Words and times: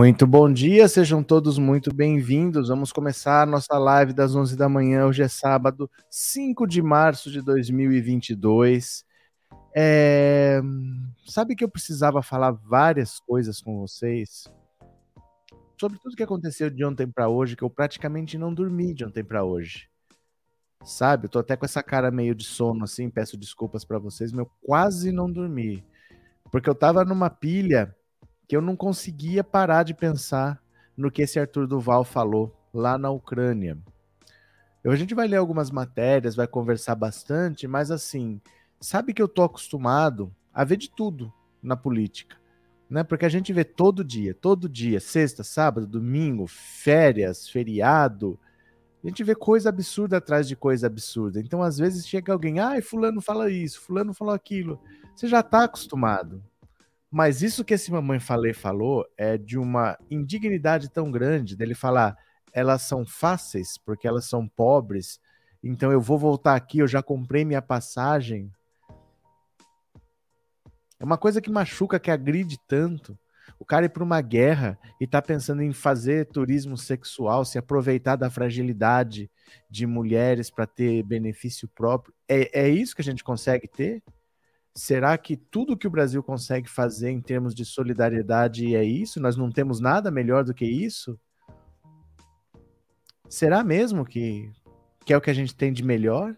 Muito 0.00 0.26
bom 0.26 0.50
dia, 0.50 0.88
sejam 0.88 1.22
todos 1.22 1.58
muito 1.58 1.94
bem-vindos. 1.94 2.70
Vamos 2.70 2.90
começar 2.90 3.46
nossa 3.46 3.76
live 3.76 4.14
das 4.14 4.34
11 4.34 4.56
da 4.56 4.66
manhã. 4.66 5.04
Hoje 5.04 5.22
é 5.22 5.28
sábado, 5.28 5.90
5 6.08 6.66
de 6.66 6.80
março 6.80 7.30
de 7.30 7.42
2022. 7.42 9.04
É... 9.76 10.62
Sabe 11.26 11.54
que 11.54 11.62
eu 11.62 11.68
precisava 11.68 12.22
falar 12.22 12.52
várias 12.52 13.20
coisas 13.20 13.60
com 13.60 13.78
vocês 13.78 14.50
sobre 15.78 15.98
tudo 15.98 16.16
que 16.16 16.22
aconteceu 16.22 16.70
de 16.70 16.82
ontem 16.82 17.06
para 17.06 17.28
hoje, 17.28 17.54
que 17.54 17.62
eu 17.62 17.68
praticamente 17.68 18.38
não 18.38 18.54
dormi 18.54 18.94
de 18.94 19.04
ontem 19.04 19.22
para 19.22 19.44
hoje. 19.44 19.86
Sabe? 20.82 21.26
Eu 21.26 21.28
tô 21.28 21.40
até 21.40 21.58
com 21.58 21.66
essa 21.66 21.82
cara 21.82 22.10
meio 22.10 22.34
de 22.34 22.44
sono 22.44 22.84
assim, 22.84 23.10
peço 23.10 23.36
desculpas 23.36 23.84
para 23.84 23.98
vocês, 23.98 24.32
mas 24.32 24.46
eu 24.46 24.50
quase 24.62 25.12
não 25.12 25.30
dormi. 25.30 25.84
Porque 26.50 26.70
eu 26.70 26.74
tava 26.74 27.04
numa 27.04 27.28
pilha 27.28 27.94
que 28.50 28.56
eu 28.56 28.60
não 28.60 28.74
conseguia 28.74 29.44
parar 29.44 29.84
de 29.84 29.94
pensar 29.94 30.60
no 30.96 31.08
que 31.08 31.22
esse 31.22 31.38
Arthur 31.38 31.68
Duval 31.68 32.02
falou 32.02 32.52
lá 32.74 32.98
na 32.98 33.08
Ucrânia. 33.08 33.78
Eu, 34.82 34.90
a 34.90 34.96
gente 34.96 35.14
vai 35.14 35.28
ler 35.28 35.36
algumas 35.36 35.70
matérias, 35.70 36.34
vai 36.34 36.48
conversar 36.48 36.96
bastante, 36.96 37.68
mas 37.68 37.92
assim, 37.92 38.40
sabe 38.80 39.14
que 39.14 39.22
eu 39.22 39.28
tô 39.28 39.44
acostumado 39.44 40.34
a 40.52 40.64
ver 40.64 40.78
de 40.78 40.90
tudo 40.90 41.32
na 41.62 41.76
política, 41.76 42.38
né? 42.90 43.04
Porque 43.04 43.24
a 43.24 43.28
gente 43.28 43.52
vê 43.52 43.62
todo 43.62 44.02
dia, 44.02 44.34
todo 44.34 44.68
dia, 44.68 44.98
sexta, 44.98 45.44
sábado, 45.44 45.86
domingo, 45.86 46.48
férias, 46.48 47.48
feriado, 47.48 48.36
a 49.04 49.06
gente 49.06 49.22
vê 49.22 49.36
coisa 49.36 49.68
absurda 49.68 50.16
atrás 50.16 50.48
de 50.48 50.56
coisa 50.56 50.88
absurda. 50.88 51.38
Então, 51.38 51.62
às 51.62 51.78
vezes 51.78 52.04
chega 52.04 52.32
alguém, 52.32 52.58
ai, 52.58 52.82
fulano 52.82 53.20
fala 53.20 53.48
isso, 53.48 53.80
fulano 53.80 54.12
falou 54.12 54.34
aquilo. 54.34 54.80
Você 55.14 55.28
já 55.28 55.40
tá 55.40 55.62
acostumado. 55.62 56.42
Mas 57.10 57.42
isso 57.42 57.64
que 57.64 57.74
esse 57.74 57.90
mamãe 57.90 58.20
falei 58.20 58.52
falou 58.52 59.04
é 59.16 59.36
de 59.36 59.58
uma 59.58 59.98
indignidade 60.10 60.88
tão 60.88 61.10
grande 61.10 61.56
dele 61.56 61.74
falar 61.74 62.16
elas 62.52 62.82
são 62.82 63.06
fáceis 63.06 63.78
porque 63.78 64.06
elas 64.06 64.24
são 64.26 64.46
pobres, 64.46 65.20
então 65.62 65.92
eu 65.92 66.00
vou 66.00 66.18
voltar 66.18 66.54
aqui, 66.54 66.78
eu 66.78 66.88
já 66.88 67.02
comprei 67.02 67.44
minha 67.44 67.62
passagem. 67.62 68.50
É 70.98 71.04
uma 71.04 71.18
coisa 71.18 71.40
que 71.40 71.50
machuca, 71.50 71.98
que 71.98 72.10
agride 72.10 72.58
tanto. 72.66 73.18
O 73.58 73.64
cara 73.64 73.86
ir 73.86 73.90
para 73.90 74.04
uma 74.04 74.20
guerra 74.20 74.78
e 75.00 75.06
tá 75.06 75.20
pensando 75.20 75.62
em 75.62 75.72
fazer 75.72 76.26
turismo 76.26 76.76
sexual, 76.76 77.44
se 77.44 77.58
aproveitar 77.58 78.16
da 78.16 78.30
fragilidade 78.30 79.30
de 79.68 79.86
mulheres 79.86 80.50
para 80.50 80.66
ter 80.66 81.02
benefício 81.02 81.68
próprio. 81.68 82.14
É, 82.28 82.62
é 82.62 82.68
isso 82.68 82.94
que 82.94 83.02
a 83.02 83.04
gente 83.04 83.24
consegue 83.24 83.68
ter? 83.68 84.02
Será 84.74 85.18
que 85.18 85.36
tudo 85.36 85.76
que 85.76 85.86
o 85.86 85.90
Brasil 85.90 86.22
consegue 86.22 86.68
fazer 86.68 87.10
em 87.10 87.20
termos 87.20 87.54
de 87.54 87.64
solidariedade 87.64 88.74
é 88.74 88.84
isso? 88.84 89.20
Nós 89.20 89.36
não 89.36 89.50
temos 89.50 89.80
nada 89.80 90.10
melhor 90.10 90.44
do 90.44 90.54
que 90.54 90.64
isso? 90.64 91.18
Será 93.28 93.64
mesmo 93.64 94.04
que, 94.04 94.50
que 95.04 95.12
é 95.12 95.16
o 95.16 95.20
que 95.20 95.30
a 95.30 95.34
gente 95.34 95.54
tem 95.54 95.72
de 95.72 95.82
melhor? 95.82 96.36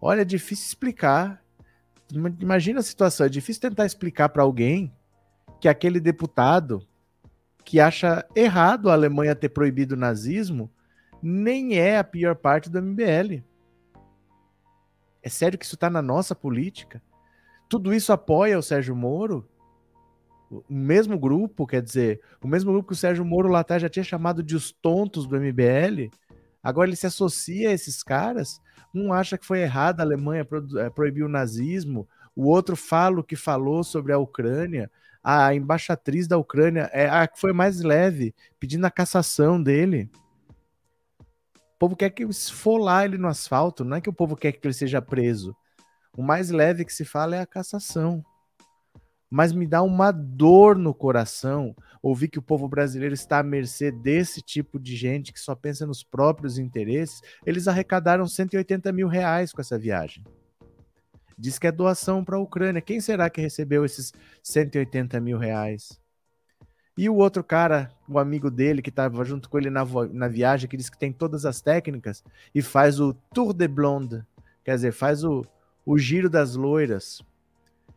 Olha, 0.00 0.22
é 0.22 0.24
difícil 0.24 0.66
explicar. 0.66 1.42
Imagina 2.40 2.80
a 2.80 2.82
situação, 2.82 3.26
é 3.26 3.28
difícil 3.28 3.62
tentar 3.62 3.86
explicar 3.86 4.28
para 4.28 4.42
alguém 4.42 4.92
que 5.60 5.68
aquele 5.68 6.00
deputado 6.00 6.86
que 7.64 7.78
acha 7.78 8.26
errado 8.34 8.90
a 8.90 8.94
Alemanha 8.94 9.34
ter 9.34 9.50
proibido 9.50 9.94
o 9.94 9.98
nazismo 9.98 10.70
nem 11.22 11.78
é 11.78 11.98
a 11.98 12.04
pior 12.04 12.34
parte 12.34 12.70
do 12.70 12.80
MBL. 12.80 13.44
É 15.22 15.28
sério 15.28 15.58
que 15.58 15.64
isso 15.64 15.74
está 15.74 15.90
na 15.90 16.00
nossa 16.00 16.34
política? 16.34 17.02
Tudo 17.70 17.94
isso 17.94 18.12
apoia 18.12 18.58
o 18.58 18.62
Sérgio 18.62 18.96
Moro? 18.96 19.48
O 20.50 20.64
mesmo 20.68 21.16
grupo, 21.16 21.64
quer 21.64 21.80
dizer, 21.80 22.20
o 22.42 22.48
mesmo 22.48 22.72
grupo 22.72 22.88
que 22.88 22.94
o 22.94 22.96
Sérgio 22.96 23.24
Moro 23.24 23.48
lá 23.48 23.60
atrás 23.60 23.80
já 23.80 23.88
tinha 23.88 24.02
chamado 24.02 24.42
de 24.42 24.56
os 24.56 24.72
tontos 24.72 25.24
do 25.24 25.36
MBL, 25.36 26.10
agora 26.60 26.88
ele 26.88 26.96
se 26.96 27.06
associa 27.06 27.70
a 27.70 27.72
esses 27.72 28.02
caras. 28.02 28.60
Um 28.92 29.12
acha 29.12 29.38
que 29.38 29.46
foi 29.46 29.60
errado 29.60 30.00
a 30.00 30.02
Alemanha 30.02 30.44
eh, 30.78 30.90
proibir 30.90 31.22
o 31.22 31.28
nazismo, 31.28 32.08
o 32.34 32.48
outro 32.48 32.74
fala 32.74 33.20
o 33.20 33.24
que 33.24 33.36
falou 33.36 33.84
sobre 33.84 34.12
a 34.12 34.18
Ucrânia. 34.18 34.90
A 35.22 35.54
embaixatriz 35.54 36.26
da 36.26 36.36
Ucrânia 36.36 36.90
é 36.92 37.08
a 37.08 37.28
que 37.28 37.38
foi 37.38 37.52
mais 37.52 37.82
leve, 37.82 38.34
pedindo 38.58 38.84
a 38.84 38.90
cassação 38.90 39.62
dele. 39.62 40.10
O 41.20 41.78
povo 41.78 41.94
quer 41.94 42.10
que 42.10 42.24
esfolar 42.24 43.04
ele 43.04 43.16
no 43.16 43.28
asfalto, 43.28 43.84
não 43.84 43.96
é 43.96 44.00
que 44.00 44.10
o 44.10 44.12
povo 44.12 44.34
quer 44.34 44.50
que 44.50 44.66
ele 44.66 44.74
seja 44.74 45.00
preso. 45.00 45.54
O 46.16 46.22
mais 46.22 46.50
leve 46.50 46.84
que 46.84 46.92
se 46.92 47.04
fala 47.04 47.36
é 47.36 47.40
a 47.40 47.46
cassação. 47.46 48.24
Mas 49.30 49.52
me 49.52 49.66
dá 49.66 49.80
uma 49.82 50.10
dor 50.10 50.76
no 50.76 50.92
coração 50.92 51.74
ouvir 52.02 52.28
que 52.28 52.38
o 52.38 52.42
povo 52.42 52.68
brasileiro 52.68 53.14
está 53.14 53.38
à 53.38 53.42
mercê 53.42 53.92
desse 53.92 54.42
tipo 54.42 54.78
de 54.78 54.96
gente 54.96 55.32
que 55.32 55.38
só 55.38 55.54
pensa 55.54 55.86
nos 55.86 56.02
próprios 56.02 56.58
interesses. 56.58 57.20
Eles 57.46 57.68
arrecadaram 57.68 58.26
180 58.26 58.90
mil 58.92 59.06
reais 59.06 59.52
com 59.52 59.60
essa 59.60 59.78
viagem. 59.78 60.24
Diz 61.38 61.58
que 61.58 61.66
é 61.66 61.72
doação 61.72 62.24
para 62.24 62.36
a 62.36 62.40
Ucrânia. 62.40 62.82
Quem 62.82 63.00
será 63.00 63.30
que 63.30 63.40
recebeu 63.40 63.84
esses 63.84 64.12
180 64.42 65.20
mil 65.20 65.38
reais? 65.38 66.00
E 66.98 67.08
o 67.08 67.14
outro 67.14 67.42
cara, 67.42 67.90
o 68.06 68.18
amigo 68.18 68.50
dele, 68.50 68.82
que 68.82 68.90
estava 68.90 69.24
junto 69.24 69.48
com 69.48 69.56
ele 69.56 69.70
na, 69.70 69.84
na 70.12 70.28
viagem, 70.28 70.68
que 70.68 70.76
diz 70.76 70.90
que 70.90 70.98
tem 70.98 71.12
todas 71.12 71.46
as 71.46 71.62
técnicas 71.62 72.22
e 72.54 72.60
faz 72.60 73.00
o 73.00 73.14
Tour 73.32 73.54
de 73.54 73.66
Blonde. 73.66 74.22
Quer 74.62 74.74
dizer, 74.74 74.92
faz 74.92 75.24
o, 75.24 75.46
o 75.90 75.98
giro 75.98 76.30
das 76.30 76.54
loiras, 76.54 77.20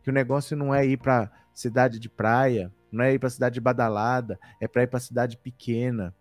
que 0.02 0.10
o 0.10 0.12
negócio 0.12 0.56
não 0.56 0.74
é 0.74 0.84
ir 0.84 0.96
para 0.96 1.30
cidade 1.52 2.00
de 2.00 2.08
praia, 2.08 2.72
não 2.90 3.04
é 3.04 3.14
ir 3.14 3.20
para 3.20 3.30
cidade 3.30 3.60
badalada, 3.60 4.36
é 4.60 4.66
para 4.66 4.82
ir 4.82 4.88
para 4.88 4.98
cidade 4.98 5.36
pequena. 5.36 6.12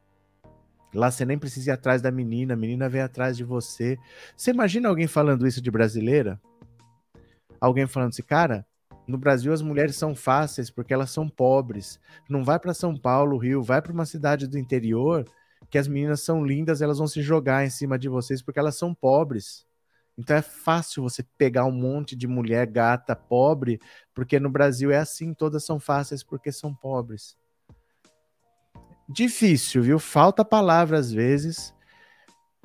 Lá 0.94 1.10
você 1.10 1.26
nem 1.26 1.36
precisa 1.36 1.72
ir 1.72 1.74
atrás 1.74 2.00
da 2.00 2.12
menina, 2.12 2.54
a 2.54 2.58
menina 2.58 2.88
vem 2.88 3.02
atrás 3.02 3.36
de 3.36 3.44
você. 3.44 3.98
Você 4.38 4.52
imagina 4.52 4.88
alguém 4.88 5.08
falando 5.08 5.48
isso 5.48 5.60
de 5.64 5.72
brasileira? 5.72 6.40
Alguém 7.60 7.88
falando 7.88 8.10
assim, 8.10 8.22
cara, 8.22 8.64
no 9.08 9.18
Brasil 9.18 9.52
as 9.52 9.64
mulheres 9.64 9.96
são 9.96 10.14
fáceis 10.14 10.70
porque 10.70 10.94
elas 10.94 11.10
são 11.10 11.28
pobres. 11.28 12.00
Não 12.30 12.44
vai 12.44 12.60
para 12.60 12.76
São 12.76 12.96
Paulo, 12.96 13.36
Rio, 13.40 13.64
vai 13.64 13.82
para 13.82 13.92
uma 13.92 14.06
cidade 14.06 14.46
do 14.46 14.60
interior 14.60 15.26
que 15.72 15.80
as 15.80 15.88
meninas 15.88 16.22
são 16.22 16.46
lindas, 16.46 16.84
elas 16.84 17.00
vão 17.00 17.08
se 17.08 17.24
jogar 17.24 17.66
em 17.66 17.70
cima 17.72 17.98
de 17.98 18.08
vocês 18.08 18.44
porque 18.44 18.60
elas 18.60 18.78
são 18.78 18.94
pobres. 18.94 19.66
Então 20.18 20.38
é 20.38 20.42
fácil 20.42 21.02
você 21.02 21.24
pegar 21.38 21.66
um 21.66 21.72
monte 21.72 22.16
de 22.16 22.28
mulher 22.28 22.68
gata 22.68 23.16
pobre, 23.16 23.80
porque 24.14 24.40
no 24.40 24.50
Brasil 24.50 24.92
é 24.92 24.98
assim, 24.98 25.34
todas 25.34 25.66
são 25.66 25.80
fáceis 25.80 26.24
porque 26.24 26.52
são 26.52 26.74
pobres. 26.74 27.36
Difícil, 29.10 29.82
viu? 29.82 30.00
Falta 30.00 30.46
palavra 30.46 30.98
às 30.98 31.12
vezes. 31.12 31.74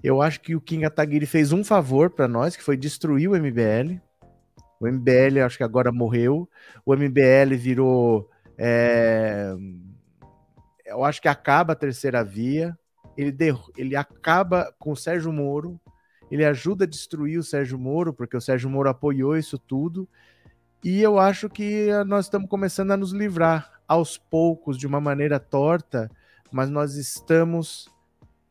Eu 0.03 0.23
acho 0.23 0.41
que 0.41 0.55
o 0.55 0.61
Kim 0.61 0.83
Kataguiri 0.83 1.27
fez 1.27 1.53
um 1.53 1.65
favor 1.65 2.11
para 2.11 2.29
nós, 2.29 2.55
que 2.55 2.62
foi 2.62 2.77
destruir 2.77 3.29
o 3.29 3.37
MBL. 3.37 4.00
O 4.81 4.87
MBL 4.87 5.41
acho 5.45 5.56
que 5.56 5.65
agora 5.65 5.91
morreu. 5.91 6.49
O 6.87 6.95
MBL 6.95 7.56
virou. 7.56 8.31
É... 8.56 9.53
Eu 10.87 11.05
acho 11.05 11.21
que 11.21 11.29
acaba 11.29 11.73
a 11.73 11.77
terceira 11.77 12.23
via. 12.23 12.79
Ele, 13.17 13.35
ele 13.77 13.97
acaba 13.97 14.73
com 14.79 14.93
o 14.93 14.97
Sérgio 14.97 15.33
Moro 15.33 15.81
ele 16.31 16.45
ajuda 16.45 16.85
a 16.85 16.89
destruir 16.89 17.39
o 17.39 17.43
Sérgio 17.43 17.79
Moro, 17.79 18.13
porque 18.13 18.37
o 18.37 18.41
Sérgio 18.41 18.71
Moro 18.71 18.89
apoiou 18.89 19.37
isso 19.37 19.59
tudo. 19.59 20.09
E 20.85 21.01
eu 21.03 21.19
acho 21.19 21.49
que 21.49 21.89
nós 22.07 22.27
estamos 22.27 22.49
começando 22.49 22.93
a 22.93 22.97
nos 22.97 23.13
livrar 23.13 23.81
aos 23.87 24.17
poucos, 24.19 24.79
de 24.79 24.87
uma 24.87 25.01
maneira 25.01 25.41
torta, 25.41 26.11
mas 26.53 26.71
nós 26.71 26.95
estamos 26.95 27.89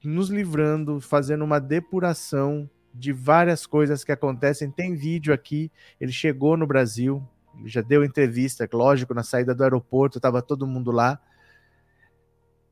nos 0.04 0.30
livrando, 0.30 1.00
fazendo 1.00 1.44
uma 1.44 1.60
depuração 1.60 2.70
de 2.94 3.14
várias 3.14 3.66
coisas 3.66 4.04
que 4.04 4.12
acontecem. 4.12 4.72
Tem 4.72 4.96
vídeo 4.96 5.34
aqui, 5.34 5.72
ele 6.00 6.12
chegou 6.12 6.58
no 6.58 6.66
Brasil, 6.66 7.24
já 7.66 7.82
deu 7.82 8.04
entrevista, 8.04 8.68
lógico, 8.74 9.14
na 9.14 9.24
saída 9.24 9.54
do 9.54 9.64
aeroporto, 9.64 10.18
estava 10.18 10.42
todo 10.42 10.68
mundo 10.68 10.92
lá. 10.92 11.20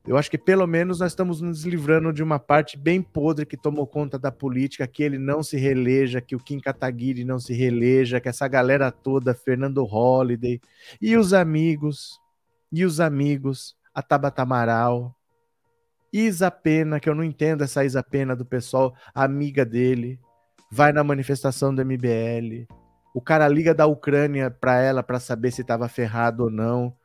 Eu 0.08 0.18
acho 0.18 0.30
que 0.30 0.38
pelo 0.38 0.68
menos 0.68 1.00
nós 1.00 1.12
estamos 1.12 1.42
nos 1.42 1.64
livrando 1.64 2.14
de 2.14 2.22
uma 2.22 2.38
parte 2.38 2.78
bem 2.78 3.02
podre 3.02 3.44
que 3.44 3.58
tomou 3.58 3.88
conta 3.88 4.20
da 4.20 4.32
política, 4.32 4.86
que 4.86 5.02
ele 5.02 5.18
não 5.18 5.42
se 5.42 5.58
reeleja, 5.58 6.22
que 6.22 6.36
o 6.36 6.40
Kim 6.40 6.60
Kataguiri 6.60 7.24
não 7.24 7.40
se 7.40 7.54
reeleja, 7.54 8.20
que 8.20 8.30
essa 8.30 8.48
galera 8.48 8.92
toda, 8.92 9.34
Fernando 9.34 9.84
Holliday, 9.84 10.62
e 11.02 11.18
os 11.18 11.34
amigos, 11.34 12.20
e 12.72 12.86
os 12.86 13.00
amigos, 13.00 13.76
a 13.96 14.04
Tabata 14.04 14.44
Amaral, 14.44 15.16
Isa 16.14 16.52
Pena, 16.52 17.00
que 17.00 17.10
eu 17.10 17.16
não 17.16 17.24
entendo 17.24 17.64
essa 17.64 17.84
Isa 17.84 18.04
Pena 18.04 18.36
do 18.36 18.46
pessoal, 18.46 18.94
amiga 19.14 19.66
dele, 19.66 20.20
vai 20.72 20.94
na 20.94 21.04
manifestação 21.04 21.74
do 21.74 21.84
MBL, 21.84 22.68
o 23.12 23.22
cara 23.22 23.48
liga 23.48 23.74
da 23.74 23.88
Ucrânia 23.88 24.52
para 24.52 24.80
ela 24.80 25.02
para 25.02 25.20
saber 25.20 25.50
se 25.50 25.62
estava 25.62 25.88
ferrado 25.88 26.44
ou 26.44 26.52
não 26.52 26.96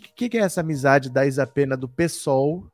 que, 0.00 0.28
que, 0.28 0.38
é 0.38 0.42
essa 0.42 0.60
amizade 0.60 1.10
da 1.10 1.26
Isapena 1.26 1.76
do 1.76 1.88
PSOL? 1.88 2.66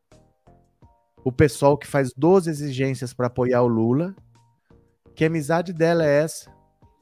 O 1.24 1.30
PSOL 1.30 1.76
que 1.76 1.86
faz 1.86 2.12
12 2.16 2.48
exigências 2.50 3.12
para 3.12 3.26
apoiar 3.26 3.62
o 3.62 3.68
Lula. 3.68 4.14
Que 5.14 5.24
amizade 5.24 5.72
dela 5.72 6.04
é 6.04 6.22
essa 6.22 6.50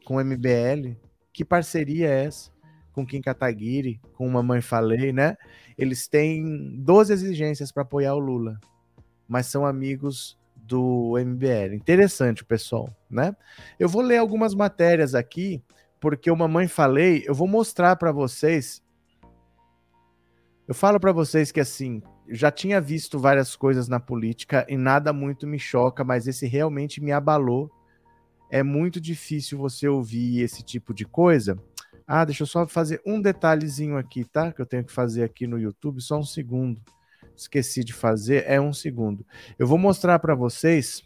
com 0.05 0.17
o 0.17 0.25
MBL? 0.25 0.97
Que 1.33 1.45
parceria 1.45 2.09
é 2.09 2.25
essa? 2.25 2.51
com 2.99 3.07
Kim 3.07 3.21
Kataguiri, 3.21 4.01
com 4.15 4.29
Mamãe 4.29 4.61
Falei, 4.61 5.13
né? 5.13 5.37
Eles 5.77 6.09
têm 6.09 6.77
12 6.81 7.13
exigências 7.13 7.71
para 7.71 7.85
apoiar 7.85 8.15
o 8.15 8.19
Lula, 8.19 8.59
mas 9.29 9.47
são 9.47 9.65
amigos 9.65 10.37
do 10.57 11.15
MBL. 11.17 11.75
Interessante, 11.75 12.45
pessoal, 12.45 12.91
né? 13.09 13.37
Eu 13.79 13.89
vou 13.89 14.03
ler 14.03 14.17
algumas 14.17 14.53
matérias 14.53 15.15
aqui, 15.15 15.63
porque 16.01 16.29
o 16.29 16.37
Mamãe 16.37 16.67
Falei, 16.67 17.23
eu 17.25 17.35
vou 17.37 17.47
mostrar 17.47 17.95
para 17.95 18.11
vocês. 18.11 18.83
Eu 20.69 20.75
falo 20.75 21.01
para 21.01 21.13
vocês 21.13 21.51
que 21.51 21.61
assim, 21.61 22.03
já 22.29 22.51
tinha 22.51 22.79
visto 22.79 23.19
várias 23.19 23.57
coisas 23.57 23.89
na 23.89 23.99
política 23.99 24.67
e 24.69 24.77
nada 24.77 25.15
muito 25.15 25.47
me 25.47 25.59
choca, 25.59 26.05
mas 26.05 26.29
esse 26.29 26.47
realmente 26.47 27.01
me 27.01 27.11
abalou. 27.11 27.71
É 28.51 28.63
muito 28.63 29.01
difícil 29.01 29.57
você 29.57 29.89
ouvir 29.89 30.43
esse 30.43 30.63
tipo 30.63 30.93
de 30.93 31.07
coisa. 31.07 31.59
Ah, 32.07 32.23
deixa 32.23 32.43
eu 32.43 32.47
só 32.47 32.67
fazer 32.67 33.01
um 33.07 33.19
detalhezinho 33.19 33.97
aqui, 33.97 34.25
tá? 34.25 34.53
Que 34.53 34.61
eu 34.61 34.67
tenho 34.67 34.85
que 34.85 34.93
fazer 34.93 35.25
aqui 35.25 35.47
no 35.47 35.59
YouTube, 35.59 36.03
só 36.03 36.19
um 36.19 36.23
segundo. 36.23 36.83
Esqueci 37.35 37.83
de 37.83 37.95
fazer, 37.95 38.45
é 38.47 38.61
um 38.61 38.73
segundo. 38.75 39.25
Eu 39.59 39.67
vou 39.67 39.79
mostrar 39.79 40.19
para 40.19 40.35
vocês 40.35 41.03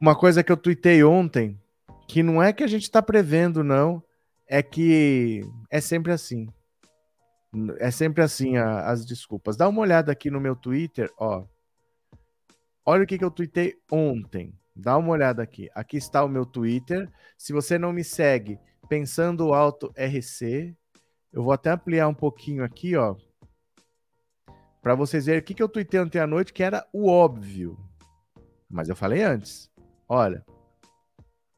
uma 0.00 0.16
coisa 0.16 0.42
que 0.42 0.50
eu 0.50 0.56
tuitei 0.56 1.04
ontem, 1.04 1.56
que 2.08 2.20
não 2.20 2.42
é 2.42 2.52
que 2.52 2.64
a 2.64 2.68
gente 2.68 2.82
está 2.82 3.00
prevendo, 3.00 3.62
não, 3.62 4.02
é 4.48 4.60
que 4.60 5.42
é 5.70 5.80
sempre 5.80 6.10
assim. 6.10 6.48
É 7.78 7.90
sempre 7.90 8.22
assim 8.22 8.56
a, 8.56 8.90
as 8.90 9.04
desculpas. 9.04 9.56
Dá 9.56 9.68
uma 9.68 9.80
olhada 9.80 10.12
aqui 10.12 10.30
no 10.30 10.40
meu 10.40 10.54
Twitter, 10.54 11.10
ó. 11.18 11.44
Olha 12.84 13.04
o 13.04 13.06
que, 13.06 13.18
que 13.18 13.24
eu 13.24 13.30
tuitei 13.30 13.74
ontem. 13.90 14.54
Dá 14.74 14.96
uma 14.96 15.10
olhada 15.10 15.42
aqui. 15.42 15.70
Aqui 15.74 15.96
está 15.96 16.24
o 16.24 16.28
meu 16.28 16.44
Twitter. 16.44 17.10
Se 17.36 17.52
você 17.52 17.78
não 17.78 17.92
me 17.92 18.04
segue, 18.04 18.58
Pensando 18.88 19.52
Alto 19.52 19.92
RC, 19.96 20.76
eu 21.32 21.42
vou 21.42 21.52
até 21.52 21.70
ampliar 21.70 22.06
um 22.06 22.14
pouquinho 22.14 22.62
aqui, 22.62 22.94
ó. 22.94 23.16
Para 24.80 24.94
vocês 24.94 25.26
verem 25.26 25.40
o 25.40 25.44
que, 25.44 25.54
que 25.54 25.62
eu 25.62 25.68
tuitei 25.68 25.98
ontem 25.98 26.20
à 26.20 26.26
noite, 26.26 26.52
que 26.52 26.62
era 26.62 26.86
o 26.92 27.08
óbvio. 27.10 27.76
Mas 28.70 28.88
eu 28.88 28.94
falei 28.94 29.22
antes. 29.22 29.68
Olha, 30.08 30.44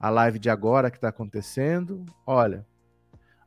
a 0.01 0.09
live 0.09 0.39
de 0.39 0.49
agora 0.49 0.91
que 0.91 0.97
está 0.97 1.11
acontecendo. 1.11 2.07
Olha, 2.27 2.67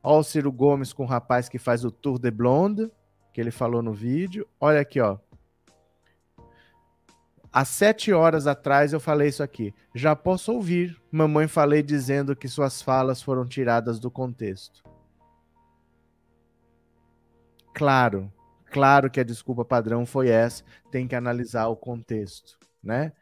Olha 0.02 0.18
o 0.18 0.24
Ciro 0.24 0.50
Gomes 0.50 0.92
com 0.92 1.04
o 1.04 1.06
rapaz 1.06 1.48
que 1.48 1.58
faz 1.58 1.84
o 1.84 1.90
Tour 1.90 2.18
de 2.18 2.30
Blonde, 2.30 2.90
que 3.32 3.40
ele 3.40 3.50
falou 3.50 3.82
no 3.82 3.92
vídeo. 3.92 4.46
Olha 4.60 4.80
aqui, 4.80 5.00
ó. 5.00 5.18
Há 7.52 7.64
sete 7.64 8.12
horas 8.12 8.46
atrás 8.46 8.92
eu 8.92 8.98
falei 8.98 9.28
isso 9.28 9.42
aqui. 9.42 9.74
Já 9.94 10.16
posso 10.16 10.52
ouvir. 10.52 10.98
Mamãe 11.10 11.46
falei 11.46 11.82
dizendo 11.82 12.34
que 12.34 12.48
suas 12.48 12.80
falas 12.80 13.22
foram 13.22 13.46
tiradas 13.46 14.00
do 14.00 14.10
contexto. 14.10 14.82
Claro, 17.74 18.32
claro 18.70 19.10
que 19.10 19.20
a 19.20 19.24
desculpa 19.24 19.64
padrão 19.64 20.04
foi 20.06 20.28
essa. 20.28 20.64
Tem 20.90 21.06
que 21.06 21.14
analisar 21.14 21.68
o 21.68 21.76
contexto, 21.76 22.58
né? 22.82 23.12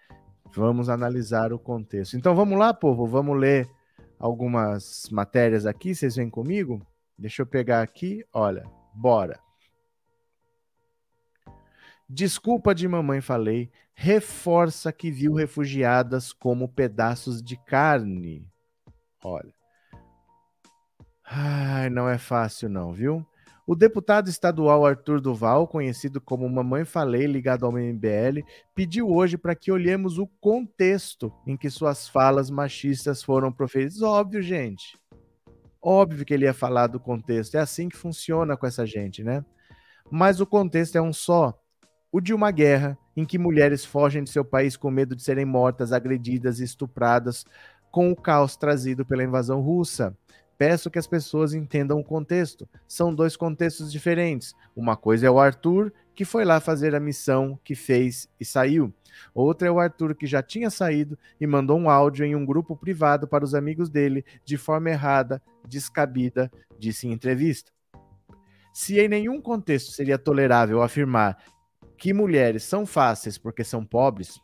Vamos 0.54 0.88
analisar 0.88 1.52
o 1.52 1.58
contexto. 1.58 2.16
Então 2.16 2.34
vamos 2.34 2.58
lá, 2.58 2.72
povo. 2.72 3.06
Vamos 3.06 3.38
ler 3.38 3.68
algumas 4.20 5.08
matérias 5.10 5.64
aqui, 5.64 5.94
vocês 5.94 6.14
vêm 6.14 6.28
comigo? 6.28 6.86
Deixa 7.18 7.40
eu 7.40 7.46
pegar 7.46 7.80
aqui, 7.80 8.24
olha, 8.32 8.64
bora. 8.94 9.40
Desculpa 12.08 12.74
de 12.74 12.86
mamãe 12.86 13.20
falei, 13.20 13.70
reforça 13.94 14.92
que 14.92 15.10
viu 15.10 15.32
refugiadas 15.32 16.32
como 16.32 16.68
pedaços 16.68 17.42
de 17.42 17.56
carne. 17.56 18.46
Olha. 19.24 19.54
Ai, 21.24 21.88
não 21.88 22.08
é 22.08 22.18
fácil 22.18 22.68
não, 22.68 22.92
viu? 22.92 23.24
O 23.70 23.76
deputado 23.76 24.28
estadual 24.28 24.84
Arthur 24.84 25.20
Duval, 25.20 25.64
conhecido 25.68 26.20
como 26.20 26.48
Mamãe 26.48 26.84
Falei, 26.84 27.26
ligado 27.26 27.64
ao 27.64 27.70
MBL, 27.70 28.42
pediu 28.74 29.08
hoje 29.08 29.38
para 29.38 29.54
que 29.54 29.70
olhemos 29.70 30.18
o 30.18 30.26
contexto 30.26 31.32
em 31.46 31.56
que 31.56 31.70
suas 31.70 32.08
falas 32.08 32.50
machistas 32.50 33.22
foram 33.22 33.52
proferidas. 33.52 34.02
Óbvio, 34.02 34.42
gente. 34.42 34.98
Óbvio 35.80 36.26
que 36.26 36.34
ele 36.34 36.46
ia 36.46 36.52
falar 36.52 36.88
do 36.88 36.98
contexto. 36.98 37.54
É 37.54 37.60
assim 37.60 37.88
que 37.88 37.96
funciona 37.96 38.56
com 38.56 38.66
essa 38.66 38.84
gente, 38.84 39.22
né? 39.22 39.44
Mas 40.10 40.40
o 40.40 40.46
contexto 40.46 40.96
é 40.96 41.00
um 41.00 41.12
só. 41.12 41.56
O 42.10 42.20
de 42.20 42.34
uma 42.34 42.50
guerra 42.50 42.98
em 43.16 43.24
que 43.24 43.38
mulheres 43.38 43.84
fogem 43.84 44.24
de 44.24 44.30
seu 44.30 44.44
país 44.44 44.76
com 44.76 44.90
medo 44.90 45.14
de 45.14 45.22
serem 45.22 45.44
mortas, 45.44 45.92
agredidas 45.92 46.58
e 46.58 46.64
estupradas, 46.64 47.44
com 47.92 48.10
o 48.10 48.16
caos 48.16 48.56
trazido 48.56 49.06
pela 49.06 49.22
invasão 49.22 49.60
russa. 49.60 50.18
Peço 50.60 50.90
que 50.90 50.98
as 50.98 51.06
pessoas 51.06 51.54
entendam 51.54 51.98
o 51.98 52.04
contexto. 52.04 52.68
São 52.86 53.14
dois 53.14 53.34
contextos 53.34 53.90
diferentes. 53.90 54.54
Uma 54.76 54.94
coisa 54.94 55.26
é 55.26 55.30
o 55.30 55.40
Arthur, 55.40 55.90
que 56.14 56.22
foi 56.22 56.44
lá 56.44 56.60
fazer 56.60 56.94
a 56.94 57.00
missão 57.00 57.58
que 57.64 57.74
fez 57.74 58.28
e 58.38 58.44
saiu. 58.44 58.92
Outra 59.32 59.68
é 59.68 59.70
o 59.70 59.80
Arthur, 59.80 60.14
que 60.14 60.26
já 60.26 60.42
tinha 60.42 60.68
saído 60.68 61.18
e 61.40 61.46
mandou 61.46 61.78
um 61.78 61.88
áudio 61.88 62.26
em 62.26 62.36
um 62.36 62.44
grupo 62.44 62.76
privado 62.76 63.26
para 63.26 63.42
os 63.42 63.54
amigos 63.54 63.88
dele, 63.88 64.22
de 64.44 64.58
forma 64.58 64.90
errada, 64.90 65.42
descabida, 65.66 66.52
disse 66.78 67.08
em 67.08 67.12
entrevista. 67.12 67.72
Se 68.70 69.00
em 69.00 69.08
nenhum 69.08 69.40
contexto 69.40 69.92
seria 69.92 70.18
tolerável 70.18 70.82
afirmar 70.82 71.42
que 71.96 72.12
mulheres 72.12 72.64
são 72.64 72.84
fáceis 72.84 73.38
porque 73.38 73.64
são 73.64 73.82
pobres, 73.82 74.38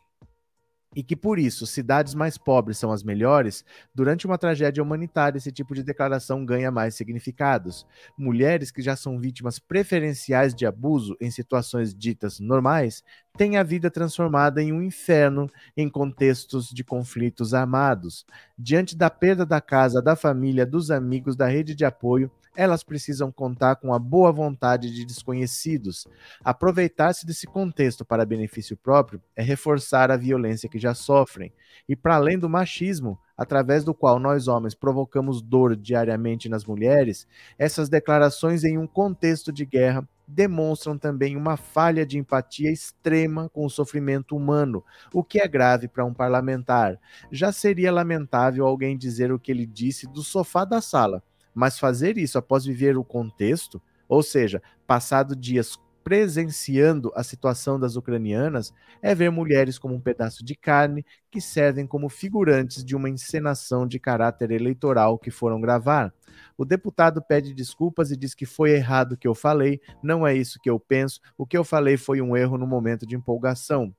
e 0.97 1.03
que 1.03 1.15
por 1.15 1.37
isso 1.37 1.67
cidades 1.67 2.15
mais 2.15 2.39
pobres 2.39 2.79
são 2.79 2.91
as 2.91 3.03
melhores, 3.03 3.63
durante 3.93 4.25
uma 4.25 4.35
tragédia 4.35 4.81
humanitária 4.81 5.37
esse 5.37 5.51
tipo 5.51 5.75
de 5.75 5.83
declaração 5.83 6.43
ganha 6.43 6.71
mais 6.71 6.95
significados. 6.95 7.85
Mulheres 8.17 8.71
que 8.71 8.81
já 8.81 8.95
são 8.95 9.19
vítimas 9.19 9.59
preferenciais 9.59 10.55
de 10.55 10.65
abuso 10.65 11.15
em 11.21 11.29
situações 11.29 11.93
ditas 11.93 12.39
normais 12.39 13.03
têm 13.37 13.57
a 13.57 13.63
vida 13.63 13.91
transformada 13.91 14.59
em 14.59 14.73
um 14.73 14.81
inferno 14.81 15.47
em 15.77 15.87
contextos 15.87 16.69
de 16.69 16.83
conflitos 16.83 17.53
armados. 17.53 18.25
Diante 18.57 18.97
da 18.97 19.11
perda 19.11 19.45
da 19.45 19.61
casa, 19.61 20.01
da 20.01 20.15
família, 20.15 20.65
dos 20.65 20.89
amigos, 20.89 21.35
da 21.35 21.45
rede 21.45 21.75
de 21.75 21.85
apoio, 21.85 22.31
elas 22.57 22.83
precisam 22.83 23.31
contar 23.31 23.75
com 23.75 23.93
a 23.93 23.99
boa 23.99 24.31
vontade 24.31 24.91
de 24.91 25.05
desconhecidos. 25.05 26.07
Aproveitar-se 26.43 27.23
desse 27.23 27.45
contexto 27.45 28.03
para 28.03 28.25
benefício 28.25 28.75
próprio 28.75 29.21
é 29.35 29.43
reforçar 29.43 30.09
a 30.09 30.17
violência 30.17 30.67
que 30.67 30.79
já 30.79 30.95
sofrem. 30.95 31.53
E 31.87 31.95
para 31.95 32.15
além 32.15 32.39
do 32.39 32.49
machismo, 32.49 33.19
através 33.37 33.83
do 33.83 33.93
qual 33.93 34.17
nós 34.17 34.47
homens 34.47 34.73
provocamos 34.73 35.39
dor 35.39 35.75
diariamente 35.75 36.49
nas 36.49 36.65
mulheres, 36.65 37.27
essas 37.59 37.89
declarações 37.89 38.63
em 38.63 38.75
um 38.75 38.87
contexto 38.87 39.51
de 39.51 39.63
guerra 39.63 40.09
demonstram 40.27 40.97
também 40.97 41.37
uma 41.37 41.57
falha 41.57 42.03
de 42.07 42.17
empatia 42.17 42.71
extrema 42.71 43.47
com 43.49 43.67
o 43.67 43.69
sofrimento 43.69 44.35
humano, 44.35 44.83
o 45.13 45.23
que 45.23 45.39
é 45.39 45.47
grave 45.47 45.87
para 45.87 46.03
um 46.03 46.13
parlamentar. 46.13 46.99
Já 47.31 47.51
seria 47.51 47.91
lamentável 47.91 48.65
alguém 48.65 48.97
dizer 48.97 49.31
o 49.31 49.37
que 49.37 49.51
ele 49.51 49.67
disse 49.67 50.07
do 50.07 50.23
sofá 50.23 50.65
da 50.65 50.81
sala 50.81 51.21
mas 51.57 51.79
fazer 51.79 52.19
isso 52.19 52.37
após 52.37 52.65
viver 52.65 52.95
o 52.99 53.03
contexto, 53.03 53.81
ou 54.07 54.21
seja, 54.21 54.61
passado 54.85 55.35
dias 55.35 55.75
presenciando 56.03 57.11
a 57.15 57.23
situação 57.23 57.79
das 57.79 57.95
ucranianas, 57.95 58.71
é 59.01 59.15
ver 59.15 59.31
mulheres 59.31 59.79
como 59.79 59.95
um 59.95 59.99
pedaço 59.99 60.45
de 60.45 60.55
carne 60.55 61.03
que 61.31 61.41
servem 61.41 61.87
como 61.87 62.09
figurantes 62.09 62.85
de 62.85 62.95
uma 62.95 63.09
encenação 63.09 63.87
de 63.87 63.99
caráter 63.99 64.51
eleitoral 64.51 65.17
que 65.17 65.31
foram 65.31 65.59
gravar. 65.59 66.13
O 66.55 66.63
deputado 66.63 67.23
pede 67.23 67.55
desculpas 67.55 68.11
e 68.11 68.15
diz 68.15 68.35
que 68.35 68.45
foi 68.45 68.73
errado 68.73 69.13
o 69.13 69.17
que 69.17 69.27
eu 69.27 69.33
falei, 69.33 69.81
não 70.03 70.27
é 70.27 70.35
isso 70.35 70.59
que 70.61 70.69
eu 70.69 70.79
penso, 70.79 71.19
o 71.35 71.45
que 71.45 71.57
eu 71.57 71.63
falei 71.63 71.97
foi 71.97 72.21
um 72.21 72.37
erro 72.37 72.55
no 72.55 72.67
momento 72.67 73.03
de 73.07 73.15
empolgação 73.15 73.91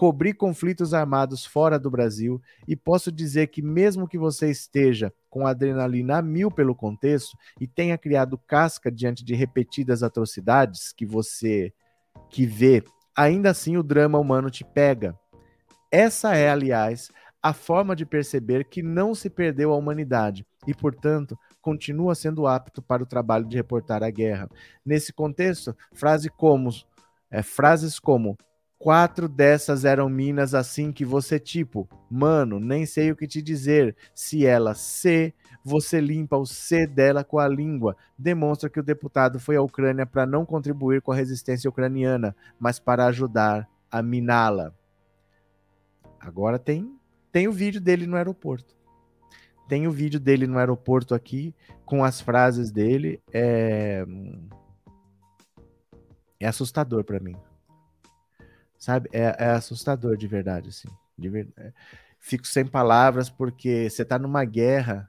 cobrir 0.00 0.32
conflitos 0.32 0.94
armados 0.94 1.44
fora 1.44 1.78
do 1.78 1.90
Brasil 1.90 2.40
e 2.66 2.74
posso 2.74 3.12
dizer 3.12 3.48
que, 3.48 3.60
mesmo 3.60 4.08
que 4.08 4.16
você 4.16 4.50
esteja 4.50 5.12
com 5.28 5.46
adrenalina 5.46 6.16
a 6.16 6.22
mil 6.22 6.50
pelo 6.50 6.74
contexto 6.74 7.36
e 7.60 7.66
tenha 7.66 7.98
criado 7.98 8.38
casca 8.38 8.90
diante 8.90 9.22
de 9.22 9.34
repetidas 9.34 10.02
atrocidades 10.02 10.90
que 10.90 11.04
você 11.04 11.70
que 12.30 12.46
vê, 12.46 12.82
ainda 13.14 13.50
assim 13.50 13.76
o 13.76 13.82
drama 13.82 14.18
humano 14.18 14.48
te 14.50 14.64
pega. 14.64 15.14
Essa 15.92 16.34
é, 16.34 16.48
aliás, 16.48 17.10
a 17.42 17.52
forma 17.52 17.94
de 17.94 18.06
perceber 18.06 18.64
que 18.64 18.82
não 18.82 19.14
se 19.14 19.28
perdeu 19.28 19.70
a 19.70 19.76
humanidade 19.76 20.46
e, 20.66 20.72
portanto, 20.72 21.38
continua 21.60 22.14
sendo 22.14 22.46
apto 22.46 22.80
para 22.80 23.02
o 23.02 23.06
trabalho 23.06 23.44
de 23.44 23.54
reportar 23.54 24.02
a 24.02 24.08
guerra. 24.08 24.48
Nesse 24.82 25.12
contexto, 25.12 25.76
frase 25.92 26.30
como, 26.30 26.70
é, 27.30 27.42
frases 27.42 27.98
como 27.98 28.38
Quatro 28.80 29.28
dessas 29.28 29.84
eram 29.84 30.08
minas 30.08 30.54
assim 30.54 30.90
que 30.90 31.04
você, 31.04 31.38
tipo, 31.38 31.86
mano, 32.10 32.58
nem 32.58 32.86
sei 32.86 33.12
o 33.12 33.14
que 33.14 33.26
te 33.26 33.42
dizer. 33.42 33.94
Se 34.14 34.46
ela 34.46 34.74
C, 34.74 35.34
você 35.62 36.00
limpa 36.00 36.38
o 36.38 36.46
C 36.46 36.86
dela 36.86 37.22
com 37.22 37.38
a 37.38 37.46
língua. 37.46 37.94
Demonstra 38.16 38.70
que 38.70 38.80
o 38.80 38.82
deputado 38.82 39.38
foi 39.38 39.56
à 39.56 39.60
Ucrânia 39.60 40.06
para 40.06 40.24
não 40.24 40.46
contribuir 40.46 41.02
com 41.02 41.12
a 41.12 41.14
resistência 41.14 41.68
ucraniana, 41.68 42.34
mas 42.58 42.78
para 42.78 43.04
ajudar 43.04 43.68
a 43.90 44.00
miná-la. 44.00 44.72
Agora 46.18 46.58
tem, 46.58 46.98
tem 47.30 47.46
o 47.48 47.52
vídeo 47.52 47.82
dele 47.82 48.06
no 48.06 48.16
aeroporto. 48.16 48.74
Tem 49.68 49.86
o 49.86 49.92
vídeo 49.92 50.18
dele 50.18 50.46
no 50.46 50.58
aeroporto 50.58 51.14
aqui, 51.14 51.54
com 51.84 52.02
as 52.02 52.22
frases 52.22 52.70
dele. 52.70 53.20
É, 53.30 54.06
é 56.40 56.46
assustador 56.46 57.04
para 57.04 57.20
mim. 57.20 57.36
Sabe? 58.80 59.10
É, 59.12 59.36
é, 59.38 59.50
assustador 59.50 60.16
de 60.16 60.26
verdade, 60.26 60.70
assim. 60.70 60.88
De 61.16 61.28
verdade. 61.28 61.54
É, 61.58 61.72
fico 62.18 62.46
sem 62.46 62.66
palavras 62.66 63.28
porque 63.28 63.90
você 63.90 64.04
tá 64.04 64.18
numa 64.18 64.42
guerra 64.42 65.08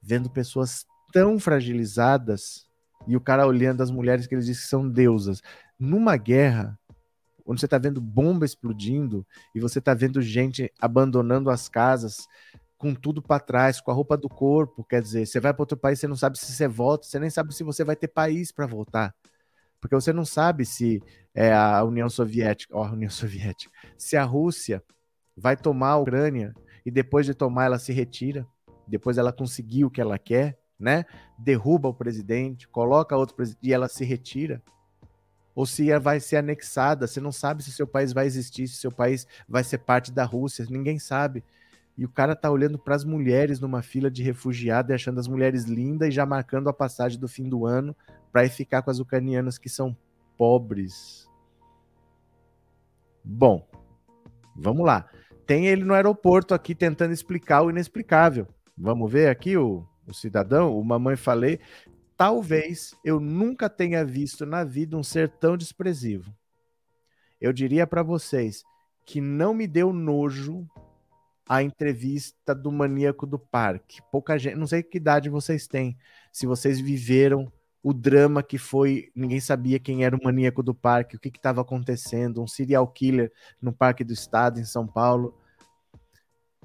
vendo 0.00 0.30
pessoas 0.30 0.86
tão 1.12 1.38
fragilizadas 1.40 2.68
e 3.08 3.16
o 3.16 3.20
cara 3.20 3.46
olhando 3.46 3.82
as 3.82 3.90
mulheres 3.90 4.28
que 4.28 4.34
eles 4.34 4.46
dizem 4.46 4.62
que 4.62 4.68
são 4.68 4.88
deusas. 4.88 5.42
Numa 5.76 6.16
guerra, 6.16 6.78
onde 7.44 7.60
você 7.60 7.66
tá 7.66 7.78
vendo 7.78 8.00
bomba 8.00 8.46
explodindo 8.46 9.26
e 9.52 9.58
você 9.58 9.80
tá 9.80 9.92
vendo 9.92 10.22
gente 10.22 10.72
abandonando 10.80 11.50
as 11.50 11.68
casas, 11.68 12.28
com 12.78 12.94
tudo 12.94 13.20
para 13.20 13.40
trás, 13.40 13.80
com 13.80 13.90
a 13.90 13.94
roupa 13.94 14.16
do 14.16 14.28
corpo. 14.28 14.84
Quer 14.84 15.02
dizer, 15.02 15.26
você 15.26 15.40
vai 15.40 15.52
para 15.52 15.62
outro 15.62 15.76
país, 15.76 15.98
você 15.98 16.06
não 16.06 16.16
sabe 16.16 16.38
se 16.38 16.52
você 16.52 16.68
volta, 16.68 17.06
você 17.06 17.18
nem 17.18 17.28
sabe 17.28 17.52
se 17.52 17.64
você 17.64 17.82
vai 17.82 17.96
ter 17.96 18.08
país 18.08 18.52
para 18.52 18.66
voltar. 18.66 19.12
Porque 19.80 19.94
você 19.94 20.12
não 20.12 20.24
sabe 20.24 20.64
se 20.64 21.02
é 21.34 21.52
a 21.52 21.82
União 21.84 22.08
Soviética, 22.08 22.76
ó, 22.76 22.84
a 22.84 22.92
União 22.92 23.10
Soviética, 23.10 23.72
se 23.96 24.16
a 24.16 24.24
Rússia 24.24 24.82
vai 25.36 25.56
tomar 25.56 25.90
a 25.90 25.96
Ucrânia 25.98 26.54
e 26.84 26.90
depois 26.90 27.26
de 27.26 27.34
tomar 27.34 27.64
ela 27.64 27.78
se 27.78 27.92
retira, 27.92 28.46
depois 28.86 29.16
ela 29.16 29.32
conseguiu 29.32 29.86
o 29.86 29.90
que 29.90 30.00
ela 30.00 30.18
quer, 30.18 30.58
né? 30.78 31.04
Derruba 31.38 31.88
o 31.88 31.94
presidente, 31.94 32.68
coloca 32.68 33.16
outro 33.16 33.36
presidente 33.36 33.66
e 33.66 33.72
ela 33.72 33.88
se 33.88 34.04
retira. 34.04 34.62
Ou 35.54 35.66
se 35.66 35.96
vai 35.98 36.20
ser 36.20 36.36
anexada, 36.36 37.06
você 37.06 37.20
não 37.20 37.32
sabe 37.32 37.62
se 37.62 37.72
seu 37.72 37.86
país 37.86 38.12
vai 38.12 38.26
existir, 38.26 38.66
se 38.68 38.76
seu 38.76 38.90
país 38.90 39.26
vai 39.48 39.62
ser 39.62 39.78
parte 39.78 40.12
da 40.12 40.24
Rússia, 40.24 40.66
ninguém 40.68 40.98
sabe. 40.98 41.44
E 41.98 42.04
o 42.04 42.08
cara 42.08 42.34
tá 42.34 42.50
olhando 42.50 42.78
para 42.78 42.94
as 42.94 43.04
mulheres 43.04 43.60
numa 43.60 43.82
fila 43.82 44.10
de 44.10 44.22
refugiados 44.22 44.90
e 44.90 44.94
achando 44.94 45.20
as 45.20 45.28
mulheres 45.28 45.64
lindas 45.64 46.08
e 46.08 46.12
já 46.12 46.24
marcando 46.24 46.68
a 46.68 46.72
passagem 46.72 47.18
do 47.18 47.28
fim 47.28 47.48
do 47.48 47.66
ano 47.66 47.94
para 48.32 48.44
ir 48.44 48.50
ficar 48.50 48.82
com 48.82 48.90
as 48.90 48.98
ucranianas 48.98 49.58
que 49.58 49.68
são 49.68 49.96
pobres. 50.36 51.28
Bom, 53.24 53.68
vamos 54.56 54.86
lá. 54.86 55.08
Tem 55.46 55.66
ele 55.66 55.84
no 55.84 55.94
aeroporto 55.94 56.54
aqui 56.54 56.74
tentando 56.74 57.12
explicar 57.12 57.62
o 57.62 57.70
inexplicável. 57.70 58.46
Vamos 58.76 59.10
ver 59.10 59.28
aqui 59.28 59.56
o, 59.56 59.86
o 60.06 60.14
cidadão, 60.14 60.78
o 60.78 60.84
mamãe 60.84 61.16
falei. 61.16 61.60
Talvez 62.16 62.94
eu 63.04 63.18
nunca 63.18 63.68
tenha 63.68 64.04
visto 64.04 64.46
na 64.46 64.62
vida 64.62 64.96
um 64.96 65.02
ser 65.02 65.28
tão 65.28 65.56
desprezível. 65.56 66.32
Eu 67.40 67.52
diria 67.52 67.86
para 67.86 68.02
vocês 68.02 68.62
que 69.06 69.20
não 69.20 69.54
me 69.54 69.66
deu 69.66 69.92
nojo 69.92 70.66
a 71.48 71.62
entrevista 71.62 72.54
do 72.54 72.70
maníaco 72.70 73.26
do 73.26 73.38
parque. 73.38 74.00
Pouca 74.12 74.38
gente, 74.38 74.54
não 74.54 74.66
sei 74.66 74.82
que 74.82 74.98
idade 74.98 75.28
vocês 75.28 75.66
têm, 75.66 75.98
se 76.32 76.46
vocês 76.46 76.78
viveram 76.78 77.52
o 77.82 77.92
drama 77.92 78.42
que 78.42 78.58
foi, 78.58 79.10
ninguém 79.14 79.40
sabia 79.40 79.78
quem 79.78 80.04
era 80.04 80.16
o 80.16 80.22
maníaco 80.22 80.62
do 80.62 80.74
parque, 80.74 81.16
o 81.16 81.18
que 81.18 81.28
estava 81.28 81.60
acontecendo, 81.60 82.42
um 82.42 82.46
serial 82.46 82.86
killer 82.86 83.32
no 83.60 83.72
Parque 83.72 84.04
do 84.04 84.12
Estado 84.12 84.60
em 84.60 84.64
São 84.64 84.86
Paulo. 84.86 85.34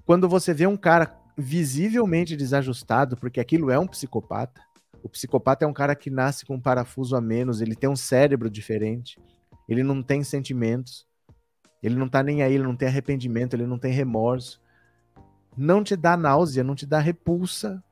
Quando 0.05 0.27
você 0.27 0.53
vê 0.53 0.67
um 0.67 0.77
cara 0.77 1.17
visivelmente 1.37 2.35
desajustado, 2.35 3.17
porque 3.17 3.39
aquilo 3.39 3.71
é 3.71 3.79
um 3.79 3.87
psicopata. 3.87 4.61
O 5.01 5.09
psicopata 5.09 5.65
é 5.65 5.67
um 5.67 5.73
cara 5.73 5.95
que 5.95 6.09
nasce 6.09 6.45
com 6.45 6.55
um 6.55 6.61
parafuso 6.61 7.15
a 7.15 7.21
menos, 7.21 7.61
ele 7.61 7.75
tem 7.75 7.89
um 7.89 7.95
cérebro 7.95 8.49
diferente, 8.49 9.19
ele 9.69 9.83
não 9.83 10.01
tem 10.01 10.23
sentimentos, 10.23 11.07
ele 11.81 11.95
não 11.95 12.09
tá 12.09 12.23
nem 12.23 12.41
aí, 12.41 12.55
ele 12.55 12.63
não 12.63 12.75
tem 12.75 12.87
arrependimento, 12.87 13.53
ele 13.53 13.67
não 13.67 13.77
tem 13.77 13.91
remorso 13.91 14.59
não 15.57 15.83
te 15.83 15.95
dá 15.95 16.17
náusea, 16.17 16.63
não 16.63 16.75
te 16.75 16.85
dá 16.85 16.99
repulsa 16.99 17.83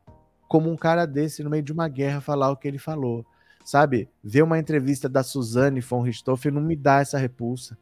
como 0.53 0.69
um 0.69 0.75
cara 0.75 1.07
desse 1.07 1.43
no 1.43 1.49
meio 1.49 1.63
de 1.63 1.73
uma 1.73 1.87
guerra 1.87 2.21
falar 2.21 2.51
o 2.51 2.55
que 2.55 2.67
ele 2.67 2.77
falou. 2.77 3.25
Sabe? 3.65 4.07
Ver 4.23 4.43
uma 4.43 4.59
entrevista 4.59 5.09
da 5.09 5.23
Suzane 5.23 5.81
von 5.81 6.03
Richthofen 6.03 6.51
não 6.51 6.61
me 6.61 6.75
dá 6.75 6.99
essa 6.99 7.17
repulsa. 7.17 7.75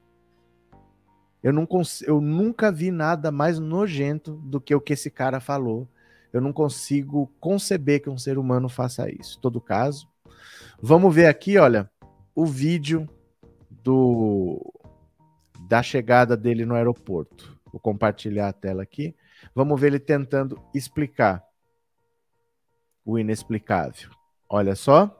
Eu, 1.43 1.51
não 1.51 1.67
eu 2.03 2.21
nunca 2.21 2.71
vi 2.71 2.89
nada 2.89 3.29
mais 3.29 3.59
nojento 3.59 4.35
do 4.45 4.61
que 4.61 4.73
o 4.73 4.79
que 4.79 4.93
esse 4.93 5.11
cara 5.11 5.41
falou. 5.41 5.85
Eu 6.31 6.39
não 6.39 6.53
consigo 6.53 7.29
conceber 7.41 8.01
que 8.01 8.09
um 8.09 8.17
ser 8.17 8.37
humano 8.37 8.69
faça 8.69 9.11
isso. 9.11 9.37
Todo 9.41 9.59
caso, 9.59 10.07
vamos 10.81 11.13
ver 11.13 11.25
aqui, 11.25 11.57
olha, 11.57 11.91
o 12.33 12.45
vídeo 12.45 13.05
do 13.69 14.61
da 15.67 15.83
chegada 15.83 16.37
dele 16.37 16.65
no 16.65 16.75
aeroporto. 16.75 17.59
Vou 17.69 17.81
compartilhar 17.81 18.47
a 18.47 18.53
tela 18.53 18.81
aqui. 18.81 19.13
Vamos 19.53 19.77
ver 19.77 19.87
ele 19.87 19.99
tentando 19.99 20.57
explicar 20.73 21.50
o 23.05 23.17
inexplicável. 23.17 24.09
Olha 24.49 24.75
só. 24.75 25.17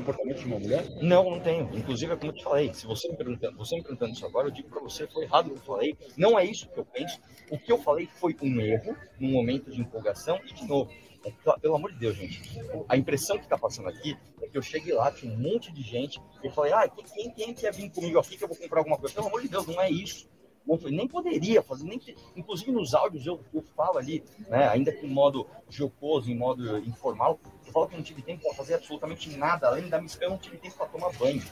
comportamento 0.00 0.38
de 0.38 0.46
uma 0.46 0.58
mulher? 0.58 0.88
Não, 1.02 1.30
não 1.30 1.40
tenho. 1.40 1.68
Inclusive, 1.72 2.12
é 2.12 2.16
como 2.16 2.32
eu 2.32 2.36
te 2.36 2.44
falei, 2.44 2.74
se 2.74 2.86
você 2.86 3.08
me 3.08 3.16
perguntando, 3.16 3.56
você 3.56 3.76
me 3.76 3.82
perguntando 3.82 4.12
isso 4.12 4.26
agora, 4.26 4.48
eu 4.48 4.50
digo 4.50 4.68
para 4.68 4.80
você, 4.80 5.06
foi 5.06 5.24
errado 5.24 5.48
o 5.48 5.50
que 5.50 5.58
eu 5.58 5.62
falei. 5.62 5.96
Não 6.16 6.38
é 6.38 6.44
isso 6.44 6.68
que 6.68 6.78
eu 6.78 6.84
penso. 6.84 7.18
O 7.50 7.58
que 7.58 7.70
eu 7.70 7.78
falei 7.78 8.06
foi 8.06 8.36
um 8.42 8.60
erro, 8.60 8.96
num 9.18 9.30
momento 9.30 9.70
de 9.70 9.80
empolgação, 9.80 10.38
e 10.46 10.54
de 10.54 10.66
novo, 10.66 10.90
é, 11.24 11.32
pelo 11.60 11.76
amor 11.76 11.92
de 11.92 11.98
Deus, 11.98 12.16
gente, 12.16 12.40
a 12.88 12.96
impressão 12.96 13.36
que 13.36 13.44
está 13.44 13.58
passando 13.58 13.88
aqui 13.88 14.16
é 14.42 14.48
que 14.48 14.56
eu 14.56 14.62
cheguei 14.62 14.94
lá, 14.94 15.10
tinha 15.10 15.32
um 15.32 15.36
monte 15.36 15.72
de 15.72 15.82
gente, 15.82 16.20
e 16.42 16.46
eu 16.46 16.52
falei, 16.52 16.72
ah, 16.72 16.88
quem, 16.88 17.30
quem 17.32 17.54
quer 17.54 17.72
vir 17.72 17.90
comigo 17.90 18.18
aqui 18.18 18.36
que 18.36 18.44
eu 18.44 18.48
vou 18.48 18.56
comprar 18.56 18.80
alguma 18.80 18.98
coisa? 18.98 19.14
Pelo 19.14 19.26
amor 19.26 19.42
de 19.42 19.48
Deus, 19.48 19.66
não 19.66 19.80
é 19.80 19.90
isso. 19.90 20.28
Nem 20.66 21.08
poderia 21.08 21.62
fazer, 21.62 21.84
nem, 21.84 22.00
inclusive 22.36 22.70
nos 22.70 22.94
áudios 22.94 23.26
eu, 23.26 23.40
eu 23.52 23.62
falo 23.76 23.98
ali, 23.98 24.22
né, 24.48 24.68
ainda 24.68 24.92
com 24.92 25.06
modo 25.06 25.46
jocoso, 25.68 26.30
em 26.30 26.36
modo 26.36 26.78
informal, 26.78 27.40
eu 27.66 27.72
falo 27.72 27.88
que 27.88 27.96
não 27.96 28.02
tive 28.02 28.22
tempo 28.22 28.42
para 28.42 28.54
fazer 28.54 28.74
absolutamente 28.74 29.36
nada, 29.36 29.66
além 29.66 29.88
da 29.88 30.00
missão, 30.00 30.22
eu 30.22 30.30
não 30.30 30.38
tive 30.38 30.58
tempo 30.58 30.76
para 30.76 30.86
tomar 30.86 31.12
banho. 31.14 31.42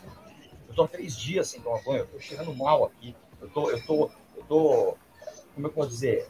Eu 0.67 0.71
estou 0.71 0.85
há 0.85 0.89
três 0.89 1.17
dias 1.17 1.49
sem 1.49 1.61
tomar 1.61 1.83
banho, 1.83 1.99
eu 1.99 2.05
estou 2.05 2.21
cheirando 2.21 2.55
mal 2.55 2.85
aqui, 2.85 3.17
eu 3.41 3.49
tô, 3.49 3.71
eu 3.71 3.87
tô, 3.87 4.11
eu 4.37 4.45
tô, 4.45 4.97
como 5.55 5.67
eu 5.67 5.73
posso 5.73 5.91
dizer, 5.91 6.29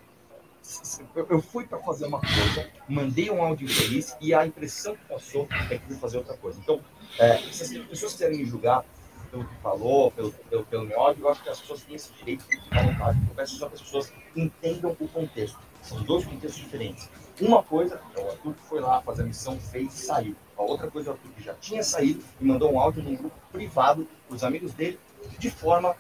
eu 1.15 1.41
fui 1.41 1.67
para 1.67 1.79
fazer 1.79 2.07
uma 2.07 2.21
coisa, 2.21 2.71
mandei 2.89 3.31
um 3.31 3.43
áudio 3.43 3.69
feliz 3.69 4.17
e 4.21 4.35
a 4.35 4.47
impressão 4.47 4.95
que 4.97 5.05
passou 5.07 5.49
é 5.71 5.79
que 5.79 5.87
fui 5.87 5.97
fazer 5.97 6.19
outra 6.19 6.37
coisa. 6.37 6.59
Então, 6.61 6.81
é, 7.19 7.39
se 7.39 7.79
as 7.79 7.87
pessoas 7.87 8.15
querem 8.15 8.39
me 8.39 8.45
julgar 8.45 8.85
pelo 9.31 9.45
que 9.45 9.55
falou, 9.57 10.11
pelo, 10.11 10.33
pelo, 10.33 10.65
pelo 10.65 10.85
meu 10.85 11.01
áudio, 11.01 11.25
eu 11.25 11.29
acho 11.31 11.43
que 11.43 11.49
as 11.49 11.61
pessoas 11.61 11.83
têm 11.83 11.97
esse 11.97 12.13
direito 12.13 12.45
de 12.49 12.61
ficar 12.61 12.81
à 12.81 12.83
vontade. 12.83 13.19
Eu 13.29 13.35
peço 13.35 13.57
só 13.57 13.69
que 13.69 13.75
as 13.75 13.83
pessoas 13.83 14.13
entendam 14.37 14.97
o 14.99 15.09
contexto. 15.09 15.59
São 15.83 16.03
dois 16.03 16.25
contextos 16.25 16.63
diferentes. 16.63 17.09
Uma 17.41 17.63
coisa 17.63 18.01
é 18.17 18.21
o 18.21 18.31
Arthur 18.31 18.55
que 18.55 18.63
foi 18.63 18.81
lá 18.81 19.01
fazer 19.03 19.23
a 19.23 19.27
missão, 19.27 19.59
fez 19.59 19.95
e 19.95 20.07
saiu. 20.07 20.37
A 20.57 20.63
outra 20.63 20.91
coisa 20.91 21.11
é 21.11 21.13
o 21.13 21.15
Arthur 21.15 21.31
que 21.33 21.43
já 21.43 21.55
tinha 21.55 21.83
saído 21.83 22.25
e 22.41 22.45
mandou 22.45 22.73
um 22.73 22.81
áudio 22.81 23.03
num 23.03 23.15
grupo 23.15 23.37
privado 23.53 24.09
para 24.27 24.37
os 24.37 24.43
amigos 24.43 24.75
dele 24.75 24.99
de 25.39 25.51
forma 25.51 25.95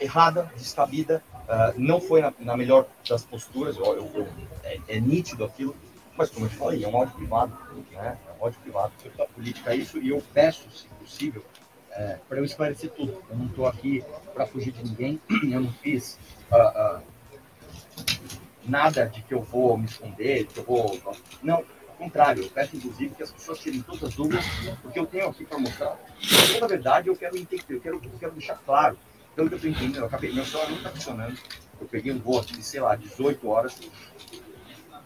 errada, 0.00 0.50
descabida, 0.56 1.22
Uh, 1.48 1.72
não 1.78 1.98
foi 1.98 2.20
na, 2.20 2.30
na, 2.38 2.54
melhor 2.58 2.86
das 3.08 3.24
posturas, 3.24 3.74
eu, 3.78 3.84
eu, 3.86 4.10
eu, 4.14 4.28
é, 4.62 4.78
é, 4.86 5.00
nítido 5.00 5.46
aquilo, 5.46 5.74
mas 6.14 6.28
como 6.28 6.44
eu 6.44 6.50
te 6.50 6.56
falei, 6.56 6.84
é 6.84 6.86
um 6.86 6.94
áudio 6.94 7.14
privado, 7.14 7.58
né? 7.90 8.18
É 8.28 8.32
um 8.38 8.44
áudio 8.44 8.60
privado. 8.60 8.92
A 9.18 9.24
política 9.24 9.72
é 9.72 9.76
isso 9.76 9.96
e 9.96 10.10
eu 10.10 10.22
peço, 10.34 10.70
se 10.70 10.86
possível, 10.88 11.42
é, 11.92 12.18
para 12.28 12.38
eu 12.38 12.44
esclarecer 12.44 12.90
tudo. 12.90 13.22
Eu 13.30 13.36
não 13.36 13.46
estou 13.46 13.66
aqui 13.66 14.04
para 14.34 14.46
fugir 14.46 14.72
de 14.72 14.84
ninguém, 14.84 15.20
eu 15.50 15.60
não 15.60 15.72
fiz 15.72 16.18
uh, 16.50 16.98
uh, 16.98 17.02
nada 18.64 19.06
de 19.06 19.22
que 19.22 19.34
eu 19.34 19.42
vou 19.42 19.76
me 19.76 19.86
esconder, 19.86 20.46
que 20.46 20.58
eu 20.58 20.64
vou. 20.64 21.00
Não, 21.42 21.56
ao 21.56 21.94
contrário, 21.96 22.44
eu 22.44 22.50
peço 22.50 22.76
inclusive 22.76 23.14
que 23.14 23.22
as 23.22 23.32
pessoas 23.32 23.58
tirem 23.58 23.82
todas 23.82 24.04
as 24.04 24.14
dúvidas, 24.14 24.44
porque 24.82 24.98
eu 24.98 25.06
tenho 25.06 25.28
aqui 25.28 25.44
para 25.44 25.58
mostrar. 25.58 25.98
Toda 26.52 26.64
a 26.64 26.68
verdade 26.68 27.08
eu 27.08 27.16
quero 27.16 27.36
entender, 27.36 27.64
eu 27.68 27.80
quero, 27.80 27.96
eu 27.96 28.18
quero 28.18 28.32
deixar 28.32 28.56
claro 28.58 28.96
pelo 29.34 29.48
que 29.48 29.54
eu 29.54 29.60
tô 29.60 29.68
entendendo, 29.68 29.98
eu 29.98 30.06
acabei, 30.06 30.32
meu 30.32 30.44
celular 30.44 30.70
não 30.70 30.82
tá 30.82 30.90
funcionando. 30.90 31.38
Eu 31.80 31.86
peguei 31.86 32.12
um 32.12 32.18
voo 32.18 32.44
de, 32.44 32.60
sei 32.60 32.80
lá, 32.80 32.96
18 32.96 33.48
horas. 33.48 33.78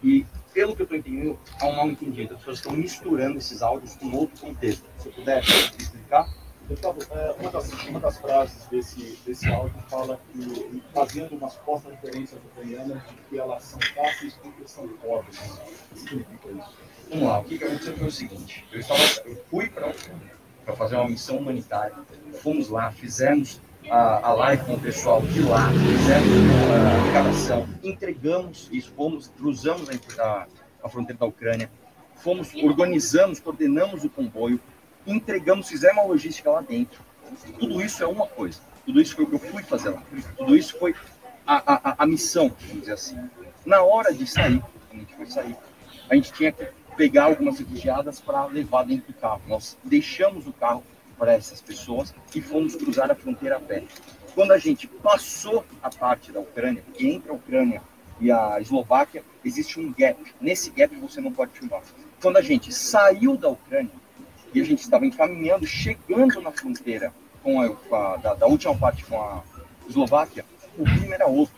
E 0.03 0.25
pelo 0.51 0.75
que 0.75 0.81
eu 0.81 0.87
tô 0.87 0.95
entendendo, 0.95 1.39
há 1.61 1.67
um 1.67 1.75
mal 1.75 1.87
entendido. 1.87 2.33
As 2.33 2.39
pessoas 2.39 2.57
estão 2.57 2.71
misturando 2.73 3.37
esses 3.37 3.61
áudios 3.61 3.95
com 3.95 4.11
outro 4.11 4.39
contexto. 4.39 4.85
Se 4.97 5.07
eu 5.09 5.13
puder 5.13 5.43
explicar. 5.43 6.27
Gustavo, 6.67 6.99
é, 7.11 7.35
uma, 7.39 7.51
das, 7.51 7.71
uma 7.87 7.99
das 7.99 8.17
frases 8.17 8.67
desse, 8.67 9.19
desse 9.25 9.47
áudio 9.49 9.81
fala 9.89 10.19
que, 10.31 10.81
fazendo 10.93 11.35
uma 11.35 11.49
suposta 11.49 11.89
referência 11.89 12.37
ucraniana 12.37 13.03
de 13.09 13.15
que 13.29 13.37
elas 13.37 13.63
são 13.63 13.79
fáceis 13.93 14.33
porque 14.41 14.67
são 14.67 14.87
pobres. 14.87 15.37
O 15.39 15.93
que 15.93 15.99
significa 15.99 16.49
isso? 16.49 16.77
Vamos 17.09 17.27
lá, 17.27 17.39
o 17.39 17.43
que, 17.43 17.63
aconteceu 17.63 17.97
foi 17.97 18.07
o 18.07 18.11
seguinte: 18.11 18.65
eu, 18.71 18.79
estava, 18.79 19.01
eu 19.25 19.43
fui 19.49 19.69
para 19.69 19.93
para 20.65 20.75
fazer 20.75 20.95
uma 20.95 21.09
missão 21.09 21.37
humanitária, 21.37 21.95
fomos 22.41 22.69
lá, 22.69 22.91
fizemos 22.91 23.59
a, 23.89 24.27
a 24.27 24.33
live 24.33 24.65
com 24.65 24.73
o 24.75 24.79
pessoal 24.79 25.21
de 25.21 25.41
lá, 25.41 25.69
fizemos 25.69 26.71
a 26.71 27.01
arrecadação, 27.01 27.67
entregamos 27.83 28.69
isso, 28.71 28.91
fomos, 28.95 29.27
cruzamos 29.37 29.89
a, 30.17 30.47
a 30.81 30.89
fronteira 30.89 31.19
da 31.19 31.25
Ucrânia, 31.25 31.69
fomos, 32.15 32.53
organizamos, 32.55 33.39
coordenamos 33.39 34.03
o 34.03 34.09
comboio, 34.09 34.59
entregamos, 35.05 35.67
fizemos 35.67 35.97
a 35.99 36.07
logística 36.07 36.49
lá 36.49 36.61
dentro. 36.61 37.01
Tudo 37.59 37.81
isso 37.81 38.03
é 38.03 38.07
uma 38.07 38.27
coisa. 38.27 38.59
Tudo 38.85 39.01
isso 39.01 39.15
foi 39.15 39.25
o 39.25 39.27
que 39.27 39.35
eu 39.35 39.39
fui 39.39 39.63
fazer 39.63 39.89
lá. 39.89 40.03
Tudo 40.37 40.55
isso 40.55 40.77
foi 40.77 40.95
a, 41.45 41.91
a, 41.91 41.95
a 42.03 42.05
missão, 42.05 42.53
vamos 42.67 42.81
dizer 42.81 42.93
assim. 42.93 43.17
Na 43.65 43.81
hora 43.81 44.13
de 44.13 44.27
sair, 44.27 44.61
a 44.91 44.95
gente 44.95 45.15
foi 45.15 45.25
sair, 45.25 45.55
a 46.09 46.15
gente 46.15 46.33
tinha 46.33 46.51
que 46.51 46.67
pegar 46.97 47.25
algumas 47.25 47.57
refugiadas 47.59 48.19
para 48.19 48.45
levar 48.45 48.83
dentro 48.83 49.11
do 49.11 49.19
carro. 49.19 49.41
Nós 49.47 49.77
deixamos 49.83 50.47
o 50.47 50.53
carro 50.53 50.83
para 51.17 51.33
essas 51.33 51.61
pessoas 51.61 52.13
e 52.35 52.41
fomos 52.41 52.75
cruzar 52.75 53.09
a 53.09 53.15
fronteira 53.15 53.57
a 53.57 53.59
pé. 53.59 53.83
Quando 54.35 54.51
a 54.51 54.57
gente 54.57 54.87
passou 54.87 55.63
a 55.81 55.89
parte 55.89 56.31
da 56.31 56.39
Ucrânia, 56.39 56.83
que 56.93 57.07
entre 57.07 57.29
a 57.29 57.33
Ucrânia 57.33 57.81
e 58.19 58.31
a 58.31 58.59
Eslováquia, 58.59 59.23
existe 59.43 59.79
um 59.79 59.93
gap. 59.93 60.19
Nesse 60.41 60.69
gap 60.71 60.93
você 60.95 61.21
não 61.21 61.31
pode 61.31 61.57
filmar. 61.57 61.81
Quando 62.21 62.37
a 62.37 62.41
gente 62.41 62.73
saiu 62.73 63.37
da 63.37 63.49
Ucrânia 63.49 64.02
e 64.53 64.61
a 64.61 64.63
gente 64.63 64.81
estava 64.81 65.05
encaminhando, 65.05 65.65
chegando 65.65 66.41
na 66.41 66.51
fronteira 66.51 67.13
com 67.41 67.61
a, 67.61 67.69
com 67.69 67.95
a 67.95 68.17
da, 68.17 68.33
da 68.33 68.47
última 68.47 68.75
parte 68.75 69.03
com 69.05 69.19
a 69.19 69.43
Eslováquia, 69.87 70.45
o 70.77 70.85
clima 70.85 71.15
era 71.15 71.27
outro. 71.27 71.55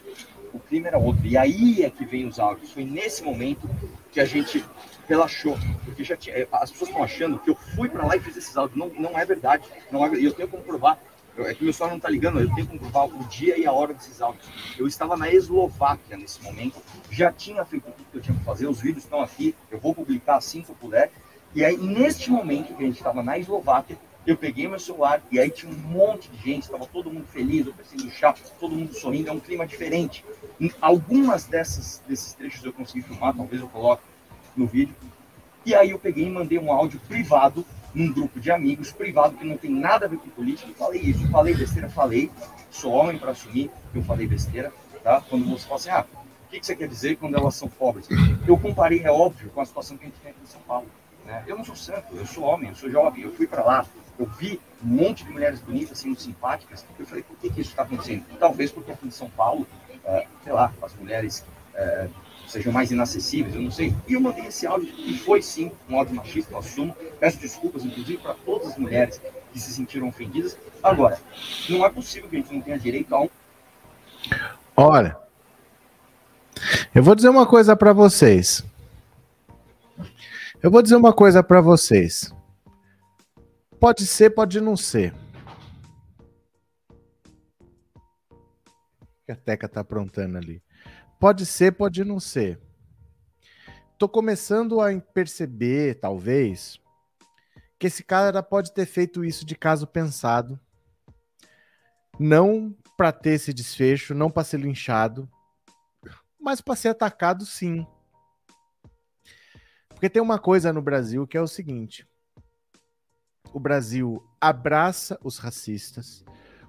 O 0.54 0.60
clima 0.60 0.88
era 0.88 0.98
outro. 0.98 1.26
E 1.26 1.38
aí 1.38 1.84
é 1.84 1.90
que 1.90 2.06
vem 2.06 2.26
os 2.26 2.40
áudios. 2.40 2.72
Foi 2.72 2.84
nesse 2.84 3.24
momento 3.24 3.70
que 4.12 4.20
a 4.20 4.26
gente 4.26 4.64
relaxou. 5.08 5.58
Porque 5.84 6.04
já 6.04 6.16
tinha, 6.16 6.48
as 6.52 6.72
pessoas 6.72 6.90
estão 6.90 7.04
achando 7.04 7.40
que 7.40 7.50
eu 7.50 7.56
fui 7.76 7.90
para 7.90 8.06
lá 8.06 8.16
e 8.16 8.20
fiz 8.20 8.36
esses 8.38 8.56
áudios. 8.56 8.78
Não, 8.78 8.90
não 8.90 9.20
é 9.20 9.26
verdade. 9.26 9.64
Não 9.92 10.06
é, 10.06 10.10
eu 10.18 10.34
tenho 10.34 10.48
como 10.48 10.64
provar. 10.64 11.00
É 11.38 11.54
que 11.54 11.66
meu 11.66 11.74
celular 11.74 11.92
não 11.92 11.98
está 11.98 12.10
ligando, 12.10 12.40
eu 12.40 12.54
tenho 12.56 12.66
como 12.66 12.80
provar 12.80 13.06
o 13.08 13.28
dia 13.28 13.60
e 13.60 13.66
a 13.66 13.72
hora 13.72 13.94
desses 13.94 14.22
áudios. 14.22 14.46
Eu 14.78 14.88
estava 14.88 15.18
na 15.18 15.30
Eslováquia 15.30 16.16
nesse 16.16 16.42
momento, 16.42 16.82
já 17.12 17.30
tinha 17.30 17.66
feito 17.66 17.84
tudo 17.84 18.06
que 18.10 18.18
eu 18.18 18.22
tinha 18.22 18.38
que 18.38 18.44
fazer, 18.46 18.68
os 18.68 18.80
vídeos 18.80 19.04
estão 19.04 19.20
aqui, 19.20 19.54
eu 19.70 19.78
vou 19.78 19.94
publicar 19.94 20.38
assim 20.38 20.62
que 20.62 20.70
eu 20.70 20.76
puder. 20.76 21.12
E 21.56 21.64
aí, 21.64 21.78
neste 21.78 22.30
momento 22.30 22.76
que 22.76 22.84
a 22.84 22.86
gente 22.86 22.98
estava 22.98 23.24
na 23.24 23.40
Eslováquia, 23.40 23.98
eu 24.28 24.36
peguei 24.36 24.68
meu 24.68 24.78
celular 24.78 25.22
e 25.32 25.40
aí 25.40 25.50
tinha 25.50 25.72
um 25.72 25.76
monte 25.76 26.30
de 26.30 26.38
gente, 26.44 26.64
estava 26.64 26.86
todo 26.86 27.10
mundo 27.10 27.26
feliz, 27.28 27.66
eu 27.66 27.74
no 28.04 28.12
chá, 28.12 28.36
todo 28.60 28.76
mundo 28.76 28.94
sorrindo, 28.94 29.30
é 29.30 29.32
um 29.32 29.40
clima 29.40 29.66
diferente. 29.66 30.26
Em 30.60 30.70
algumas 30.82 31.46
dessas, 31.46 32.04
desses 32.06 32.34
trechos 32.34 32.66
eu 32.66 32.74
consegui 32.74 33.04
filmar, 33.04 33.34
talvez 33.34 33.62
eu 33.62 33.70
coloque 33.70 34.04
no 34.58 34.68
vídeo. 34.68 34.94
E 35.66 35.74
aí 35.74 35.92
eu 35.92 36.00
peguei 36.00 36.26
e 36.26 36.30
mandei 36.30 36.60
um 36.60 36.70
áudio 36.70 37.00
privado 37.08 37.66
num 37.94 38.12
grupo 38.12 38.38
de 38.38 38.52
amigos, 38.52 38.92
privado, 38.92 39.38
que 39.38 39.46
não 39.46 39.56
tem 39.56 39.72
nada 39.72 40.08
a 40.08 40.10
ver 40.10 40.18
com 40.18 40.30
política. 40.32 40.70
Eu 40.70 40.76
falei 40.76 41.02
isso, 41.02 41.26
falei 41.30 41.56
besteira, 41.56 41.90
falei. 41.90 42.30
Sou 42.70 42.92
homem 42.92 43.18
para 43.18 43.32
assumir 43.32 43.72
que 43.94 44.00
eu 44.00 44.04
falei 44.04 44.28
besteira, 44.28 44.74
tá? 45.02 45.22
Quando 45.22 45.50
você 45.50 45.64
fala 45.64 45.76
assim, 45.76 45.90
ah, 45.90 46.06
o 46.46 46.50
que, 46.50 46.66
você 46.66 46.76
quer 46.76 46.90
dizer 46.90 47.16
quando 47.16 47.38
elas 47.38 47.56
são 47.56 47.70
pobres? 47.70 48.08
Eu 48.46 48.58
comparei, 48.58 49.04
é 49.04 49.12
óbvio, 49.12 49.50
com 49.52 49.62
a 49.62 49.66
situação 49.66 49.96
que 49.96 50.04
a 50.04 50.08
gente 50.08 50.20
tem 50.20 50.32
aqui 50.32 50.42
em 50.44 50.48
São 50.48 50.62
Paulo. 50.62 50.88
Né? 51.26 51.44
Eu 51.48 51.58
não 51.58 51.66
sou 51.66 51.76
santo, 51.76 52.16
eu 52.16 52.26
sou 52.26 52.44
homem, 52.44 52.70
eu 52.70 52.76
sou 52.76 52.90
jovem, 52.90 53.24
eu 53.24 53.34
fui 53.34 53.48
para 53.48 53.64
lá, 53.64 53.86
eu 54.18 54.26
vi 54.26 54.60
um 54.84 54.88
monte 54.88 55.24
de 55.24 55.32
mulheres 55.32 55.60
bonitas, 55.60 55.98
sendo 55.98 56.20
simpáticas. 56.20 56.86
Eu 56.98 57.06
falei, 57.06 57.24
por 57.24 57.36
que, 57.38 57.50
que 57.50 57.62
isso 57.62 57.72
está 57.72 57.84
acontecendo? 57.84 58.24
Talvez 58.40 58.72
porque 58.72 58.92
aqui 58.92 59.08
em 59.08 59.12
São 59.12 59.30
Paulo, 59.30 59.68
é, 60.04 60.28
sei 60.44 60.54
lá, 60.54 60.72
as 60.82 60.96
mulheres 60.96 61.44
é, 61.74 62.08
sejam 62.48 62.72
mais 62.72 62.92
inacessíveis, 62.92 63.56
eu 63.56 63.62
não 63.62 63.72
sei. 63.72 63.94
E 64.08 64.14
eu 64.14 64.22
mandei 64.22 64.46
esse 64.46 64.68
áudio, 64.68 64.94
e 64.98 65.18
foi 65.18 65.42
sim 65.42 65.72
um 65.90 65.98
áudio 65.98 66.16
machista, 66.16 66.54
eu 66.54 66.60
assumo. 66.60 66.96
Peço 67.20 67.40
desculpas, 67.40 67.84
inclusive, 67.84 68.20
para 68.20 68.36
todas 68.46 68.70
as 68.70 68.78
mulheres 68.78 69.20
que 69.52 69.60
se 69.60 69.74
sentiram 69.74 70.08
ofendidas. 70.08 70.58
Agora, 70.84 71.20
não 71.70 71.86
é 71.86 71.90
possível 71.90 72.30
que 72.30 72.36
a 72.36 72.40
gente 72.40 72.54
não 72.54 72.62
tenha 72.62 72.78
direito 72.78 73.14
a 73.16 73.22
um. 73.22 73.30
Olha, 74.78 75.18
eu 76.94 77.02
vou 77.02 77.16
dizer 77.16 77.30
uma 77.30 77.46
coisa 77.46 77.76
para 77.76 77.94
vocês. 77.94 78.64
Eu 80.66 80.72
vou 80.72 80.82
dizer 80.82 80.96
uma 80.96 81.14
coisa 81.14 81.44
para 81.44 81.62
vocês. 81.62 82.34
Pode 83.80 84.08
ser, 84.08 84.32
pode 84.32 84.60
não 84.60 84.76
ser. 84.76 85.14
a 89.30 89.36
Teca 89.36 89.70
tá 89.70 89.82
aprontando 89.82 90.40
ali. 90.40 90.64
Pode 91.20 91.46
ser, 91.46 91.74
pode 91.74 92.04
não 92.04 92.20
ser. 92.20 92.60
Tô 94.00 94.10
começando 94.10 94.82
a 94.82 95.00
perceber, 95.00 96.00
talvez, 96.00 96.82
que 97.78 97.86
esse 97.86 98.04
cara 98.04 98.42
pode 98.42 98.74
ter 98.74 98.88
feito 98.88 99.24
isso 99.24 99.46
de 99.46 99.54
caso 99.54 99.86
pensado. 99.86 100.60
Não 102.20 102.76
para 102.98 103.12
ter 103.12 103.34
esse 103.34 103.54
desfecho, 103.54 104.16
não 104.16 104.32
para 104.32 104.44
ser 104.44 104.60
linchado, 104.60 105.30
mas 106.40 106.60
para 106.60 106.76
ser 106.76 106.88
atacado 106.88 107.46
sim. 107.46 107.86
Porque 109.96 110.10
tem 110.10 110.22
uma 110.22 110.38
coisa 110.38 110.72
no 110.72 110.82
Brasil 110.82 111.26
que 111.26 111.36
é 111.36 111.42
o 111.42 111.48
seguinte: 111.48 112.08
o 113.52 113.60
Brasil 113.60 114.24
abraça 114.40 115.20
os 115.24 115.40
racistas, 115.40 116.24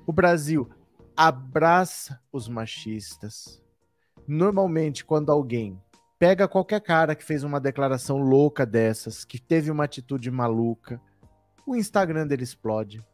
o 0.06 0.12
Brasil 0.12 0.70
abraça 1.14 2.20
os 2.32 2.48
machistas, 2.48 3.62
Normalmente, 4.26 5.04
quando 5.04 5.30
alguém 5.30 5.80
pega 6.18 6.48
qualquer 6.48 6.80
cara 6.80 7.14
que 7.14 7.24
fez 7.24 7.44
uma 7.44 7.60
declaração 7.60 8.18
louca 8.18 8.66
dessas, 8.66 9.24
que 9.24 9.38
teve 9.38 9.70
uma 9.70 9.84
atitude 9.84 10.30
maluca, 10.30 11.00
o 11.64 11.76
Instagram 11.76 12.26
dele 12.26 12.42
explode, 12.42 13.04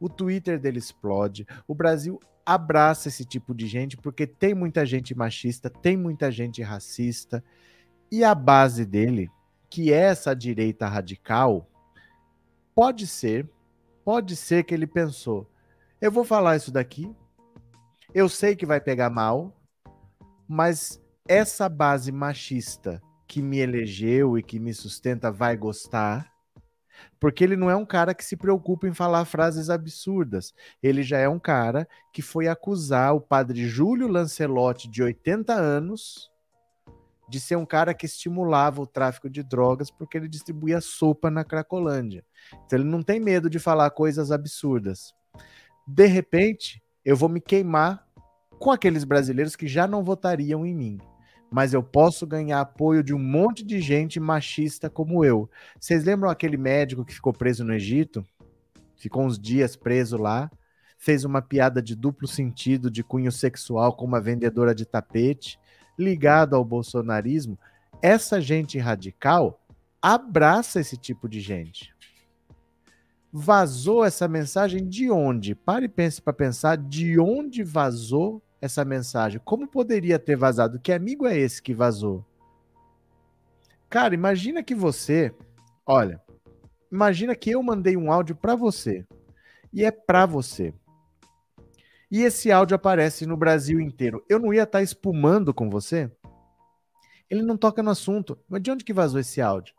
o 0.00 0.08
Twitter 0.08 0.58
dele 0.58 0.78
explode. 0.78 1.46
O 1.68 1.74
Brasil 1.74 2.18
abraça 2.44 3.08
esse 3.08 3.24
tipo 3.24 3.54
de 3.54 3.68
gente 3.68 3.96
porque 3.96 4.26
tem 4.26 4.54
muita 4.54 4.84
gente 4.84 5.14
machista, 5.14 5.70
tem 5.70 5.96
muita 5.96 6.32
gente 6.32 6.62
racista. 6.62 7.44
E 8.10 8.24
a 8.24 8.34
base 8.34 8.84
dele, 8.84 9.30
que 9.76 9.92
essa 9.92 10.34
direita 10.34 10.88
radical, 10.88 11.68
pode 12.74 13.06
ser, 13.06 13.46
pode 14.02 14.34
ser 14.34 14.64
que 14.64 14.72
ele 14.72 14.86
pensou: 14.86 15.46
eu 16.00 16.10
vou 16.10 16.24
falar 16.24 16.56
isso 16.56 16.72
daqui, 16.72 17.14
eu 18.14 18.26
sei 18.26 18.56
que 18.56 18.64
vai 18.64 18.80
pegar 18.80 19.10
mal, 19.10 19.54
mas 20.48 20.98
essa 21.28 21.68
base 21.68 22.10
machista 22.10 23.02
que 23.26 23.42
me 23.42 23.58
elegeu 23.58 24.38
e 24.38 24.42
que 24.42 24.58
me 24.58 24.72
sustenta 24.72 25.30
vai 25.30 25.58
gostar, 25.58 26.32
porque 27.20 27.44
ele 27.44 27.54
não 27.54 27.68
é 27.68 27.76
um 27.76 27.84
cara 27.84 28.14
que 28.14 28.24
se 28.24 28.34
preocupa 28.34 28.88
em 28.88 28.94
falar 28.94 29.26
frases 29.26 29.68
absurdas. 29.68 30.54
Ele 30.82 31.02
já 31.02 31.18
é 31.18 31.28
um 31.28 31.38
cara 31.38 31.86
que 32.14 32.22
foi 32.22 32.48
acusar 32.48 33.14
o 33.14 33.20
padre 33.20 33.68
Júlio 33.68 34.08
Lancelotti, 34.08 34.88
de 34.88 35.02
80 35.02 35.52
anos, 35.52 36.30
de 37.28 37.40
ser 37.40 37.56
um 37.56 37.66
cara 37.66 37.92
que 37.92 38.06
estimulava 38.06 38.80
o 38.80 38.86
tráfico 38.86 39.28
de 39.28 39.42
drogas 39.42 39.90
porque 39.90 40.16
ele 40.16 40.28
distribuía 40.28 40.80
sopa 40.80 41.30
na 41.30 41.44
Cracolândia. 41.44 42.24
Então 42.64 42.78
ele 42.78 42.88
não 42.88 43.02
tem 43.02 43.18
medo 43.18 43.50
de 43.50 43.58
falar 43.58 43.90
coisas 43.90 44.30
absurdas. 44.30 45.14
De 45.86 46.06
repente, 46.06 46.82
eu 47.04 47.16
vou 47.16 47.28
me 47.28 47.40
queimar 47.40 48.06
com 48.58 48.70
aqueles 48.70 49.04
brasileiros 49.04 49.56
que 49.56 49.68
já 49.68 49.86
não 49.86 50.02
votariam 50.02 50.64
em 50.64 50.74
mim. 50.74 50.98
Mas 51.50 51.72
eu 51.72 51.82
posso 51.82 52.26
ganhar 52.26 52.60
apoio 52.60 53.02
de 53.02 53.14
um 53.14 53.18
monte 53.18 53.64
de 53.64 53.80
gente 53.80 54.18
machista 54.18 54.90
como 54.90 55.24
eu. 55.24 55.48
Vocês 55.78 56.04
lembram 56.04 56.28
aquele 56.28 56.56
médico 56.56 57.04
que 57.04 57.14
ficou 57.14 57.32
preso 57.32 57.64
no 57.64 57.72
Egito? 57.72 58.26
Ficou 58.96 59.24
uns 59.24 59.38
dias 59.38 59.76
preso 59.76 60.16
lá, 60.16 60.50
fez 60.98 61.24
uma 61.24 61.40
piada 61.40 61.80
de 61.80 61.94
duplo 61.94 62.26
sentido 62.26 62.90
de 62.90 63.04
cunho 63.04 63.30
sexual 63.30 63.94
com 63.94 64.04
uma 64.04 64.20
vendedora 64.20 64.74
de 64.74 64.84
tapete, 64.84 65.58
ligado 65.98 66.54
ao 66.54 66.64
bolsonarismo. 66.64 67.58
Essa 68.02 68.40
gente 68.40 68.78
radical 68.78 69.60
abraça 70.00 70.80
esse 70.80 70.96
tipo 70.96 71.28
de 71.28 71.40
gente. 71.40 71.94
Vazou 73.32 74.04
essa 74.04 74.28
mensagem 74.28 74.88
de 74.88 75.10
onde? 75.10 75.54
Pare 75.54 75.86
e 75.86 75.88
pense 75.88 76.22
para 76.22 76.32
pensar 76.32 76.76
de 76.76 77.18
onde 77.18 77.62
vazou 77.62 78.42
essa 78.60 78.84
mensagem? 78.84 79.40
Como 79.44 79.66
poderia 79.66 80.18
ter 80.18 80.36
vazado? 80.36 80.78
Que 80.78 80.92
amigo 80.92 81.26
é 81.26 81.36
esse 81.36 81.62
que 81.62 81.74
vazou? 81.74 82.24
Cara, 83.88 84.14
imagina 84.14 84.62
que 84.62 84.74
você, 84.74 85.34
olha, 85.84 86.20
imagina 86.90 87.34
que 87.34 87.50
eu 87.50 87.62
mandei 87.62 87.96
um 87.96 88.10
áudio 88.10 88.34
para 88.34 88.54
você 88.54 89.04
e 89.72 89.84
é 89.84 89.90
para 89.90 90.26
você. 90.26 90.72
E 92.10 92.22
esse 92.22 92.52
áudio 92.52 92.76
aparece 92.76 93.26
no 93.26 93.36
Brasil 93.36 93.80
inteiro. 93.80 94.24
Eu 94.28 94.38
não 94.38 94.54
ia 94.54 94.62
estar 94.62 94.78
tá 94.78 94.82
espumando 94.82 95.52
com 95.52 95.68
você? 95.68 96.10
Ele 97.28 97.42
não 97.42 97.56
toca 97.56 97.82
no 97.82 97.90
assunto. 97.90 98.38
Mas 98.48 98.62
de 98.62 98.70
onde 98.70 98.84
que 98.84 98.92
vazou 98.92 99.18
esse 99.18 99.40
áudio? 99.40 99.74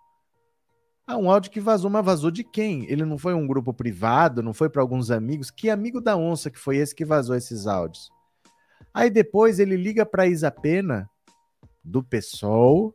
Ah, 1.06 1.16
um 1.16 1.32
áudio 1.32 1.52
que 1.52 1.62
vazou, 1.62 1.90
mas 1.90 2.04
vazou 2.04 2.30
de 2.30 2.44
quem? 2.44 2.84
Ele 2.92 3.06
não 3.06 3.18
foi 3.18 3.34
um 3.34 3.48
grupo 3.48 3.74
privado, 3.74 4.44
não 4.44 4.54
foi 4.54 4.70
para 4.70 4.82
alguns 4.82 5.10
amigos? 5.10 5.50
Que 5.50 5.70
amigo 5.70 6.02
da 6.02 6.18
onça 6.18 6.52
que 6.52 6.60
foi 6.60 6.78
esse 6.78 6.94
que 6.94 7.06
vazou 7.06 7.34
esses 7.34 7.66
áudios? 7.66 8.10
Aí 8.94 9.10
depois 9.10 9.58
ele 9.58 9.78
liga 9.78 10.06
para 10.06 10.28
Isa 10.28 10.52
Pena, 10.52 11.10
do 11.82 12.04
PSOL, 12.04 12.94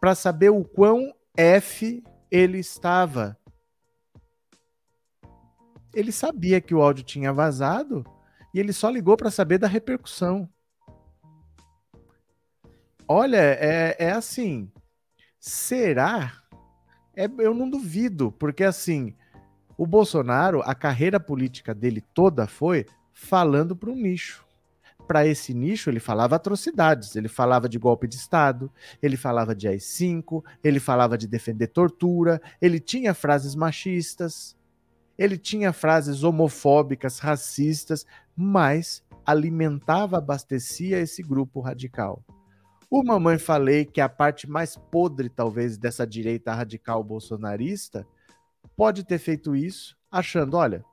para 0.00 0.14
saber 0.14 0.50
o 0.50 0.62
quão 0.62 1.12
F 1.36 2.04
ele 2.30 2.58
estava. 2.58 3.36
Ele 5.92 6.12
sabia 6.12 6.60
que 6.60 6.74
o 6.74 6.80
áudio 6.80 7.02
tinha 7.02 7.32
vazado 7.32 8.04
e 8.56 8.58
ele 8.58 8.72
só 8.72 8.88
ligou 8.88 9.18
para 9.18 9.30
saber 9.30 9.58
da 9.58 9.68
repercussão. 9.68 10.48
Olha, 13.06 13.36
é, 13.36 13.94
é 13.98 14.10
assim. 14.12 14.72
Será? 15.38 16.32
É, 17.14 17.26
eu 17.38 17.52
não 17.52 17.68
duvido, 17.68 18.32
porque 18.32 18.64
assim, 18.64 19.14
o 19.76 19.86
Bolsonaro, 19.86 20.62
a 20.62 20.74
carreira 20.74 21.20
política 21.20 21.74
dele 21.74 22.00
toda 22.14 22.46
foi 22.46 22.86
falando 23.12 23.76
para 23.76 23.90
o 23.90 23.94
nicho 23.94 24.46
para 25.06 25.24
esse 25.24 25.54
nicho, 25.54 25.88
ele 25.88 26.00
falava 26.00 26.34
atrocidades. 26.34 27.14
Ele 27.14 27.28
falava 27.28 27.68
de 27.68 27.78
golpe 27.78 28.08
de 28.08 28.16
Estado, 28.16 28.68
ele 29.00 29.16
falava 29.16 29.54
de 29.54 29.68
AI-5, 29.68 30.42
ele 30.64 30.80
falava 30.80 31.16
de 31.16 31.28
defender 31.28 31.68
tortura, 31.68 32.42
ele 32.60 32.80
tinha 32.80 33.14
frases 33.14 33.54
machistas, 33.54 34.56
ele 35.18 35.38
tinha 35.38 35.72
frases 35.72 36.22
homofóbicas, 36.22 37.18
racistas, 37.18 38.04
mas 38.36 39.02
alimentava, 39.24 40.18
abastecia 40.18 40.98
esse 40.98 41.22
grupo 41.22 41.60
radical. 41.60 42.22
O 42.90 43.02
Mamãe 43.02 43.38
Falei, 43.38 43.84
que 43.84 44.00
é 44.00 44.04
a 44.04 44.08
parte 44.08 44.48
mais 44.48 44.76
podre, 44.76 45.28
talvez, 45.28 45.76
dessa 45.76 46.06
direita 46.06 46.54
radical 46.54 47.02
bolsonarista, 47.02 48.06
pode 48.76 49.04
ter 49.04 49.18
feito 49.18 49.56
isso, 49.56 49.96
achando: 50.10 50.56
olha, 50.56 50.84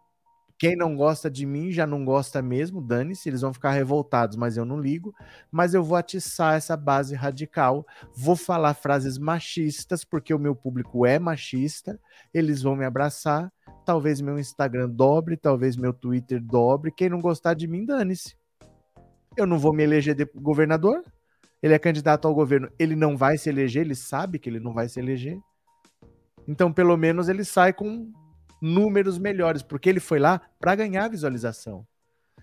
quem 0.57 0.75
não 0.75 0.95
gosta 0.95 1.29
de 1.29 1.45
mim 1.45 1.71
já 1.71 1.85
não 1.85 2.05
gosta 2.05 2.41
mesmo, 2.41 2.81
dane-se, 2.81 3.27
eles 3.27 3.41
vão 3.41 3.53
ficar 3.53 3.71
revoltados, 3.71 4.37
mas 4.37 4.55
eu 4.55 4.63
não 4.63 4.79
ligo. 4.79 5.13
Mas 5.51 5.73
eu 5.73 5.83
vou 5.83 5.97
atiçar 5.97 6.55
essa 6.55 6.77
base 6.77 7.15
radical, 7.15 7.85
vou 8.15 8.35
falar 8.35 8.73
frases 8.73 9.17
machistas, 9.17 10.03
porque 10.03 10.33
o 10.33 10.39
meu 10.39 10.55
público 10.55 11.05
é 11.05 11.19
machista, 11.19 11.99
eles 12.33 12.61
vão 12.61 12.75
me 12.75 12.85
abraçar. 12.85 13.51
Talvez 13.85 14.21
meu 14.21 14.39
Instagram 14.39 14.89
dobre, 14.89 15.35
talvez 15.35 15.75
meu 15.75 15.93
Twitter 15.93 16.41
dobre. 16.41 16.91
Quem 16.91 17.09
não 17.09 17.19
gostar 17.19 17.53
de 17.53 17.67
mim, 17.67 17.85
dane-se. 17.85 18.37
Eu 19.35 19.45
não 19.45 19.57
vou 19.57 19.73
me 19.73 19.83
eleger 19.83 20.15
de 20.15 20.25
governador. 20.35 21.03
Ele 21.61 21.73
é 21.73 21.79
candidato 21.79 22.27
ao 22.27 22.35
governo, 22.35 22.69
ele 22.77 22.93
não 22.93 23.15
vai 23.15 23.37
se 23.37 23.49
eleger, 23.49 23.85
ele 23.85 23.95
sabe 23.95 24.37
que 24.37 24.49
ele 24.49 24.59
não 24.59 24.73
vai 24.73 24.89
se 24.89 24.99
eleger. 24.99 25.39
Então, 26.45 26.73
pelo 26.73 26.97
menos, 26.97 27.29
ele 27.29 27.45
sai 27.45 27.71
com 27.71 28.11
números 28.63 29.17
melhores, 29.17 29.61
porque 29.61 29.89
ele 29.89 29.99
foi 29.99 30.19
lá 30.19 30.39
para 30.57 30.73
ganhar 30.73 31.09
visualização. 31.09 31.85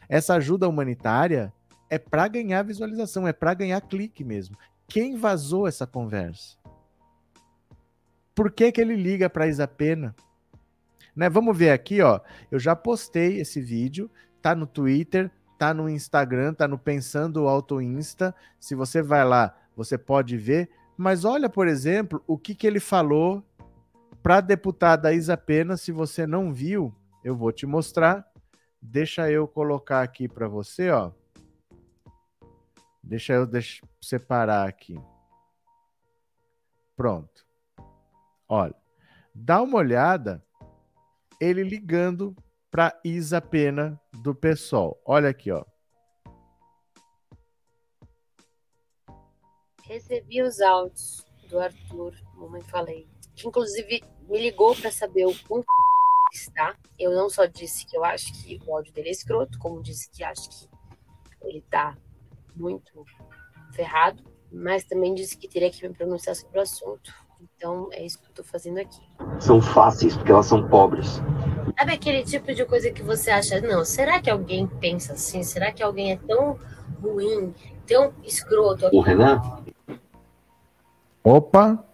Essa 0.07 0.35
ajuda 0.35 0.69
humanitária 0.69 1.51
é 1.89 1.99
para 1.99 2.29
ganhar 2.29 2.63
visualização, 2.63 3.27
é 3.27 3.33
para 3.33 3.55
ganhar 3.55 3.81
clique 3.81 4.23
mesmo. 4.23 4.55
Quem 4.87 5.17
vazou 5.17 5.67
essa 5.67 5.87
conversa? 5.87 6.59
Por 8.35 8.53
que, 8.53 8.71
que 8.71 8.81
ele 8.81 8.97
liga 8.97 9.31
para 9.31 9.47
Isa 9.47 9.67
Pena? 9.67 10.15
Né, 11.17 11.29
vamos 11.31 11.57
ver 11.57 11.71
aqui, 11.71 12.03
ó. 12.03 12.21
Eu 12.51 12.59
já 12.59 12.77
postei 12.77 13.41
esse 13.41 13.61
vídeo, 13.61 14.11
tá 14.43 14.55
no 14.55 14.67
Twitter, 14.67 15.31
tá 15.59 15.73
no 15.73 15.89
Instagram, 15.89 16.53
tá 16.53 16.69
no 16.69 16.79
Pensando 16.79 17.49
Auto 17.49 17.81
Insta. 17.81 18.35
Se 18.59 18.75
você 18.75 19.01
vai 19.01 19.25
lá, 19.25 19.57
você 19.75 19.97
pode 19.97 20.37
ver. 20.37 20.69
Mas 20.99 21.25
olha, 21.25 21.49
por 21.49 21.67
exemplo, 21.67 22.23
o 22.27 22.37
que, 22.37 22.55
que 22.55 22.67
ele 22.67 22.81
falou 22.81 23.43
para 24.23 24.41
deputada 24.41 25.13
Isa 25.13 25.37
Pena, 25.37 25.77
se 25.77 25.91
você 25.93 26.27
não 26.27 26.53
viu, 26.53 26.95
eu 27.25 27.35
vou 27.35 27.53
te 27.53 27.67
mostrar. 27.67 28.31
Deixa 28.81 29.31
eu 29.31 29.49
colocar 29.49 30.03
aqui 30.03 30.29
para 30.29 30.49
você, 30.49 30.91
ó. 30.91 31.13
Deixa 33.03 33.35
eu 33.35 33.49
separar 34.01 34.69
aqui. 34.69 34.95
Pronto. 36.97 37.47
Olha, 38.49 38.75
dá 39.35 39.63
uma 39.63 39.79
olhada 39.79 40.45
ele 41.41 41.63
ligando 41.63 42.37
para 42.71 42.99
Isa 43.03 43.41
Pena 43.41 44.01
do 44.23 44.35
PSOL. 44.35 45.01
Olha 45.05 45.31
aqui, 45.31 45.51
ó. 45.51 45.65
Recebi 49.85 50.43
os 50.43 50.61
áudios 50.61 51.27
do 51.49 51.59
Arthur, 51.59 52.15
mamãe 52.35 52.63
falei 52.63 53.09
que 53.40 53.48
inclusive 53.48 54.03
me 54.29 54.40
ligou 54.40 54.76
para 54.76 54.90
saber 54.90 55.26
o 55.26 55.35
quanto 55.46 55.66
está. 56.33 56.74
Eu 56.98 57.12
não 57.12 57.29
só 57.31 57.46
disse 57.46 57.87
que 57.87 57.96
eu 57.96 58.05
acho 58.05 58.33
que 58.33 58.61
o 58.66 58.76
áudio 58.76 58.92
dele 58.92 59.09
é 59.09 59.12
escroto, 59.12 59.59
como 59.59 59.83
disse 59.83 60.11
que 60.11 60.22
acho 60.22 60.48
que 60.50 60.68
ele 61.42 61.62
tá 61.70 61.96
muito 62.55 63.05
ferrado, 63.72 64.22
mas 64.53 64.85
também 64.85 65.14
disse 65.14 65.37
que 65.37 65.48
teria 65.48 65.70
que 65.70 65.87
me 65.87 65.94
pronunciar 65.94 66.37
sobre 66.37 66.59
o 66.59 66.62
assunto. 66.62 67.12
Então 67.57 67.88
é 67.92 68.05
isso 68.05 68.20
que 68.20 68.29
eu 68.29 68.35
tô 68.35 68.44
fazendo 68.44 68.79
aqui. 68.79 69.00
São 69.38 69.62
fáceis 69.62 70.14
porque 70.14 70.31
elas 70.31 70.46
são 70.46 70.68
pobres. 70.68 71.20
Sabe 71.79 71.92
aquele 71.94 72.22
tipo 72.22 72.53
de 72.55 72.66
coisa 72.66 72.90
que 72.90 73.03
você 73.03 73.31
acha, 73.31 73.61
não, 73.62 73.85
será 73.85 74.20
que 74.20 74.29
alguém 74.29 74.66
pensa 74.66 75.14
assim? 75.14 75.42
Será 75.42 75.72
que 75.72 75.83
alguém 75.83 76.12
é 76.12 76.16
tão 76.16 76.59
ruim, 77.00 77.55
tão 77.87 78.12
escroto? 78.22 78.90
O 78.92 79.00
Renan? 79.00 79.40
Opa! 81.24 81.89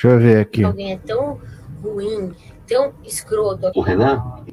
Deixa 0.00 0.16
eu 0.16 0.18
ver 0.18 0.38
aqui. 0.38 0.64
Alguém 0.64 0.92
é 0.92 0.96
tão 0.96 1.38
ruim, 1.82 2.32
tão 2.66 2.94
escroto. 3.04 3.70
O 3.74 3.82
Renan? 3.82 4.46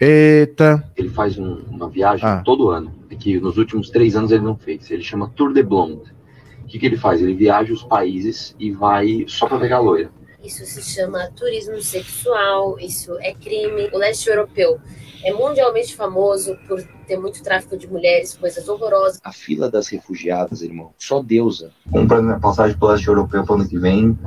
Eita. 0.00 0.88
Ele 0.96 1.08
faz 1.08 1.36
um, 1.36 1.64
uma 1.68 1.88
viagem 1.88 2.24
ah. 2.24 2.42
todo 2.44 2.70
ano. 2.70 2.94
É 3.10 3.16
que 3.16 3.40
nos 3.40 3.58
últimos 3.58 3.90
três 3.90 4.14
anos 4.14 4.30
ele 4.30 4.44
não 4.44 4.56
fez. 4.56 4.88
Ele 4.88 5.02
chama 5.02 5.28
Tour 5.34 5.52
de 5.52 5.64
Blonde. 5.64 6.14
O 6.62 6.66
que, 6.68 6.78
que 6.78 6.86
ele 6.86 6.96
faz? 6.96 7.20
Ele 7.20 7.34
viaja 7.34 7.72
os 7.72 7.82
países 7.82 8.54
e 8.56 8.70
vai 8.70 9.24
só 9.26 9.48
para 9.48 9.58
pegar 9.58 9.80
loira. 9.80 10.12
Isso 10.40 10.64
se 10.64 10.80
chama 10.80 11.28
turismo 11.36 11.82
sexual, 11.82 12.78
isso 12.78 13.18
é 13.18 13.34
crime. 13.34 13.90
O 13.92 13.98
leste 13.98 14.30
europeu 14.30 14.80
é 15.24 15.32
mundialmente 15.32 15.94
famoso 15.94 16.56
por 16.66 16.82
ter 17.06 17.18
muito 17.18 17.42
tráfico 17.42 17.76
de 17.76 17.86
mulheres, 17.86 18.36
coisas 18.36 18.68
horrorosas. 18.68 19.20
A 19.22 19.32
fila 19.32 19.70
das 19.70 19.88
refugiadas, 19.88 20.62
irmão, 20.62 20.92
só 20.98 21.22
deusa. 21.22 21.72
Comprando 21.90 22.24
minha 22.24 22.40
passagem 22.40 22.76
pro 22.76 22.88
leste 22.88 23.06
europeu 23.06 23.44
pro 23.44 23.54
ano 23.54 23.68
que 23.68 23.78
vem. 23.78 24.18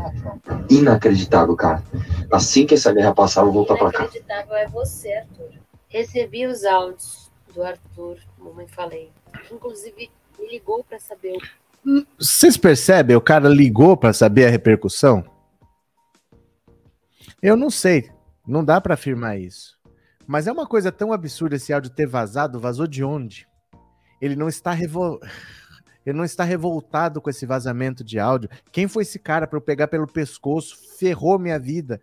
Inacreditável, 0.70 1.56
cara. 1.56 1.84
Assim 2.32 2.66
que 2.66 2.76
essa 2.76 2.94
guerra 2.94 3.14
passar, 3.14 3.42
eu 3.42 3.52
vou 3.52 3.66
voltar 3.66 3.76
pra 3.78 3.92
cá. 3.92 4.04
Inacreditável 4.04 4.56
é 4.56 4.68
você, 4.68 5.14
Arthur. 5.14 5.52
Recebi 5.88 6.46
os 6.46 6.64
áudios 6.64 7.32
do 7.54 7.64
Arthur, 7.64 8.18
mamãe 8.38 8.68
falei. 8.68 9.12
Inclusive, 9.52 10.10
me 10.40 10.50
ligou 10.50 10.84
para 10.84 11.00
saber. 11.00 11.38
Vocês 12.18 12.58
percebem? 12.58 13.16
O 13.16 13.22
cara 13.22 13.48
ligou 13.48 13.96
para 13.96 14.12
saber 14.12 14.46
a 14.46 14.50
repercussão? 14.50 15.24
Eu 17.42 17.56
não 17.56 17.70
sei. 17.70 18.10
Não 18.48 18.64
dá 18.64 18.82
para 18.82 18.96
afirmar 18.96 19.40
isso. 19.40 19.76
Mas 20.28 20.48
é 20.48 20.52
uma 20.52 20.66
coisa 20.66 20.92
tão 20.92 21.14
absurda 21.14 21.56
esse 21.56 21.72
áudio 21.72 21.92
ter 21.92 22.08
vazado. 22.08 22.60
Vazou 22.60 22.88
de 22.88 23.04
onde? 23.04 23.48
Ele 24.22 24.36
não 24.36 24.48
está 24.48 24.72
revol... 24.72 25.20
Ele 26.06 26.18
não 26.18 26.24
está 26.24 26.44
revoltado 26.44 27.20
com 27.20 27.32
esse 27.32 27.48
vazamento 27.48 28.04
de 28.04 28.20
áudio. 28.20 28.48
Quem 28.72 28.88
foi 28.88 29.02
esse 29.02 29.18
cara 29.18 29.48
para 29.48 29.58
eu 29.58 29.62
pegar 29.62 29.88
pelo 29.88 30.06
pescoço? 30.06 30.78
Ferrou 31.00 31.40
minha 31.40 31.58
vida. 31.58 32.00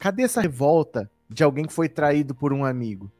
Cadê 0.00 0.24
essa 0.24 0.40
revolta 0.40 1.08
de 1.30 1.44
alguém 1.44 1.64
que 1.64 1.72
foi 1.72 1.88
traído 1.88 2.34
por 2.34 2.52
um 2.52 2.64
amigo? 2.64 3.12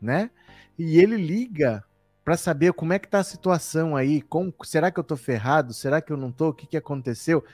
Né? 0.00 0.30
E 0.78 0.96
ele 1.00 1.16
liga 1.16 1.82
para 2.24 2.36
saber 2.36 2.72
como 2.72 2.92
é 2.92 3.00
que 3.00 3.08
tá 3.08 3.18
a 3.18 3.24
situação 3.24 3.96
aí. 3.96 4.22
Como, 4.22 4.54
será 4.62 4.92
que 4.92 5.00
eu 5.00 5.04
tô 5.04 5.16
ferrado? 5.16 5.74
Será 5.74 6.00
que 6.00 6.12
eu 6.12 6.16
não 6.16 6.30
tô? 6.30 6.50
O 6.50 6.54
que, 6.54 6.66
que 6.66 6.76
aconteceu? 6.76 7.44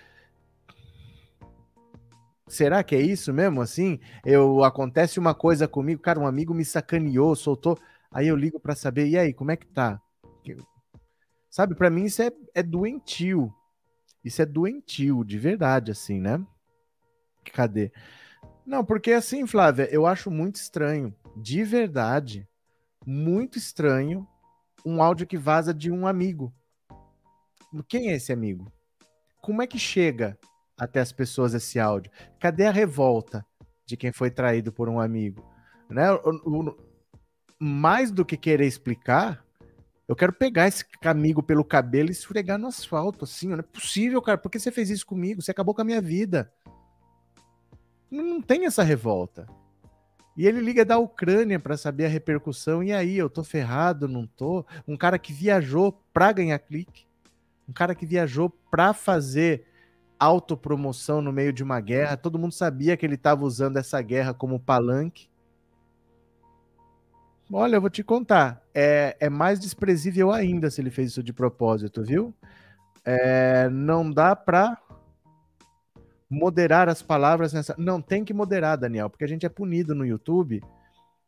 Será 2.46 2.82
que 2.82 2.94
é 2.94 3.00
isso 3.00 3.32
mesmo? 3.32 3.60
Assim, 3.62 3.98
eu 4.24 4.62
acontece 4.62 5.18
uma 5.18 5.34
coisa 5.34 5.66
comigo, 5.66 6.02
cara, 6.02 6.20
um 6.20 6.26
amigo 6.26 6.52
me 6.52 6.64
sacaneou, 6.64 7.34
soltou, 7.34 7.78
aí 8.10 8.28
eu 8.28 8.36
ligo 8.36 8.60
para 8.60 8.74
saber, 8.74 9.08
e 9.08 9.18
aí, 9.18 9.32
como 9.32 9.50
é 9.50 9.56
que 9.56 9.66
tá? 9.66 10.00
Sabe, 11.48 11.74
para 11.74 11.88
mim 11.88 12.04
isso 12.04 12.20
é, 12.20 12.30
é 12.54 12.62
doentio. 12.62 13.54
Isso 14.24 14.42
é 14.42 14.46
doentio, 14.46 15.24
de 15.24 15.38
verdade, 15.38 15.90
assim, 15.90 16.20
né? 16.20 16.44
Cadê? 17.52 17.92
Não, 18.66 18.84
porque 18.84 19.12
assim, 19.12 19.46
Flávia, 19.46 19.88
eu 19.90 20.06
acho 20.06 20.30
muito 20.30 20.56
estranho, 20.56 21.14
de 21.36 21.62
verdade, 21.62 22.48
muito 23.06 23.58
estranho, 23.58 24.26
um 24.84 25.02
áudio 25.02 25.26
que 25.26 25.36
vaza 25.36 25.72
de 25.72 25.90
um 25.90 26.06
amigo. 26.06 26.52
Quem 27.88 28.10
é 28.10 28.16
esse 28.16 28.32
amigo? 28.32 28.70
Como 29.40 29.62
é 29.62 29.66
que 29.66 29.78
chega 29.78 30.38
até 30.76 31.00
as 31.00 31.12
pessoas 31.12 31.54
esse 31.54 31.78
áudio? 31.78 32.10
Cadê 32.38 32.66
a 32.66 32.70
revolta 32.70 33.44
de 33.86 33.96
quem 33.96 34.12
foi 34.12 34.30
traído 34.30 34.72
por 34.72 34.88
um 34.88 35.00
amigo? 35.00 35.44
Né? 35.88 36.10
O, 36.12 36.30
o, 36.46 36.76
mais 37.58 38.10
do 38.10 38.24
que 38.24 38.36
querer 38.36 38.66
explicar, 38.66 39.44
eu 40.06 40.14
quero 40.14 40.32
pegar 40.32 40.68
esse 40.68 40.84
amigo 41.04 41.42
pelo 41.42 41.64
cabelo 41.64 42.10
e 42.10 42.12
esfregar 42.12 42.58
no 42.58 42.66
asfalto, 42.66 43.24
assim. 43.24 43.48
Não 43.48 43.58
é 43.58 43.62
possível, 43.62 44.20
cara. 44.20 44.36
Por 44.36 44.50
que 44.50 44.58
você 44.58 44.70
fez 44.70 44.90
isso 44.90 45.06
comigo? 45.06 45.40
Você 45.40 45.50
acabou 45.50 45.74
com 45.74 45.80
a 45.80 45.84
minha 45.84 46.00
vida. 46.00 46.52
Não 48.10 48.40
tem 48.42 48.66
essa 48.66 48.82
revolta. 48.82 49.46
E 50.36 50.46
ele 50.46 50.60
liga 50.60 50.84
da 50.84 50.98
Ucrânia 50.98 51.58
para 51.58 51.76
saber 51.76 52.04
a 52.04 52.08
repercussão. 52.08 52.82
E 52.82 52.92
aí, 52.92 53.16
eu 53.16 53.30
tô 53.30 53.42
ferrado, 53.42 54.06
não 54.06 54.26
tô? 54.26 54.66
Um 54.86 54.96
cara 54.96 55.18
que 55.18 55.32
viajou 55.32 55.92
para 56.12 56.32
ganhar 56.32 56.58
clique. 56.58 57.06
Um 57.68 57.72
cara 57.72 57.94
que 57.94 58.04
viajou 58.04 58.50
para 58.70 58.92
fazer 58.92 59.66
autopromoção 60.18 61.20
no 61.20 61.32
meio 61.32 61.52
de 61.52 61.62
uma 61.62 61.80
guerra. 61.80 62.16
Todo 62.16 62.38
mundo 62.38 62.52
sabia 62.52 62.96
que 62.96 63.04
ele 63.04 63.14
estava 63.14 63.44
usando 63.44 63.76
essa 63.76 64.00
guerra 64.00 64.32
como 64.32 64.60
palanque. 64.60 65.28
Olha, 67.52 67.76
eu 67.76 67.80
vou 67.80 67.90
te 67.90 68.02
contar. 68.02 68.62
É, 68.74 69.16
é 69.20 69.28
mais 69.28 69.60
desprezível 69.60 70.32
ainda 70.32 70.70
se 70.70 70.80
ele 70.80 70.90
fez 70.90 71.10
isso 71.10 71.22
de 71.22 71.32
propósito, 71.32 72.02
viu? 72.02 72.34
É, 73.04 73.68
não 73.68 74.10
dá 74.10 74.34
para 74.34 74.78
moderar 76.28 76.88
as 76.88 77.02
palavras 77.02 77.52
nessa. 77.52 77.74
Não, 77.78 78.00
tem 78.00 78.24
que 78.24 78.32
moderar, 78.32 78.78
Daniel, 78.78 79.10
porque 79.10 79.24
a 79.24 79.28
gente 79.28 79.44
é 79.44 79.48
punido 79.48 79.94
no 79.94 80.06
YouTube. 80.06 80.62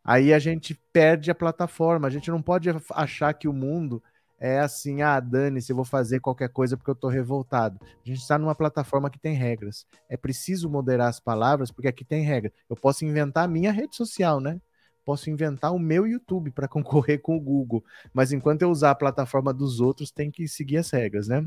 Aí 0.03 0.33
a 0.33 0.39
gente 0.39 0.75
perde 0.93 1.31
a 1.31 1.35
plataforma. 1.35 2.09
A 2.09 2.11
gente 2.11 2.31
não 2.31 2.41
pode 2.41 2.71
achar 2.91 3.35
que 3.35 3.49
o 3.49 3.53
mundo 3.53 4.03
é 4.39 4.61
assim, 4.61 5.03
ah, 5.03 5.19
dane-se, 5.19 5.73
eu 5.73 5.77
vou 5.77 5.85
fazer 5.85 6.21
qualquer 6.21 6.49
coisa 6.51 6.77
porque 6.77 6.91
eu 6.91 6.95
tô 6.95 7.09
revoltado. 7.09 7.79
A 7.83 8.09
gente 8.09 8.21
está 8.21 8.39
numa 8.39 8.55
plataforma 8.55 9.11
que 9.11 9.19
tem 9.19 9.35
regras. 9.35 9.87
É 10.09 10.17
preciso 10.17 10.69
moderar 10.69 11.09
as 11.09 11.19
palavras 11.19 11.71
porque 11.71 11.89
aqui 11.89 12.05
tem 12.05 12.23
regra. 12.23 12.53
Eu 12.69 12.77
posso 12.77 13.05
inventar 13.05 13.45
a 13.45 13.49
minha 13.49 13.73
rede 13.73 13.97
social, 13.97 14.41
né? 14.41 14.61
Posso 15.05 15.31
inventar 15.31 15.73
o 15.73 15.79
meu 15.79 16.07
YouTube 16.07 16.51
para 16.51 16.69
concorrer 16.69 17.21
com 17.21 17.37
o 17.37 17.41
Google, 17.41 17.85
mas 18.13 18.33
enquanto 18.33 18.63
eu 18.63 18.71
usar 18.71 18.91
a 18.91 18.95
plataforma 18.95 19.55
dos 19.55 19.81
outros, 19.81 20.11
tem 20.11 20.31
que 20.31 20.47
seguir 20.49 20.79
as 20.79 20.91
regras, 20.91 21.29
né? 21.29 21.47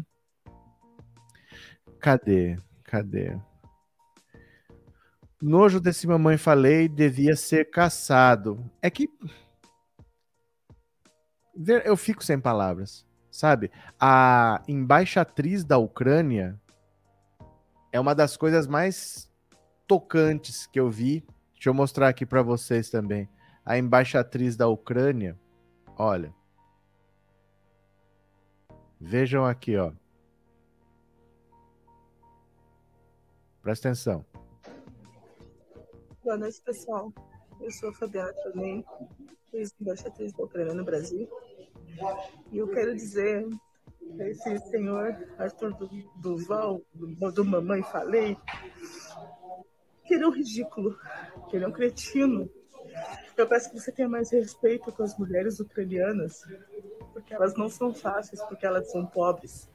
Cadê? 2.00 2.58
Cadê? 2.84 3.38
Nojo 5.42 5.80
desse 5.80 6.08
mamãe 6.08 6.38
falei 6.38 6.90
devia 6.90 7.36
ser 7.36 7.70
caçado. 7.70 8.70
É 8.82 8.90
que 8.90 9.10
eu 11.86 11.98
fico 11.98 12.24
sem 12.24 12.40
palavras, 12.40 13.06
sabe? 13.32 13.72
A 14.00 14.62
embaixatriz 14.68 15.64
da 15.64 15.78
Ucrânia 15.78 16.60
é 17.92 18.00
uma 18.00 18.14
das 18.14 18.38
coisas 18.38 18.68
mais 18.68 19.32
tocantes 19.88 20.68
que 20.68 20.80
eu 20.80 20.90
vi. 20.90 21.26
Deixa 21.54 21.70
eu 21.70 21.74
mostrar 21.74 22.08
aqui 22.08 22.26
para 22.26 22.42
vocês 22.42 22.90
também. 22.90 23.30
A 23.66 23.78
embaixatriz 23.78 24.56
da 24.56 24.68
Ucrânia, 24.68 25.40
olha. 25.98 26.34
Vejam 29.00 29.46
aqui, 29.46 29.78
ó. 29.78 29.92
Presta 33.62 33.90
atenção. 33.90 34.26
Boa 36.24 36.38
noite, 36.38 36.62
pessoal. 36.62 37.12
Eu 37.60 37.72
sou 37.72 37.90
a 37.90 37.94
Fabiana 37.94 38.34
também, 38.44 38.86
ex-embaixatriz 39.54 40.34
da 40.34 40.44
Ucrânia 40.44 40.74
no 40.74 40.84
Brasil. 40.84 41.30
E 42.52 42.58
eu 42.58 42.68
quero 42.68 42.96
dizer 42.96 43.48
a 44.20 44.24
esse 44.28 44.58
senhor 44.70 45.16
Arthur 45.38 45.76
Duval, 46.16 46.82
do, 46.94 47.32
do 47.32 47.46
Mamãe 47.46 47.84
Falei, 47.84 48.38
que 50.06 50.16
ele 50.16 50.24
é 50.24 50.28
um 50.28 50.32
ridículo, 50.32 50.98
que 51.50 51.56
ele 51.56 51.66
é 51.66 51.68
um 51.68 51.72
cretino. 51.72 52.50
Eu 53.38 53.48
peço 53.48 53.70
que 53.70 53.80
você 53.80 53.92
tenha 53.92 54.10
mais 54.10 54.32
respeito 54.32 54.92
com 54.92 55.04
as 55.04 55.18
mulheres 55.18 55.60
ucranianas, 55.60 56.44
porque 57.14 57.34
elas 57.34 57.56
não 57.56 57.70
são 57.70 57.94
fáceis, 57.94 58.42
porque 58.44 58.66
elas 58.66 58.92
são 58.92 59.06
pobres. 59.06 59.70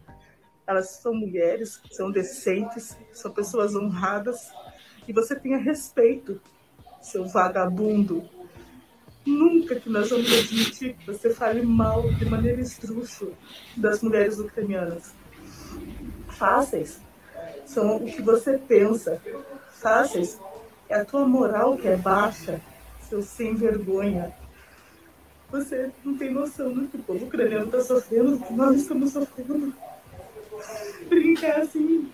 Elas 0.66 0.90
são 0.90 1.14
mulheres, 1.14 1.80
são 1.92 2.10
decentes, 2.10 2.98
são 3.12 3.30
pessoas 3.32 3.76
honradas, 3.76 4.50
e 5.06 5.12
você 5.12 5.38
tenha 5.38 5.58
respeito, 5.58 6.40
seu 7.00 7.26
vagabundo, 7.26 8.28
Nunca 9.26 9.76
que 9.76 9.88
nós 9.88 10.10
vamos 10.10 10.30
admitir 10.32 10.94
que 10.94 11.06
você 11.06 11.30
fale 11.30 11.62
mal 11.62 12.10
de 12.12 12.26
maneira 12.26 12.60
estrúxula 12.60 13.32
das 13.76 14.02
mulheres 14.02 14.38
ucranianas. 14.38 15.14
Fáceis 16.28 17.00
são 17.64 17.96
o 17.96 18.04
que 18.04 18.20
você 18.20 18.58
pensa. 18.58 19.20
Fáceis 19.72 20.38
é 20.88 20.96
a 20.96 21.04
tua 21.04 21.26
moral 21.26 21.76
que 21.76 21.88
é 21.88 21.96
baixa, 21.96 22.60
seu 23.08 23.22
sem 23.22 23.54
vergonha. 23.54 24.32
Você 25.50 25.90
não 26.04 26.16
tem 26.16 26.32
noção 26.32 26.72
do 26.72 26.88
que 26.88 26.96
o 26.96 27.02
povo 27.02 27.26
ucraniano 27.26 27.66
está 27.66 27.80
sofrendo, 27.80 28.36
do 28.36 28.44
que 28.44 28.52
nós 28.52 28.76
estamos 28.76 29.12
sofrendo. 29.12 29.72
Brincar 31.08 31.60
assim, 31.60 32.10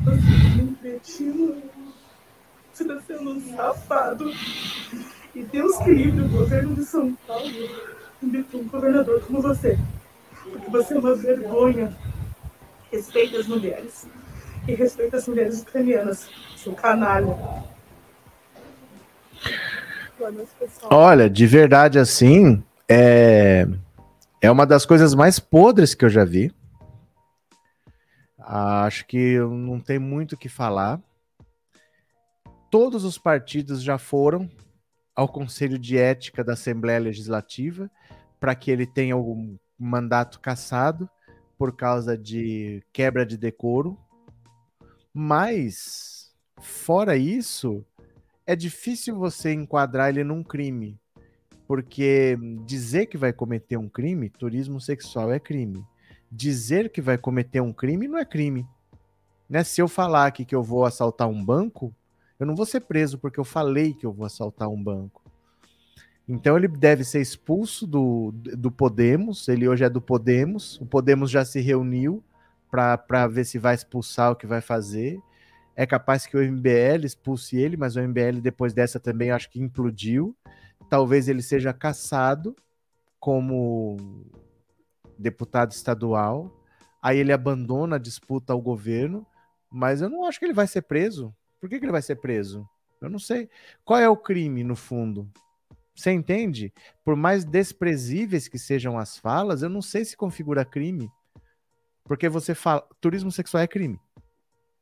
você 0.00 0.58
é 0.58 0.62
um 0.62 0.74
cretino, 0.74 1.62
você 2.72 2.82
está 2.82 3.00
sendo 3.02 3.30
um 3.30 3.56
safado. 3.56 4.30
E 5.34 5.44
Deus 5.44 5.76
que 5.78 5.92
livre 5.92 6.22
o 6.22 6.28
governo 6.28 6.74
de 6.74 6.84
São 6.84 7.14
Paulo 7.26 7.48
de 8.22 8.44
um 8.54 8.68
governador 8.68 9.22
como 9.24 9.40
você. 9.40 9.78
Porque 10.42 10.70
você 10.70 10.94
é 10.94 10.98
uma 10.98 11.14
vergonha. 11.14 11.96
Respeita 12.90 13.38
as 13.38 13.46
mulheres. 13.46 14.06
E 14.66 14.74
respeita 14.74 15.16
as 15.16 15.28
mulheres 15.28 15.62
ucranianas. 15.62 16.28
Seu 16.56 16.74
canalha. 16.74 17.36
Olha, 20.90 21.30
de 21.30 21.46
verdade 21.46 21.98
assim, 21.98 22.62
é, 22.88 23.66
é 24.42 24.50
uma 24.50 24.66
das 24.66 24.84
coisas 24.84 25.14
mais 25.14 25.38
podres 25.38 25.94
que 25.94 26.04
eu 26.04 26.10
já 26.10 26.24
vi. 26.24 26.52
Acho 28.38 29.06
que 29.06 29.38
não 29.38 29.78
tem 29.78 29.98
muito 29.98 30.32
o 30.32 30.36
que 30.36 30.48
falar. 30.48 31.00
Todos 32.70 33.04
os 33.04 33.16
partidos 33.16 33.82
já 33.82 33.96
foram 33.96 34.50
ao 35.14 35.28
Conselho 35.28 35.78
de 35.78 35.96
Ética 35.98 36.42
da 36.42 36.54
Assembleia 36.54 36.98
Legislativa 36.98 37.90
para 38.38 38.54
que 38.54 38.70
ele 38.70 38.86
tenha 38.86 39.16
o 39.16 39.58
mandato 39.78 40.40
cassado 40.40 41.08
por 41.58 41.76
causa 41.76 42.16
de 42.16 42.82
quebra 42.92 43.26
de 43.26 43.36
decoro. 43.36 43.98
Mas, 45.12 46.32
fora 46.58 47.16
isso, 47.16 47.84
é 48.46 48.56
difícil 48.56 49.16
você 49.16 49.52
enquadrar 49.52 50.08
ele 50.08 50.24
num 50.24 50.42
crime. 50.42 50.98
Porque 51.66 52.36
dizer 52.64 53.06
que 53.06 53.18
vai 53.18 53.32
cometer 53.32 53.76
um 53.76 53.88
crime, 53.88 54.30
turismo 54.30 54.80
sexual 54.80 55.30
é 55.30 55.38
crime. 55.38 55.84
Dizer 56.32 56.90
que 56.90 57.00
vai 57.00 57.18
cometer 57.18 57.60
um 57.60 57.72
crime 57.72 58.08
não 58.08 58.18
é 58.18 58.24
crime. 58.24 58.66
Né? 59.48 59.62
Se 59.62 59.80
eu 59.80 59.86
falar 59.86 60.26
aqui 60.26 60.44
que 60.44 60.54
eu 60.54 60.62
vou 60.62 60.84
assaltar 60.84 61.28
um 61.28 61.44
banco, 61.44 61.94
eu 62.40 62.46
não 62.46 62.56
vou 62.56 62.64
ser 62.64 62.80
preso 62.80 63.18
porque 63.18 63.38
eu 63.38 63.44
falei 63.44 63.92
que 63.92 64.06
eu 64.06 64.12
vou 64.12 64.24
assaltar 64.24 64.68
um 64.68 64.82
banco. 64.82 65.22
Então 66.26 66.56
ele 66.56 66.68
deve 66.68 67.04
ser 67.04 67.20
expulso 67.20 67.86
do, 67.86 68.32
do 68.32 68.70
Podemos. 68.70 69.46
Ele 69.46 69.68
hoje 69.68 69.84
é 69.84 69.90
do 69.90 70.00
Podemos. 70.00 70.80
O 70.80 70.86
Podemos 70.86 71.30
já 71.30 71.44
se 71.44 71.60
reuniu 71.60 72.24
para 72.70 73.26
ver 73.26 73.44
se 73.44 73.58
vai 73.58 73.74
expulsar 73.74 74.32
o 74.32 74.36
que 74.36 74.46
vai 74.46 74.62
fazer. 74.62 75.20
É 75.76 75.84
capaz 75.84 76.26
que 76.26 76.36
o 76.36 76.42
MBL 76.42 77.04
expulse 77.04 77.56
ele, 77.56 77.76
mas 77.76 77.94
o 77.94 78.00
MBL 78.00 78.40
depois 78.40 78.72
dessa 78.72 78.98
também 78.98 79.30
acho 79.30 79.50
que 79.50 79.60
implodiu. 79.60 80.34
Talvez 80.88 81.28
ele 81.28 81.42
seja 81.42 81.74
caçado 81.74 82.56
como 83.18 83.98
deputado 85.18 85.72
estadual. 85.72 86.50
Aí 87.02 87.18
ele 87.18 87.32
abandona 87.32 87.96
a 87.96 87.98
disputa 87.98 88.52
ao 88.52 88.62
governo, 88.62 89.26
mas 89.70 90.00
eu 90.00 90.08
não 90.08 90.24
acho 90.24 90.38
que 90.38 90.46
ele 90.46 90.54
vai 90.54 90.66
ser 90.66 90.82
preso. 90.82 91.34
Por 91.60 91.68
que, 91.68 91.78
que 91.78 91.84
ele 91.84 91.92
vai 91.92 92.02
ser 92.02 92.16
preso? 92.16 92.66
Eu 93.00 93.10
não 93.10 93.18
sei. 93.18 93.48
Qual 93.84 93.98
é 93.98 94.08
o 94.08 94.16
crime, 94.16 94.64
no 94.64 94.74
fundo? 94.74 95.30
Você 95.94 96.10
entende? 96.10 96.72
Por 97.04 97.14
mais 97.14 97.44
desprezíveis 97.44 98.48
que 98.48 98.58
sejam 98.58 98.98
as 98.98 99.18
falas, 99.18 99.62
eu 99.62 99.68
não 99.68 99.82
sei 99.82 100.04
se 100.04 100.16
configura 100.16 100.64
crime. 100.64 101.10
Porque 102.04 102.28
você 102.28 102.54
fala. 102.54 102.86
Turismo 103.00 103.30
sexual 103.30 103.62
é 103.62 103.66
crime. 103.66 104.00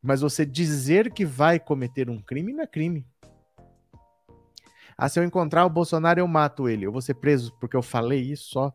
Mas 0.00 0.20
você 0.20 0.46
dizer 0.46 1.12
que 1.12 1.24
vai 1.24 1.58
cometer 1.58 2.08
um 2.08 2.20
crime 2.22 2.52
não 2.52 2.62
é 2.62 2.66
crime. 2.66 3.04
Ah, 4.96 5.08
se 5.08 5.18
eu 5.18 5.24
encontrar 5.24 5.64
o 5.64 5.70
Bolsonaro, 5.70 6.20
eu 6.20 6.28
mato 6.28 6.68
ele. 6.68 6.86
Eu 6.86 6.92
vou 6.92 7.00
ser 7.00 7.14
preso 7.14 7.52
porque 7.60 7.76
eu 7.76 7.82
falei 7.82 8.20
isso 8.20 8.50
só. 8.50 8.72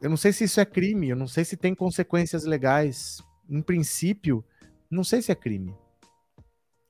Eu 0.00 0.10
não 0.10 0.16
sei 0.16 0.32
se 0.32 0.44
isso 0.44 0.60
é 0.60 0.64
crime. 0.64 1.08
Eu 1.08 1.16
não 1.16 1.26
sei 1.26 1.44
se 1.44 1.56
tem 1.56 1.74
consequências 1.74 2.44
legais. 2.44 3.22
Em 3.48 3.62
princípio, 3.62 4.44
não 4.90 5.04
sei 5.04 5.22
se 5.22 5.30
é 5.30 5.34
crime. 5.34 5.74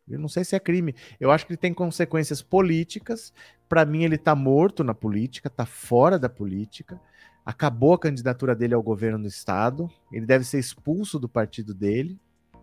Eu 0.08 0.18
não 0.18 0.28
sei 0.28 0.44
se 0.44 0.54
é 0.54 0.60
crime. 0.60 0.94
Eu 1.18 1.30
acho 1.30 1.44
que 1.46 1.52
ele 1.52 1.58
tem 1.58 1.74
consequências 1.74 2.40
políticas. 2.40 3.32
Para 3.68 3.84
mim, 3.84 4.04
ele 4.04 4.14
está 4.14 4.34
morto 4.34 4.84
na 4.84 4.94
política, 4.94 5.48
está 5.48 5.66
fora 5.66 6.18
da 6.18 6.28
política. 6.28 7.00
Acabou 7.44 7.94
a 7.94 7.98
candidatura 7.98 8.54
dele 8.54 8.74
ao 8.74 8.82
governo 8.82 9.18
do 9.18 9.28
estado. 9.28 9.90
Ele 10.12 10.26
deve 10.26 10.44
ser 10.44 10.58
expulso 10.58 11.18
do 11.18 11.28
partido 11.28 11.74
dele. 11.74 12.18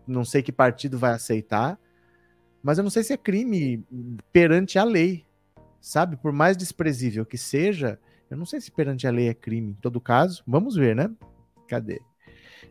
Não 0.06 0.24
sei 0.24 0.42
que 0.42 0.52
partido 0.52 0.98
vai 0.98 1.12
aceitar. 1.12 1.78
Mas 2.62 2.78
eu 2.78 2.84
não 2.84 2.90
sei 2.90 3.02
se 3.02 3.12
é 3.12 3.16
crime 3.16 3.84
perante 4.32 4.78
a 4.78 4.84
lei. 4.84 5.26
Sabe? 5.80 6.16
Por 6.16 6.32
mais 6.32 6.56
desprezível 6.56 7.26
que 7.26 7.36
seja, 7.36 7.98
eu 8.30 8.38
não 8.38 8.46
sei 8.46 8.58
se 8.58 8.70
perante 8.70 9.06
a 9.06 9.10
lei 9.10 9.28
é 9.28 9.34
crime. 9.34 9.72
Em 9.72 9.80
todo 9.82 10.00
caso, 10.00 10.42
vamos 10.46 10.76
ver, 10.76 10.96
né? 10.96 11.10
Cadê? 11.68 12.00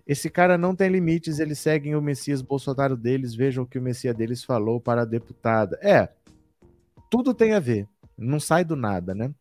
Esse 0.05 0.29
cara 0.29 0.57
não 0.57 0.75
tem 0.75 0.89
limites, 0.89 1.39
eles 1.39 1.59
seguem 1.59 1.95
o 1.95 2.01
Messias 2.01 2.41
Bolsonaro 2.41 2.97
deles, 2.97 3.33
vejam 3.33 3.63
o 3.63 3.67
que 3.67 3.79
o 3.79 3.81
Messias 3.81 4.15
deles 4.15 4.43
falou 4.43 4.79
para 4.79 5.03
a 5.03 5.05
deputada. 5.05 5.79
É, 5.81 6.09
tudo 7.09 7.33
tem 7.33 7.53
a 7.53 7.59
ver, 7.59 7.87
não 8.17 8.39
sai 8.39 8.65
do 8.65 8.75
nada, 8.75 9.15
né? 9.15 9.33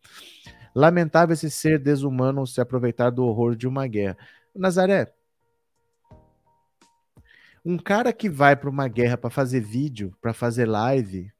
Lamentável 0.75 1.35
esse 1.35 1.51
ser 1.51 1.79
desumano 1.79 2.47
se 2.47 2.61
aproveitar 2.61 3.11
do 3.11 3.25
horror 3.25 3.57
de 3.57 3.67
uma 3.67 3.87
guerra. 3.87 4.17
Nazaré, 4.55 5.13
um 7.65 7.77
cara 7.77 8.13
que 8.13 8.29
vai 8.29 8.57
para 8.57 8.71
uma 8.71 8.89
guerra 8.89 9.17
para 9.17 9.31
fazer 9.31 9.61
vídeo, 9.61 10.17
para 10.21 10.33
fazer 10.33 10.67
live, 10.67 11.33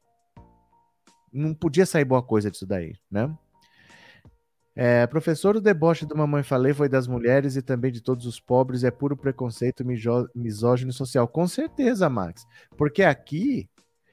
não 1.31 1.53
podia 1.53 1.85
sair 1.85 2.05
boa 2.05 2.21
coisa 2.21 2.51
disso 2.51 2.65
daí, 2.65 2.95
né? 3.09 3.33
É, 4.75 5.05
professor, 5.05 5.55
o 5.55 5.61
deboche 5.61 6.05
do 6.05 6.17
Mamãe 6.17 6.41
Falei 6.41 6.73
foi 6.73 6.89
das 6.89 7.07
mulheres 7.07 7.55
e 7.55 7.61
também 7.61 7.91
de 7.91 8.01
todos 8.01 8.25
os 8.25 8.39
pobres, 8.39 8.83
é 8.83 8.89
puro 8.89 9.15
preconceito 9.15 9.85
misógino 10.35 10.91
social. 10.91 11.27
Com 11.27 11.47
certeza, 11.47 12.09
Max. 12.09 12.45
Porque 12.75 13.03
aqui, 13.03 13.69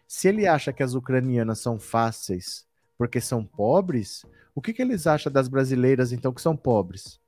se 0.06 0.28
ele 0.28 0.46
acha 0.46 0.72
que 0.72 0.82
as 0.82 0.94
ucranianas 0.94 1.60
são 1.60 1.78
fáceis 1.78 2.68
porque 3.00 3.18
são 3.18 3.42
pobres, 3.42 4.26
o 4.54 4.60
que, 4.60 4.74
que 4.74 4.82
eles 4.82 5.06
acham 5.06 5.32
das 5.32 5.48
brasileiras, 5.48 6.12
então, 6.12 6.34
que 6.34 6.42
são 6.42 6.54
pobres? 6.54 7.18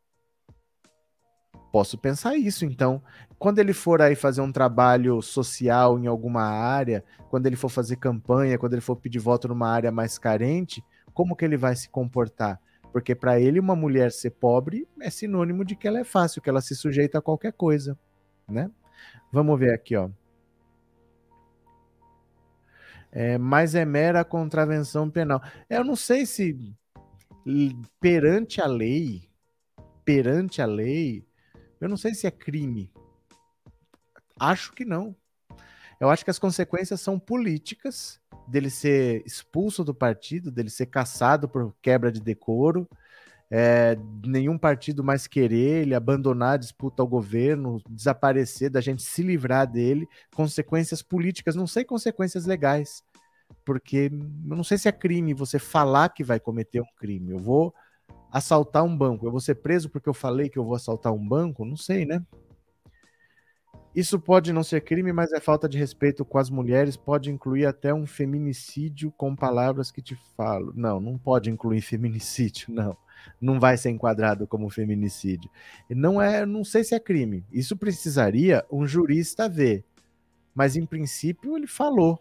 Posso 1.72 1.96
pensar 1.96 2.36
isso, 2.36 2.66
então. 2.66 3.02
Quando 3.38 3.58
ele 3.58 3.72
for 3.72 4.02
aí 4.02 4.14
fazer 4.14 4.42
um 4.42 4.52
trabalho 4.52 5.22
social 5.22 5.98
em 5.98 6.06
alguma 6.06 6.42
área, 6.42 7.02
quando 7.30 7.46
ele 7.46 7.56
for 7.56 7.70
fazer 7.70 7.96
campanha, 7.96 8.58
quando 8.58 8.74
ele 8.74 8.82
for 8.82 8.96
pedir 8.96 9.18
voto 9.18 9.48
numa 9.48 9.66
área 9.66 9.90
mais 9.90 10.18
carente, 10.18 10.84
como 11.14 11.34
que 11.34 11.46
ele 11.46 11.56
vai 11.56 11.74
se 11.74 11.88
comportar? 11.88 12.60
Porque 12.92 13.14
para 13.14 13.40
ele 13.40 13.58
uma 13.58 13.74
mulher 13.74 14.12
ser 14.12 14.30
pobre 14.30 14.86
é 15.00 15.08
sinônimo 15.08 15.64
de 15.64 15.74
que 15.74 15.88
ela 15.88 15.98
é 15.98 16.04
fácil, 16.04 16.42
que 16.42 16.50
ela 16.50 16.60
se 16.60 16.76
sujeita 16.76 17.18
a 17.18 17.22
qualquer 17.22 17.52
coisa, 17.54 17.98
né? 18.46 18.70
Vamos 19.32 19.58
ver 19.58 19.72
aqui, 19.72 19.96
ó. 19.96 20.10
É, 23.10 23.36
mas 23.38 23.74
é 23.74 23.84
mera 23.84 24.24
contravenção 24.24 25.10
penal. 25.10 25.42
Eu 25.68 25.84
não 25.84 25.96
sei 25.96 26.26
se 26.26 26.74
perante 28.00 28.60
a 28.60 28.66
lei, 28.66 29.28
perante 30.04 30.62
a 30.62 30.66
lei, 30.66 31.26
eu 31.80 31.88
não 31.88 31.96
sei 31.96 32.14
se 32.14 32.26
é 32.26 32.30
crime. 32.30 32.92
Acho 34.38 34.72
que 34.72 34.84
não. 34.84 35.16
Eu 35.98 36.10
acho 36.10 36.24
que 36.24 36.30
as 36.30 36.38
consequências 36.38 37.00
são 37.00 37.18
políticas 37.18 38.21
dele 38.46 38.70
ser 38.70 39.22
expulso 39.24 39.84
do 39.84 39.94
partido, 39.94 40.50
dele 40.50 40.70
ser 40.70 40.86
caçado 40.86 41.48
por 41.48 41.74
quebra 41.80 42.10
de 42.10 42.20
decoro, 42.20 42.88
é, 43.50 43.98
nenhum 44.24 44.56
partido 44.56 45.04
mais 45.04 45.26
querer 45.26 45.82
ele, 45.82 45.94
abandonar 45.94 46.54
a 46.54 46.56
disputa 46.56 47.02
ao 47.02 47.06
governo, 47.06 47.82
desaparecer, 47.88 48.70
da 48.70 48.80
gente 48.80 49.02
se 49.02 49.22
livrar 49.22 49.70
dele, 49.70 50.08
consequências 50.34 51.02
políticas, 51.02 51.54
não 51.54 51.66
sei 51.66 51.84
consequências 51.84 52.46
legais, 52.46 53.02
porque 53.64 54.10
eu 54.10 54.56
não 54.56 54.64
sei 54.64 54.78
se 54.78 54.88
é 54.88 54.92
crime 54.92 55.34
você 55.34 55.58
falar 55.58 56.08
que 56.08 56.24
vai 56.24 56.40
cometer 56.40 56.80
um 56.80 56.96
crime. 56.96 57.32
Eu 57.32 57.38
vou 57.38 57.74
assaltar 58.32 58.82
um 58.82 58.96
banco. 58.96 59.26
Eu 59.26 59.30
vou 59.30 59.40
ser 59.40 59.56
preso 59.56 59.90
porque 59.90 60.08
eu 60.08 60.14
falei 60.14 60.48
que 60.48 60.58
eu 60.58 60.64
vou 60.64 60.74
assaltar 60.74 61.12
um 61.12 61.28
banco? 61.28 61.64
Não 61.64 61.76
sei, 61.76 62.06
né? 62.06 62.24
Isso 63.94 64.18
pode 64.18 64.52
não 64.52 64.62
ser 64.62 64.80
crime, 64.80 65.12
mas 65.12 65.32
é 65.32 65.40
falta 65.40 65.68
de 65.68 65.76
respeito 65.76 66.24
com 66.24 66.38
as 66.38 66.48
mulheres. 66.48 66.96
Pode 66.96 67.30
incluir 67.30 67.66
até 67.66 67.92
um 67.92 68.06
feminicídio 68.06 69.12
com 69.12 69.36
palavras 69.36 69.90
que 69.90 70.00
te 70.00 70.16
falo. 70.34 70.72
Não, 70.74 70.98
não 70.98 71.18
pode 71.18 71.50
incluir 71.50 71.82
feminicídio, 71.82 72.68
não. 72.72 72.96
Não 73.40 73.60
vai 73.60 73.76
ser 73.76 73.90
enquadrado 73.90 74.46
como 74.46 74.70
feminicídio. 74.70 75.50
Não 75.90 76.20
é, 76.20 76.46
não 76.46 76.64
sei 76.64 76.82
se 76.82 76.94
é 76.94 77.00
crime. 77.00 77.44
Isso 77.52 77.76
precisaria 77.76 78.64
um 78.72 78.86
jurista 78.86 79.48
ver. 79.48 79.84
Mas 80.54 80.74
em 80.74 80.86
princípio 80.86 81.56
ele 81.56 81.66
falou, 81.66 82.18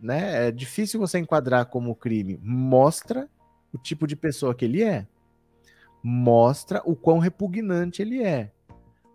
né? 0.00 0.48
É 0.48 0.50
difícil 0.50 0.98
você 0.98 1.18
enquadrar 1.18 1.66
como 1.66 1.94
crime. 1.94 2.38
Mostra 2.42 3.28
o 3.72 3.78
tipo 3.78 4.06
de 4.06 4.16
pessoa 4.16 4.54
que 4.54 4.64
ele 4.64 4.82
é. 4.82 5.06
Mostra 6.02 6.82
o 6.84 6.96
quão 6.96 7.18
repugnante 7.18 8.00
ele 8.00 8.22
é. 8.22 8.53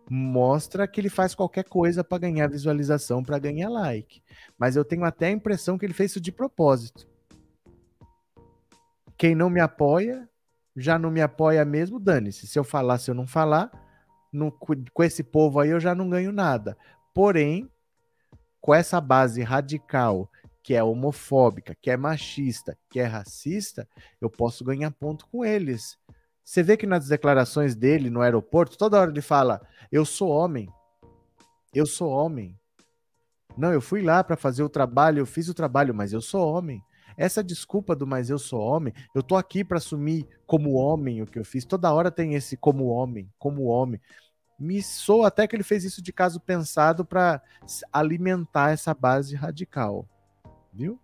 Mostra 0.09 0.87
que 0.87 0.99
ele 0.99 1.09
faz 1.09 1.35
qualquer 1.35 1.63
coisa 1.65 2.03
para 2.03 2.17
ganhar 2.17 2.47
visualização, 2.47 3.23
para 3.23 3.37
ganhar 3.37 3.69
like. 3.69 4.23
Mas 4.57 4.75
eu 4.75 4.83
tenho 4.83 5.03
até 5.03 5.27
a 5.27 5.31
impressão 5.31 5.77
que 5.77 5.85
ele 5.85 5.93
fez 5.93 6.11
isso 6.11 6.21
de 6.21 6.31
propósito. 6.31 7.07
Quem 9.17 9.35
não 9.35 9.49
me 9.49 9.59
apoia, 9.59 10.27
já 10.75 10.97
não 10.97 11.11
me 11.11 11.21
apoia 11.21 11.63
mesmo, 11.63 11.99
dane-se. 11.99 12.47
Se 12.47 12.57
eu 12.57 12.63
falar, 12.63 12.97
se 12.97 13.11
eu 13.11 13.15
não 13.15 13.27
falar, 13.27 13.69
no, 14.31 14.51
com 14.51 15.03
esse 15.03 15.23
povo 15.23 15.59
aí 15.59 15.69
eu 15.69 15.79
já 15.79 15.93
não 15.93 16.09
ganho 16.09 16.31
nada. 16.31 16.77
Porém, 17.13 17.69
com 18.61 18.73
essa 18.73 18.99
base 18.99 19.41
radical 19.43 20.29
que 20.61 20.73
é 20.75 20.83
homofóbica, 20.83 21.75
que 21.81 21.89
é 21.89 21.97
machista, 21.97 22.77
que 22.89 22.99
é 22.99 23.05
racista, 23.05 23.87
eu 24.21 24.29
posso 24.29 24.63
ganhar 24.63 24.91
ponto 24.91 25.27
com 25.27 25.43
eles. 25.43 25.97
Você 26.49 26.63
vê 26.63 26.75
que 26.75 26.87
nas 26.87 27.07
declarações 27.07 27.75
dele 27.75 28.09
no 28.09 28.21
aeroporto, 28.21 28.75
toda 28.75 28.99
hora 28.99 29.11
ele 29.11 29.21
fala: 29.21 29.61
Eu 29.91 30.03
sou 30.03 30.31
homem. 30.31 30.67
Eu 31.71 31.85
sou 31.85 32.09
homem. 32.09 32.59
Não, 33.55 33.71
eu 33.71 33.79
fui 33.79 34.01
lá 34.01 34.23
para 34.23 34.35
fazer 34.35 34.63
o 34.63 34.69
trabalho, 34.69 35.19
eu 35.19 35.27
fiz 35.27 35.47
o 35.47 35.53
trabalho, 35.53 35.93
mas 35.93 36.11
eu 36.11 36.19
sou 36.19 36.51
homem. 36.51 36.81
Essa 37.15 37.43
desculpa 37.43 37.95
do 37.95 38.07
mas 38.07 38.31
eu 38.31 38.39
sou 38.39 38.59
homem, 38.61 38.91
eu 39.13 39.21
tô 39.21 39.35
aqui 39.35 39.63
para 39.63 39.77
assumir 39.77 40.27
como 40.47 40.73
homem 40.73 41.21
o 41.21 41.27
que 41.27 41.37
eu 41.37 41.45
fiz. 41.45 41.65
Toda 41.65 41.93
hora 41.93 42.09
tem 42.09 42.33
esse 42.33 42.57
como 42.57 42.87
homem, 42.87 43.31
como 43.37 43.65
homem. 43.65 44.01
Me 44.59 44.81
soa 44.81 45.27
até 45.27 45.45
que 45.45 45.55
ele 45.55 45.61
fez 45.61 45.83
isso 45.83 46.01
de 46.01 46.11
caso 46.11 46.39
pensado 46.39 47.05
para 47.05 47.43
alimentar 47.93 48.71
essa 48.71 48.91
base 48.91 49.35
radical 49.35 50.07
viu? 50.73 50.99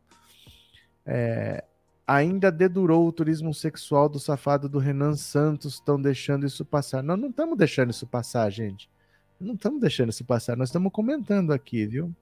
É, 1.06 1.64
ainda 2.08 2.52
dedurou 2.52 3.08
o 3.08 3.12
turismo 3.12 3.54
sexual 3.54 4.08
do 4.08 4.20
safado 4.20 4.70
do 4.70 4.78
Renan 4.78 5.16
Santos, 5.16 5.76
estão 5.76 6.00
deixando 6.00 6.46
isso 6.46 6.64
passar. 6.64 7.02
Nós 7.02 7.20
não 7.20 7.30
estamos 7.30 7.58
deixando 7.58 7.90
isso 7.90 8.06
passar, 8.06 8.50
gente. 8.50 8.90
Não 9.40 9.56
estamos 9.56 9.82
deixando 9.82 10.10
isso 10.10 10.24
passar, 10.24 10.56
nós 10.56 10.70
estamos 10.70 10.92
comentando 10.94 11.52
aqui, 11.52 11.86
viu? 11.86 12.16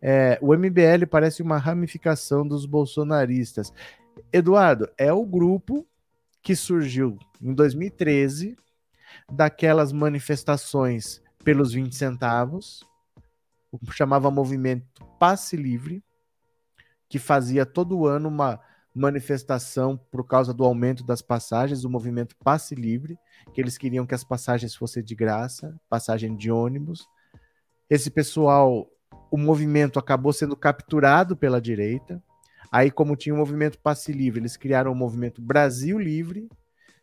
É, 0.00 0.38
o 0.40 0.54
MBL 0.54 1.06
parece 1.10 1.42
uma 1.42 1.58
ramificação 1.58 2.46
dos 2.46 2.64
bolsonaristas. 2.64 3.72
Eduardo, 4.32 4.88
é 4.96 5.12
o 5.12 5.24
grupo 5.26 5.86
que 6.42 6.56
surgiu 6.56 7.18
em 7.40 7.52
2013 7.52 8.56
daquelas 9.30 9.92
manifestações 9.92 11.22
pelos 11.42 11.72
20 11.72 11.94
centavos, 11.94 12.86
chamava 13.90 14.30
movimento 14.30 15.04
Passe 15.18 15.56
Livre, 15.56 16.02
que 17.08 17.18
fazia 17.18 17.66
todo 17.66 18.06
ano 18.06 18.28
uma 18.28 18.60
manifestação 18.94 19.98
por 20.10 20.24
causa 20.24 20.54
do 20.54 20.64
aumento 20.64 21.04
das 21.04 21.20
passagens, 21.20 21.82
do 21.82 21.90
movimento 21.90 22.36
Passe 22.36 22.76
Livre, 22.76 23.18
que 23.52 23.60
eles 23.60 23.76
queriam 23.76 24.06
que 24.06 24.14
as 24.14 24.22
passagens 24.22 24.76
fossem 24.76 25.02
de 25.02 25.14
graça, 25.16 25.74
passagem 25.88 26.36
de 26.36 26.50
ônibus. 26.50 27.08
Esse 27.90 28.08
pessoal, 28.08 28.88
o 29.30 29.36
movimento 29.36 29.98
acabou 29.98 30.32
sendo 30.32 30.54
capturado 30.54 31.36
pela 31.36 31.60
direita. 31.60 32.22
Aí, 32.70 32.90
como 32.90 33.16
tinha 33.16 33.34
o 33.34 33.38
movimento 33.38 33.78
Passe 33.80 34.12
Livre, 34.12 34.40
eles 34.40 34.56
criaram 34.56 34.92
o 34.92 34.96
movimento 34.96 35.42
Brasil 35.42 35.98
Livre, 35.98 36.48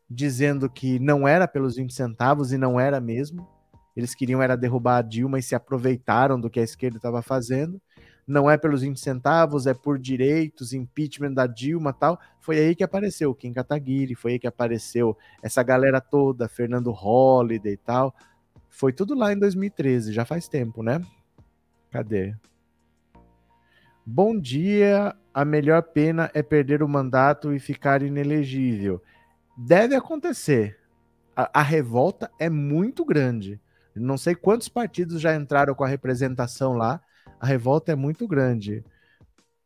dizendo 0.10 0.70
que 0.70 0.98
não 0.98 1.28
era 1.28 1.48
pelos 1.48 1.76
20 1.76 1.94
centavos 1.94 2.54
e 2.54 2.58
não 2.58 2.80
era 2.80 3.02
mesmo. 3.02 3.48
Eles 3.96 4.16
queriam 4.16 4.42
era 4.42 4.56
derrubar 4.56 4.98
a 4.98 5.02
Dilma 5.02 5.40
e 5.40 5.44
se 5.44 5.56
aproveitaram 5.56 6.40
do 6.40 6.50
que 6.50 6.60
a 6.62 6.64
esquerda 6.64 6.98
estava 6.98 7.22
fazendo 7.22 7.82
não 8.28 8.50
é 8.50 8.58
pelos 8.58 8.82
20 8.82 9.00
centavos, 9.00 9.68
é 9.68 9.74
por 9.74 9.98
direitos, 9.98 10.74
impeachment 10.74 11.34
da 11.34 11.48
Dilma 11.48 11.94
tal. 11.94 12.20
Foi 12.40 12.58
aí 12.58 12.76
que 12.76 12.84
apareceu 12.84 13.34
Kim 13.34 13.54
Kataguiri, 13.54 14.16
foi 14.16 14.34
aí 14.34 14.40
que 14.40 14.48
apareceu 14.48 15.18
essa 15.42 15.62
galera 15.64 16.00
toda, 16.00 16.48
Fernando 16.48 16.92
Holliday 16.92 17.74
e 17.74 17.78
tal. 17.78 18.16
Foi 18.70 18.94
tudo 18.94 19.14
lá 19.14 19.34
em 19.34 19.38
2013, 19.38 20.14
já 20.14 20.24
faz 20.24 20.48
tempo, 20.48 20.82
né? 20.82 21.02
Cadê? 21.90 22.34
Bom 24.06 24.40
dia, 24.40 25.16
a 25.34 25.46
melhor 25.46 25.84
pena 25.84 26.32
é 26.34 26.42
perder 26.42 26.82
o 26.82 26.88
mandato 26.88 27.54
e 27.54 27.60
ficar 27.60 28.02
inelegível. 28.02 29.02
Deve 29.58 29.96
acontecer. 29.96 30.80
A, 31.36 31.60
a 31.60 31.62
revolta 31.62 32.32
é 32.40 32.50
muito 32.50 33.06
grande. 33.06 33.60
Não 33.96 34.18
sei 34.18 34.36
quantos 34.36 34.70
partidos 34.70 35.20
já 35.22 35.36
entraram 35.36 35.76
com 35.76 35.84
a 35.84 35.88
representação 35.88 36.74
lá, 36.74 37.02
a 37.42 37.46
revolta 37.48 37.92
é 37.92 37.96
muito 37.96 38.28
grande. 38.28 38.86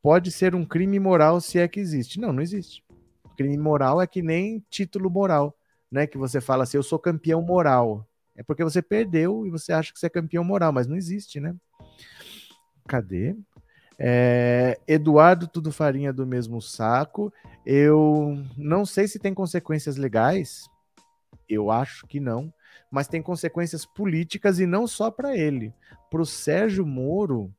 Pode 0.01 0.31
ser 0.31 0.55
um 0.55 0.63
crime 0.63 0.97
moral 0.97 1.41
se 1.41 1.59
é 1.59 1.67
que 1.67 1.77
existe. 1.77 2.21
Não, 2.21 2.31
não 2.31 2.41
existe. 2.41 2.81
Crime 3.35 3.57
moral 3.57 4.01
é 4.01 4.07
que 4.07 4.21
nem 4.21 4.63
título 4.69 5.09
moral, 5.09 5.53
né? 5.91 6.07
Que 6.07 6.17
você 6.17 6.39
fala 6.39 6.63
assim, 6.63 6.77
eu 6.77 6.83
sou 6.83 6.97
campeão 6.97 7.41
moral. 7.41 8.07
É 8.33 8.41
porque 8.41 8.63
você 8.63 8.81
perdeu 8.81 9.45
e 9.45 9.49
você 9.49 9.73
acha 9.73 9.91
que 9.91 9.99
você 9.99 10.05
é 10.05 10.09
campeão 10.09 10.41
moral, 10.41 10.71
mas 10.71 10.87
não 10.87 10.95
existe, 10.95 11.41
né? 11.41 11.53
Cadê? 12.87 13.35
É, 13.99 14.79
Eduardo, 14.87 15.45
tudo 15.45 15.69
farinha 15.69 16.13
do 16.13 16.25
mesmo 16.25 16.61
saco. 16.61 17.33
Eu 17.65 18.41
não 18.57 18.85
sei 18.85 19.05
se 19.05 19.19
tem 19.19 19.33
consequências 19.33 19.97
legais. 19.97 20.69
Eu 21.49 21.69
acho 21.69 22.07
que 22.07 22.21
não. 22.21 22.53
Mas 22.89 23.09
tem 23.09 23.21
consequências 23.21 23.85
políticas 23.85 24.59
e 24.59 24.65
não 24.65 24.87
só 24.87 25.11
para 25.11 25.35
ele. 25.35 25.73
Para 26.09 26.21
o 26.21 26.25
Sérgio 26.25 26.85
Moro, 26.85 27.53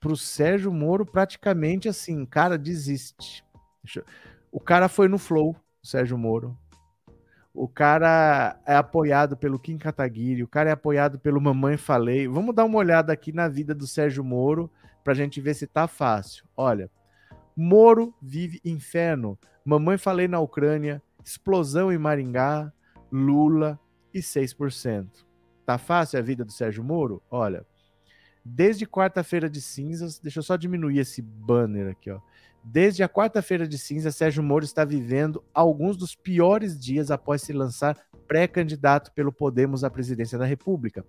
pro 0.00 0.16
Sérgio 0.16 0.72
Moro 0.72 1.04
praticamente 1.04 1.88
assim, 1.88 2.24
cara, 2.24 2.56
desiste. 2.56 3.44
O 4.50 4.60
cara 4.60 4.88
foi 4.88 5.08
no 5.08 5.18
flow, 5.18 5.56
Sérgio 5.82 6.18
Moro. 6.18 6.56
O 7.52 7.66
cara 7.66 8.60
é 8.64 8.76
apoiado 8.76 9.36
pelo 9.36 9.58
Kim 9.58 9.78
Kataguiri, 9.78 10.44
o 10.44 10.48
cara 10.48 10.70
é 10.70 10.72
apoiado 10.72 11.18
pelo 11.18 11.40
Mamãe 11.40 11.76
Falei. 11.76 12.28
Vamos 12.28 12.54
dar 12.54 12.64
uma 12.64 12.78
olhada 12.78 13.12
aqui 13.12 13.32
na 13.32 13.48
vida 13.48 13.74
do 13.74 13.86
Sérgio 13.86 14.22
Moro 14.22 14.70
pra 15.02 15.14
gente 15.14 15.40
ver 15.40 15.54
se 15.54 15.66
tá 15.66 15.88
fácil. 15.88 16.46
Olha, 16.56 16.90
Moro 17.56 18.14
vive 18.22 18.60
inferno. 18.64 19.36
Mamãe 19.64 19.98
Falei 19.98 20.28
na 20.28 20.38
Ucrânia, 20.38 21.02
explosão 21.24 21.90
em 21.90 21.98
Maringá, 21.98 22.72
Lula 23.10 23.78
e 24.14 24.20
6%. 24.20 25.08
Tá 25.66 25.76
fácil 25.76 26.18
a 26.18 26.22
vida 26.22 26.44
do 26.44 26.52
Sérgio 26.52 26.84
Moro? 26.84 27.20
Olha, 27.30 27.66
desde 28.48 28.86
quarta-feira 28.86 29.48
de 29.48 29.60
cinzas, 29.60 30.18
deixa 30.18 30.38
eu 30.38 30.42
só 30.42 30.56
diminuir 30.56 30.98
esse 30.98 31.20
banner 31.22 31.90
aqui, 31.90 32.10
ó. 32.10 32.20
Desde 32.64 33.02
a 33.02 33.08
quarta-feira 33.08 33.66
de 33.66 33.78
cinza, 33.78 34.10
Sérgio 34.10 34.42
Moro 34.42 34.64
está 34.64 34.84
vivendo 34.84 35.42
alguns 35.54 35.96
dos 35.96 36.14
piores 36.14 36.78
dias 36.78 37.10
após 37.10 37.40
se 37.40 37.52
lançar 37.52 37.96
pré-candidato 38.26 39.12
pelo 39.12 39.32
Podemos 39.32 39.84
à 39.84 39.90
presidência 39.90 40.36
da 40.36 40.44
República. 40.44 41.04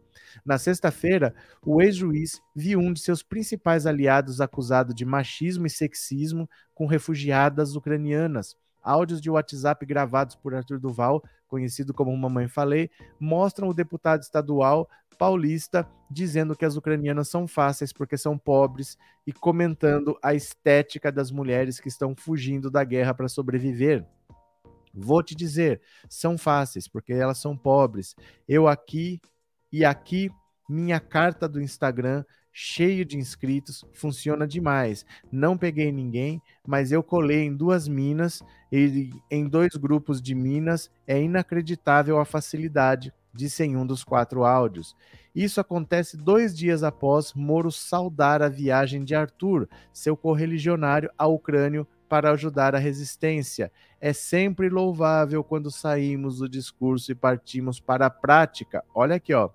Na 0.46 0.58
sexta-feira, 0.58 1.34
o 1.66 1.82
ex-juiz 1.82 2.42
viu 2.56 2.80
um 2.80 2.94
de 2.94 3.02
seus 3.02 3.22
principais 3.22 3.86
aliados 3.86 4.40
acusado 4.40 4.94
de 4.94 5.04
machismo 5.04 5.68
e 5.68 5.70
sexismo 5.70 6.50
com 6.74 6.86
refugiadas 6.86 7.76
ucranianas. 7.76 8.56
Áudios 8.82 9.22
de 9.22 9.30
WhatsApp 9.30 9.86
gravados 9.86 10.36
por 10.36 10.54
Arthur 10.54 10.80
Duval, 10.80 11.24
conhecido 11.48 11.94
como 11.94 12.16
Mamãe 12.16 12.48
Falei, 12.48 12.90
mostram 13.20 13.70
o 13.70 13.74
deputado 13.74 14.22
estadual 14.22 14.90
paulista 15.18 15.86
dizendo 16.10 16.56
que 16.56 16.64
as 16.64 16.78
ucranianas 16.78 17.28
são 17.28 17.46
fáceis 17.46 17.92
porque 17.92 18.18
são 18.18 18.38
pobres 18.38 18.98
e 19.28 19.34
comentando 19.34 20.18
a 20.24 20.34
estética 20.34 21.12
das 21.12 21.30
mulheres 21.30 21.80
que 21.80 21.90
estão 21.90 22.16
fugindo 22.16 22.72
da 22.72 22.84
guerra 22.86 23.14
para 23.14 23.28
sobreviver. 23.28 24.06
Vou 24.94 25.22
te 25.22 25.36
dizer, 25.36 25.82
são 26.10 26.38
fáceis 26.38 26.88
porque 26.88 27.14
elas 27.14 27.38
são 27.38 27.56
pobres. 27.56 28.16
Eu 28.48 28.68
aqui 28.68 29.22
e 29.72 29.84
aqui 29.84 30.32
minha 30.68 31.00
carta 31.00 31.50
do 31.50 31.62
Instagram 31.62 32.24
cheio 32.52 33.06
de 33.06 33.18
inscritos, 33.18 33.86
funciona 33.94 34.48
demais. 34.48 35.06
Não 35.32 35.58
peguei 35.58 35.92
ninguém, 35.92 36.42
mas 36.68 36.92
eu 36.92 37.02
colei 37.02 37.44
em 37.44 37.56
duas 37.56 37.88
minas 37.88 38.44
e 38.72 39.10
em 39.30 39.48
dois 39.48 39.76
grupos 39.76 40.22
de 40.22 40.36
minas. 40.36 40.92
É 41.08 41.22
inacreditável 41.22 42.20
a 42.20 42.26
facilidade, 42.26 43.14
disse 43.34 43.64
em 43.64 43.76
um 43.76 43.86
dos 43.86 44.04
quatro 44.04 44.44
áudios. 44.44 44.96
Isso 45.34 45.62
acontece 45.62 46.18
dois 46.18 46.58
dias 46.58 46.84
após 46.84 47.34
Moro 47.34 47.72
saudar 47.72 48.42
a 48.42 48.50
viagem 48.50 49.04
de 49.04 49.16
Arthur, 49.16 49.70
seu 49.94 50.18
correligionário, 50.18 51.12
à 51.18 51.28
Ucrânia 51.28 51.86
para 52.10 52.32
ajudar 52.32 52.76
a 52.76 52.80
resistência. 52.80 53.72
É 54.02 54.12
sempre 54.12 54.68
louvável 54.68 55.44
quando 55.44 55.70
saímos 55.70 56.40
do 56.40 56.50
discurso 56.50 57.12
e 57.12 57.16
partimos 57.16 57.80
para 57.80 58.08
a 58.08 58.10
prática. 58.10 58.84
Olha 58.94 59.16
aqui, 59.16 59.34
ó. 59.34 59.52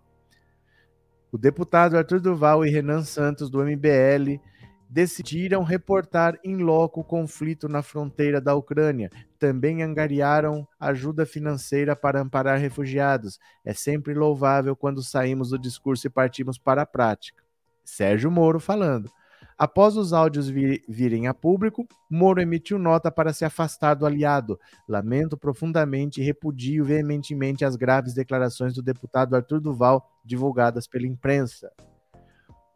O 1.35 1.37
deputado 1.37 1.99
Arthur 1.99 2.20
Duval 2.20 2.64
e 2.64 2.70
Renan 2.70 3.03
Santos, 3.03 3.51
do 3.51 3.61
MBL, 3.61 4.41
decidiram 4.89 5.64
reportar 5.64 6.39
em 6.45 6.59
loco 6.59 7.01
o 7.01 7.05
conflito 7.05 7.68
na 7.68 7.82
fronteira 7.82 8.41
da 8.41 8.55
Ucrânia. 8.55 9.11
Também 9.37 9.82
angariaram 9.82 10.64
ajuda 10.78 11.26
financeira 11.26 11.97
para 11.97 12.20
amparar 12.20 12.61
refugiados. 12.61 13.41
É 13.64 13.74
sempre 13.74 14.14
louvável 14.14 14.76
quando 14.76 15.03
saímos 15.03 15.51
do 15.51 15.59
discurso 15.59 16.07
e 16.07 16.11
partimos 16.11 16.57
para 16.57 16.82
a 16.82 16.87
prática. 16.87 17.43
Sérgio 17.85 18.30
Moro 18.30 18.61
falando. 18.61 19.11
Após 19.57 19.96
os 19.96 20.12
áudios 20.12 20.48
vir, 20.48 20.82
virem 20.88 21.28
a 21.28 21.34
público, 21.34 21.86
Moro 22.11 22.40
emitiu 22.40 22.78
nota 22.78 23.11
para 23.11 23.32
se 23.32 23.44
afastar 23.44 23.94
do 23.94 24.05
aliado. 24.05 24.59
Lamento 24.88 25.36
profundamente 25.36 26.20
e 26.20 26.24
repudio 26.24 26.84
veementemente 26.84 27.64
as 27.64 27.76
graves 27.76 28.14
declarações 28.14 28.74
do 28.74 28.82
deputado 28.82 29.36
Arthur 29.36 29.61
Duval 29.61 30.11
divulgadas 30.24 30.86
pela 30.86 31.07
imprensa. 31.07 31.70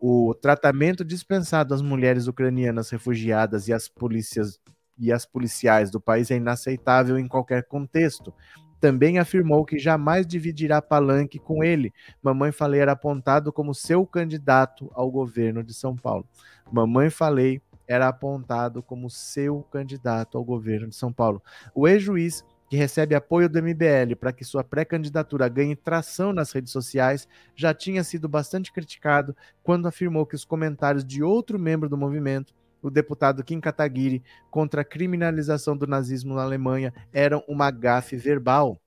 O 0.01 0.33
tratamento 0.35 1.05
dispensado 1.05 1.75
às 1.75 1.83
mulheres 1.83 2.29
ucranianas 2.29 2.91
refugiadas 2.91 3.67
e 3.67 3.73
às 3.73 3.89
polícias 3.89 4.61
e 4.99 5.13
às 5.13 5.25
policiais 5.25 5.91
do 5.91 6.01
país 6.01 6.31
é 6.31 6.37
inaceitável 6.37 7.19
em 7.19 7.29
qualquer 7.29 7.65
contexto. 7.65 8.35
Também 8.81 9.19
afirmou 9.19 9.65
que 9.65 9.79
jamais 9.79 10.27
dividirá 10.27 10.81
palanque 10.81 11.39
com 11.39 11.65
ele. 11.65 11.93
Mamãe 12.23 12.53
Falei 12.53 12.81
era 12.81 12.93
apontado 12.93 13.53
como 13.53 13.75
seu 13.75 14.07
candidato 14.07 14.91
ao 14.95 15.11
governo 15.11 15.63
de 15.63 15.75
São 15.75 15.97
Paulo. 15.97 16.27
Mamãe 16.71 17.11
Falei 17.11 17.61
era 17.87 18.09
apontado 18.09 18.83
como 18.83 19.09
seu 19.09 19.63
candidato 19.63 20.37
ao 20.37 20.45
governo 20.45 20.89
de 20.89 20.95
São 20.95 21.13
Paulo. 21.13 21.43
O 21.75 21.89
ex-juiz 21.89 22.45
que 22.69 22.77
recebe 22.77 23.15
apoio 23.15 23.49
do 23.49 23.63
MBL 23.63 24.15
para 24.21 24.33
que 24.33 24.45
sua 24.45 24.63
pré-candidatura 24.63 25.49
ganhe 25.49 25.75
tração 25.75 26.33
nas 26.33 26.53
redes 26.53 26.71
sociais, 26.71 27.27
já 27.57 27.73
tinha 27.73 28.05
sido 28.05 28.29
bastante 28.29 28.71
criticado 28.71 29.35
quando 29.63 29.89
afirmou 29.89 30.27
que 30.27 30.35
os 30.35 30.45
comentários 30.45 31.05
de 31.05 31.23
outro 31.23 31.59
membro 31.59 31.89
do 31.89 31.97
movimento, 31.97 32.55
o 32.83 32.91
deputado 32.91 33.45
Kim 33.45 33.61
Kataguiri, 33.61 34.23
contra 34.51 34.83
a 34.83 34.85
criminalização 34.85 35.77
do 35.77 35.87
nazismo 35.87 36.35
na 36.35 36.43
Alemanha 36.43 36.93
eram 37.13 37.43
uma 37.49 37.71
gafe 37.71 38.17
verbal. 38.17 38.81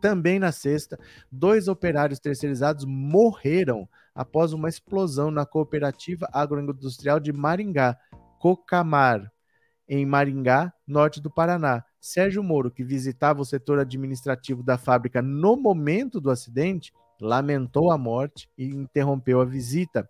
Também 0.00 0.38
na 0.38 0.50
sexta, 0.50 0.98
dois 1.30 1.68
operários 1.68 2.18
terceirizados 2.18 2.84
morreram 2.86 3.88
após 4.14 4.52
uma 4.52 4.68
explosão 4.68 5.30
na 5.30 5.44
cooperativa 5.44 6.28
agroindustrial 6.32 7.20
de 7.20 7.32
Maringá, 7.32 7.96
Cocamar, 8.38 9.30
em 9.88 10.06
Maringá, 10.06 10.72
norte 10.86 11.20
do 11.20 11.30
Paraná. 11.30 11.84
Sérgio 12.00 12.42
Moro, 12.42 12.70
que 12.70 12.82
visitava 12.82 13.42
o 13.42 13.44
setor 13.44 13.78
administrativo 13.78 14.62
da 14.62 14.78
fábrica 14.78 15.20
no 15.20 15.56
momento 15.56 16.20
do 16.20 16.30
acidente, 16.30 16.92
lamentou 17.20 17.90
a 17.92 17.98
morte 17.98 18.48
e 18.56 18.66
interrompeu 18.66 19.40
a 19.40 19.44
visita. 19.44 20.08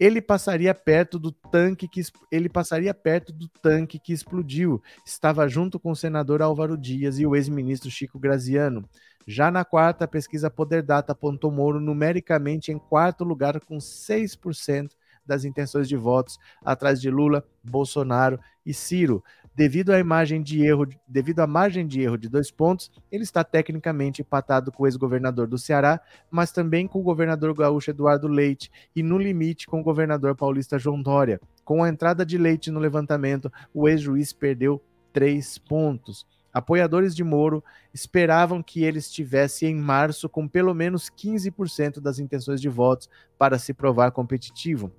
Ele 0.00 0.22
passaria 0.22 0.74
perto 0.74 1.18
do 1.18 1.30
tanque 1.30 1.86
que 1.86 2.00
ele 2.32 2.48
passaria 2.48 2.94
perto 2.94 3.34
do 3.34 3.46
tanque 3.46 3.98
que 3.98 4.14
explodiu. 4.14 4.82
Estava 5.04 5.46
junto 5.46 5.78
com 5.78 5.90
o 5.90 5.96
senador 5.96 6.40
Álvaro 6.40 6.78
Dias 6.78 7.18
e 7.18 7.26
o 7.26 7.36
ex-ministro 7.36 7.90
Chico 7.90 8.18
Graziano. 8.18 8.88
Já 9.26 9.50
na 9.50 9.62
quarta, 9.62 10.06
a 10.06 10.08
pesquisa 10.08 10.50
Poder 10.50 10.82
Data 10.82 11.12
apontou 11.12 11.52
Moro 11.52 11.78
numericamente 11.78 12.72
em 12.72 12.78
quarto 12.78 13.24
lugar 13.24 13.60
com 13.60 13.76
6% 13.76 14.92
das 15.26 15.44
intenções 15.44 15.86
de 15.86 15.96
votos, 15.96 16.38
atrás 16.64 17.00
de 17.00 17.10
Lula, 17.10 17.44
Bolsonaro 17.62 18.40
e 18.64 18.72
Ciro 18.72 19.22
devido 19.60 19.90
à 19.90 19.98
imagem 19.98 20.42
de 20.42 20.64
erro, 20.64 20.88
devido 21.06 21.40
à 21.40 21.46
margem 21.46 21.86
de 21.86 22.00
erro 22.00 22.16
de 22.16 22.30
dois 22.30 22.50
pontos, 22.50 22.90
ele 23.12 23.24
está 23.24 23.44
tecnicamente 23.44 24.22
empatado 24.22 24.72
com 24.72 24.84
o 24.84 24.86
ex-governador 24.86 25.46
do 25.46 25.58
Ceará, 25.58 26.00
mas 26.30 26.50
também 26.50 26.86
com 26.86 26.98
o 26.98 27.02
governador 27.02 27.52
gaúcho 27.52 27.90
Eduardo 27.90 28.26
Leite 28.26 28.70
e 28.96 29.02
no 29.02 29.18
limite 29.18 29.66
com 29.66 29.78
o 29.78 29.82
governador 29.82 30.34
paulista 30.34 30.78
João 30.78 31.02
Dória. 31.02 31.38
Com 31.62 31.84
a 31.84 31.90
entrada 31.90 32.24
de 32.24 32.38
Leite 32.38 32.70
no 32.70 32.80
levantamento, 32.80 33.52
o 33.74 33.86
ex-juiz 33.86 34.32
perdeu 34.32 34.82
três 35.12 35.58
pontos. 35.58 36.26
Apoiadores 36.54 37.14
de 37.14 37.22
Moro 37.22 37.62
esperavam 37.92 38.62
que 38.62 38.82
ele 38.82 38.98
estivesse 38.98 39.66
em 39.66 39.74
março 39.74 40.26
com 40.26 40.48
pelo 40.48 40.72
menos 40.72 41.10
15% 41.10 42.00
das 42.00 42.18
intenções 42.18 42.62
de 42.62 42.68
votos 42.70 43.10
para 43.36 43.58
se 43.58 43.74
provar 43.74 44.10
competitivo 44.10 44.90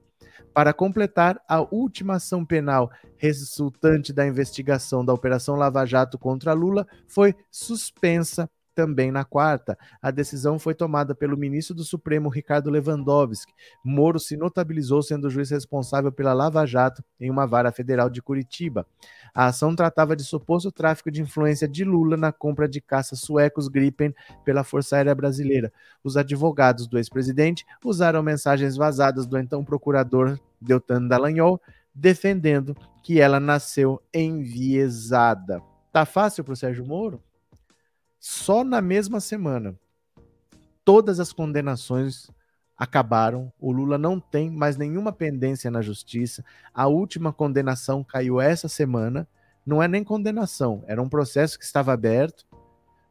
para 0.53 0.73
completar 0.73 1.41
a 1.47 1.61
última 1.61 2.15
ação 2.15 2.45
penal 2.45 2.91
resultante 3.17 4.11
da 4.11 4.25
investigação 4.25 5.03
da 5.05 5.13
Operação 5.13 5.55
Lava 5.55 5.85
Jato 5.85 6.17
contra 6.17 6.53
Lula 6.53 6.87
foi 7.07 7.35
suspensa 7.49 8.49
também 8.73 9.11
na 9.11 9.23
quarta. 9.23 9.77
A 10.01 10.11
decisão 10.11 10.57
foi 10.57 10.73
tomada 10.73 11.13
pelo 11.13 11.37
ministro 11.37 11.75
do 11.75 11.83
Supremo, 11.83 12.29
Ricardo 12.29 12.69
Lewandowski. 12.69 13.53
Moro 13.83 14.19
se 14.19 14.37
notabilizou 14.37 15.01
sendo 15.01 15.27
o 15.27 15.29
juiz 15.29 15.49
responsável 15.49 16.11
pela 16.11 16.33
Lava 16.33 16.65
Jato 16.65 17.03
em 17.19 17.29
uma 17.29 17.45
vara 17.45 17.71
federal 17.71 18.09
de 18.09 18.21
Curitiba. 18.21 18.85
A 19.33 19.47
ação 19.47 19.75
tratava 19.75 20.15
de 20.15 20.23
suposto 20.23 20.71
tráfico 20.71 21.09
de 21.09 21.21
influência 21.21 21.67
de 21.67 21.83
Lula 21.83 22.17
na 22.17 22.31
compra 22.31 22.67
de 22.67 22.81
caças 22.81 23.19
suecos 23.19 23.67
Gripen 23.67 24.13
pela 24.43 24.63
Força 24.63 24.97
Aérea 24.97 25.15
Brasileira. 25.15 25.71
Os 26.03 26.17
advogados 26.17 26.87
do 26.87 26.97
ex-presidente 26.97 27.65
usaram 27.83 28.21
mensagens 28.21 28.75
vazadas 28.75 29.25
do 29.25 29.37
então 29.37 29.63
procurador 29.63 30.39
Deltan 30.59 31.07
Dallagnol, 31.07 31.61
defendendo 31.93 32.75
que 33.03 33.19
ela 33.19 33.39
nasceu 33.39 34.01
enviesada. 34.13 35.61
Tá 35.91 36.05
fácil 36.05 36.43
para 36.43 36.53
o 36.53 36.57
Sérgio 36.57 36.85
Moro? 36.85 37.21
Só 38.23 38.63
na 38.63 38.81
mesma 38.81 39.19
semana, 39.19 39.75
todas 40.85 41.19
as 41.19 41.33
condenações 41.33 42.29
acabaram. 42.77 43.51
O 43.59 43.71
Lula 43.71 43.97
não 43.97 44.19
tem 44.19 44.47
mais 44.47 44.77
nenhuma 44.77 45.11
pendência 45.11 45.71
na 45.71 45.81
justiça. 45.81 46.45
A 46.71 46.85
última 46.85 47.33
condenação 47.33 48.03
caiu 48.03 48.39
essa 48.39 48.67
semana. 48.67 49.27
Não 49.65 49.81
é 49.81 49.87
nem 49.87 50.03
condenação, 50.03 50.83
era 50.85 51.01
um 51.01 51.09
processo 51.09 51.57
que 51.57 51.65
estava 51.65 51.93
aberto, 51.93 52.45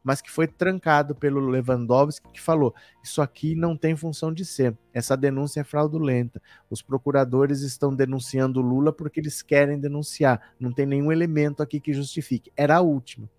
mas 0.01 0.21
que 0.21 0.31
foi 0.31 0.47
trancado 0.47 1.13
pelo 1.13 1.41
Lewandowski, 1.41 2.31
que 2.31 2.39
falou: 2.39 2.73
Isso 3.03 3.21
aqui 3.21 3.53
não 3.53 3.75
tem 3.75 3.97
função 3.97 4.33
de 4.33 4.45
ser. 4.45 4.77
Essa 4.93 5.17
denúncia 5.17 5.59
é 5.59 5.65
fraudulenta. 5.65 6.41
Os 6.69 6.81
procuradores 6.81 7.63
estão 7.63 7.93
denunciando 7.93 8.61
o 8.61 8.63
Lula 8.63 8.93
porque 8.93 9.19
eles 9.19 9.41
querem 9.41 9.77
denunciar. 9.77 10.53
Não 10.57 10.71
tem 10.71 10.85
nenhum 10.85 11.11
elemento 11.11 11.61
aqui 11.61 11.81
que 11.81 11.93
justifique. 11.93 12.49
Era 12.55 12.77
a 12.77 12.81
última. 12.81 13.29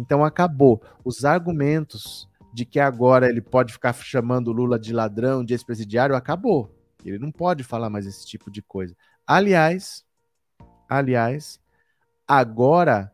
Então 0.00 0.24
acabou. 0.24 0.82
Os 1.04 1.24
argumentos 1.24 2.28
de 2.52 2.64
que 2.64 2.80
agora 2.80 3.28
ele 3.28 3.40
pode 3.40 3.72
ficar 3.72 3.92
chamando 3.92 4.50
Lula 4.50 4.78
de 4.78 4.92
ladrão, 4.92 5.44
de 5.44 5.54
ex-presidiário, 5.54 6.16
acabou. 6.16 6.74
Ele 7.04 7.18
não 7.18 7.30
pode 7.30 7.62
falar 7.62 7.90
mais 7.90 8.06
esse 8.06 8.26
tipo 8.26 8.50
de 8.50 8.62
coisa. 8.62 8.96
Aliás, 9.26 10.04
aliás, 10.88 11.60
agora, 12.26 13.12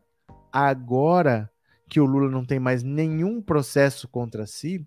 agora 0.51 1.49
que 1.89 1.99
o 1.99 2.05
Lula 2.05 2.29
não 2.29 2.45
tem 2.45 2.59
mais 2.59 2.83
nenhum 2.83 3.41
processo 3.41 4.07
contra 4.07 4.45
si, 4.45 4.85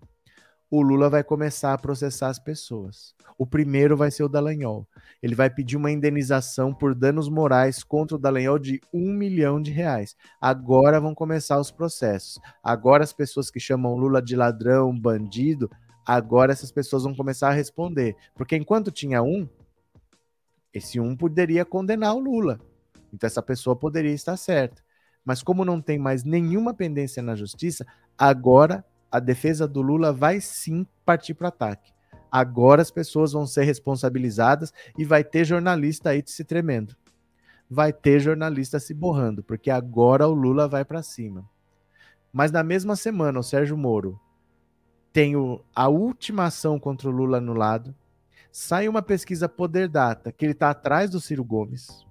o 0.71 0.81
Lula 0.81 1.09
vai 1.09 1.21
começar 1.21 1.73
a 1.73 1.77
processar 1.77 2.29
as 2.29 2.39
pessoas. 2.39 3.13
O 3.37 3.45
primeiro 3.45 3.97
vai 3.97 4.09
ser 4.09 4.23
o 4.23 4.29
Dallagnol. 4.29 4.87
Ele 5.21 5.35
vai 5.35 5.49
pedir 5.49 5.75
uma 5.75 5.91
indenização 5.91 6.73
por 6.73 6.95
danos 6.95 7.27
morais 7.27 7.83
contra 7.83 8.15
o 8.15 8.19
Dallagnol 8.19 8.57
de 8.57 8.79
um 8.93 9.11
milhão 9.11 9.61
de 9.61 9.69
reais. 9.69 10.15
Agora 10.39 11.01
vão 11.01 11.13
começar 11.13 11.59
os 11.59 11.71
processos. 11.71 12.39
Agora 12.63 13.03
as 13.03 13.11
pessoas 13.11 13.51
que 13.51 13.59
chamam 13.59 13.97
Lula 13.97 14.21
de 14.21 14.33
ladrão, 14.33 14.97
bandido, 14.97 15.69
agora 16.05 16.53
essas 16.53 16.71
pessoas 16.71 17.03
vão 17.03 17.13
começar 17.13 17.49
a 17.49 17.53
responder. 17.53 18.15
Porque 18.33 18.55
enquanto 18.55 18.91
tinha 18.91 19.21
um, 19.21 19.49
esse 20.73 21.01
um 21.01 21.17
poderia 21.17 21.65
condenar 21.65 22.15
o 22.15 22.19
Lula. 22.19 22.61
Então 23.13 23.27
essa 23.27 23.41
pessoa 23.41 23.75
poderia 23.75 24.13
estar 24.13 24.37
certa. 24.37 24.81
Mas 25.25 25.43
como 25.43 25.65
não 25.65 25.81
tem 25.81 25.99
mais 25.99 26.23
nenhuma 26.23 26.73
pendência 26.73 27.21
na 27.21 27.35
justiça, 27.35 27.85
agora 28.17 28.85
a 29.11 29.19
defesa 29.19 29.67
do 29.67 29.81
Lula 29.81 30.13
vai 30.13 30.39
sim 30.39 30.87
partir 31.05 31.33
para 31.33 31.45
o 31.45 31.47
ataque. 31.49 31.91
Agora 32.31 32.81
as 32.81 32.89
pessoas 32.89 33.33
vão 33.33 33.45
ser 33.45 33.63
responsabilizadas 33.63 34.73
e 34.97 35.03
vai 35.03 35.23
ter 35.23 35.43
jornalista 35.43 36.11
aí 36.11 36.23
se 36.25 36.45
tremendo. 36.45 36.95
Vai 37.69 37.91
ter 37.91 38.19
jornalista 38.19 38.79
se 38.79 38.93
borrando, 38.93 39.43
porque 39.43 39.69
agora 39.69 40.27
o 40.27 40.33
Lula 40.33 40.67
vai 40.67 40.85
para 40.85 41.03
cima. 41.03 41.49
Mas 42.31 42.51
na 42.51 42.63
mesma 42.63 42.95
semana, 42.95 43.39
o 43.39 43.43
Sérgio 43.43 43.77
Moro 43.77 44.19
tem 45.11 45.33
a 45.75 45.87
última 45.89 46.45
ação 46.45 46.79
contra 46.79 47.09
o 47.09 47.11
Lula 47.11 47.37
anulado. 47.37 47.93
Sai 48.49 48.87
uma 48.87 49.01
pesquisa 49.01 49.49
Poder 49.49 49.89
Data 49.89 50.31
que 50.31 50.45
ele 50.45 50.53
está 50.53 50.69
atrás 50.69 51.09
do 51.09 51.19
Ciro 51.19 51.43
Gomes. 51.43 52.05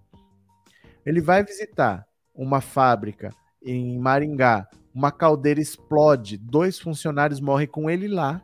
Ele 1.05 1.21
vai 1.23 1.43
visitar 1.43 2.07
uma 2.35 2.61
fábrica 2.61 3.35
em 3.63 3.99
Maringá 3.99 4.69
uma 4.95 5.13
caldeira 5.13 5.61
explode, 5.61 6.37
dois 6.37 6.79
funcionários 6.79 7.41
morrem 7.41 7.67
com 7.67 7.89
ele 7.89 8.09
lá. 8.09 8.43